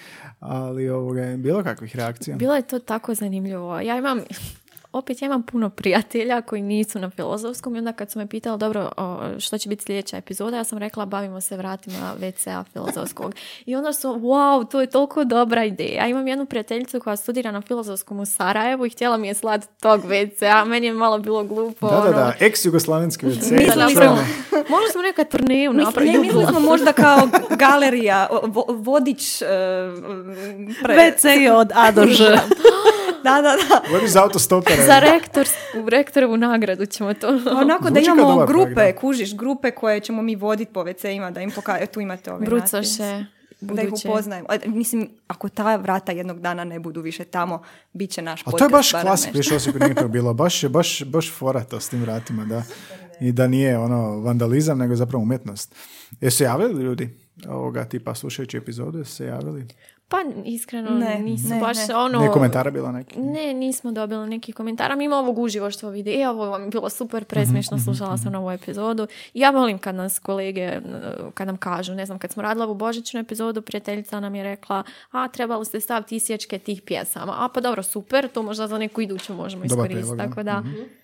ali 0.40 0.88
ovoga, 0.88 1.36
bilo 1.36 1.62
kakvih 1.62 1.96
reakcija? 1.96 2.36
Bilo 2.36 2.56
je 2.56 2.62
to 2.62 2.78
tako 2.78 3.14
zanimljivo. 3.14 3.80
Ja 3.80 3.98
imam, 3.98 4.20
opet 4.92 5.22
ja 5.22 5.26
imam 5.26 5.42
puno 5.42 5.70
prijatelja 5.70 6.42
koji 6.42 6.62
nisu 6.62 6.98
na 6.98 7.10
filozofskom 7.10 7.76
i 7.76 7.78
onda 7.78 7.92
kad 7.92 8.10
su 8.10 8.18
me 8.18 8.26
pitali, 8.26 8.58
dobro, 8.58 8.90
što 9.38 9.58
će 9.58 9.68
biti 9.68 9.84
sljedeća 9.84 10.16
epizoda, 10.16 10.56
ja 10.56 10.64
sam 10.64 10.78
rekla, 10.78 11.06
bavimo 11.06 11.40
se 11.40 11.56
vratima 11.56 12.14
WC-a 12.20 12.64
filozofskog. 12.72 13.34
I 13.66 13.76
onda 13.76 13.92
su, 13.92 14.08
wow, 14.08 14.70
to 14.70 14.80
je 14.80 14.86
toliko 14.86 15.24
dobra 15.24 15.64
ideja. 15.64 16.02
Ja 16.02 16.06
imam 16.06 16.28
jednu 16.28 16.46
prijateljicu 16.46 17.00
koja 17.00 17.16
studira 17.16 17.50
na 17.50 17.60
filozofskom 17.60 18.20
u 18.20 18.26
Sarajevu 18.26 18.86
i 18.86 18.90
htjela 18.90 19.16
mi 19.16 19.28
je 19.28 19.34
slati 19.34 19.66
tog 19.80 20.00
WC-a. 20.04 20.64
Meni 20.64 20.86
je 20.86 20.92
malo 20.92 21.18
bilo 21.18 21.44
glupo. 21.44 21.88
Da, 21.88 21.96
da, 21.96 22.00
ono, 22.00 22.10
da, 22.12 22.32
ex-jugoslavenski 22.40 23.26
WC. 23.26 23.52
Mislili 23.52 23.74
da 23.76 23.88
smo- 23.88 25.02
nekad 25.02 25.28
turneju 25.30 25.72
Mislim, 25.72 25.84
napraviti. 25.84 26.12
ne, 26.18 26.24
mislili 26.24 26.46
smo 26.46 26.60
možda 26.60 26.92
kao 26.92 27.28
galerija, 27.58 28.28
vodič 28.68 29.42
e, 29.42 29.46
pre... 30.82 30.94
WC 30.96 31.50
od 31.52 31.70
A 31.74 31.90
do 31.92 32.06
Ž. 32.06 32.24
Da, 33.24 33.34
da, 33.34 33.56
da. 33.58 33.92
Vodi 33.92 34.08
za 34.08 34.22
autostopere. 34.22 34.84
Za 34.86 34.98
rektor, 35.00 35.46
u 35.76 35.90
rektorovu 35.90 36.36
nagradu 36.36 36.86
ćemo 36.86 37.14
to... 37.14 37.28
Onako 37.54 37.84
da 37.84 37.90
Zvuči 37.90 38.06
kao 38.06 38.14
imamo 38.14 38.46
grupe, 38.46 38.74
program. 38.74 38.96
kužiš, 38.96 39.36
grupe 39.36 39.70
koje 39.70 40.00
ćemo 40.00 40.22
mi 40.22 40.36
voditi 40.36 40.72
po 40.72 40.80
WC-ima, 40.80 41.30
da 41.30 41.40
im 41.40 41.50
pokažemo, 41.50 41.86
tu 41.86 42.00
imate 42.00 42.32
ove 42.32 42.40
natpise. 42.40 42.76
Brucoše, 42.76 43.24
Da 43.60 43.82
ih 43.82 43.88
buduće. 43.88 44.08
upoznajemo. 44.08 44.46
A, 44.50 44.56
Mislim, 44.66 45.10
ako 45.26 45.48
ta 45.48 45.76
vrata 45.76 46.12
jednog 46.12 46.40
dana 46.40 46.64
ne 46.64 46.80
budu 46.80 47.00
više 47.00 47.24
tamo, 47.24 47.62
bit 47.92 48.10
će 48.10 48.22
naš 48.22 48.40
A 48.40 48.44
podcast. 48.44 48.58
to 48.58 48.64
je 48.64 48.70
baš 48.70 48.90
klasik, 48.90 49.34
više 49.34 49.54
Osijeku 49.54 49.78
nije 49.78 49.94
to 49.94 50.08
bilo. 50.08 50.34
Baš 50.34 50.62
je 50.62 50.68
baš, 50.68 51.04
baš 51.04 51.32
fora 51.32 51.64
to 51.64 51.80
s 51.80 51.88
tim 51.88 52.02
vratima, 52.02 52.44
da. 52.44 52.62
I 53.20 53.32
da 53.32 53.46
nije 53.46 53.78
ono 53.78 54.20
vandalizam, 54.20 54.78
nego 54.78 54.96
zapravo 54.96 55.22
umjetnost. 55.22 55.74
Jesu 56.20 56.36
se 56.36 56.44
javili 56.44 56.82
ljudi 56.82 57.08
ovoga 57.48 57.84
tipa 57.84 58.14
slušajući 58.14 58.56
epizodu, 58.56 58.98
jesu 58.98 59.14
se 59.14 59.26
javili? 59.26 59.66
Pa 60.10 60.16
iskreno 60.44 60.90
Ne, 60.90 61.18
nisu 61.18 61.48
ne, 61.48 61.60
baš 61.60 61.88
ne. 61.88 61.94
ono... 61.94 62.18
Nije 62.18 62.30
komentara 62.30 62.70
bilo 62.70 62.92
neki? 62.92 63.18
Ne, 63.20 63.54
nismo 63.54 63.92
dobili 63.92 64.28
nekih 64.28 64.54
komentara. 64.54 64.96
Mi 64.96 65.04
imamo 65.04 65.22
ovog 65.22 65.38
uživo 65.38 65.70
što 65.70 65.88
vidi. 65.88 66.20
E, 66.22 66.28
ovo 66.28 66.46
vam 66.46 66.62
je 66.62 66.68
bilo 66.68 66.88
super 66.90 67.24
presmiješno, 67.24 67.76
Mhm, 67.76 67.84
slušala 67.84 68.16
sam 68.16 68.34
ovu 68.34 68.50
epizodu. 68.50 69.06
Ja 69.34 69.50
volim 69.50 69.78
kad 69.78 69.94
nas 69.94 70.18
kolege, 70.18 70.80
kad 71.34 71.46
nam 71.46 71.56
kažu, 71.56 71.94
ne 71.94 72.06
znam, 72.06 72.18
kad 72.18 72.32
smo 72.32 72.42
radili 72.42 72.64
ovu 72.64 72.74
božićnu 72.74 73.20
epizodu, 73.20 73.62
prijateljica 73.62 74.20
nam 74.20 74.34
je 74.34 74.44
rekla, 74.44 74.82
a 75.10 75.28
trebali 75.28 75.64
ste 75.64 75.80
staviti 75.80 76.16
isječke 76.16 76.58
tih 76.58 76.82
pjesama. 76.82 77.34
A 77.38 77.48
pa 77.54 77.60
dobro, 77.60 77.82
super, 77.82 78.28
to 78.28 78.42
možda 78.42 78.66
za 78.66 78.78
neku 78.78 79.00
iduću 79.00 79.34
možemo 79.34 79.64
iskoristiti. 79.64 80.18
Tako 80.18 80.42
da. 80.42 80.62
E, 80.82 80.99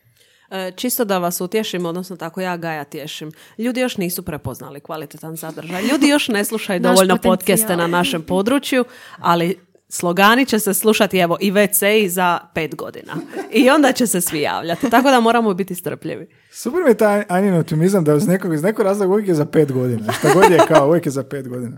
Čisto 0.77 1.05
da 1.05 1.19
vas 1.19 1.41
utješim, 1.41 1.87
odnosno 1.87 2.17
tako 2.17 2.41
ja 2.41 2.57
Gaja 2.57 2.85
tješim. 2.85 3.33
Ljudi 3.59 3.81
još 3.81 3.97
nisu 3.97 4.23
prepoznali 4.23 4.81
kvalitetan 4.81 5.37
sadržaj. 5.37 5.83
Ljudi 5.83 6.09
još 6.09 6.29
ne 6.29 6.45
slušaju 6.45 6.81
dovoljno 6.81 7.17
podcaste 7.17 7.77
na 7.77 7.87
našem 7.87 8.23
području, 8.23 8.85
ali 9.19 9.59
slogani 9.89 10.47
će 10.47 10.59
se 10.59 10.75
slušati 10.75 11.19
evo 11.19 11.37
i 11.41 11.53
WC 11.53 12.09
za 12.09 12.39
pet 12.55 12.75
godina. 12.75 13.13
I 13.53 13.71
onda 13.71 13.93
će 13.93 14.07
se 14.07 14.21
svi 14.21 14.41
javljati. 14.41 14.91
Tako 14.91 15.11
da 15.11 15.21
moramo 15.21 15.55
biti 15.55 15.75
strpljivi. 15.75 16.29
Super 16.51 16.83
mi 16.85 16.91
je 16.91 16.95
taj 16.95 17.25
Anjin 17.29 17.55
optimizam 17.55 18.05
da 18.05 18.15
iz 18.15 18.27
nekog, 18.27 18.55
iz 18.55 18.63
nekog 18.63 18.85
razloga 18.85 19.13
uvijek 19.13 19.29
je 19.29 19.35
za 19.35 19.47
pet 19.47 19.73
godina. 19.73 20.13
Šta 20.13 20.35
god 20.35 20.51
je 20.51 20.59
kao, 20.69 20.89
uvijek 20.89 21.07
je 21.07 21.13
za 21.13 21.23
pet 21.23 21.49
godina. 21.49 21.77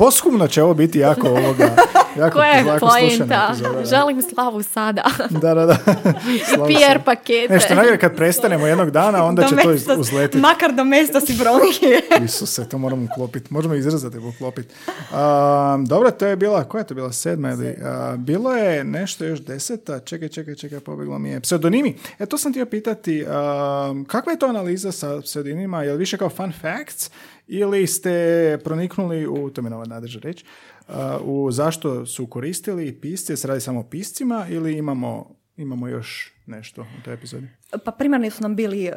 Poshumno 0.00 0.48
će 0.48 0.62
ovo 0.62 0.74
biti 0.74 0.98
jako 0.98 1.28
ovoga, 1.38 1.76
jako, 2.18 2.38
koja 2.80 2.98
je 2.98 3.18
da. 3.18 3.54
Želim 3.90 4.22
slavu 4.22 4.62
sada. 4.62 5.02
Da, 5.30 5.54
da, 5.54 5.66
da. 5.66 5.76
Slavo 6.54 6.66
PR 6.66 6.98
pakete. 7.04 7.54
E, 7.54 7.60
što 7.60 7.74
najgore, 7.74 7.98
kad 7.98 8.16
prestanemo 8.16 8.66
jednog 8.66 8.90
dana, 8.90 9.24
onda 9.24 9.42
će 9.42 9.56
to 9.56 9.72
iz- 9.72 9.86
Domestos- 9.86 9.98
uzletiti. 10.00 10.38
Makar 10.38 10.74
do 10.74 10.84
mesta 10.84 11.20
si 11.20 11.34
bronhije. 11.34 12.00
Isuse, 12.24 12.68
to 12.68 12.78
moramo 12.78 13.04
uklopiti. 13.04 13.46
Možemo 13.50 13.74
izrezati 13.74 14.16
i 14.16 14.20
uklopiti. 14.20 14.74
Um, 14.88 15.86
dobro, 15.86 16.10
to 16.10 16.26
je 16.26 16.36
bila, 16.36 16.64
koja 16.64 16.80
je 16.80 16.86
to 16.86 16.94
bila, 16.94 17.12
sedma 17.12 17.50
ili? 17.50 17.76
a, 17.84 18.14
bilo 18.18 18.52
je 18.52 18.84
nešto 18.84 19.24
još 19.24 19.40
deseta, 19.40 20.00
čekaj, 20.00 20.28
čekaj, 20.28 20.54
čekaj, 20.54 20.80
pobjeglo 20.80 21.18
mi 21.18 21.30
je. 21.30 21.40
Pseudonimi. 21.40 21.96
E, 22.18 22.26
to 22.26 22.38
sam 22.38 22.52
htio 22.52 22.66
pitati, 22.66 23.24
um, 23.24 24.04
kakva 24.04 24.32
je 24.32 24.38
to 24.38 24.46
analiza 24.46 24.92
sa 24.92 25.20
pseudonimima? 25.20 25.82
Je 25.82 25.92
li 25.92 25.98
više 25.98 26.16
kao 26.16 26.28
fun 26.30 26.52
facts 26.62 27.10
ili 27.52 27.86
ste 27.86 28.58
proniknuli 28.64 29.26
u, 29.26 29.50
to 29.50 29.62
mi 29.62 29.70
nova 29.70 29.84
nadeža 29.84 30.20
reći, 30.22 30.44
uh, 30.88 30.94
u 31.24 31.50
zašto 31.50 32.06
su 32.06 32.26
koristili 32.26 33.00
pisci, 33.00 33.36
se 33.36 33.48
radi 33.48 33.60
samo 33.60 33.80
o 33.80 33.88
piscima 33.90 34.46
ili 34.50 34.78
imamo, 34.78 35.34
imamo 35.56 35.88
još 35.88 36.32
nešto 36.50 36.82
u 36.82 37.02
toj 37.04 37.14
epizodi? 37.14 37.48
Pa 37.84 37.92
primarno 37.92 38.30
su 38.30 38.42
nam 38.42 38.56
bili 38.56 38.84
e, 38.84 38.92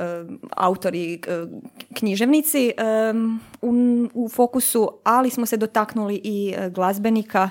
autori, 0.52 1.14
e, 1.14 1.20
književnici 1.94 2.68
e, 2.68 2.74
u, 3.62 3.74
u 4.14 4.30
fokusu, 4.30 4.92
ali 5.04 5.30
smo 5.30 5.46
se 5.46 5.58
dotaknuli 5.58 6.22
i 6.24 6.56
glazbenika, 6.70 7.50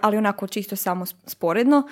ali 0.00 0.16
onako 0.16 0.46
čisto 0.46 0.76
samo 0.76 1.06
sporedno. 1.06 1.88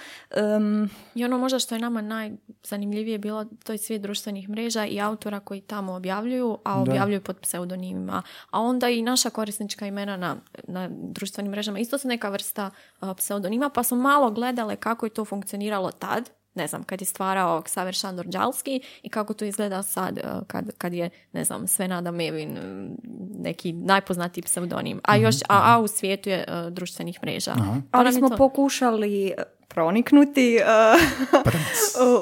I 1.14 1.24
ono 1.24 1.38
možda 1.38 1.58
što 1.58 1.74
je 1.74 1.80
nama 1.80 2.00
najzanimljivije 2.00 3.18
bilo, 3.18 3.44
to 3.44 3.72
je 3.72 3.78
svijet 3.78 4.02
društvenih 4.02 4.48
mreža 4.48 4.86
i 4.86 5.00
autora 5.00 5.40
koji 5.40 5.60
tamo 5.60 5.92
objavljuju, 5.92 6.58
a 6.64 6.80
objavljuju 6.80 7.20
pod 7.20 7.38
pseudonimima. 7.40 8.22
A 8.50 8.60
onda 8.60 8.88
i 8.88 9.02
naša 9.02 9.30
korisnička 9.30 9.86
imena 9.86 10.16
na, 10.16 10.36
na 10.68 10.88
društvenim 10.90 11.52
mrežama 11.52 11.78
isto 11.78 11.98
su 11.98 12.08
neka 12.08 12.28
vrsta 12.28 12.70
pseudonima, 13.16 13.70
pa 13.70 13.82
smo 13.82 13.96
malo 13.96 14.30
gledale 14.30 14.76
kako 14.76 15.06
je 15.06 15.10
to 15.10 15.24
funkcioniralo 15.24 15.90
tad, 15.90 16.30
ne 16.54 16.66
znam, 16.66 16.84
kad 16.84 17.00
je 17.00 17.06
stvarao 17.06 17.41
Ksaver 17.64 17.94
Šandor 17.94 18.26
Đalski 18.26 18.80
i 19.02 19.08
kako 19.08 19.34
to 19.34 19.44
izgleda 19.44 19.82
sad 19.82 20.18
a, 20.18 20.40
kad, 20.46 20.70
kad 20.78 20.92
je, 20.92 21.10
ne 21.32 21.44
znam, 21.44 21.66
Svenada 21.66 22.10
Mevin, 22.10 22.56
m, 22.56 22.96
neki 23.38 23.72
najpoznatiji 23.72 24.42
pseudonim. 24.44 25.00
A 25.04 25.16
još, 25.16 25.36
a, 25.48 25.74
a 25.74 25.78
u 25.80 25.86
svijetu 25.88 26.28
je 26.30 26.44
a, 26.48 26.70
društvenih 26.70 27.18
mreža. 27.22 27.54
Pa 27.90 27.98
ali 27.98 28.12
smo 28.12 28.28
to- 28.28 28.36
pokušali 28.36 29.26
e, 29.26 29.34
proniknuti 29.74 30.56
e, 30.56 30.62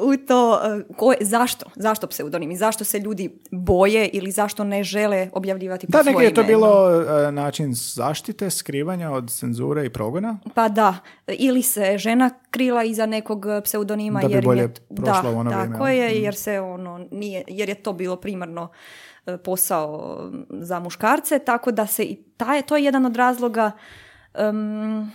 u 0.09 0.27
to 0.27 0.61
e, 0.65 0.95
ko 0.97 1.13
je- 1.13 1.19
zašto, 1.21 1.67
zašto 1.77 2.07
pseudonimi, 2.07 2.57
zašto 2.57 2.85
se 2.85 2.99
ljudi 2.99 3.41
boje 3.51 4.09
ili 4.09 4.31
zašto 4.31 4.65
ne 4.65 4.85
žele 4.85 5.31
objavljivati 5.33 5.87
pod 5.87 6.05
Da, 6.05 6.11
neki 6.11 6.25
je 6.25 6.35
to 6.35 6.43
bilo 6.43 6.91
e, 7.29 7.33
način 7.33 7.73
zaštite, 7.75 8.51
skrivanja 8.51 9.11
od 9.11 9.31
cenzure 9.31 9.87
i 9.87 9.91
progona. 9.91 10.39
Pa 10.55 10.69
da, 10.69 10.95
ili 11.27 11.63
se 11.63 11.99
žena 11.99 12.31
krila 12.51 12.85
iza 12.85 13.07
nekog 13.07 13.47
pseudonima 13.65 14.21
Da 14.21 14.29
bi 14.29 14.35
jer 14.35 14.45
bolje 14.45 14.63
je 14.63 14.75
prošla 14.97 15.23
da, 15.23 15.39
ono 15.39 15.51
tako 15.51 15.89
je, 15.89 16.23
jer 16.23 16.35
se 16.35 16.61
ono 16.61 17.07
nije, 17.11 17.45
jer 17.49 17.69
je 17.69 17.75
to 17.75 17.93
bilo 17.93 18.17
primarno 18.17 18.69
e, 19.27 19.37
posao 19.37 20.17
za 20.51 20.81
muškarce, 20.81 21.39
tako 21.39 21.71
da 21.71 21.87
se 21.87 22.03
i 22.05 22.17
taj, 22.37 22.63
to 22.63 22.77
je 22.77 22.85
jedan 22.85 23.07
od 23.07 23.17
razloga 23.17 23.71
em, 24.35 25.11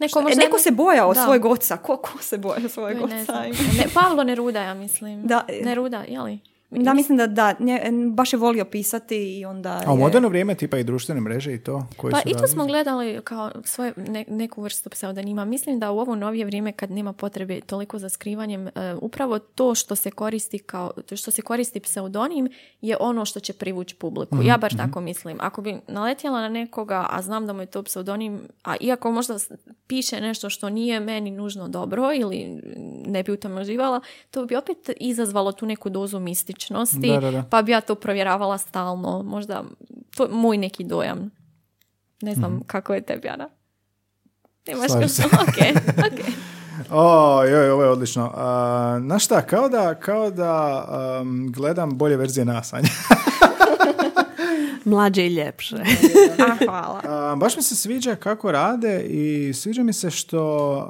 Neko, 0.00 0.18
E, 0.18 0.22
možda 0.22 0.42
neko 0.42 0.58
se 0.58 0.70
bojao 0.70 1.14
Da. 1.14 1.24
svojeg 1.24 1.44
oca. 1.44 1.76
Ko, 1.76 1.96
ko 1.96 2.18
se 2.20 2.38
boja 2.38 2.68
svojeg 2.68 2.98
Oj, 3.02 3.10
ne 3.10 3.22
oca? 3.22 3.32
Ne, 3.78 3.84
Pavlo 3.94 4.24
Neruda, 4.24 4.60
ja 4.60 4.74
mislim. 4.74 5.22
Da. 5.22 5.44
e. 5.48 5.60
Neruda, 5.64 6.04
je 6.08 6.20
li? 6.20 6.38
Da, 6.70 6.94
mislim 6.94 7.18
da 7.18 7.26
da. 7.26 7.54
Nje- 7.54 7.80
baš 8.06 8.32
je 8.32 8.38
volio 8.38 8.64
pisati 8.64 9.38
i 9.38 9.44
onda 9.44 9.82
A 9.86 9.92
u 9.92 9.96
je- 9.96 10.00
moderno 10.00 10.28
vrijeme 10.28 10.54
tipa 10.54 10.78
i 10.78 10.84
društvene 10.84 11.20
mreže 11.20 11.54
i 11.54 11.58
to? 11.58 11.86
Koji 11.96 12.12
Pa 12.12 12.18
su 12.18 12.28
i 12.28 12.32
to 12.32 12.46
smo 12.46 12.66
gledali 12.66 13.20
kao 13.24 13.50
svoje, 13.64 13.92
ne- 13.98 14.24
neku 14.28 14.62
vrstu 14.62 14.90
pseudonima. 14.90 15.44
Mislim 15.44 15.78
da 15.78 15.90
u 15.90 15.98
ovo 15.98 16.14
novije 16.14 16.44
vrijeme 16.44 16.72
kad 16.72 16.90
nema 16.90 17.12
potrebe 17.12 17.60
toliko 17.60 17.98
za 17.98 18.08
skrivanjem, 18.08 18.66
e, 18.66 18.70
upravo 18.94 19.38
to 19.38 19.74
što 19.74 19.94
se 19.94 20.10
koristi 20.10 20.58
kao, 20.58 20.92
to 21.02 21.16
što 21.16 21.30
se 21.30 21.42
koristi 21.42 21.80
pseudonim 21.80 22.48
je 22.80 22.96
ono 23.00 23.24
što 23.24 23.40
će 23.40 23.52
privući 23.52 23.94
publiku. 23.94 24.36
Mhm, 24.36 24.46
Ja 24.46 24.56
bar 24.56 24.76
tako 24.76 25.00
mislim. 25.00 25.36
Ako 25.40 25.62
bi 25.62 25.76
naletjela 25.86 26.40
na 26.40 26.48
nekoga, 26.48 27.06
a 27.10 27.22
znam 27.22 27.46
da 27.46 27.52
mu 27.52 27.60
je 27.60 27.66
to 27.66 27.82
pseudonim, 27.82 28.40
a 28.64 28.74
iako 28.80 29.12
možda 29.12 29.34
piše 29.86 30.20
nešto 30.20 30.50
što 30.50 30.68
nije 30.68 31.00
meni 31.00 31.30
nužno 31.30 31.68
dobro 31.68 32.12
ili 32.14 32.60
ne 33.06 33.22
bi 33.22 33.32
u 33.32 33.36
tome 33.36 33.60
uživala, 33.60 34.00
to 34.30 34.44
bi 34.44 34.56
opet 34.56 34.76
izazvalo 34.96 35.52
tu 35.52 35.66
neku 35.66 35.88
dozu 35.90 36.18
mističnosti, 36.18 36.57
Da, 36.92 37.20
da, 37.20 37.30
da. 37.30 37.42
pa 37.50 37.62
bi 37.62 37.72
ja 37.72 37.80
to 37.80 37.94
provjeravala 37.94 38.58
stalno. 38.58 39.22
Možda 39.22 39.64
to 40.16 40.24
je 40.24 40.30
moj 40.32 40.56
neki 40.56 40.84
dojam. 40.84 41.30
Ne 42.22 42.34
znam 42.34 42.60
kako 42.66 42.94
je 42.94 43.00
tebi, 43.00 43.28
Ana. 43.28 43.48
Nemaš. 44.66 44.90
Slažem 44.90 45.08
se. 45.08 45.22
ok, 45.44 45.82
ok. 46.06 46.34
O, 46.90 47.44
joj, 47.44 47.70
ovo 47.70 47.82
je 47.82 47.90
odlično. 47.90 48.32
A, 48.34 48.98
znaš 49.00 49.24
šta, 49.24 49.42
kao 49.42 49.68
da, 49.68 49.94
kao 49.94 50.30
da 50.30 50.84
um, 51.20 51.52
gledam 51.52 51.98
bolje 51.98 52.16
verzije 52.16 52.44
nas, 52.44 52.72
Anja. 52.72 52.88
Mlađe 54.84 55.26
i 55.26 55.34
ljepše. 55.34 55.76
A, 56.38 56.56
hvala. 56.64 57.00
A, 57.04 57.36
baš 57.36 57.56
mi 57.56 57.62
se 57.62 57.76
sviđa 57.76 58.14
kako 58.14 58.52
rade 58.52 59.02
i 59.02 59.52
sviđa 59.54 59.82
mi 59.82 59.92
se 59.92 60.10
što 60.10 60.40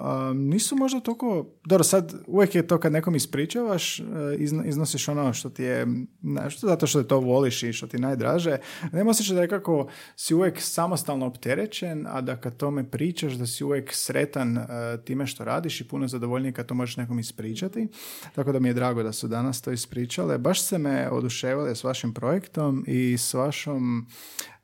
a, 0.03 0.33
nisu 0.35 0.77
možda 0.77 1.01
toliko... 1.01 1.47
Dobro, 1.65 1.85
sad 1.85 2.15
uvijek 2.27 2.55
je 2.55 2.67
to 2.67 2.79
kad 2.79 2.93
nekom 2.93 3.15
ispričavaš, 3.15 4.01
e, 4.01 4.05
izno- 4.39 4.65
iznosiš 4.65 5.09
ono 5.09 5.33
što 5.33 5.51
ti 5.51 5.63
je, 5.63 5.87
ne, 6.23 6.51
što 6.51 6.67
zato 6.67 6.87
što 6.87 7.03
to 7.03 7.21
voliš 7.21 7.63
i 7.63 7.73
što 7.73 7.87
ti 7.87 7.97
je 7.97 8.01
najdraže. 8.01 8.57
Nema 8.93 9.11
osjećaj 9.11 9.37
da 9.37 9.43
je 9.43 9.49
kako 9.49 9.89
si 10.17 10.35
uvijek 10.35 10.61
samostalno 10.61 11.27
opterećen, 11.27 12.07
a 12.09 12.21
da 12.21 12.37
kad 12.37 12.57
tome 12.57 12.91
pričaš 12.91 13.33
da 13.33 13.47
si 13.47 13.65
uvijek 13.65 13.91
sretan 13.93 14.59
e, 14.59 14.67
time 15.05 15.27
što 15.27 15.45
radiš 15.45 15.81
i 15.81 15.89
puno 15.89 16.09
zadovoljniji 16.09 16.53
kad 16.53 16.67
to 16.67 16.75
možeš 16.75 16.97
nekom 16.97 17.19
ispričati. 17.19 17.89
Tako 18.35 18.53
da 18.53 18.59
mi 18.59 18.69
je 18.69 18.75
drago 18.75 19.03
da 19.03 19.13
su 19.13 19.29
danas 19.29 19.63
to 19.63 19.73
ispričale. 19.73 20.39
Baš 20.39 20.63
se 20.63 20.79
me 20.79 21.11
oduševile 21.11 21.75
s 21.75 21.85
vašim 21.85 22.15
projektom 22.15 22.85
i 22.87 23.19
s 23.19 23.35
vašom 23.35 23.78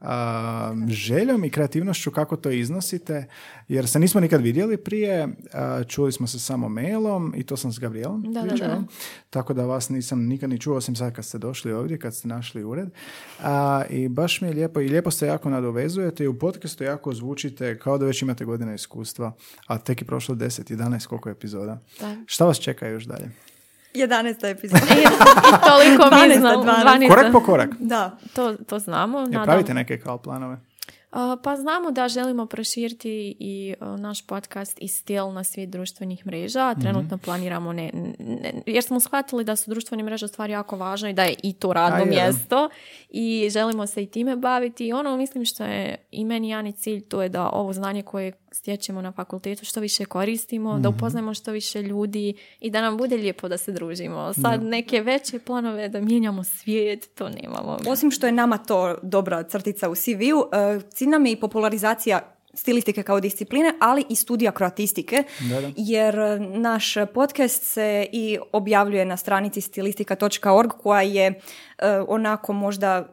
a, 0.00 0.74
željom 0.88 1.44
i 1.44 1.50
kreativnošću 1.50 2.10
kako 2.10 2.36
to 2.36 2.50
iznosite, 2.50 3.26
jer 3.68 3.88
se 3.88 3.98
nismo 3.98 4.20
nikad 4.20 4.40
vidjeli 4.40 4.76
prije, 4.76 5.28
a, 5.52 5.84
čuli 5.84 6.12
smo 6.12 6.26
se 6.26 6.38
samo 6.38 6.68
mailom 6.68 7.32
i 7.36 7.42
to 7.42 7.56
sam 7.56 7.72
s 7.72 7.78
Gabrielom 7.78 8.22
Da, 8.22 8.42
da, 8.42 8.48
pričao, 8.48 8.68
da. 8.68 8.82
tako 9.30 9.54
da 9.54 9.66
vas 9.66 9.88
nisam 9.88 10.26
nikad 10.26 10.50
ni 10.50 10.60
čuo, 10.60 10.76
osim 10.76 10.96
sad 10.96 11.14
kad 11.14 11.24
ste 11.24 11.38
došli 11.38 11.72
ovdje, 11.72 11.98
kad 11.98 12.14
ste 12.14 12.28
našli 12.28 12.64
ured. 12.64 12.88
A, 13.42 13.82
I 13.90 14.08
baš 14.08 14.40
mi 14.40 14.48
je 14.48 14.54
lijepo, 14.54 14.80
i 14.80 14.88
lijepo 14.88 15.10
se 15.10 15.26
jako 15.26 15.50
nadovezujete 15.50 16.24
i 16.24 16.28
u 16.28 16.38
podcastu 16.38 16.84
jako 16.84 17.12
zvučite 17.12 17.78
kao 17.78 17.98
da 17.98 18.06
već 18.06 18.22
imate 18.22 18.44
godina 18.44 18.74
iskustva, 18.74 19.32
a 19.66 19.78
tek 19.78 20.02
je 20.02 20.06
prošlo 20.06 20.34
10, 20.34 20.76
11, 20.76 21.06
koliko 21.06 21.28
je 21.28 21.32
epizoda. 21.32 21.80
Da. 22.00 22.16
Šta 22.26 22.44
vas 22.44 22.60
čeka 22.60 22.88
još 22.88 23.04
dalje? 23.04 23.30
11. 23.94 24.16
epizoda. 24.46 24.80
I, 24.90 25.00
i 25.00 25.06
toliko 25.62 26.04
mi 26.06 26.20
12, 26.22 26.38
znamo. 26.38 26.62
12. 26.64 26.84
12. 26.84 27.08
Korak 27.08 27.32
po 27.32 27.40
korak. 27.40 27.70
da. 27.78 28.10
To, 28.34 28.54
to 28.56 28.78
znamo. 28.78 29.18
Jel 29.18 29.28
nadam- 29.28 29.44
pravite 29.44 29.74
neke 29.74 29.98
kao 29.98 30.18
planove? 30.18 30.56
Pa 31.42 31.56
znamo 31.56 31.90
da 31.90 32.08
želimo 32.08 32.46
proširiti 32.46 33.08
i 33.38 33.74
a, 33.80 33.96
naš 33.96 34.22
podcast 34.22 34.78
i 34.80 34.88
stil 34.88 35.32
na 35.32 35.44
svijet 35.44 35.70
društvenih 35.70 36.26
mreža. 36.26 36.70
Mhm. 36.70 36.80
Trenutno 36.80 37.18
planiramo 37.18 37.72
ne, 37.72 37.90
ne- 38.18 38.62
jer 38.66 38.82
smo 38.82 39.00
shvatili 39.00 39.44
da 39.44 39.56
su 39.56 39.70
društvene 39.70 40.02
mreže 40.02 40.28
stvari 40.28 40.52
jako 40.52 40.76
važne 40.76 41.10
i 41.10 41.14
da 41.14 41.22
je 41.22 41.34
i 41.42 41.52
to 41.52 41.72
radno 41.72 41.96
A 41.96 42.00
je, 42.00 42.04
da. 42.04 42.10
mjesto 42.10 42.68
i 43.10 43.48
želimo 43.50 43.86
se 43.86 44.02
i 44.02 44.06
time 44.06 44.36
baviti. 44.36 44.86
I 44.86 44.92
ono 44.92 45.16
mislim 45.16 45.44
što 45.44 45.64
je 45.64 45.96
i 46.10 46.24
meni 46.24 46.48
Jani 46.48 46.72
cilj 46.72 47.00
to 47.00 47.22
je 47.22 47.28
da 47.28 47.48
ovo 47.48 47.72
znanje 47.72 48.02
koje 48.02 48.32
stječemo 48.54 49.02
na 49.02 49.12
fakultetu 49.12 49.64
što 49.64 49.80
više 49.80 50.04
koristimo, 50.04 50.72
da 50.72 50.88
Mhm. 50.88 50.98
upoznajemo 50.98 51.34
što 51.34 51.52
više 51.52 51.82
ljudi 51.82 52.34
i 52.60 52.70
da 52.70 52.82
nam 52.82 52.96
bude 52.96 53.16
lijepo 53.16 53.48
da 53.48 53.58
se 53.58 53.72
družimo. 53.72 54.32
Sad 54.34 54.62
neke 54.62 55.00
veće 55.00 55.38
planove 55.38 55.88
da 55.88 56.00
mijenjamo 56.00 56.44
svijet, 56.44 57.14
to 57.14 57.28
nemamo. 57.28 57.78
Osim 57.88 58.10
što 58.10 58.26
je 58.26 58.32
nama 58.32 58.58
to 58.58 58.96
dobra 59.02 59.42
crtica 59.42 59.88
u 59.88 59.94
CV-u, 59.94 60.44
e, 60.52 60.80
cilj 60.90 61.08
nam 61.08 61.26
je 61.26 61.32
i 61.32 61.40
popularizacija 61.40 62.20
stilistike 62.54 63.02
kao 63.02 63.20
discipline, 63.20 63.72
ali 63.80 64.04
i 64.08 64.16
studija 64.16 64.52
kroatistike, 64.52 65.22
Da, 65.40 65.60
da. 65.60 65.70
jer 65.76 66.14
naš 66.40 66.94
podcast 67.14 67.62
se 67.62 68.06
i 68.12 68.38
objavljuje 68.52 69.04
na 69.04 69.16
stranici 69.16 69.60
stilistika.org 69.60 70.70
koja 70.72 71.02
je 71.02 71.26
e, 71.26 71.34
onako 72.08 72.52
možda 72.52 73.08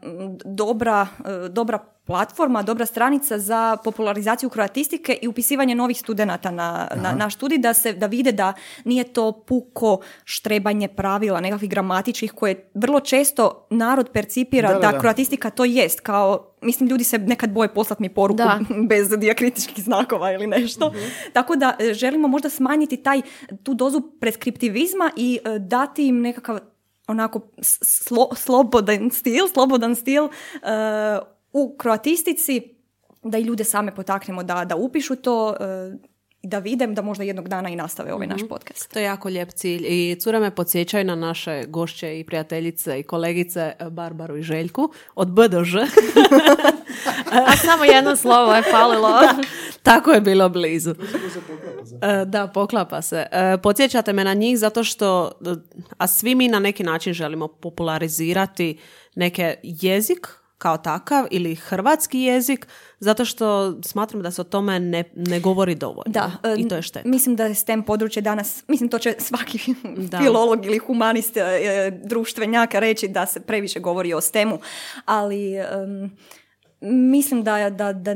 dobra, 0.46 1.08
e, 1.46 1.50
dobra 1.50 1.80
platforma, 2.12 2.64
dobra 2.64 2.86
stranica 2.86 3.40
za 3.40 3.78
popularizaciju 3.84 4.50
kroatistike 4.50 5.18
i 5.22 5.28
upisivanje 5.28 5.76
novih 5.76 6.00
studenata 6.00 6.52
na, 6.52 6.88
na 6.96 7.14
naš 7.14 7.36
studij, 7.36 7.58
da, 7.58 7.74
se, 7.74 7.94
da 7.94 8.06
vide 8.06 8.32
da 8.32 8.54
nije 8.86 9.04
to 9.04 9.32
puko 9.48 10.00
štrebanje 10.24 10.88
pravila, 10.88 11.42
nekakvih 11.42 11.70
gramatičkih 11.70 12.32
koje 12.32 12.72
vrlo 12.74 13.00
često 13.00 13.68
narod 13.70 14.10
percipira 14.14 14.68
Da, 14.68 14.74
da, 14.74 14.80
da, 14.80 14.92
da. 14.92 15.00
kroatistika 15.00 15.50
to 15.50 15.66
jest, 15.66 16.00
kao, 16.00 16.56
mislim, 16.62 16.90
ljudi 16.90 17.04
se 17.04 17.18
nekad 17.18 17.52
boje 17.52 17.74
poslati 17.74 18.04
mi 18.04 18.10
poruku 18.10 18.38
Da. 18.38 18.60
bez 18.90 19.10
dijakritičkih 19.18 19.84
znakova 19.84 20.32
ili 20.32 20.48
nešto. 20.48 20.94
Tako 21.34 21.56
da 21.56 21.76
e, 21.80 21.94
želimo 21.94 22.28
možda 22.28 22.50
smanjiti 22.50 22.98
taj, 22.98 23.22
tu 23.64 23.74
dozu 23.74 24.02
preskriptivizma 24.20 25.12
i 25.18 25.40
e, 25.46 25.60
dati 25.60 26.08
im 26.08 26.22
nekakav 26.22 26.60
onako 27.08 27.40
slo- 27.60 28.36
slobodan 28.36 29.12
stil, 29.12 29.48
slobodan 29.54 29.96
stil 29.96 30.24
e, 30.24 30.30
u 31.54 31.76
kroatistici 31.78 32.62
da 33.24 33.38
i 33.38 33.42
ljude 33.42 33.64
same 33.64 33.96
potaknemo 33.96 34.44
da, 34.44 34.66
da 34.66 34.76
upišu 34.76 35.16
to 35.16 35.56
e, 35.60 36.12
i 36.42 36.48
da 36.48 36.60
vidim 36.60 36.96
da 36.96 37.02
možda 37.02 37.24
jednog 37.24 37.48
dana 37.48 37.70
i 37.70 37.76
nastave 37.76 38.14
ovaj 38.14 38.28
naš 38.28 38.42
podcast. 38.50 38.94
To 38.94 39.00
je 39.00 39.06
jako 39.06 39.30
lijep 39.30 39.52
cilj 39.52 39.86
i 39.88 40.16
cure 40.20 40.40
me 40.40 40.56
podsjećaju 40.56 41.06
na 41.06 41.16
naše 41.16 41.64
gošće 41.68 42.20
i 42.20 42.24
prijateljice 42.24 43.00
i 43.00 43.04
kolegice 43.04 43.74
e, 43.80 43.90
Barbaru 43.90 44.38
i 44.38 44.44
Željku 44.44 44.94
od 45.16 45.32
B 45.32 45.48
do 45.48 45.64
Ž. 45.64 45.80
A 47.48 47.58
samo 47.58 47.84
jedno 47.84 48.16
slovo 48.16 48.54
je 48.54 48.64
falilo. 48.72 49.20
Tako 49.84 50.12
je 50.12 50.22
bilo 50.22 50.50
blizu. 50.50 50.92
E, 52.02 52.26
Da, 52.26 52.48
poklapa 52.48 53.02
se. 53.02 53.26
Podsjećate 53.64 54.14
me 54.14 54.24
na 54.24 54.34
njih 54.34 54.60
zato 54.60 54.84
što, 54.84 55.32
a 55.98 56.08
svi 56.08 56.36
mi 56.36 56.48
na 56.48 56.60
neki 56.60 56.84
način 56.84 57.14
želimo 57.14 57.48
popularizirati 57.48 58.78
neke 59.16 59.56
jezik, 59.64 60.28
kao 60.62 60.78
takav 60.78 61.26
ili 61.32 61.56
hrvatski 61.56 62.20
jezik, 62.20 62.68
zato 63.00 63.26
što 63.26 63.78
smatram 63.84 64.22
da 64.22 64.32
se 64.32 64.42
o 64.42 64.44
tome 64.44 64.80
ne, 64.80 65.04
ne 65.16 65.40
govori 65.40 65.76
dovoljno. 65.76 66.12
Da, 66.12 66.32
I 66.58 66.62
e, 66.62 66.68
to 66.68 66.76
je 66.76 66.82
šteta. 66.82 67.10
Mislim 67.10 67.36
da 67.36 67.46
je 67.46 67.56
STEM 67.56 67.84
područje 67.84 68.22
danas, 68.22 68.64
mislim 68.68 68.90
to 68.90 69.00
će 69.00 69.16
svaki 69.20 69.60
Da. 70.12 70.18
filolog 70.18 70.66
ili 70.66 70.78
humanist, 70.78 71.38
e, 71.38 71.92
društvenjak 72.04 72.74
reći 72.74 73.08
da 73.08 73.26
se 73.26 73.40
previše 73.40 73.80
govori 73.80 74.14
o 74.14 74.22
STEMu, 74.22 74.60
ali 75.06 75.56
em, 75.56 76.18
mislim 76.82 77.44
da, 77.44 77.70
da, 77.70 77.94
da 77.94 78.12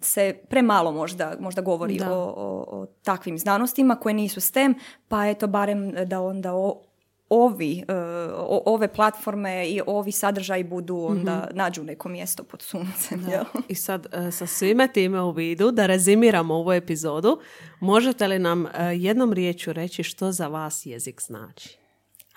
se 0.00 0.34
premalo 0.48 0.92
možda, 0.92 1.36
možda 1.40 1.62
govori 1.62 2.00
o, 2.00 2.14
o, 2.14 2.64
o 2.68 2.86
takvim 3.02 3.38
znanostima 3.38 3.96
koje 3.96 4.14
nisu 4.14 4.40
STEM, 4.40 4.74
pa 5.08 5.26
eto 5.26 5.46
barem 5.46 5.94
da 6.06 6.20
onda 6.20 6.54
o, 6.54 6.82
ovi, 7.28 7.84
o- 8.34 8.62
ove 8.66 8.88
platforme 8.88 9.36
i 9.66 9.80
ovi 9.86 10.12
sadržaji 10.12 10.64
budu 10.64 10.96
onda 11.00 11.36
Mhm. 11.40 11.56
nađu 11.56 11.84
neko 11.84 12.08
mjesto 12.08 12.42
pod 12.42 12.62
suncem. 12.62 13.26
jel? 13.28 13.44
I 13.68 13.74
sad 13.74 14.06
e, 14.12 14.30
sa 14.30 14.46
svime 14.46 14.88
time 14.88 15.20
u 15.22 15.30
vidu, 15.30 15.70
da 15.70 15.86
rezimiramo 15.86 16.54
ovu 16.54 16.72
epizodu, 16.72 17.40
možete 17.80 18.26
li 18.26 18.38
nam 18.38 18.66
e, 18.66 18.70
jednom 18.94 19.32
riječju 19.32 19.72
reći 19.72 20.02
što 20.02 20.32
za 20.32 20.48
vas 20.48 20.86
jezik 20.86 21.20
znači? 21.22 21.78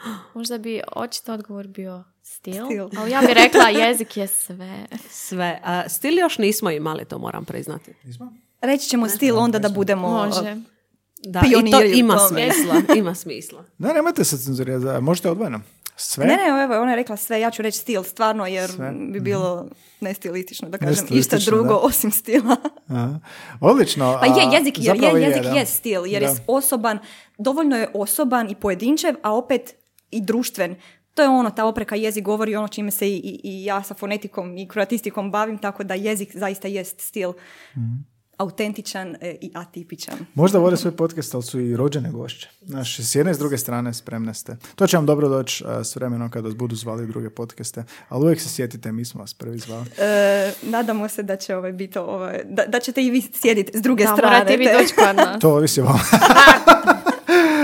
Možda 0.35 0.57
bi 0.57 0.81
očito 0.89 1.33
odgovor 1.33 1.67
bio 1.67 2.03
stil, 2.23 2.65
Stil. 2.65 2.89
ali 2.97 3.11
ja 3.11 3.19
bih 3.21 3.29
rekla 3.31 3.69
jezik 3.85 4.17
je 4.17 4.27
sve. 4.27 4.85
Sve. 5.09 5.59
A, 5.63 5.89
stil 5.89 6.19
još 6.19 6.37
nismo 6.37 6.69
imali, 6.71 7.05
to 7.05 7.17
moram 7.17 7.45
priznati. 7.45 7.93
Reći 8.61 8.89
ćemo 8.89 9.09
stil 9.09 9.37
onda 9.37 9.59
da 9.59 9.69
budemo... 9.69 10.09
Može. 10.09 10.57
Da, 11.19 11.41
i 11.59 11.71
to 11.71 11.81
ima 11.83 12.17
tome. 12.17 12.51
smisla. 12.51 12.81
Ima 12.95 13.15
smisla. 13.15 13.63
Ne, 13.77 13.93
nemojte 13.93 14.23
se 14.23 14.37
cenzurirati, 14.37 14.85
da- 14.85 14.99
možete 14.99 15.29
odvojeno. 15.29 15.61
Sve? 15.95 16.25
Ne, 16.25 16.33
ne, 16.35 16.63
evo, 16.63 16.81
ona 16.81 16.91
je 16.91 16.95
rekla 16.95 17.17
sve, 17.17 17.39
ja 17.39 17.51
ću 17.51 17.61
reći 17.61 17.77
stil, 17.77 18.03
stvarno, 18.03 18.45
jer 18.45 18.69
Sve. 18.69 18.91
bi 19.11 19.19
bilo 19.19 19.65
nestilistično 19.99 20.69
da 20.69 20.77
kažem 20.77 21.05
išta 21.09 21.37
drugo 21.37 21.63
da. 21.63 21.75
osim 21.77 22.11
stila. 22.11 22.55
Aha. 22.87 23.19
Odlično. 23.61 24.17
Pa 24.19 24.25
je, 24.25 24.47
jezik, 24.53 24.75
jer 24.77 24.95
je, 24.97 25.21
jezik 25.21 25.43
da. 25.43 25.49
je 25.49 25.65
stil, 25.65 26.05
jer 26.05 26.21
je 26.21 26.27
Da. 26.27 26.35
osoban, 26.47 26.99
dovoljno 27.37 27.77
je 27.77 27.89
osoban 27.93 28.49
i 28.49 28.55
pojedinčev, 28.55 29.15
a 29.23 29.33
opet 29.33 29.75
i 30.11 30.21
društven. 30.21 30.75
To 31.13 31.21
je 31.21 31.29
ono, 31.29 31.49
ta 31.49 31.65
opreka 31.65 31.95
jezik 31.95 32.23
govori 32.23 32.55
ono 32.55 32.67
čime 32.67 32.91
se 32.91 33.09
i, 33.09 33.15
i, 33.15 33.39
i 33.43 33.65
ja 33.65 33.83
sa 33.83 33.93
fonetikom 33.93 34.57
i 34.57 34.67
kroatistikom 34.67 35.31
bavim, 35.31 35.57
tako 35.57 35.83
da 35.83 35.93
jezik 35.93 36.29
zaista 36.33 36.67
jest 36.67 37.01
stil. 37.01 37.33
Mhm. 37.71 37.83
Autentičan 38.39 39.15
e, 39.21 39.35
i 39.41 39.51
atipičan. 39.53 40.17
Možda 40.33 40.59
vode 40.59 40.77
svoj 40.77 40.95
podcast, 40.95 41.33
ali 41.33 41.43
su 41.43 41.59
i 41.59 41.75
rođene 41.75 42.11
gošće. 42.11 42.49
Znaš, 42.61 42.99
s 42.99 43.15
jedne 43.15 43.31
i 43.31 43.35
s 43.35 43.39
druge 43.39 43.57
strane 43.57 43.93
spremne 43.93 44.33
ste. 44.33 44.57
To 44.75 44.87
će 44.87 44.97
vam 44.97 45.05
dobro 45.05 45.29
doći 45.29 45.63
a, 45.67 45.83
s 45.83 45.95
vremenom 45.95 46.29
kada 46.29 46.47
vas 46.47 46.55
budu 46.55 46.75
zvali 46.75 47.07
druge 47.07 47.29
podcaste. 47.29 47.83
Ali 48.09 48.23
uvijek 48.23 48.41
se 48.41 48.49
sjetite, 48.49 48.91
mi 48.91 49.05
smo 49.05 49.21
vas 49.21 49.33
prvi 49.33 49.57
zvali. 49.59 49.85
E, 49.97 50.53
nadamo 50.61 51.09
se 51.09 51.23
da 51.23 51.35
će 51.35 51.55
ovaj 51.55 51.71
biti 51.71 51.99
ovaj, 51.99 52.41
da, 52.45 52.65
da 52.65 52.79
ćete 52.79 53.03
i 53.03 53.09
vi 53.09 53.21
sjediti 53.33 53.77
s 53.77 53.81
druge 53.81 54.03
Da, 54.03 54.13
strane. 54.13 54.33
morate 54.37 54.57
vi 54.57 54.65
doći 54.73 54.95
kod 54.95 55.15
nas. 55.15 55.41
To 55.41 55.49
ovisi 55.49 55.81
o 55.81 55.83
vama. 55.83 55.99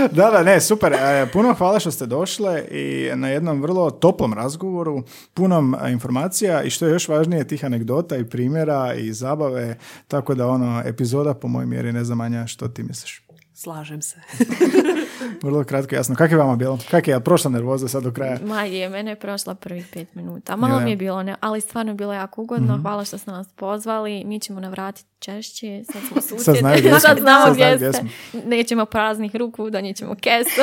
da, 0.17 0.31
da, 0.31 0.43
ne, 0.43 0.61
super. 0.61 0.93
E, 0.93 1.27
Puno 1.33 1.53
hvala 1.53 1.79
što 1.79 1.91
ste 1.91 2.05
došle 2.05 2.65
i 2.71 3.09
na 3.15 3.29
jednom 3.29 3.61
vrlo 3.61 3.91
toplom 3.91 4.33
razgovoru, 4.33 5.03
punom 5.33 5.75
e, 5.75 5.91
informacija 5.91 6.63
i 6.63 6.69
što 6.69 6.85
je 6.85 6.91
još 6.91 7.07
važnije 7.07 7.47
tih 7.47 7.65
anegdota 7.65 8.17
i 8.17 8.25
primjera 8.25 8.93
i 8.93 9.13
zabave, 9.13 9.77
tako 10.07 10.35
da 10.35 10.47
ono, 10.47 10.83
epizoda 10.85 11.33
po 11.33 11.47
mojoj 11.47 11.65
mjeri 11.65 11.93
ne 11.93 12.03
znam 12.03 12.21
Anja 12.21 12.47
što 12.47 12.67
ti 12.67 12.83
misliš. 12.83 13.21
Slažem 13.53 14.01
se. 14.01 14.15
Vrlo 15.43 15.63
kratko, 15.63 15.95
jasno. 15.95 16.15
Kak 16.15 16.31
je 16.31 16.37
vama 16.37 16.55
bilo? 16.55 16.79
Kak 16.91 17.07
je, 17.07 17.19
prošla 17.19 17.51
nervoza 17.51 17.87
sad 17.87 18.03
do 18.03 18.11
kraja? 18.11 18.37
Ma 18.45 18.63
je, 18.63 18.89
mene 18.89 19.11
je 19.11 19.15
prošla 19.15 19.55
prvih 19.55 19.87
pet 19.93 20.15
minuta. 20.15 20.55
Malo 20.55 20.79
mi 20.79 20.89
je 20.89 20.95
bilo, 20.95 21.23
ne, 21.23 21.35
ali 21.39 21.61
stvarno 21.61 21.91
je 21.91 21.95
bilo 21.95 22.13
jako 22.13 22.41
ugodno. 22.41 22.79
Hvala 22.81 23.05
što 23.05 23.17
ste 23.17 23.31
nas 23.31 23.47
pozvali. 23.55 24.23
Mi 24.25 24.39
ćemo 24.39 24.59
navratiti 24.59 25.09
češće. 25.19 25.83
Sad 25.91 26.01
smo 26.07 26.21
susjedi. 26.21 26.43
Sad 26.45 26.55
znaju 26.57 26.77
gdje 26.79 26.89
smo. 26.89 26.99
Sad 26.99 27.17
znamo 27.19 27.45
Sad 27.45 27.53
gdje 27.55 27.93
ste. 27.93 28.01
gdje 28.33 28.57
Nećemo 28.57 28.85
praznih 28.85 29.35
ruku, 29.35 29.69
da 29.69 29.81
nećemo 29.81 30.15
kesu. 30.15 30.61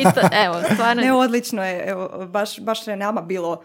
I 0.00 0.02
to, 0.02 0.20
evo, 0.44 0.54
stvarno. 0.74 1.02
Ne, 1.02 1.12
odlično 1.12 1.64
je, 1.64 1.84
evo, 1.86 2.26
baš, 2.26 2.60
baš 2.60 2.86
je 2.86 2.96
nama 2.96 3.22
bilo, 3.22 3.62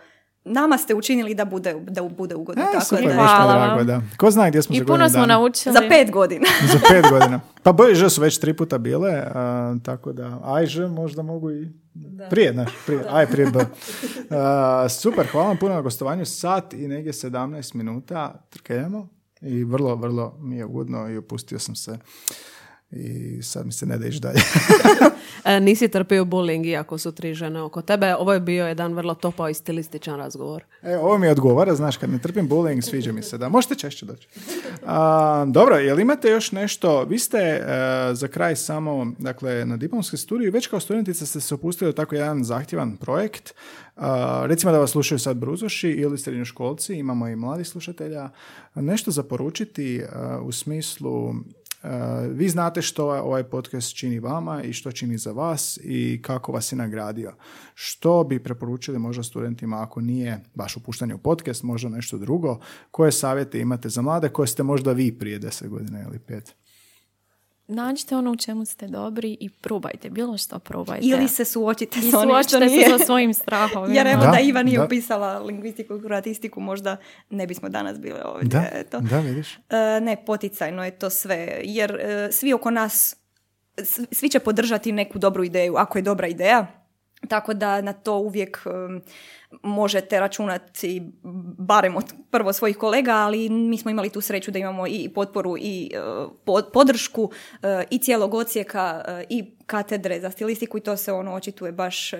nama 0.47 0.77
ste 0.77 0.95
učinili 0.95 1.35
da 1.35 1.45
bude, 1.45 1.75
da 1.79 2.03
bude 2.03 2.35
ugodno. 2.35 2.63
E, 2.63 2.65
tako 2.73 2.85
super, 2.85 3.07
da, 3.07 3.13
Hvala 3.13 3.53
drago, 3.53 3.75
vam. 3.77 3.87
da. 3.87 4.01
Ko 4.17 4.31
zna 4.31 4.49
gdje 4.49 4.61
smo 4.61 4.75
za 4.75 4.81
I 4.81 4.85
puno 4.85 4.97
godinu 4.97 5.09
smo 5.09 5.19
dana? 5.19 5.33
naučili. 5.33 5.73
Za 5.73 5.81
pet 5.89 6.11
godina. 6.11 6.45
Za 6.73 6.79
pet 6.89 7.05
godina. 7.11 7.39
Pa 7.63 7.73
že 7.93 8.09
su 8.09 8.21
već 8.21 8.37
tri 8.37 8.53
puta 8.53 8.77
bile, 8.77 9.11
a, 9.11 9.75
tako 9.85 10.13
da 10.13 10.39
aj 10.43 10.65
že 10.65 10.87
možda 10.87 11.21
mogu 11.21 11.51
i 11.51 11.69
prije, 12.29 12.53
znaš, 12.53 12.71
prije, 12.85 13.05
aj 13.09 13.27
prije 13.27 13.51
B. 13.51 13.59
A, 14.37 14.89
super, 14.89 15.27
hvala 15.27 15.47
vam 15.47 15.57
puno 15.57 15.73
na 15.75 15.81
gostovanju, 15.81 16.25
sat 16.25 16.73
i 16.73 16.87
negdje 16.87 17.13
17 17.13 17.75
minuta 17.75 18.45
trkejemo 18.49 19.07
i 19.41 19.63
vrlo, 19.63 19.95
vrlo 19.95 20.37
mi 20.39 20.57
je 20.57 20.65
ugodno 20.65 21.09
i 21.09 21.17
opustio 21.17 21.59
sam 21.59 21.75
se 21.75 21.97
i 22.91 23.41
sad 23.43 23.65
mi 23.65 23.71
se 23.71 23.85
ne 23.85 23.97
da 23.97 24.09
dalje. 24.19 24.39
E, 25.45 25.59
nisi 25.59 25.87
trpio 25.87 26.25
bullying 26.25 26.65
iako 26.65 26.97
su 26.97 27.11
tri 27.11 27.33
žene 27.33 27.61
oko 27.61 27.81
tebe. 27.81 28.15
Ovo 28.15 28.33
je 28.33 28.39
bio 28.39 28.67
jedan 28.67 28.93
vrlo 28.93 29.15
topao 29.15 29.49
i 29.49 29.53
stilističan 29.53 30.17
razgovor. 30.17 30.63
E, 30.81 30.97
ovo 30.97 31.17
mi 31.17 31.27
odgovara, 31.27 31.75
znaš, 31.75 31.97
kad 31.97 32.09
ne 32.09 32.19
trpim 32.19 32.49
bullying, 32.49 32.81
sviđa 32.81 33.11
mi 33.11 33.23
se, 33.23 33.37
da. 33.37 33.49
Možete 33.49 33.75
češće 33.75 34.05
doći. 34.05 34.27
A, 34.85 35.45
dobro, 35.47 35.75
jel 35.75 35.99
imate 35.99 36.29
još 36.29 36.51
nešto? 36.51 37.03
Vi 37.03 37.19
ste 37.19 37.37
e, 37.37 37.63
za 38.13 38.27
kraj 38.27 38.55
samo, 38.55 39.11
dakle, 39.17 39.65
na 39.65 39.77
diplomskoj 39.77 40.17
studiju, 40.17 40.51
već 40.51 40.67
kao 40.67 40.79
studentica 40.79 41.25
ste 41.25 41.41
se 41.41 41.53
opustili 41.53 41.89
u 41.89 41.93
tako 41.93 42.15
jedan 42.15 42.43
zahtjevan 42.43 42.97
projekt. 42.97 43.53
A, 43.95 44.43
recimo 44.45 44.71
da 44.71 44.79
vas 44.79 44.91
slušaju 44.91 45.19
sad 45.19 45.37
bruzoši 45.37 45.89
ili 45.89 46.17
srednjoškolci, 46.17 46.95
imamo 46.95 47.27
i 47.27 47.35
mladih 47.35 47.67
slušatelja. 47.67 48.29
Nešto 48.75 49.11
za 49.11 49.23
poručiti 49.23 50.03
a, 50.11 50.39
u 50.43 50.51
smislu 50.51 51.33
vi 52.31 52.49
znate 52.49 52.81
što 52.81 53.05
ovaj 53.07 53.43
podcast 53.43 53.95
čini 53.95 54.19
vama 54.19 54.63
i 54.63 54.73
što 54.73 54.91
čini 54.91 55.17
za 55.17 55.31
vas 55.31 55.79
i 55.83 56.21
kako 56.21 56.51
vas 56.51 56.71
je 56.71 56.75
nagradio. 56.75 57.33
Što 57.73 58.23
bi 58.23 58.43
preporučili 58.43 58.99
možda 58.99 59.23
studentima 59.23 59.81
ako 59.81 60.01
nije 60.01 60.43
baš 60.55 60.77
upuštanje 60.77 61.13
u 61.15 61.17
podcast, 61.17 61.63
možda 61.63 61.89
nešto 61.89 62.17
drugo? 62.17 62.59
Koje 62.91 63.11
savjete 63.11 63.59
imate 63.59 63.89
za 63.89 64.01
mlade 64.01 64.29
koje 64.29 64.47
ste 64.47 64.63
možda 64.63 64.91
vi 64.91 65.17
prije 65.19 65.39
deset 65.39 65.69
godina 65.69 66.03
ili 66.03 66.19
pet? 66.19 66.55
Nađite 67.67 68.15
ono 68.15 68.31
u 68.31 68.35
čemu 68.35 68.65
ste 68.65 68.87
dobri 68.87 69.37
i 69.39 69.49
probajte. 69.49 70.09
Bilo 70.09 70.37
što 70.37 70.59
probajte. 70.59 71.07
Ili 71.07 71.27
se 71.27 71.45
suočite 71.45 71.99
I 71.99 72.11
s 72.11 72.13
onim 72.13 72.35
što 72.43 72.49
suočite 72.49 72.65
nije. 72.65 72.89
se 72.89 72.97
sa 72.97 73.05
svojim 73.05 73.33
strahovima. 73.33 73.95
Jer 73.97 74.07
evo 74.07 74.21
Da, 74.21 74.31
da, 74.31 74.39
Iva 74.39 74.63
nije 74.63 74.77
da. 74.77 74.85
upisala 74.85 75.39
lingvistiku 75.39 75.97
i 75.97 76.01
kroatistiku, 76.01 76.59
možda 76.59 76.97
ne 77.29 77.47
bismo 77.47 77.69
danas 77.69 77.99
bile 77.99 78.23
ovdje. 78.25 78.49
Da, 78.49 78.65
Eto. 78.73 78.99
da, 78.99 79.19
vidiš. 79.19 79.55
E, 79.55 79.59
ne, 80.01 80.25
poticajno 80.25 80.85
je 80.85 80.91
to 80.91 81.09
sve, 81.09 81.61
jer 81.63 81.91
e, 81.91 82.31
svi 82.31 82.53
oko 82.53 82.69
nas, 82.71 83.15
svi 84.11 84.29
će 84.29 84.39
podržati 84.39 84.91
neku 84.91 85.19
dobru 85.19 85.43
ideju, 85.43 85.75
ako 85.77 85.97
je 85.97 86.01
dobra 86.01 86.27
ideja, 86.27 86.67
tako 87.27 87.53
da 87.53 87.81
na 87.81 87.93
to 87.93 88.17
uvijek 88.17 88.63
možete 89.63 90.19
računati 90.19 91.01
barem 91.57 91.95
od 91.95 92.13
prvo 92.31 92.53
svojih 92.53 92.77
kolega, 92.77 93.11
ali 93.11 93.49
mi 93.49 93.77
smo 93.77 93.91
imali 93.91 94.09
tu 94.09 94.21
sreću 94.21 94.51
da 94.51 94.59
imamo 94.59 94.87
i 94.87 95.09
potporu 95.15 95.57
i 95.57 95.91
e, 95.93 95.99
pod- 96.45 96.71
podršku 96.73 97.31
e, 97.63 97.83
i 97.89 97.99
cijelog 97.99 98.33
ocijeka 98.33 99.03
e, 99.07 99.25
i 99.29 99.45
katedre 99.65 100.19
za 100.19 100.31
stilistiku 100.31 100.77
i 100.77 100.81
to 100.81 100.97
se 100.97 101.11
ono 101.11 101.33
očituje 101.33 101.71
baš 101.71 102.11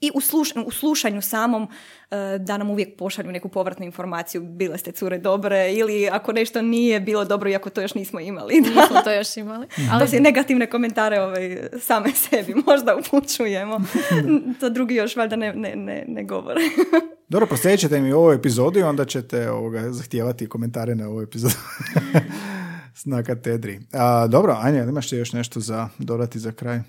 i 0.00 0.10
u, 0.14 0.20
sluš- 0.20 0.66
u 0.66 0.70
slušanju 0.70 1.22
samom 1.22 1.68
e, 2.10 2.38
da 2.38 2.56
nam 2.56 2.70
uvijek 2.70 2.96
pošalju 2.98 3.32
neku 3.32 3.48
povratnu 3.48 3.84
informaciju 3.84 4.42
bile 4.42 4.78
ste 4.78 4.92
cure 4.92 5.18
dobre 5.18 5.72
ili 5.72 6.08
ako 6.08 6.32
nešto 6.32 6.62
nije 6.62 7.00
bilo 7.00 7.24
dobro 7.24 7.50
iako 7.50 7.70
to 7.70 7.80
još 7.80 7.94
nismo 7.94 8.20
imali. 8.20 8.60
Da. 8.60 8.68
Nismo 8.68 9.00
to 9.04 9.12
još 9.12 9.36
imali. 9.36 9.66
Ali 9.92 10.08
si 10.08 10.20
negativne 10.20 10.70
komentare 10.70 11.20
ovaj, 11.20 11.58
same 11.80 12.10
sebi 12.10 12.54
možda 12.66 12.96
upućujemo. 12.96 13.80
to 14.60 14.70
drugi 14.70 14.94
još 14.94 15.16
valjda 15.16 15.36
ne, 15.36 15.52
ne, 15.54 15.76
ne, 15.76 16.04
ne 16.08 16.24
govore. 16.24 16.60
Dobro, 17.28 17.46
proslijedit 17.46 17.80
ćete 17.80 18.00
mi 18.00 18.12
ovu 18.12 18.32
epizodu 18.32 18.78
i 18.78 18.82
onda 18.82 19.04
ćete 19.04 19.50
ovoga, 19.50 19.92
zahtijevati 19.92 20.48
komentare 20.48 20.94
na 20.94 21.08
ovu 21.08 21.22
epizodu 21.22 21.54
na 23.04 23.22
katedri. 23.22 23.80
A, 23.92 24.26
dobro, 24.26 24.56
Anja, 24.60 24.82
imaš 24.82 25.08
ti 25.08 25.16
još 25.16 25.32
nešto 25.32 25.60
za 25.60 25.88
dodati 25.98 26.38
za 26.38 26.52
kraj? 26.52 26.80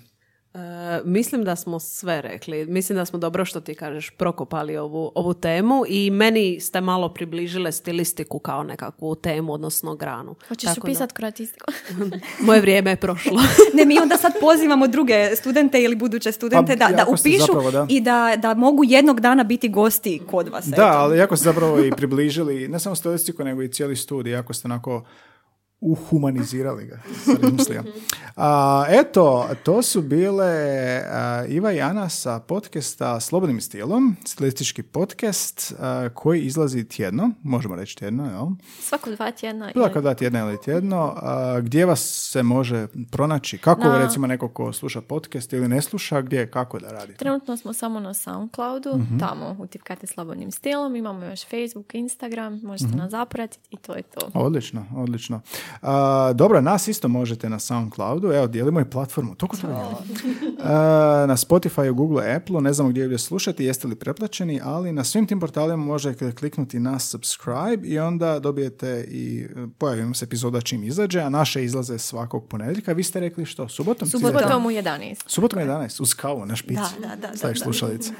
E, 0.54 0.58
mislim 1.04 1.44
da 1.44 1.56
smo 1.56 1.78
sve 1.78 2.22
rekli. 2.22 2.66
Mislim 2.66 2.96
da 2.98 3.04
smo 3.04 3.18
dobro 3.18 3.44
što 3.44 3.60
ti 3.60 3.74
kažeš 3.74 4.10
prokopali 4.10 4.76
ovu, 4.76 5.12
ovu 5.14 5.34
temu 5.34 5.84
i 5.88 6.10
meni 6.10 6.60
ste 6.60 6.80
malo 6.80 7.08
približile 7.08 7.72
stilistiku 7.72 8.38
kao 8.38 8.62
nekakvu 8.62 9.14
temu, 9.14 9.52
odnosno 9.52 9.94
granu. 9.94 10.34
Hoćeš 10.48 10.68
Tako 10.68 10.80
da- 10.80 10.90
upisati 10.90 11.14
kroatistiku? 11.14 11.66
Moje 12.46 12.60
vrijeme 12.60 12.90
je 12.90 12.96
prošlo. 12.96 13.40
Ne, 13.74 13.84
mi 13.84 13.98
onda 13.98 14.16
sad 14.16 14.32
pozivamo 14.40 14.86
druge 14.86 15.36
studente 15.36 15.82
ili 15.82 15.96
buduće 15.96 16.32
studente 16.32 16.76
Pa, 16.78 16.88
da, 16.88 16.96
da 16.96 17.04
upišu 17.08 17.46
zapravo, 17.46 17.70
da. 17.70 17.86
i 17.88 18.00
da, 18.00 18.34
da 18.38 18.54
mogu 18.54 18.84
jednog 18.84 19.20
dana 19.20 19.44
biti 19.44 19.68
gosti 19.68 20.20
kod 20.30 20.48
vas. 20.48 20.66
Da, 20.66 20.74
eto. 20.74 20.82
ali 20.84 21.18
jako 21.18 21.36
ste 21.36 21.44
zapravo 21.44 21.84
i 21.84 21.90
približili 21.90 22.68
ne 22.68 22.78
samo 22.78 22.94
stilistiku, 22.94 23.44
nego 23.44 23.62
i 23.62 23.72
cijeli 23.72 23.96
studij. 23.96 24.32
Jako 24.32 24.52
ste 24.54 24.68
onako 24.68 25.04
uhumanizirali 25.82 26.86
ga. 26.86 26.98
A, 28.36 28.50
eto, 28.90 29.48
to 29.62 29.82
su 29.82 30.02
bile 30.02 30.52
a, 31.02 31.44
Iva 31.46 31.72
i 31.72 31.80
Ana 31.80 32.08
sa 32.08 32.40
podcasta 32.40 33.20
Slobodnim 33.20 33.60
stilom, 33.60 34.16
stilistički 34.24 34.82
podcast 34.84 35.72
a, 35.72 36.08
koji 36.08 36.40
izlazi 36.40 36.84
tjedno, 36.84 37.30
možemo 37.42 37.76
reći 37.76 37.96
tjedno, 37.96 38.24
jel? 38.26 38.46
Svako 38.80 39.10
dva 39.10 39.30
tjedna. 39.30 39.70
Svako 39.72 40.00
dva 40.00 40.14
tjedna 40.14 40.40
ili 40.40 40.60
tjedno. 40.60 41.12
A, 41.16 41.60
gdje 41.60 41.86
vas 41.86 42.00
se 42.32 42.42
može 42.42 42.86
pronaći? 43.10 43.58
Kako 43.58 43.82
Na- 43.82 43.98
recimo 43.98 44.26
neko 44.26 44.48
ko 44.48 44.72
sluša 44.72 45.00
podcast 45.00 45.52
ili 45.52 45.68
ne 45.68 45.82
sluša, 45.82 46.20
gdje, 46.20 46.46
kako 46.46 46.78
da 46.78 46.90
radi? 46.90 47.14
Trenutno 47.14 47.56
smo 47.56 47.72
samo 47.72 48.00
na 48.00 48.14
Soundcloudu, 48.14 48.96
Mhm. 48.96 49.18
tamo 49.18 49.56
utipkate 49.58 50.06
slobodnim 50.06 50.50
stilom, 50.50 50.96
imamo 50.96 51.24
još 51.24 51.46
Facebook, 51.46 51.94
Instagram, 51.94 52.60
možete 52.62 52.88
Mhm. 52.88 52.98
nas 52.98 53.10
zapratiti 53.10 53.68
i 53.70 53.76
to 53.76 53.94
je 53.94 54.02
to. 54.02 54.30
Odlično, 54.34 54.86
odlično. 54.96 55.40
A, 55.82 56.32
dobro, 56.34 56.60
nas 56.60 56.88
isto 56.88 57.08
možete 57.08 57.48
na 57.48 57.58
SoundCloudu, 57.58 58.32
evo, 58.32 58.46
dijelimo 58.46 58.80
i 58.80 58.84
platformu, 58.84 59.34
toliko 59.34 59.56
to 59.56 59.66
Na 61.26 61.36
Spotify, 61.36 61.92
Google, 61.92 62.34
Apple, 62.36 62.60
ne 62.60 62.72
znamo 62.72 62.90
gdje 62.90 63.06
gdje 63.06 63.18
slušati, 63.18 63.64
jeste 63.64 63.88
li 63.88 63.94
pretplaćeni, 63.94 64.60
ali 64.64 64.92
na 64.92 65.04
svim 65.04 65.26
tim 65.26 65.40
portalima 65.40 65.76
možete 65.76 66.32
kliknuti 66.32 66.80
na 66.80 66.98
subscribe 66.98 67.88
i 67.88 67.98
onda 67.98 68.38
dobijete 68.38 69.04
i 69.08 69.46
pojavimo 69.78 70.14
se 70.14 70.24
epizoda 70.24 70.60
čim 70.60 70.84
izađe, 70.84 71.20
a 71.20 71.28
naše 71.28 71.64
izlaze 71.64 71.98
svakog 71.98 72.48
ponedjeljka. 72.48 72.92
Vi 72.92 73.02
ste 73.02 73.20
rekli 73.20 73.46
što, 73.46 73.68
subotom? 73.68 74.08
Subotom 74.08 74.66
u 74.66 74.70
11. 74.70 75.22
Subotom 75.26 75.58
11, 75.58 76.02
uz 76.02 76.14
kavu 76.14 76.46
na 76.46 76.56
špici. 76.56 76.80
Da, 77.00 77.08
da, 77.08 77.16
da, 77.16 77.36
Staviš 77.36 77.60
slušalice. 77.60 78.12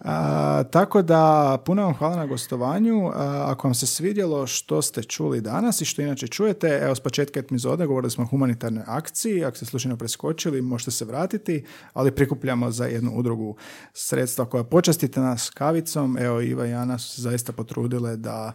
A, 0.00 0.62
tako 0.70 1.02
da, 1.02 1.58
puno 1.66 1.82
vam 1.82 1.94
hvala 1.94 2.16
na 2.16 2.26
gostovanju. 2.26 3.08
A, 3.14 3.44
ako 3.48 3.68
vam 3.68 3.74
se 3.74 3.86
svidjelo 3.86 4.46
što 4.46 4.82
ste 4.82 5.02
čuli 5.02 5.40
danas 5.40 5.80
i 5.80 5.84
što 5.84 6.02
inače 6.02 6.28
čujete, 6.28 6.87
evo 6.88 6.94
s 6.94 7.00
početka 7.00 7.40
epizode 7.40 7.86
govorili 7.86 8.10
smo 8.10 8.24
o 8.24 8.26
humanitarnoj 8.26 8.84
akciji. 8.86 9.44
Ako 9.44 9.56
ste 9.56 9.66
slučajno 9.66 9.96
preskočili, 9.96 10.62
možete 10.62 10.90
se 10.90 11.04
vratiti, 11.04 11.64
ali 11.92 12.10
prikupljamo 12.10 12.70
za 12.70 12.86
jednu 12.86 13.12
udrugu 13.14 13.56
sredstva 13.92 14.44
koja 14.44 14.64
počastite 14.64 15.20
nas 15.20 15.50
kavicom. 15.50 16.18
Evo, 16.18 16.40
Iva 16.40 16.66
i 16.66 16.72
Ana 16.72 16.98
su 16.98 17.14
se 17.14 17.22
zaista 17.22 17.52
potrudile 17.52 18.16
da 18.16 18.52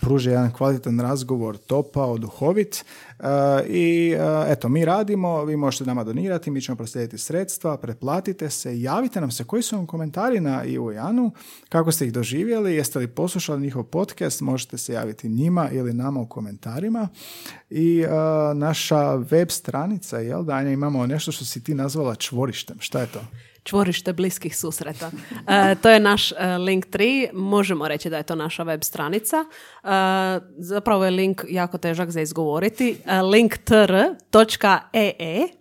pruže 0.00 0.30
jedan 0.30 0.52
kvalitetan 0.52 1.00
razgovor, 1.00 1.56
topao, 1.56 2.18
duhovit. 2.18 2.84
A, 3.18 3.60
I 3.68 4.16
a, 4.20 4.44
eto, 4.48 4.68
mi 4.68 4.84
radimo, 4.84 5.44
vi 5.44 5.56
možete 5.56 5.84
nama 5.84 6.04
donirati, 6.04 6.50
mi 6.50 6.60
ćemo 6.60 6.76
proslijediti 6.76 7.18
sredstva, 7.18 7.76
pretplatite 7.76 8.50
se, 8.50 8.80
javite 8.80 9.20
nam 9.20 9.30
se 9.30 9.44
koji 9.44 9.62
su 9.62 9.76
vam 9.76 9.86
komentari 9.86 10.40
na 10.40 10.64
Ivu 10.64 10.92
i 10.92 10.98
Anu, 10.98 11.32
kako 11.68 11.92
ste 11.92 12.06
ih 12.06 12.12
doživjeli, 12.12 12.74
jeste 12.74 12.98
li 12.98 13.08
poslušali 13.08 13.62
njihov 13.62 13.84
podcast, 13.84 14.40
možete 14.40 14.78
se 14.78 14.92
javiti 14.92 15.28
njima 15.28 15.70
ili 15.70 15.92
nama 15.92 16.20
u 16.20 16.26
komentarima. 16.26 17.08
I 17.70 18.04
a, 18.04 18.52
naša 18.56 19.14
web 19.14 19.50
stranica, 19.50 20.18
jel 20.18 20.44
da, 20.44 20.52
Anja, 20.52 20.70
imamo 20.70 21.06
nešto 21.06 21.32
što 21.32 21.44
si 21.44 21.64
ti 21.64 21.74
nazvala 21.74 22.14
čvorištem, 22.14 22.76
šta 22.80 23.00
je 23.00 23.06
to? 23.06 23.20
čvorište 23.68 24.12
bliskih 24.12 24.56
susreta. 24.56 25.10
E, 25.48 25.74
to 25.82 25.90
je 25.90 26.00
naš 26.00 26.32
e, 26.32 26.58
link 26.58 26.86
3, 26.86 27.32
možemo 27.32 27.88
reći 27.88 28.10
da 28.10 28.16
je 28.16 28.22
to 28.22 28.34
naša 28.34 28.62
web 28.62 28.82
stranica. 28.82 29.36
E, 29.36 29.46
zapravo 30.58 31.04
je 31.04 31.10
link 31.10 31.44
jako 31.48 31.78
težak 31.78 32.10
za 32.10 32.20
izgovoriti. 32.20 32.96
E, 33.06 33.22
linktr.ee 33.22 33.88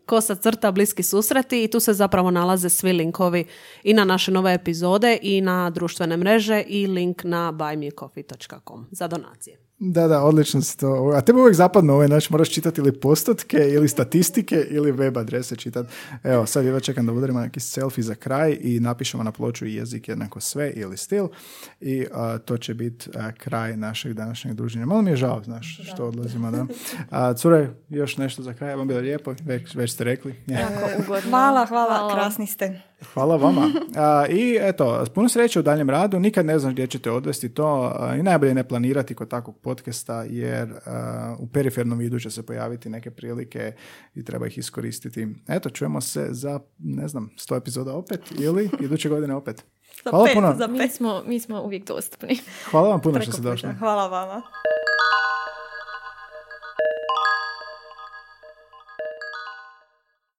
kosa 0.05 0.35
crta 0.35 0.71
bliski 0.71 1.03
susreti 1.03 1.63
i 1.63 1.67
tu 1.67 1.79
se 1.79 1.93
zapravo 1.93 2.31
nalaze 2.31 2.69
svi 2.69 2.93
linkovi 2.93 3.45
i 3.83 3.93
na 3.93 4.03
naše 4.03 4.31
nove 4.31 4.53
epizode 4.53 5.19
i 5.21 5.41
na 5.41 5.69
društvene 5.69 6.17
mreže 6.17 6.63
i 6.67 6.87
link 6.87 7.23
na 7.23 7.51
buymeacoffee.com 7.51 8.87
za 8.91 9.07
donacije. 9.07 9.66
Da, 9.79 10.07
da, 10.07 10.23
odlično 10.23 10.61
si 10.61 10.77
to. 10.77 11.11
A 11.15 11.21
tebe 11.21 11.39
uvijek 11.39 11.55
zapadno 11.55 11.93
ovaj 11.93 12.07
naš, 12.07 12.29
moraš 12.29 12.49
čitati 12.49 12.81
ili 12.81 12.99
postotke, 12.99 13.57
ili 13.57 13.87
statistike, 13.87 14.67
ili 14.69 14.91
web 14.91 15.17
adrese 15.17 15.55
čitati. 15.55 15.89
Evo, 16.23 16.45
sad 16.45 16.65
jedva 16.65 16.79
čekam 16.79 17.05
da 17.05 17.13
udarimo 17.13 17.39
neki 17.39 17.59
selfie 17.59 18.03
za 18.03 18.15
kraj 18.15 18.57
i 18.61 18.79
napišemo 18.79 19.23
na 19.23 19.31
ploču 19.31 19.65
jezik 19.65 20.09
jednako 20.09 20.39
sve 20.39 20.71
ili 20.75 20.97
stil 20.97 21.27
i 21.81 22.05
a, 22.13 22.37
to 22.37 22.57
će 22.57 22.73
biti 22.73 23.09
kraj 23.37 23.77
našeg 23.77 24.13
današnjeg 24.13 24.55
druženja. 24.55 24.85
Malo 24.85 25.01
mi 25.01 25.09
je 25.09 25.15
žao, 25.15 25.43
znaš, 25.43 25.79
što 25.93 26.05
odlazimo, 26.05 26.51
da. 26.51 26.65
A, 27.09 27.33
cure, 27.33 27.69
još 27.89 28.17
nešto 28.17 28.43
za 28.43 28.53
kraj, 28.53 28.75
vam 28.75 28.87
bilo 28.87 28.99
lijepo, 28.99 29.35
već, 29.43 29.75
već 29.75 29.93
ste 29.93 30.03
rekli. 30.03 30.35
Ja. 30.47 30.59
Jako 30.59 31.01
ugodno. 31.03 31.29
Hvala, 31.29 31.65
hvala, 31.65 32.13
krasni 32.13 32.47
ste. 32.47 32.81
Hvala 33.03 33.35
vama. 33.37 33.71
A, 33.95 34.25
I 34.27 34.57
eto, 34.61 35.05
puno 35.07 35.29
sreće 35.29 35.59
u 35.59 35.63
daljem 35.63 35.89
radu, 35.89 36.19
nikad 36.19 36.45
ne 36.45 36.59
znaš 36.59 36.73
gdje 36.73 36.87
ćete 36.87 37.11
odvesti 37.11 37.49
to 37.49 37.65
a, 37.95 38.15
i 38.15 38.23
najbolje 38.23 38.53
ne 38.53 38.63
planirati 38.63 39.15
kod 39.15 39.27
takvog 39.27 39.57
podcasta 39.57 40.23
jer 40.23 40.73
a, 40.85 41.35
u 41.39 41.47
perifernom 41.47 41.97
vidu 41.99 42.19
će 42.19 42.31
se 42.31 42.45
pojaviti 42.45 42.89
neke 42.89 43.11
prilike 43.11 43.71
i 44.15 44.23
treba 44.23 44.47
ih 44.47 44.57
iskoristiti. 44.57 45.27
Eto, 45.47 45.69
čujemo 45.69 46.01
se 46.01 46.27
za, 46.29 46.59
ne 46.79 47.07
znam, 47.07 47.29
sto 47.37 47.55
epizoda 47.55 47.93
opet 47.93 48.21
ili 48.31 48.69
iduće 48.79 49.09
godine 49.09 49.35
opet. 49.35 49.65
Za 50.03 50.09
Hvala 50.09 50.25
pet, 50.25 50.33
puno. 50.33 50.55
za 50.57 50.67
Mi 50.67 50.77
pet. 50.77 50.93
smo, 50.93 51.23
mi 51.25 51.39
smo 51.39 51.61
uvijek 51.61 51.85
dostupni. 51.85 52.37
Hvala 52.71 52.89
vam 52.89 53.01
puno 53.01 53.13
što 53.13 53.19
Preko 53.19 53.31
ste 53.31 53.41
puta. 53.41 53.49
došli. 53.51 53.69
Hvala 53.73 54.07
vama. 54.07 54.41